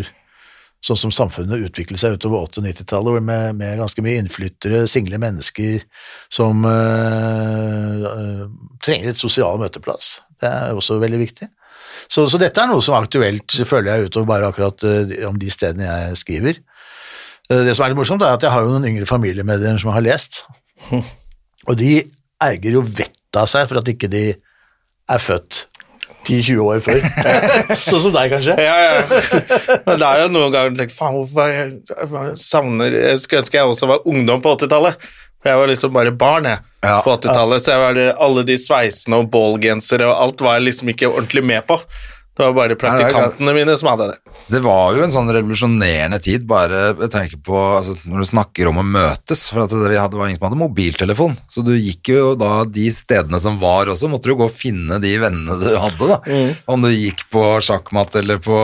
sånn 0.83 0.99
som 0.99 1.13
samfunnet 1.15 1.63
utviklet 1.63 2.01
seg 2.01 2.17
utover 2.17 2.43
80- 2.49 2.59
og 2.59 2.67
90-tallet, 2.67 3.23
med, 3.23 3.57
med 3.59 3.79
ganske 3.79 4.03
mye 4.03 4.19
innflyttere, 4.19 4.83
single 4.91 5.19
mennesker 5.23 5.85
som 6.33 6.65
øh, 6.67 8.03
øh, 8.09 8.43
trenger 8.83 9.13
et 9.13 9.19
sosial 9.19 9.61
møteplass. 9.61 10.17
Det 10.43 10.49
er 10.51 10.75
også 10.75 10.99
veldig 11.01 11.21
viktig. 11.23 11.47
Så, 12.11 12.25
så 12.27 12.39
dette 12.41 12.59
er 12.59 12.67
noe 12.69 12.83
som 12.83 12.97
er 12.97 13.05
aktuelt, 13.07 13.55
føler 13.69 13.93
jeg, 13.93 14.09
utover 14.11 14.27
bare 14.33 14.49
akkurat 14.51 14.83
øh, 14.89 15.13
om 15.29 15.37
de 15.39 15.51
stedene 15.53 15.87
jeg 15.87 16.19
skriver. 16.19 16.59
Eh, 17.49 17.61
Det 17.63 17.75
som 17.77 17.85
er 17.85 17.93
litt 17.93 17.99
morsomt, 18.01 18.23
er 18.25 18.35
at 18.35 18.43
jeg 18.43 18.51
har 18.51 18.65
jo 18.65 18.73
noen 18.73 18.89
yngre 18.91 19.07
familiemedlemmer 19.09 19.79
som 19.81 19.93
har 19.95 20.03
lest, 20.03 20.43
og 21.69 21.77
de 21.79 22.01
erger 22.43 22.75
jo 22.79 22.83
vettet 22.83 23.39
av 23.39 23.47
seg 23.49 23.69
for 23.69 23.79
at 23.79 23.87
ikke 23.93 24.09
de 24.11 24.25
er 24.33 25.21
født 25.23 25.63
10-20 26.23 26.59
år 26.63 26.79
før. 26.83 26.99
sånn 27.87 28.03
som 28.05 28.13
deg, 28.15 28.31
kanskje. 28.31 28.53
Ja, 28.63 28.75
ja. 28.83 29.79
Men 29.87 29.97
det 29.99 30.07
er 30.07 30.21
jo 30.21 30.29
noen 30.31 30.53
ganger 30.53 30.71
du 30.75 30.79
tenker 30.79 30.95
faen, 30.95 31.17
hvorfor 31.17 31.51
jeg, 31.51 31.73
jeg 31.91 32.37
savner 32.39 32.95
Jeg 32.95 33.19
skulle 33.23 33.41
ønske 33.43 33.59
jeg 33.59 33.71
også 33.73 33.89
var 33.91 34.05
ungdom 34.07 34.43
på 34.43 34.53
80-tallet. 34.55 35.09
For 35.43 35.51
jeg 35.51 35.59
var 35.59 35.71
liksom 35.73 35.93
bare 35.95 36.15
barn 36.15 36.47
jeg, 36.47 36.63
Ja, 36.83 36.97
på 37.03 37.13
80-tallet, 37.17 37.63
så 37.63 37.75
jeg 37.75 37.83
var 37.83 38.01
alle 38.25 38.43
de 38.47 38.55
sveisene 38.59 39.19
og 39.21 39.29
ballgensere 39.31 40.07
og 40.09 40.17
alt 40.17 40.43
var 40.43 40.57
jeg 40.57 40.69
liksom 40.69 40.91
ikke 40.95 41.11
ordentlig 41.11 41.43
med 41.51 41.65
på. 41.67 41.77
Det 42.33 42.41
var 42.47 42.53
bare 42.57 42.75
praktikantene 42.79 43.53
mine 43.53 43.75
som 43.77 43.91
hadde 43.91 44.07
det. 44.09 44.31
Det 44.55 44.61
var 44.65 44.95
jo 44.97 45.03
en 45.05 45.11
sånn 45.13 45.27
revolusjonerende 45.35 46.17
tid, 46.23 46.47
bare 46.49 46.95
tenker 47.13 47.37
på 47.45 47.59
altså, 47.75 47.93
når 48.09 48.23
du 48.23 48.29
snakker 48.31 48.71
om 48.71 48.79
å 48.81 48.85
møtes. 48.87 49.43
For 49.53 49.61
det, 49.69 49.83
vi 49.91 49.99
hadde, 50.01 50.17
var 50.17 50.31
ingen 50.31 50.39
som 50.39 50.47
hadde 50.47 50.57
mobiltelefon, 50.63 51.37
så 51.51 51.61
du 51.61 51.75
gikk 51.75 52.09
jo 52.15 52.33
da 52.39 52.63
de 52.65 52.87
stedene 52.95 53.37
som 53.43 53.59
var 53.61 53.91
også, 53.93 54.09
måtte 54.09 54.31
du 54.31 54.37
gå 54.39 54.47
og 54.49 54.57
finne 54.57 54.97
de 55.03 55.13
vennene 55.21 55.59
du 55.61 55.69
hadde, 55.77 56.09
da. 56.09 56.19
Om 56.73 56.87
du 56.87 56.89
gikk 56.89 57.21
på 57.35 57.45
sjakkmatt 57.67 58.17
eller 58.23 58.41
på 58.41 58.57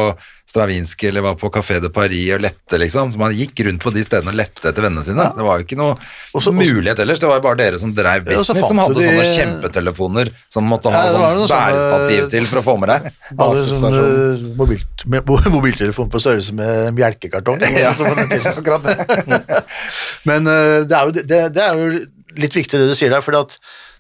Stravinskij 0.50 1.12
eller 1.12 1.22
var 1.22 1.36
på 1.38 1.50
Café 1.54 1.76
de 1.82 1.92
Paris 1.94 2.32
og 2.34 2.42
lette, 2.42 2.78
liksom. 2.82 3.12
Så 3.14 3.20
man 3.22 3.36
gikk 3.38 3.60
rundt 3.68 3.84
på 3.84 3.92
de 3.94 4.02
stedene 4.02 4.32
og 4.34 4.38
lette 4.40 4.66
etter 4.72 4.82
vennene 4.82 5.04
sine. 5.06 5.28
Det 5.38 5.46
var 5.46 5.60
jo 5.62 5.66
ikke 5.68 5.78
noe 5.78 5.94
Også- 6.34 6.54
mulighet 6.56 6.98
ellers. 7.04 7.20
Det 7.22 7.30
var 7.30 7.38
jo 7.38 7.44
bare 7.46 7.60
dere 7.60 7.78
som 7.78 7.92
drev 7.94 8.24
Ja, 8.26 8.38
business, 8.40 8.66
som 8.68 8.78
hadde 8.82 8.96
de- 8.98 9.06
sånne 9.06 9.28
kjempetelefoner 9.36 10.32
som 10.50 10.66
måtte 10.66 10.90
ha 10.90 11.04
Ja, 11.06 11.12
sånn 11.14 11.44
sånne- 11.44 11.60
bærestativ 11.60 12.30
til 12.34 12.46
for 12.50 12.62
å 12.62 12.66
få 12.66 12.76
med 12.82 12.90
deg. 12.90 13.12
Hadde 13.38 13.66
sånn 13.78 14.56
mobilt, 14.58 15.06
mobiltelefon 15.54 16.10
på 16.10 16.20
størrelse 16.24 16.52
med 16.58 16.96
melkekartong. 16.98 17.62
Ja, 17.80 17.92
akkurat 17.94 18.84
det. 18.84 19.64
Men 20.30 20.48
eh, 20.48 20.80
det, 20.90 20.96
er 20.98 21.06
jo, 21.06 21.12
det, 21.12 21.42
det 21.54 21.62
er 21.64 21.78
jo 21.78 22.06
litt 22.40 22.56
viktig 22.58 22.80
det 22.80 22.90
du 22.90 22.96
sier 22.98 23.14
der, 23.14 23.22
for 23.22 23.38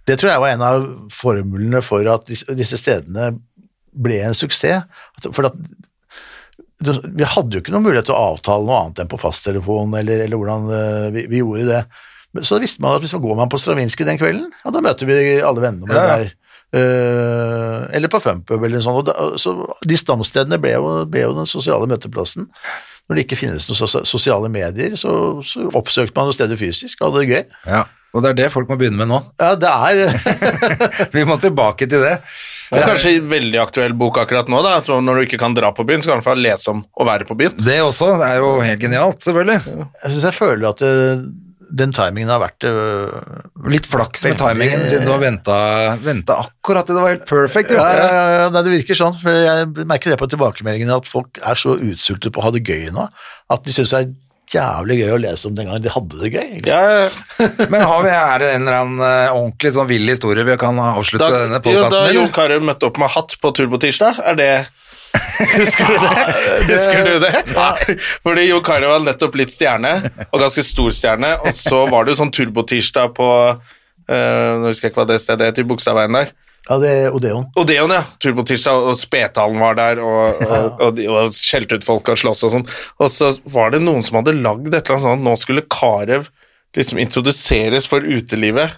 det 0.07 0.17
tror 0.17 0.31
jeg 0.31 0.41
var 0.41 0.49
en 0.55 0.65
av 0.65 0.87
formlene 1.13 1.81
for 1.85 2.07
at 2.09 2.25
disse, 2.25 2.77
stedene 2.81 3.35
ble 3.93 4.19
en 4.25 4.33
suksess. 4.37 4.83
For 5.29 5.45
at 5.49 5.53
vi 6.79 7.27
hadde 7.27 7.57
jo 7.57 7.61
ikke 7.61 7.73
noen 7.73 7.85
mulighet 7.89 8.07
til 8.07 8.15
å 8.15 8.33
avtale 8.33 8.63
noe 8.67 8.83
annet 8.83 9.01
enn 9.03 9.11
på 9.11 9.19
fasttelefon, 9.19 9.95
eller, 9.99 10.23
eller 10.25 10.39
hvordan 10.39 10.69
eh, 10.75 11.07
vi, 11.15 11.25
vi 11.31 11.41
gjorde 11.41 11.65
det. 11.67 11.81
så 12.39 12.53
Så 12.53 12.59
visste 12.63 12.83
man 12.83 12.95
at 12.95 13.03
hvis 13.03 13.15
man 13.17 13.23
går 13.25 13.39
man 13.41 13.51
på 13.51 13.59
Stravinskij 13.59 14.07
den 14.07 14.21
kvelden, 14.21 14.47
ja, 14.63 14.71
da 14.71 14.83
møter 14.85 15.09
vi 15.09 15.17
alle 15.43 15.65
vennene 15.65 15.89
våre 15.89 16.05
Ja, 16.05 16.19
der. 16.19 16.35
Uh, 16.69 17.87
eller 17.97 18.11
på 18.13 18.19
Fumpub 18.21 18.61
eller 18.61 18.77
noe 18.77 18.85
sånt. 18.85 18.99
Og 19.01 19.07
da, 19.07 19.39
så 19.41 19.55
de 19.89 19.97
stamstedene 19.97 20.59
ble 20.61 20.75
jo, 20.75 20.91
ble 21.09 21.23
jo 21.23 21.31
den 21.39 21.49
sosiale 21.49 21.89
møteplassen. 21.89 22.45
Når 23.09 23.17
det 23.17 23.23
ikke 23.25 23.39
finnes 23.39 23.65
noen 23.65 24.05
sosiale 24.05 24.51
medier, 24.53 24.93
så, 25.01 25.11
så 25.41 25.65
oppsøkte 25.73 26.13
man 26.13 26.29
jo 26.29 26.35
stedet 26.37 26.59
fysisk 26.61 27.01
og 27.01 27.09
hadde 27.09 27.23
det 27.23 27.31
gøy. 27.31 27.57
Ja, 27.73 27.87
og 28.13 28.23
det 28.23 28.31
er 28.31 28.37
det 28.37 28.51
folk 28.53 28.69
må 28.69 28.77
begynne 28.77 29.01
med 29.01 29.09
nå. 29.09 29.19
Ja, 29.41 29.55
det 29.57 29.69
er 29.69 30.13
Vi 31.17 31.25
må 31.25 31.37
tilbake 31.41 31.89
til 31.89 32.05
det. 32.05 32.15
Det 32.69 32.79
er 32.79 32.87
kanskje 32.91 33.15
en 33.17 33.29
veldig 33.31 33.59
aktuell 33.63 33.93
bok 33.97 34.19
akkurat 34.21 34.49
nå, 34.51 34.61
da. 34.65 34.77
Så 34.85 34.99
Når 35.01 35.19
du 35.19 35.25
ikke 35.27 35.41
kan 35.41 35.55
dra 35.57 35.71
på 35.75 35.85
byen, 35.87 36.03
så 36.03 36.11
kan 36.11 36.19
du 36.19 36.21
i 36.21 36.23
hvert 36.23 36.29
fall 36.31 36.43
lese 36.45 36.71
om 36.73 36.83
å 36.93 37.07
være 37.07 37.25
på 37.29 37.37
byen. 37.39 37.57
Det 37.57 37.79
også, 37.81 38.13
det 38.21 38.29
er 38.29 38.43
jo 38.43 38.55
helt 38.61 38.83
genialt, 38.83 39.21
selvfølgelig. 39.25 39.77
Jeg 40.03 40.13
syns 40.13 40.27
jeg 40.29 40.37
føler 40.37 40.69
at 40.69 40.83
det, 40.83 40.93
den 41.79 41.91
timingen 41.93 42.31
har 42.33 42.41
vært 42.41 42.65
øh, 42.65 43.09
Litt 43.69 43.85
flaks 43.89 44.23
med 44.25 44.39
timingen, 44.41 44.85
siden 44.89 45.05
du 45.05 45.11
har 45.13 45.21
venta, 45.21 45.57
akkurat 46.39 46.87
til 46.87 46.97
det 46.97 47.03
var 47.03 47.13
helt 47.13 47.27
perfect. 47.29 47.73
ja, 47.75 47.89
ja, 47.93 48.07
ja, 48.09 48.23
ja, 48.37 48.47
nei, 48.53 48.63
det 48.65 48.77
virker 48.77 48.97
sånn. 48.97 49.17
For 49.21 49.41
jeg 49.43 49.89
merker 49.89 50.13
det 50.13 50.21
på 50.21 50.29
tilbakemeldingene 50.31 50.97
at 51.01 51.09
folk 51.09 51.41
er 51.41 51.59
så 51.59 51.75
utsultet 51.77 52.33
på 52.33 52.41
å 52.41 52.47
ha 52.47 52.53
det 52.55 52.65
gøy 52.65 52.89
nå, 52.95 53.09
at 53.53 53.65
de 53.65 53.75
syns 53.75 53.93
det 53.93 54.01
er 54.05 54.11
jævlig 54.53 54.97
gøy 55.03 55.13
å 55.13 55.19
lese 55.21 55.49
om 55.49 55.55
den 55.57 55.69
gangen 55.69 55.83
de 55.83 55.91
hadde 55.93 56.19
det 56.23 56.31
gøy. 56.33 56.57
Ja. 56.67 56.81
Men 57.71 57.85
har 57.85 58.03
vi, 58.05 58.11
er 58.13 58.41
det 58.41 58.49
en 58.55 58.65
eller 58.65 58.79
annen 58.79 59.05
eh, 59.05 59.35
ordentlig 59.35 59.73
sånn 59.75 59.89
vill 59.89 60.09
historie 60.09 60.45
vi 60.47 60.57
kan 60.61 60.79
avslutte 60.83 61.29
Da, 61.29 61.45
denne 61.45 61.59
jo, 61.59 61.61
da 61.61 61.65
podkasten 61.67 62.17
Jon 62.17 62.27
med? 62.27 62.35
Carew 62.35 62.67
møtte 62.71 62.89
opp 62.89 62.99
med 63.01 63.13
hatt 63.15 63.37
på 63.41 63.53
Turbotirsdag, 63.59 64.21
er 64.31 64.39
det 64.43 64.51
Husker 65.39 65.89
du 65.89 65.95
det? 66.03 66.25
Husker 66.69 67.07
du 67.07 67.15
det? 67.23 67.31
Fordi 68.25 68.43
Jo 68.45 68.59
Carew 68.65 68.91
var 68.91 69.01
nettopp 69.05 69.37
litt 69.39 69.53
stjerne, 69.53 69.95
og 70.29 70.43
ganske 70.43 70.63
stor 70.65 70.93
stjerne, 70.93 71.31
og 71.41 71.55
så 71.57 71.85
var 71.89 72.05
det 72.05 72.13
jo 72.13 72.19
sånn 72.21 72.33
Turbotirsdag 72.35 73.15
på 73.17 73.29
uh, 73.49 74.51
Nå 74.61 74.69
husker 74.69 74.87
jeg 74.87 74.93
ikke 74.93 75.01
hva 75.01 75.09
det 75.09 75.17
stedet 75.23 75.49
het, 75.49 75.61
i 75.61 75.65
Bogstadveien 75.65 76.19
der. 76.19 76.29
Ja, 76.67 76.77
det 76.81 76.89
er 76.91 77.15
Odeon. 77.15 77.47
Odeon, 77.57 77.93
ja. 77.95 78.03
Tur 78.21 78.35
på 78.37 78.45
tirsdag, 78.49 78.89
og 78.91 78.97
Spetalen 78.99 79.61
var 79.61 79.77
der, 79.79 80.01
og, 80.03 80.41
og, 80.43 80.81
og, 80.89 80.99
og 80.99 81.37
skjelte 81.37 81.79
ut 81.79 81.87
folk 81.87 82.11
og 82.11 82.19
slåss 82.19 82.45
og 82.45 82.53
sånn. 82.57 82.67
Og 82.99 83.09
så 83.13 83.31
var 83.53 83.73
det 83.73 83.81
noen 83.85 84.05
som 84.05 84.19
hadde 84.19 84.35
lagd 84.37 84.69
et 84.69 84.81
eller 84.83 84.99
annet 84.99 85.07
sånt, 85.07 85.25
nå 85.25 85.33
skulle 85.39 85.65
Carew 85.71 86.27
liksom 86.77 87.01
introduseres 87.01 87.87
for 87.89 88.05
utelivet. 88.05 88.77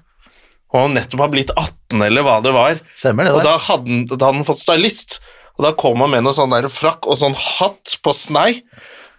Og 0.71 0.85
han 0.85 0.95
nettopp 0.95 1.25
har 1.25 1.31
blitt 1.33 1.51
18, 1.51 1.99
eller 2.05 2.23
hva 2.23 2.37
det 2.43 2.53
var. 2.55 2.79
Stemmer 2.95 3.27
det 3.27 3.35
Og 3.35 3.43
da 3.43 3.57
hadde, 3.59 4.03
da 4.13 4.15
hadde 4.15 4.37
han 4.39 4.47
fått 4.47 4.61
stylist, 4.61 5.19
og 5.57 5.65
da 5.67 5.73
kom 5.77 5.99
han 6.03 6.13
med 6.13 6.23
noe 6.25 6.35
sånn 6.35 6.53
der 6.53 6.69
frakk 6.71 7.09
og 7.11 7.19
sånn 7.19 7.35
hatt 7.35 7.97
på 8.05 8.13
snei. 8.15 8.61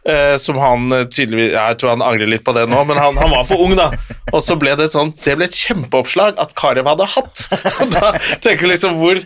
Eh, 0.03 0.37
som 0.37 0.57
han 0.59 0.89
eh, 0.91 1.05
tydeligvis 1.07 1.53
Jeg 1.55 1.77
tror 1.79 1.93
han 1.93 2.01
angrer 2.03 2.27
litt 2.27 2.43
på 2.43 2.51
det 2.57 2.65
nå, 2.67 2.81
men 2.89 2.99
han, 2.99 3.15
han 3.23 3.31
var 3.31 3.45
for 3.47 3.63
ung, 3.63 3.77
da. 3.79 3.93
Og 4.33 4.41
så 4.43 4.57
ble 4.59 4.73
det 4.75 4.89
sånn 4.91 5.13
Det 5.15 5.37
ble 5.39 5.47
et 5.47 5.55
kjempeoppslag 5.55 6.41
at 6.43 6.57
Carew 6.59 6.83
hadde 6.91 7.07
hatt. 7.13 7.45
Og 7.85 7.93
da 7.95 8.11
tenker 8.43 8.67
jeg 8.67 8.73
liksom 8.75 8.99
hvor 8.99 9.21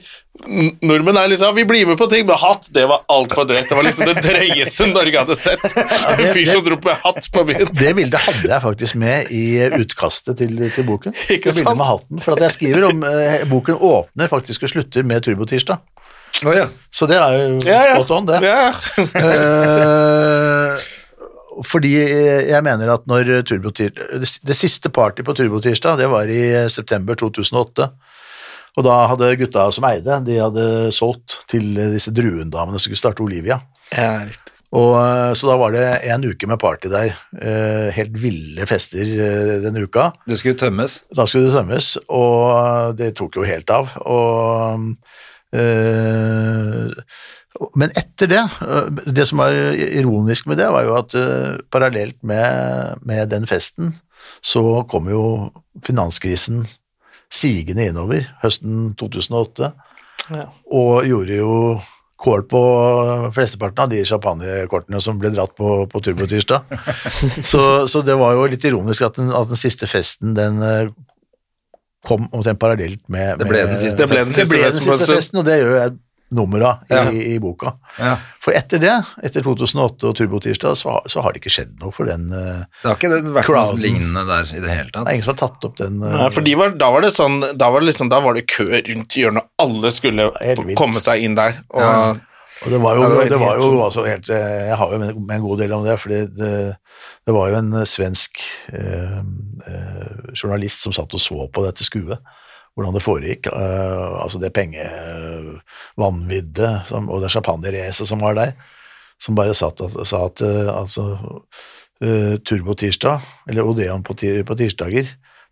Nordmenn 0.85 1.17
er 1.17 1.31
liksom 1.33 1.57
Vi 1.57 1.65
blir 1.65 1.89
med 1.89 1.97
på 1.97 2.11
ting, 2.13 2.27
men 2.29 2.37
hatt, 2.37 2.69
det 2.77 2.85
var 2.91 3.07
altfor 3.09 3.49
drøyt. 3.49 3.71
Det 3.71 3.79
var 3.79 3.89
liksom 3.89 4.11
det 4.11 4.21
drøyeste 4.27 4.91
Norge 4.93 5.23
hadde 5.25 5.39
sett. 5.41 5.65
En 5.81 6.29
fyr 6.37 6.45
som 6.51 6.61
dro 6.69 6.77
med 6.85 7.01
hatt 7.07 7.31
på 7.33 7.47
byen. 7.49 7.73
Det 7.81 7.97
bildet 7.97 8.21
hadde 8.29 8.53
jeg 8.53 8.65
faktisk 8.69 9.01
med 9.01 9.33
i 9.33 9.45
utkastet 9.81 10.37
til, 10.43 10.61
til 10.77 10.85
boken. 10.93 11.17
Ikke 11.33 11.55
det 11.55 11.63
bildet 11.63 11.81
med 11.81 11.89
hatten, 11.89 12.21
For 12.21 12.37
at 12.37 12.51
jeg 12.51 12.59
skriver 12.59 12.91
om 12.91 13.01
eh, 13.09 13.49
Boken 13.49 13.81
åpner 13.81 14.29
faktisk 14.29 14.69
og 14.69 14.77
slutter 14.77 15.09
med 15.09 15.25
Turbotirsdag. 15.25 15.81
Oh, 16.45 16.53
ja. 16.53 16.67
Så 16.93 17.07
det 17.09 17.17
er 17.17 17.33
jo 17.33 17.61
Ja, 17.65 17.79
ja. 17.87 17.95
spot 17.97 18.11
on, 18.19 18.27
det. 18.29 18.43
Ja. 18.45 18.73
Eh, 21.57 21.63
fordi 21.67 21.93
jeg 21.97 22.63
mener 22.67 22.93
at 22.93 23.07
når 23.09 23.43
Turbo 23.49 23.71
Det 23.73 24.57
siste 24.57 24.91
party 24.93 25.23
på 25.27 25.35
Turbotirsdag, 25.37 25.99
det 25.99 26.11
var 26.13 26.29
i 26.29 26.69
september 26.69 27.15
2008. 27.15 27.91
Og 28.77 28.85
da 28.85 28.97
hadde 29.09 29.37
gutta 29.41 29.71
som 29.73 29.87
eide, 29.89 30.19
de 30.27 30.37
hadde 30.37 30.93
solgt 30.93 31.39
til 31.49 31.65
disse 31.95 32.13
druendamene 32.13 32.77
som 32.77 32.85
skulle 32.91 33.01
starte 33.01 33.25
Olivia. 33.25 33.61
ja, 33.93 34.25
riktig. 34.27 34.53
Og, 34.77 34.97
eh, 34.99 35.33
så 35.39 35.47
da 35.49 35.55
var 35.57 35.71
det 35.73 35.85
en 36.11 36.25
uke 36.27 36.47
med 36.51 36.59
party 36.61 36.89
der. 36.93 37.15
eh, 37.41 37.91
Helt 37.95 38.13
ville 38.19 38.67
fester 38.67 39.05
den 39.63 39.77
uka. 39.79 40.13
Det 40.27 40.37
skulle 40.39 40.59
tømmes. 40.59 41.05
Da 41.15 41.25
skulle 41.25 41.47
det 41.47 41.55
tømmes, 41.55 41.97
og 42.11 42.97
det 42.99 43.15
tok 43.17 43.37
jo 43.37 43.47
helt 43.47 43.71
av. 43.71 43.89
Og, 44.05 44.93
eh, 45.55 46.91
men 47.79 47.93
etter 47.97 48.31
det, 48.31 48.43
eh, 48.65 48.89
det 49.13 49.27
som 49.29 49.41
var 49.43 49.55
ironisk 49.55 50.49
med 50.51 50.59
det, 50.61 50.69
var 50.73 50.87
jo 50.87 50.97
at 50.99 51.15
eh, 51.19 51.57
parallelt 51.73 52.19
med, 52.27 53.03
med 53.07 53.31
den 53.33 53.47
festen, 53.49 53.95
så 54.45 54.83
kom 54.91 55.09
jo 55.13 55.23
finanskrisen 55.87 56.65
sigende 57.33 57.89
innover 57.91 58.29
høsten 58.45 58.95
2008, 59.01 59.73
Ja. 60.27 60.49
og 60.75 61.05
gjorde 61.07 61.37
jo 61.39 61.53
kål 62.19 62.43
på 62.51 62.61
flesteparten 63.37 63.85
av 63.85 63.91
de 63.93 64.01
champagnekortene 64.09 64.99
som 65.05 65.19
ble 65.21 65.31
dratt 65.31 65.53
på, 65.55 65.85
på 65.87 66.01
turbotirsdag. 66.03 66.65
så, 67.53 67.61
så 67.87 68.03
det 68.03 68.17
var 68.19 68.35
jo 68.35 68.47
litt 68.51 68.65
ironisk 68.67 69.05
at 69.07 69.21
den, 69.21 69.31
at 69.37 69.53
den 69.53 69.61
siste 69.61 69.87
festen, 69.87 70.35
den 70.35 70.59
eh, 70.65 70.89
kom 72.07 72.27
omtrent 72.33 72.59
parallelt 72.63 73.03
med 73.13 73.39
Det 73.39 73.49
ble 73.51 73.63
den 73.69 73.79
siste 73.79 74.07
ble 74.09 74.25
den 74.25 74.35
festen, 74.35 75.41
og 75.43 75.47
det 75.47 75.61
gjør 75.61 75.77
jeg 75.79 75.97
nummer 76.35 76.61
av 76.67 76.81
i, 76.91 76.95
Ja. 76.95 77.03
i 77.11 77.39
boka. 77.39 77.75
Ja. 78.03 78.17
For 78.43 78.57
etter 78.57 78.81
det, 78.83 78.95
etter 79.23 79.45
2008 79.47 80.09
og 80.11 80.17
turbotirsdag, 80.19 80.75
så, 80.77 80.97
så 81.07 81.23
har 81.23 81.33
det 81.33 81.39
ikke 81.43 81.53
skjedd 81.55 81.77
noe 81.81 81.95
for 81.95 82.11
den 82.11 82.25
uh, 82.35 82.65
Det 82.83 82.89
har 82.89 82.97
ikke 82.99 83.11
vært 83.15 83.29
noe 83.31 83.45
Crowden. 83.47 83.83
lignende 83.85 84.25
der 84.27 84.51
i 84.57 84.61
det 84.65 84.73
hele 84.75 84.91
Det 84.91 85.05
er 85.05 85.13
ingen 85.15 85.27
som 85.27 85.37
har 85.37 85.43
tatt 85.45 85.67
opp 85.69 85.77
den 85.79 86.01
uh, 86.03 86.11
Nei, 86.25 86.31
for 86.35 86.43
de 86.47 86.55
var, 86.59 86.75
da 86.79 86.89
var 86.91 87.07
det 87.07 87.13
sånn 87.15 87.39
Da 87.55 87.69
var 87.71 87.85
det 87.85 87.93
liksom 87.93 88.11
Da 88.11 88.19
var 88.25 88.35
det 88.35 88.47
kø 88.51 88.67
rundt 88.75 89.17
hjørnet, 89.21 89.47
alle 89.63 89.93
skulle 89.95 90.31
komme 90.79 91.03
seg 91.05 91.23
inn 91.29 91.39
der. 91.39 91.61
Og, 91.71 91.83
Ja. 91.87 92.17
Og 92.65 92.71
det 92.73 92.79
var 92.81 92.97
jo, 92.97 93.03
det 93.29 93.37
var 93.37 93.59
det 93.59 93.67
jo 93.69 93.81
altså 93.85 94.03
helt 94.07 94.31
eh, 94.33 94.69
Jeg 94.71 94.77
har 94.81 94.93
jo 94.95 94.99
med, 94.99 95.19
med 95.29 95.35
en 95.37 95.43
god 95.45 95.59
del 95.61 95.73
om 95.77 95.83
det, 95.85 95.99
for 96.01 96.09
det, 96.09 96.23
det 97.29 97.35
var 97.37 97.51
jo 97.53 97.59
en 97.59 97.75
svensk 97.85 98.41
eh, 98.73 99.19
eh, 99.69 100.33
journalist 100.33 100.87
som 100.87 100.95
satt 100.97 101.13
og 101.13 101.21
så 101.21 101.47
på 101.53 101.65
dette 101.67 101.85
skuet, 101.85 102.17
hvordan 102.77 102.95
det 102.97 103.05
foregikk. 103.05 103.43
Uh, 103.53 104.23
altså 104.23 104.39
det 104.43 104.57
pengevanviddet 104.57 106.75
som- 106.91 107.11
og 107.11 107.23
det 107.23 107.31
champagneracet 107.33 108.07
som 108.09 108.21
var 108.21 108.35
der, 108.37 108.53
som 109.19 109.35
bare 109.35 109.55
satt 109.57 109.81
sa 110.05 110.27
at 110.29 110.41
uh, 110.45 110.77
altså 110.77 111.19
uh, 112.05 112.37
Turbo-tirsdag, 112.45 113.21
eller 113.49 113.63
Odeon 113.65 114.03
på, 114.05 114.15
tir, 114.15 114.45
på 114.45 114.55
tirsdager, 114.59 115.07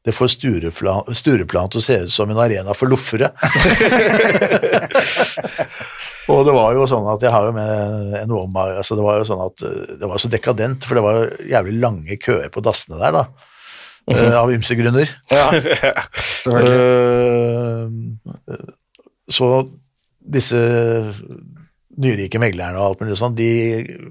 det 0.05 0.13
får 0.13 0.29
Stureplan, 0.37 1.69
til 1.73 1.81
å 1.81 1.83
se 1.83 1.97
ut 2.05 2.13
som 2.13 2.29
en 2.29 2.43
arena 2.45 2.77
for 2.77 2.85
loffere. 2.93 3.33
Og 6.33 6.45
det 6.47 6.55
var 6.57 6.73
jo 6.77 6.87
sånn 6.89 7.07
at 7.13 7.25
jeg 7.25 7.33
har 7.33 7.49
jo 7.49 7.55
med 7.57 8.15
en 8.23 8.31
om 8.33 8.55
altså 8.57 8.97
Det 8.97 9.05
var 9.05 9.19
jo 9.21 9.27
sånn 9.29 9.43
at 9.45 9.65
eh, 9.67 9.97
det 10.01 10.09
var 10.09 10.21
så 10.21 10.31
dekadent, 10.33 10.87
for 10.89 10.97
det 10.97 11.05
var 11.05 11.35
jævlig 11.51 11.75
lange 11.83 12.17
køer 12.21 12.49
på 12.53 12.63
dassene 12.65 13.01
der, 13.01 13.17
da. 13.17 13.25
Eh, 14.13 14.37
av 14.37 14.53
ymse 14.55 14.77
grunner. 14.79 15.11
Eh, 16.45 17.87
så 19.33 19.47
disse 20.21 20.59
nyrike 22.05 22.41
meglerne 22.43 22.77
og 22.77 22.85
alt 22.85 23.01
mulig 23.01 23.17
sånn, 23.17 23.37
de 23.39 23.49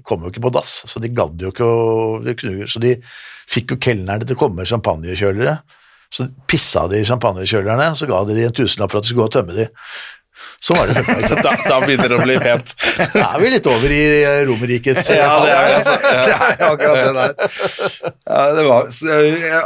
kom 0.06 0.24
jo 0.24 0.32
ikke 0.32 0.42
på 0.42 0.52
dass, 0.56 0.80
så 0.90 1.02
de 1.02 1.12
gadd 1.14 1.42
jo 1.42 1.52
ikke 1.52 1.68
å 1.68 2.66
Så 2.70 2.82
de 2.82 2.96
fikk 3.50 3.74
jo 3.74 3.80
kelnerne 3.86 4.26
til 4.26 4.34
å 4.34 4.40
komme 4.40 4.62
med 4.62 4.70
champagnekjølere. 4.70 5.54
Så 6.14 6.26
pissa 6.50 6.86
de 6.90 7.02
i 7.02 7.06
champagnekjølerne, 7.08 7.92
så 7.98 8.08
ga 8.10 8.24
de 8.26 8.36
de 8.38 8.48
en 8.48 8.56
tusenlapp 8.56 8.92
for 8.92 9.00
at 9.00 9.06
de 9.06 9.12
skulle 9.12 9.24
gå 9.24 9.30
og 9.30 9.36
tømme 9.36 9.56
de. 9.56 9.68
Sånn 10.64 10.78
var 10.80 10.90
det. 10.90 11.02
funka. 11.04 11.36
Da, 11.44 11.52
da 11.68 11.78
begynner 11.84 12.10
det 12.12 12.16
å 12.18 12.24
bli 12.24 12.36
pent. 12.42 12.72
Da 13.14 13.24
er 13.34 13.42
vi 13.42 13.50
litt 13.52 13.66
over 13.68 13.92
i 13.94 14.00
eh, 14.24 14.40
Romerrikets 14.48 15.10
eh, 15.12 15.18
Ja, 15.20 15.28
fall. 15.30 15.46
det 15.46 15.54
er 15.54 15.66
det, 15.66 15.74
altså. 15.76 15.96
Det 16.24 16.34
er 16.34 16.64
akkurat 16.70 17.00
det 17.00 17.12
der. 17.18 17.34
Ja, 18.24 18.40
det 18.56 18.64
var 18.68 18.88
så, 18.94 19.18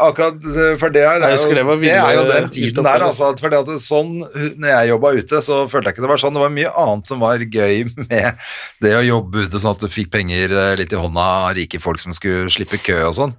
akkurat 0.09 0.49
For 0.83 0.95
det 0.95 1.05
er, 1.05 1.21
jo, 1.23 1.53
det 1.55 1.79
det 1.85 1.95
er 1.95 2.17
jo 2.19 2.25
den 2.33 2.51
tiden 2.55 2.89
der, 2.89 3.05
altså. 3.07 3.31
at 3.33 3.43
Fordi 3.45 3.61
at 3.61 3.71
det, 3.71 3.79
sånn, 3.85 4.13
når 4.59 4.69
jeg 4.73 4.91
jobba 4.93 5.13
ute, 5.21 5.43
så 5.45 5.61
følte 5.71 5.93
jeg 5.93 5.97
ikke 5.99 6.07
det 6.07 6.13
var 6.13 6.23
sånn. 6.25 6.37
Det 6.39 6.45
var 6.45 6.55
mye 6.59 6.75
annet 6.85 7.13
som 7.15 7.23
var 7.23 7.47
gøy 7.47 7.87
med 8.09 8.45
det 8.85 8.95
å 8.99 9.05
jobbe 9.07 9.47
ute, 9.47 9.63
sånn 9.63 9.75
at 9.77 9.83
du 9.87 9.89
fikk 9.93 10.11
penger 10.15 10.55
eh, 10.55 10.75
litt 10.83 10.93
i 10.95 11.01
hånda 11.01 11.29
av 11.49 11.55
rike 11.59 11.81
folk 11.83 12.03
som 12.03 12.15
skulle 12.17 12.51
slippe 12.53 12.81
kø 12.83 12.99
og 13.09 13.17
sånn. 13.23 13.35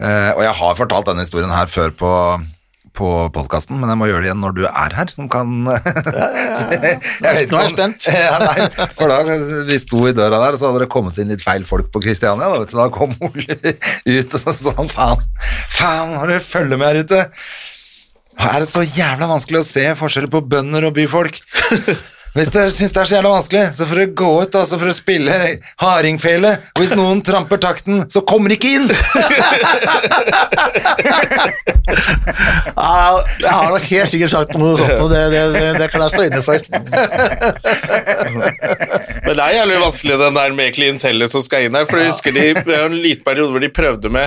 Eh, 0.00 0.30
og 0.36 0.44
jeg 0.44 0.56
har 0.60 0.78
fortalt 0.78 1.08
denne 1.10 1.24
historien 1.26 1.52
her 1.52 1.70
før 1.72 1.92
på 1.96 2.12
på 2.96 3.08
podkasten, 3.34 3.78
men 3.80 3.90
jeg 3.92 4.00
må 4.00 4.08
gjøre 4.10 4.24
det 4.24 4.30
igjen 4.30 4.42
når 4.42 4.54
du 4.56 4.62
er 4.68 4.96
her, 4.98 5.10
som 5.12 5.28
kan 5.30 5.52
ja, 5.68 5.78
ja, 5.86 6.26
ja. 6.74 6.94
Nå 7.22 7.30
er 7.30 7.40
jeg 7.40 7.72
spent. 7.72 8.08
nei, 8.44 8.68
for 8.98 9.12
da 9.12 9.38
vi 9.68 9.80
sto 9.82 10.04
i 10.10 10.14
døra 10.16 10.42
der, 10.44 10.58
så 10.60 10.70
hadde 10.70 10.84
det 10.84 10.90
kommet 10.92 11.18
inn 11.22 11.32
litt 11.32 11.44
feil 11.44 11.66
folk 11.68 11.90
på 11.94 12.02
Kristiania. 12.04 12.50
Da, 12.50 12.62
vet 12.62 12.74
du, 12.74 12.78
da 12.80 12.88
kom 12.94 13.14
Ole 13.30 13.58
ut 13.60 14.38
og 14.38 14.40
så 14.42 14.56
sa 14.56 14.76
han 14.78 14.90
faen, 14.90 15.26
faen, 15.72 16.16
har 16.18 16.30
du 16.30 16.38
følger 16.44 16.80
med 16.80 16.90
her 16.90 17.04
ute? 17.04 17.26
Er 18.40 18.62
det 18.62 18.70
så 18.70 18.82
jævla 18.84 19.28
vanskelig 19.28 19.60
å 19.60 19.68
se 19.68 19.84
forskjeller 19.98 20.32
på 20.32 20.42
bønder 20.48 20.88
og 20.88 20.96
byfolk? 20.96 21.42
Hvis 22.30 22.50
dere 22.54 22.70
syns 22.70 22.92
det 22.94 23.00
er 23.02 23.08
så 23.10 23.16
jævla 23.16 23.30
vanskelig, 23.32 23.62
så 23.74 23.86
får 23.90 23.98
dere 23.98 24.10
gå 24.20 24.28
ut 24.44 24.52
da, 24.54 24.60
så 24.68 24.76
å 24.78 24.92
spille 24.94 25.36
hardingfele. 25.82 26.52
Og 26.76 26.82
hvis 26.84 26.94
noen 26.94 27.22
tramper 27.26 27.58
takten, 27.62 28.04
så 28.12 28.22
kommer 28.22 28.52
de 28.52 28.58
ikke 28.58 28.70
inn! 28.78 28.86
Ja, 32.80 33.18
jeg 33.40 33.50
har 33.50 33.72
nok 33.74 33.86
helt 33.90 34.10
sikkert 34.12 34.32
sagt 34.32 34.54
noe 34.58 34.76
sånt, 34.78 35.00
og 35.02 35.10
det, 35.10 35.24
det, 35.32 35.42
det, 35.56 35.64
det 35.80 35.88
kan 35.90 36.04
jeg 36.06 36.14
stå 36.14 36.22
inne 36.28 36.42
for. 36.46 36.58
Men 39.26 39.34
det 39.34 39.44
er 39.44 39.56
jævlig 39.58 39.82
vanskelig 39.82 40.18
den 40.22 40.38
der 40.38 40.56
med 40.56 40.74
klientellet 40.76 41.32
som 41.34 41.42
skal 41.44 41.66
inn 41.66 41.76
her, 41.76 41.88
for 41.90 41.98
jeg 42.00 42.12
husker 42.14 42.36
de, 42.36 42.46
det 42.60 42.70
var 42.70 42.86
en 42.86 43.00
liten 43.02 43.26
periode 43.26 43.50
hvor 43.56 43.62
de 43.64 43.72
prøvde 43.74 44.12
med 44.12 44.26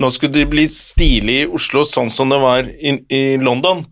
Nå 0.00 0.08
skulle 0.14 0.32
de 0.32 0.46
bli 0.48 0.62
stilig 0.72 1.34
i 1.42 1.48
Oslo, 1.50 1.82
sånn 1.84 2.08
som 2.14 2.30
det 2.32 2.38
var 2.40 2.64
i, 2.64 2.94
i 3.12 3.36
London. 3.42 3.82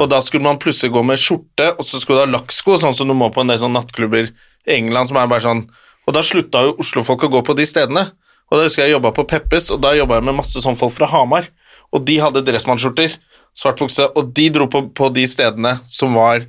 Og 0.00 0.08
da 0.10 0.20
skulle 0.24 0.46
man 0.46 0.60
plutselig 0.62 0.92
gå 0.94 1.02
med 1.06 1.20
skjorte, 1.20 1.70
og 1.78 1.86
så 1.86 2.00
skulle 2.00 2.22
du 2.22 2.26
ha 2.26 2.32
lakksko, 2.38 2.78
sånn 2.80 2.96
som 2.96 3.10
du 3.10 3.14
må 3.16 3.30
på 3.34 3.44
en 3.44 3.52
del 3.52 3.60
sånn 3.62 3.74
nattklubber 3.76 4.30
i 4.30 4.76
England, 4.78 5.10
som 5.10 5.20
er 5.20 5.30
bare 5.30 5.44
sånn 5.44 5.66
Og 6.04 6.12
da 6.12 6.20
slutta 6.20 6.60
jo 6.66 6.74
Oslo-folk 6.82 7.22
å 7.24 7.30
gå 7.32 7.40
på 7.46 7.54
de 7.56 7.64
stedene. 7.64 8.02
Og 8.52 8.58
da 8.58 8.66
husker 8.66 8.82
jeg 8.82 8.90
jeg 8.90 8.98
jobba 8.98 9.14
på 9.16 9.24
Peppes, 9.24 9.70
og 9.72 9.80
da 9.80 9.94
jobba 9.96 10.18
jeg 10.18 10.26
med 10.26 10.36
masse 10.36 10.60
sånn 10.60 10.76
folk 10.76 10.92
fra 10.92 11.08
Hamar. 11.08 11.46
Og 11.96 12.04
de 12.04 12.18
hadde 12.20 12.42
dressmannskjorter, 12.44 13.14
svart 13.56 13.80
bukse, 13.80 14.04
og 14.12 14.34
de 14.36 14.50
dro 14.52 14.66
på, 14.68 14.82
på 14.92 15.08
de 15.14 15.24
stedene 15.30 15.78
som 15.88 16.16
var 16.18 16.44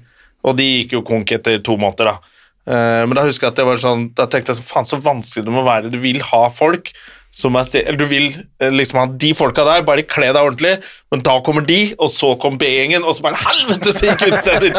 Og 0.46 0.54
de 0.60 0.66
gikk 0.66 0.92
jo 0.94 1.06
konk 1.08 1.32
etter 1.32 1.62
to 1.64 1.74
måneder, 1.80 2.12
da. 2.12 2.36
Eh, 2.66 3.04
men 3.08 3.16
da 3.18 3.24
husker 3.26 3.48
jeg 3.48 3.54
at 3.54 3.60
det 3.60 3.66
var 3.68 3.78
sånn 3.82 4.08
Da 4.18 4.26
tenkte 4.26 4.52
jeg 4.52 4.60
sånn, 4.60 4.68
faen 4.68 4.88
så 4.90 5.00
vanskelig 5.02 5.46
det 5.46 5.54
må 5.54 5.64
være. 5.66 5.92
Du 5.94 5.98
vil 6.02 6.22
ha 6.34 6.44
folk 6.54 6.92
som 7.36 7.56
er 7.60 7.68
Eller 7.82 8.00
du 8.00 8.06
vil 8.08 8.30
eh, 8.32 8.72
liksom 8.72 9.00
ha 9.02 9.06
de 9.12 9.34
folka 9.36 9.66
der, 9.68 9.84
bare 9.88 10.06
kle 10.08 10.30
deg 10.32 10.40
ordentlig, 10.40 10.74
men 11.12 11.24
da 11.26 11.36
kommer 11.44 11.66
de, 11.68 11.80
og 12.00 12.10
så 12.14 12.32
kom 12.40 12.58
B-gjengen, 12.62 13.04
og 13.04 13.18
så 13.18 13.26
bare 13.26 13.42
helvete 13.44 13.92
så 13.92 14.08
gikk 14.08 14.28
utsteder! 14.30 14.78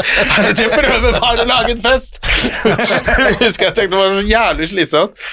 Jeg 0.57 0.71
prøver 0.73 1.19
bare 1.21 1.45
å 1.45 1.49
lage 1.51 1.75
en 1.77 1.83
fest! 1.85 2.23
Jeg 2.65 3.37
husker 3.45 3.69
jeg 3.69 3.77
tenkte 3.77 3.91
det 3.93 4.01
var 4.01 4.31
jævlig 4.31 4.71
slitsomt. 4.73 5.27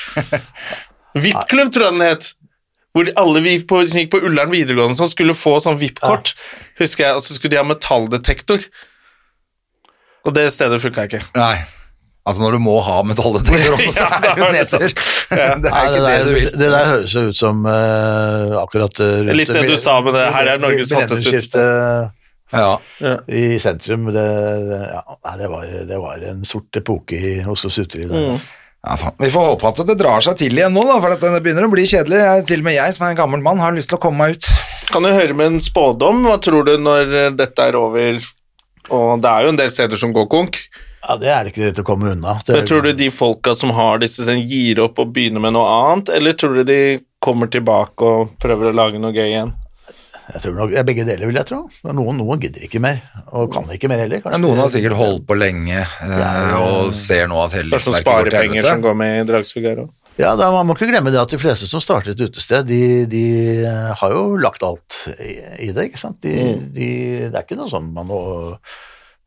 VIP-klubb, 1.14 1.72
tror 1.72 1.88
jeg 1.88 1.96
den 1.96 2.08
het. 2.10 2.32
Hvor 2.94 3.10
alle 3.24 3.44
vi 3.46 3.54
på, 3.66 3.80
gikk 3.90 4.12
på 4.14 4.22
Ullern 4.28 4.52
videregående 4.54 5.00
som 5.00 5.10
skulle 5.10 5.34
få 5.38 5.56
sånn 5.64 5.80
VIP-kort, 5.80 6.34
husker 6.82 7.08
jeg, 7.08 7.22
og 7.22 7.24
så 7.26 7.38
skulle 7.38 7.56
de 7.56 7.62
ha 7.62 7.66
metalldetektor. 7.66 8.68
Og 10.28 10.36
det 10.36 10.50
stedet 10.56 10.82
funka 10.84 11.08
ikke. 11.08 11.24
Nei. 11.40 11.56
Altså 12.24 12.40
når 12.46 12.56
du 12.56 12.64
må 12.64 12.78
ha 12.86 13.02
metalldetektor 13.04 13.74
også, 13.78 13.94
så 13.98 14.08
er 14.08 14.24
det 14.24 14.34
jo 14.40 14.48
er 14.48 14.56
nedtur. 14.56 14.98
Det 15.64 15.70
er 15.70 15.88
ikke 15.90 16.02
det 16.06 16.18
du 16.24 16.32
vil. 16.32 16.50
det 16.54 16.68
der 16.72 16.90
høres 16.92 17.14
jo 17.18 17.24
ut 17.28 17.38
som 17.40 17.64
uh, 17.66 18.54
akkurat 18.62 19.00
uh, 19.02 19.14
rundt 19.26 19.38
Litt 19.40 19.50
det 19.52 19.64
du 19.66 19.78
sa 19.80 19.96
med 20.06 20.14
det, 20.16 20.28
her 20.36 20.52
er 20.54 20.62
Norges 20.62 20.94
hotteste 20.94 21.64
ut. 21.64 22.20
Ja. 22.54 22.76
i 23.34 23.58
sentrum. 23.58 24.12
Det, 24.14 24.24
ja, 24.94 25.02
det, 25.40 25.48
var, 25.50 25.72
det 25.90 25.98
var 25.98 26.22
en 26.30 26.44
sort 26.46 26.78
epoke 26.78 27.18
i 27.18 27.40
Oslos 27.50 27.80
uteliv. 27.82 28.12
Mm. 28.14 28.36
altså. 28.36 28.60
Ja, 28.84 28.98
faen. 29.00 29.16
Vi 29.18 29.32
får 29.32 29.46
håpe 29.48 29.70
at 29.70 29.82
det 29.88 29.96
drar 30.00 30.24
seg 30.24 30.36
til 30.42 30.58
igjen 30.60 30.74
nå, 30.76 30.84
da, 30.84 30.98
for 31.00 31.16
at 31.16 31.22
det 31.24 31.40
begynner 31.44 31.70
å 31.70 31.72
bli 31.72 31.86
kjedelig. 31.88 32.20
Jeg, 32.20 32.46
til 32.50 32.64
og 32.64 32.68
med 32.68 32.76
jeg 32.76 32.96
som 32.96 33.06
er 33.08 33.14
en 33.14 33.20
gammel 33.22 33.44
mann 33.46 33.62
har 33.64 33.76
lyst 33.76 33.90
til 33.94 33.96
å 33.98 34.04
komme 34.04 34.26
meg 34.26 34.36
ut. 34.36 34.50
Kan 34.92 35.08
du 35.08 35.14
høre 35.14 35.38
med 35.40 35.54
en 35.54 35.62
spådom? 35.64 36.26
Hva 36.28 36.36
tror 36.44 36.68
du 36.68 36.74
når 36.82 37.14
eh, 37.22 37.30
dette 37.40 37.70
er 37.70 37.78
over? 37.80 38.20
Og 38.92 39.24
det 39.24 39.32
er 39.32 39.46
jo 39.46 39.54
en 39.54 39.62
del 39.62 39.72
steder 39.72 40.02
som 40.02 40.12
går 40.16 40.28
konk. 40.32 40.60
Ja, 41.04 41.18
det 41.20 41.32
er 41.34 41.44
det 41.44 41.52
ikke 41.52 41.72
til 41.76 41.84
å 41.84 41.88
komme 41.88 42.14
unna. 42.14 42.38
Det, 42.48 42.54
Men 42.56 42.68
tror 42.70 42.86
du 42.86 42.94
de 42.96 43.10
folka 43.12 43.56
som 43.60 43.74
har 43.76 44.00
disse, 44.00 44.24
gir 44.40 44.80
opp 44.86 45.02
og 45.04 45.12
begynner 45.16 45.44
med 45.44 45.56
noe 45.58 45.68
annet, 45.68 46.14
eller 46.16 46.38
tror 46.40 46.56
du 46.56 46.64
de 46.70 46.80
kommer 47.24 47.50
tilbake 47.52 48.08
og 48.08 48.38
prøver 48.40 48.72
å 48.72 48.78
lage 48.78 49.02
noe 49.04 49.12
gøy 49.16 49.28
igjen? 49.28 49.52
Jeg 50.24 50.40
tror 50.46 50.54
nok, 50.56 50.72
Begge 50.88 51.04
deler, 51.04 51.28
vil 51.28 51.36
jeg 51.36 51.48
tro. 51.50 51.58
Noen, 51.92 52.16
noen 52.22 52.40
gidder 52.40 52.64
ikke 52.64 52.80
mer, 52.84 53.02
og 53.36 53.50
kan 53.52 53.68
ikke 53.76 53.90
mer 53.92 54.00
heller. 54.06 54.22
Ja, 54.24 54.40
noen 54.40 54.62
har 54.64 54.70
sikkert 54.72 54.96
holdt 54.96 55.26
på 55.28 55.36
lenge 55.36 55.82
eh, 55.82 56.14
Ja. 56.16 56.30
og 56.62 56.96
ser 56.96 57.28
nå 57.28 57.42
at 57.44 57.58
hele 57.58 57.74
Det 57.74 57.82
er 57.82 57.84
sånn 57.84 57.98
livsverket 57.98 58.08
går 58.08 58.30
til 58.32 58.40
sparepenger 58.40 58.70
som 58.70 58.86
går 58.88 58.96
med 59.02 59.18
i 59.18 59.26
Dragsvig 59.28 59.66
òg. 59.74 59.92
Ja, 60.22 60.36
da, 60.38 60.48
Man 60.54 60.70
må 60.70 60.78
ikke 60.78 60.88
glemme 60.94 61.12
det 61.12 61.20
at 61.20 61.32
de 61.34 61.42
fleste 61.42 61.68
som 61.68 61.82
starter 61.84 62.14
et 62.14 62.24
utested, 62.24 62.68
de, 62.70 62.80
de 63.12 63.26
eh, 63.66 63.92
har 64.00 64.16
jo 64.16 64.24
lagt 64.40 64.64
alt 64.64 65.00
i, 65.18 65.36
i 65.68 65.70
det. 65.76 65.90
ikke 65.90 66.00
sant? 66.00 66.22
De, 66.24 66.34
de, 66.72 66.90
det 67.28 67.36
er 67.36 67.44
ikke 67.44 67.60
noe 67.60 67.72
sånn 67.72 67.92
man 67.92 68.08
må 68.08 68.22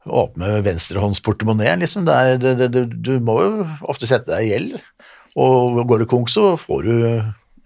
åpne 0.06 0.60
venstrehåndsportemoneen, 0.66 1.80
liksom. 1.82 2.04
Det 2.06 2.14
er, 2.14 2.38
det, 2.42 2.54
det, 2.60 2.68
du- 2.74 2.96
du 3.08 3.12
må 3.24 3.38
jo 3.42 3.66
ofte 3.90 4.06
sette 4.08 4.30
deg 4.32 4.46
i 4.46 4.52
gjeld, 4.54 4.78
og 5.36 5.82
går 5.88 6.04
det 6.04 6.08
konk, 6.12 6.30
så 6.32 6.54
får 6.60 6.86
du 6.86 6.94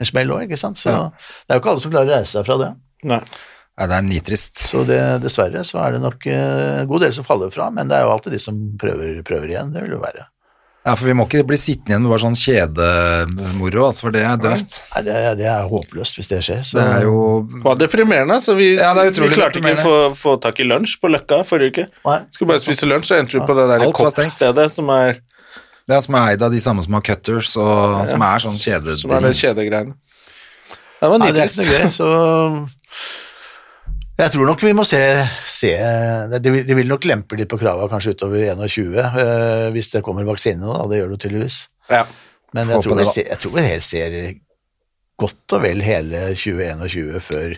en 0.00 0.08
smell 0.08 0.32
òg, 0.34 0.46
ikke 0.48 0.58
sant. 0.60 0.78
Så 0.80 0.90
det 0.90 1.52
er 1.54 1.58
jo 1.58 1.62
ikke 1.62 1.72
alle 1.74 1.84
som 1.84 1.92
klarer 1.94 2.10
å 2.12 2.16
reise 2.18 2.32
seg 2.38 2.46
fra 2.48 2.56
det. 2.62 2.70
Nei. 3.10 3.20
Ja, 3.80 3.86
det 3.88 3.96
er 3.96 4.04
nitrist. 4.04 4.58
Så 4.60 4.82
det, 4.88 4.98
dessverre 5.22 5.62
så 5.64 5.78
er 5.84 5.94
det 5.94 6.00
nok 6.02 6.26
eh, 6.28 6.80
en 6.82 6.88
god 6.90 7.00
del 7.06 7.14
som 7.16 7.24
faller 7.24 7.52
fra, 7.54 7.70
men 7.72 7.88
det 7.88 7.96
er 7.96 8.04
jo 8.04 8.10
alltid 8.12 8.34
de 8.36 8.40
som 8.42 8.58
prøver, 8.80 9.22
prøver 9.24 9.52
igjen. 9.54 9.70
Det 9.72 9.84
vil 9.86 9.94
det 9.94 10.00
være. 10.02 10.26
Ja, 10.80 10.94
for 10.96 11.04
vi 11.10 11.12
må 11.12 11.26
ikke 11.28 11.42
bli 11.44 11.58
sittende 11.60 11.92
igjen 11.92 12.04
med 12.06 12.10
bare 12.14 12.22
sånn 12.22 12.36
kjedemoro, 12.40 13.82
altså, 13.90 14.06
for 14.06 14.14
det 14.14 14.22
er 14.24 14.38
døvt. 14.40 14.76
Nei, 14.94 15.02
det, 15.04 15.16
er- 15.28 15.34
det 15.36 15.48
er 15.52 15.66
håpløst 15.68 16.16
hvis 16.16 16.30
det 16.30 16.38
skjer. 16.46 16.62
Så, 16.64 16.78
Det 16.78 16.86
er 16.86 17.02
jo 17.04 17.16
Det 17.50 17.60
var 17.66 17.76
deprimerende, 17.82 18.38
så 18.40 18.54
vi, 18.56 18.70
Ja, 18.78 18.94
det 18.96 19.04
er 19.10 19.28
vi 19.28 19.28
klarte 19.34 19.60
ikke 19.60 19.74
å 19.76 19.82
få, 19.82 19.96
få 20.16 20.34
tak 20.40 20.62
i 20.64 20.64
lunsj 20.64 20.96
på 21.02 21.10
Løkka 21.12 21.42
forrige 21.44 21.74
uke. 21.74 21.84
Nei. 22.08 22.16
Skulle 22.32 22.48
bare 22.54 22.64
spise 22.64 22.88
lunsj, 22.88 23.10
så 23.12 23.18
endte 23.20 23.36
vi 23.36 23.44
på 23.44 23.58
det 23.60 23.66
der 23.74 23.84
koppstedet 23.92 24.70
som 24.72 24.88
er, 24.96 25.20
det 25.90 25.96
er 25.98 26.00
som 26.06 26.14
er 26.16 26.32
eid 26.32 26.42
av 26.48 26.52
de 26.54 26.60
samme 26.64 26.82
som 26.86 26.96
har 26.96 27.04
cutters, 27.04 27.52
og 27.60 28.08
som 28.08 28.22
er 28.22 28.38
sånn 28.46 28.56
kjededrins. 28.56 29.04
som 29.04 29.10
er 29.18 29.20
det 29.28 29.36
kjedegreiene. 29.36 29.94
Det 31.00 31.08
var 31.12 31.18
Nei, 31.20 31.30
det 31.32 31.44
er 31.44 31.48
ikke 31.48 31.64
noe 31.64 31.76
gøy, 31.76 31.92
så 31.92 32.08
jeg 34.20 34.32
tror 34.34 34.48
nok 34.50 34.62
vi 34.64 34.72
må 34.76 34.84
se, 34.86 35.00
se 35.48 35.70
de, 36.40 36.52
vil- 36.52 36.88
nok 36.90 37.06
lempe 37.08 37.38
litt 37.38 37.50
på 37.50 37.58
krava 37.60 37.88
kanskje 37.90 38.14
utover 38.16 38.46
21, 38.52 38.96
eh, 39.00 39.66
hvis 39.74 39.90
det 39.94 40.02
kommer 40.06 40.26
vaksine 40.28 40.60
nå, 40.62 40.76
det 40.90 41.00
gjør 41.00 41.14
det 41.14 41.20
tydeligvis. 41.24 41.58
Ja. 41.90 42.04
Men 42.54 42.68
jeg 42.68 42.80
Håper 42.80 42.88
tror, 42.88 42.98
vi 43.00 43.24
jeg 43.28 43.38
tror 43.44 43.54
vi 43.56 43.66
helt 43.68 43.86
ser 43.86 44.16
godt 45.20 45.54
og 45.56 45.62
vel 45.62 45.82
hele 45.84 46.24
2021 46.34 47.20
før 47.22 47.54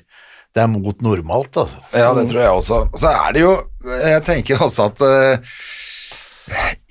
det 0.52 0.60
er 0.60 0.68
mot 0.68 0.98
normalt, 1.00 1.56
altså. 1.56 1.78
Ja, 1.96 2.10
det 2.12 2.26
tror 2.28 2.42
jeg 2.42 2.52
også. 2.58 2.78
Så 3.00 3.08
er 3.08 3.32
det 3.32 3.40
jo 3.40 3.52
Jeg 4.04 4.20
tenker 4.26 4.60
også 4.66 4.90
at 4.90 5.00
eh, 5.06 5.54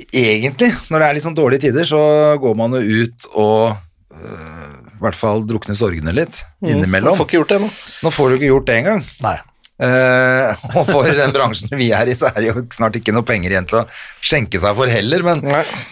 egentlig, 0.09 0.71
når 0.89 1.03
det 1.03 1.07
er 1.07 1.17
litt 1.17 1.25
sånn 1.27 1.37
dårlige 1.37 1.67
tider, 1.67 1.85
så 1.85 2.01
går 2.41 2.57
man 2.57 2.73
jo 2.79 3.03
ut 3.05 3.27
og 3.37 3.75
eh, 4.17 4.73
i 4.97 5.03
hvert 5.05 5.17
fall 5.17 5.45
drukner 5.49 5.77
sorgene 5.77 6.13
litt 6.13 6.41
innimellom. 6.65 7.15
Får 7.17 7.29
ikke 7.29 7.39
gjort 7.39 7.53
det 7.53 7.61
nå. 7.63 7.69
Nå 8.05 8.13
får 8.13 8.29
du 8.33 8.37
ikke 8.39 8.49
gjort 8.51 8.67
det 8.69 8.75
engang. 8.81 9.05
Nei. 9.23 9.37
Eh, 9.81 10.63
og 10.77 10.85
for 10.85 11.07
den 11.17 11.33
bransjen 11.33 11.71
vi 11.73 11.87
er 11.95 12.09
i, 12.11 12.15
så 12.17 12.29
er 12.29 12.37
det 12.37 12.51
jo 12.51 12.63
snart 12.75 12.97
ikke 12.99 13.13
noe 13.15 13.25
penger 13.25 13.55
igjen 13.55 13.69
til 13.69 13.79
å 13.79 13.85
skjenke 14.21 14.61
seg 14.61 14.77
for 14.77 14.91
heller, 14.91 15.25
men, 15.25 15.41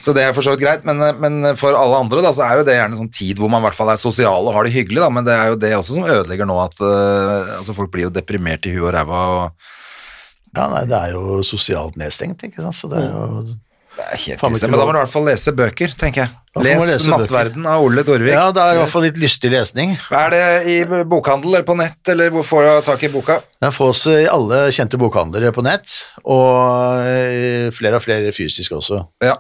så 0.04 0.14
det 0.14 0.28
er 0.28 0.36
for 0.36 0.46
så 0.46 0.54
vidt 0.54 0.62
greit. 0.62 0.86
Men, 0.86 1.02
men 1.18 1.56
for 1.60 1.78
alle 1.78 2.04
andre 2.04 2.22
da, 2.26 2.34
så 2.36 2.46
er 2.46 2.60
jo 2.60 2.68
det 2.68 2.78
gjerne 2.78 3.00
sånn 3.00 3.12
tid 3.14 3.42
hvor 3.42 3.50
man 3.52 3.64
i 3.64 3.70
hvert 3.70 3.80
fall 3.80 3.90
er 3.94 4.02
sosial 4.02 4.50
og 4.50 4.54
har 4.58 4.68
det 4.68 4.76
hyggelig, 4.76 5.02
da, 5.02 5.10
men 5.14 5.26
det 5.26 5.34
er 5.38 5.54
jo 5.54 5.62
det 5.64 5.74
også 5.80 5.98
som 5.98 6.10
ødelegger 6.10 6.50
nå 6.50 6.60
at 6.62 6.86
eh, 6.86 7.56
altså 7.58 7.78
folk 7.78 7.94
blir 7.96 8.08
jo 8.10 8.14
deprimert 8.14 8.70
i 8.70 8.76
huet 8.76 8.92
og 8.92 8.94
ræva. 8.98 9.24
og 9.40 10.54
Ja, 10.54 10.70
nei, 10.70 10.86
det 10.90 11.00
er 11.00 11.16
jo 11.18 11.42
sosialt 11.46 11.98
nedstengt, 12.00 12.46
ikke 12.46 12.62
sant, 12.66 12.78
så 12.78 12.92
det 12.94 13.02
er 13.08 13.10
jo 13.10 13.58
Det 14.00 14.06
er 14.16 14.20
helt 14.24 14.44
men 14.64 14.78
da 14.80 14.86
må 14.86 14.94
du 14.94 14.98
i 14.98 15.02
hvert 15.02 15.12
fall 15.12 15.26
lese 15.28 15.52
bøker, 15.56 15.92
tenker 16.00 16.22
jeg. 16.24 16.36
Les 16.64 16.80
lese 16.88 17.12
bøker. 17.12 17.50
Av 17.68 17.84
Ole 17.84 18.04
Torvik. 18.08 18.32
Ja, 18.32 18.46
det 18.56 18.62
er 18.64 18.78
i 18.78 18.80
hvert 18.80 18.92
fall 18.94 19.04
litt 19.06 19.18
lystig 19.20 19.52
lesning. 19.52 19.92
Er 20.16 20.32
det 20.34 20.44
i 20.72 20.78
bokhandel 21.08 21.52
eller 21.58 21.66
på 21.68 21.76
nett, 21.78 22.00
eller 22.14 22.32
hvor 22.34 22.46
får 22.48 22.68
du 22.70 22.86
tak 22.88 23.04
i 23.04 23.10
boka? 23.12 23.40
Den 23.62 23.76
fås 23.76 24.06
i 24.14 24.22
alle 24.32 24.62
kjente 24.76 24.98
bokhandlere 25.02 25.52
på 25.56 25.64
nett, 25.68 25.98
og 26.24 27.04
eh, 27.04 27.68
flere 27.76 28.00
og 28.00 28.06
flere 28.06 28.32
fysisk 28.36 28.78
også. 28.80 29.04
Ja, 29.26 29.36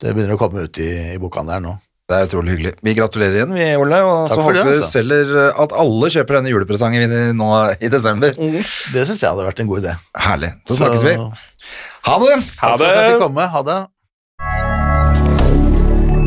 Det 0.00 0.12
begynner 0.14 0.36
å 0.36 0.40
komme 0.40 0.68
ut 0.68 0.78
i, 0.78 0.90
i 1.16 1.18
bokhandelen 1.20 1.66
nå. 1.66 1.74
det 2.06 2.16
er 2.20 2.28
utrolig 2.28 2.54
hyggelig. 2.54 2.72
Vi 2.86 2.94
gratulerer 2.94 3.40
igjen, 3.40 3.54
vi, 3.56 3.66
Ole, 3.82 3.98
og 4.06 4.28
Takk 4.28 4.36
så 4.36 4.38
det, 4.38 4.44
håper 4.46 4.70
vi 4.70 4.76
altså. 4.76 4.90
selger 4.92 5.34
eh, 5.42 5.60
at 5.64 5.74
alle 5.82 6.10
kjøper 6.14 6.38
denne 6.38 6.52
julepresangen 6.54 7.16
nå 7.40 7.50
i 7.82 7.90
desember. 7.90 8.38
Det 8.38 9.04
syns 9.10 9.18
jeg 9.24 9.28
hadde 9.32 9.48
vært 9.50 9.64
en 9.64 9.70
god 9.72 9.82
idé. 9.82 9.96
Herlig. 10.28 10.52
Så 10.70 10.78
snakkes 10.78 11.04
vi. 11.08 11.16
Ha 12.06 12.16
det! 12.22 12.36
Ha 12.62 12.68
Takk 12.70 12.78
for 12.78 12.84
det! 12.84 12.90
at 12.92 12.96
jeg 13.02 13.12
fikk 13.16 13.22
komme. 13.26 13.46
Ha 13.56 13.62
det. 13.66 13.78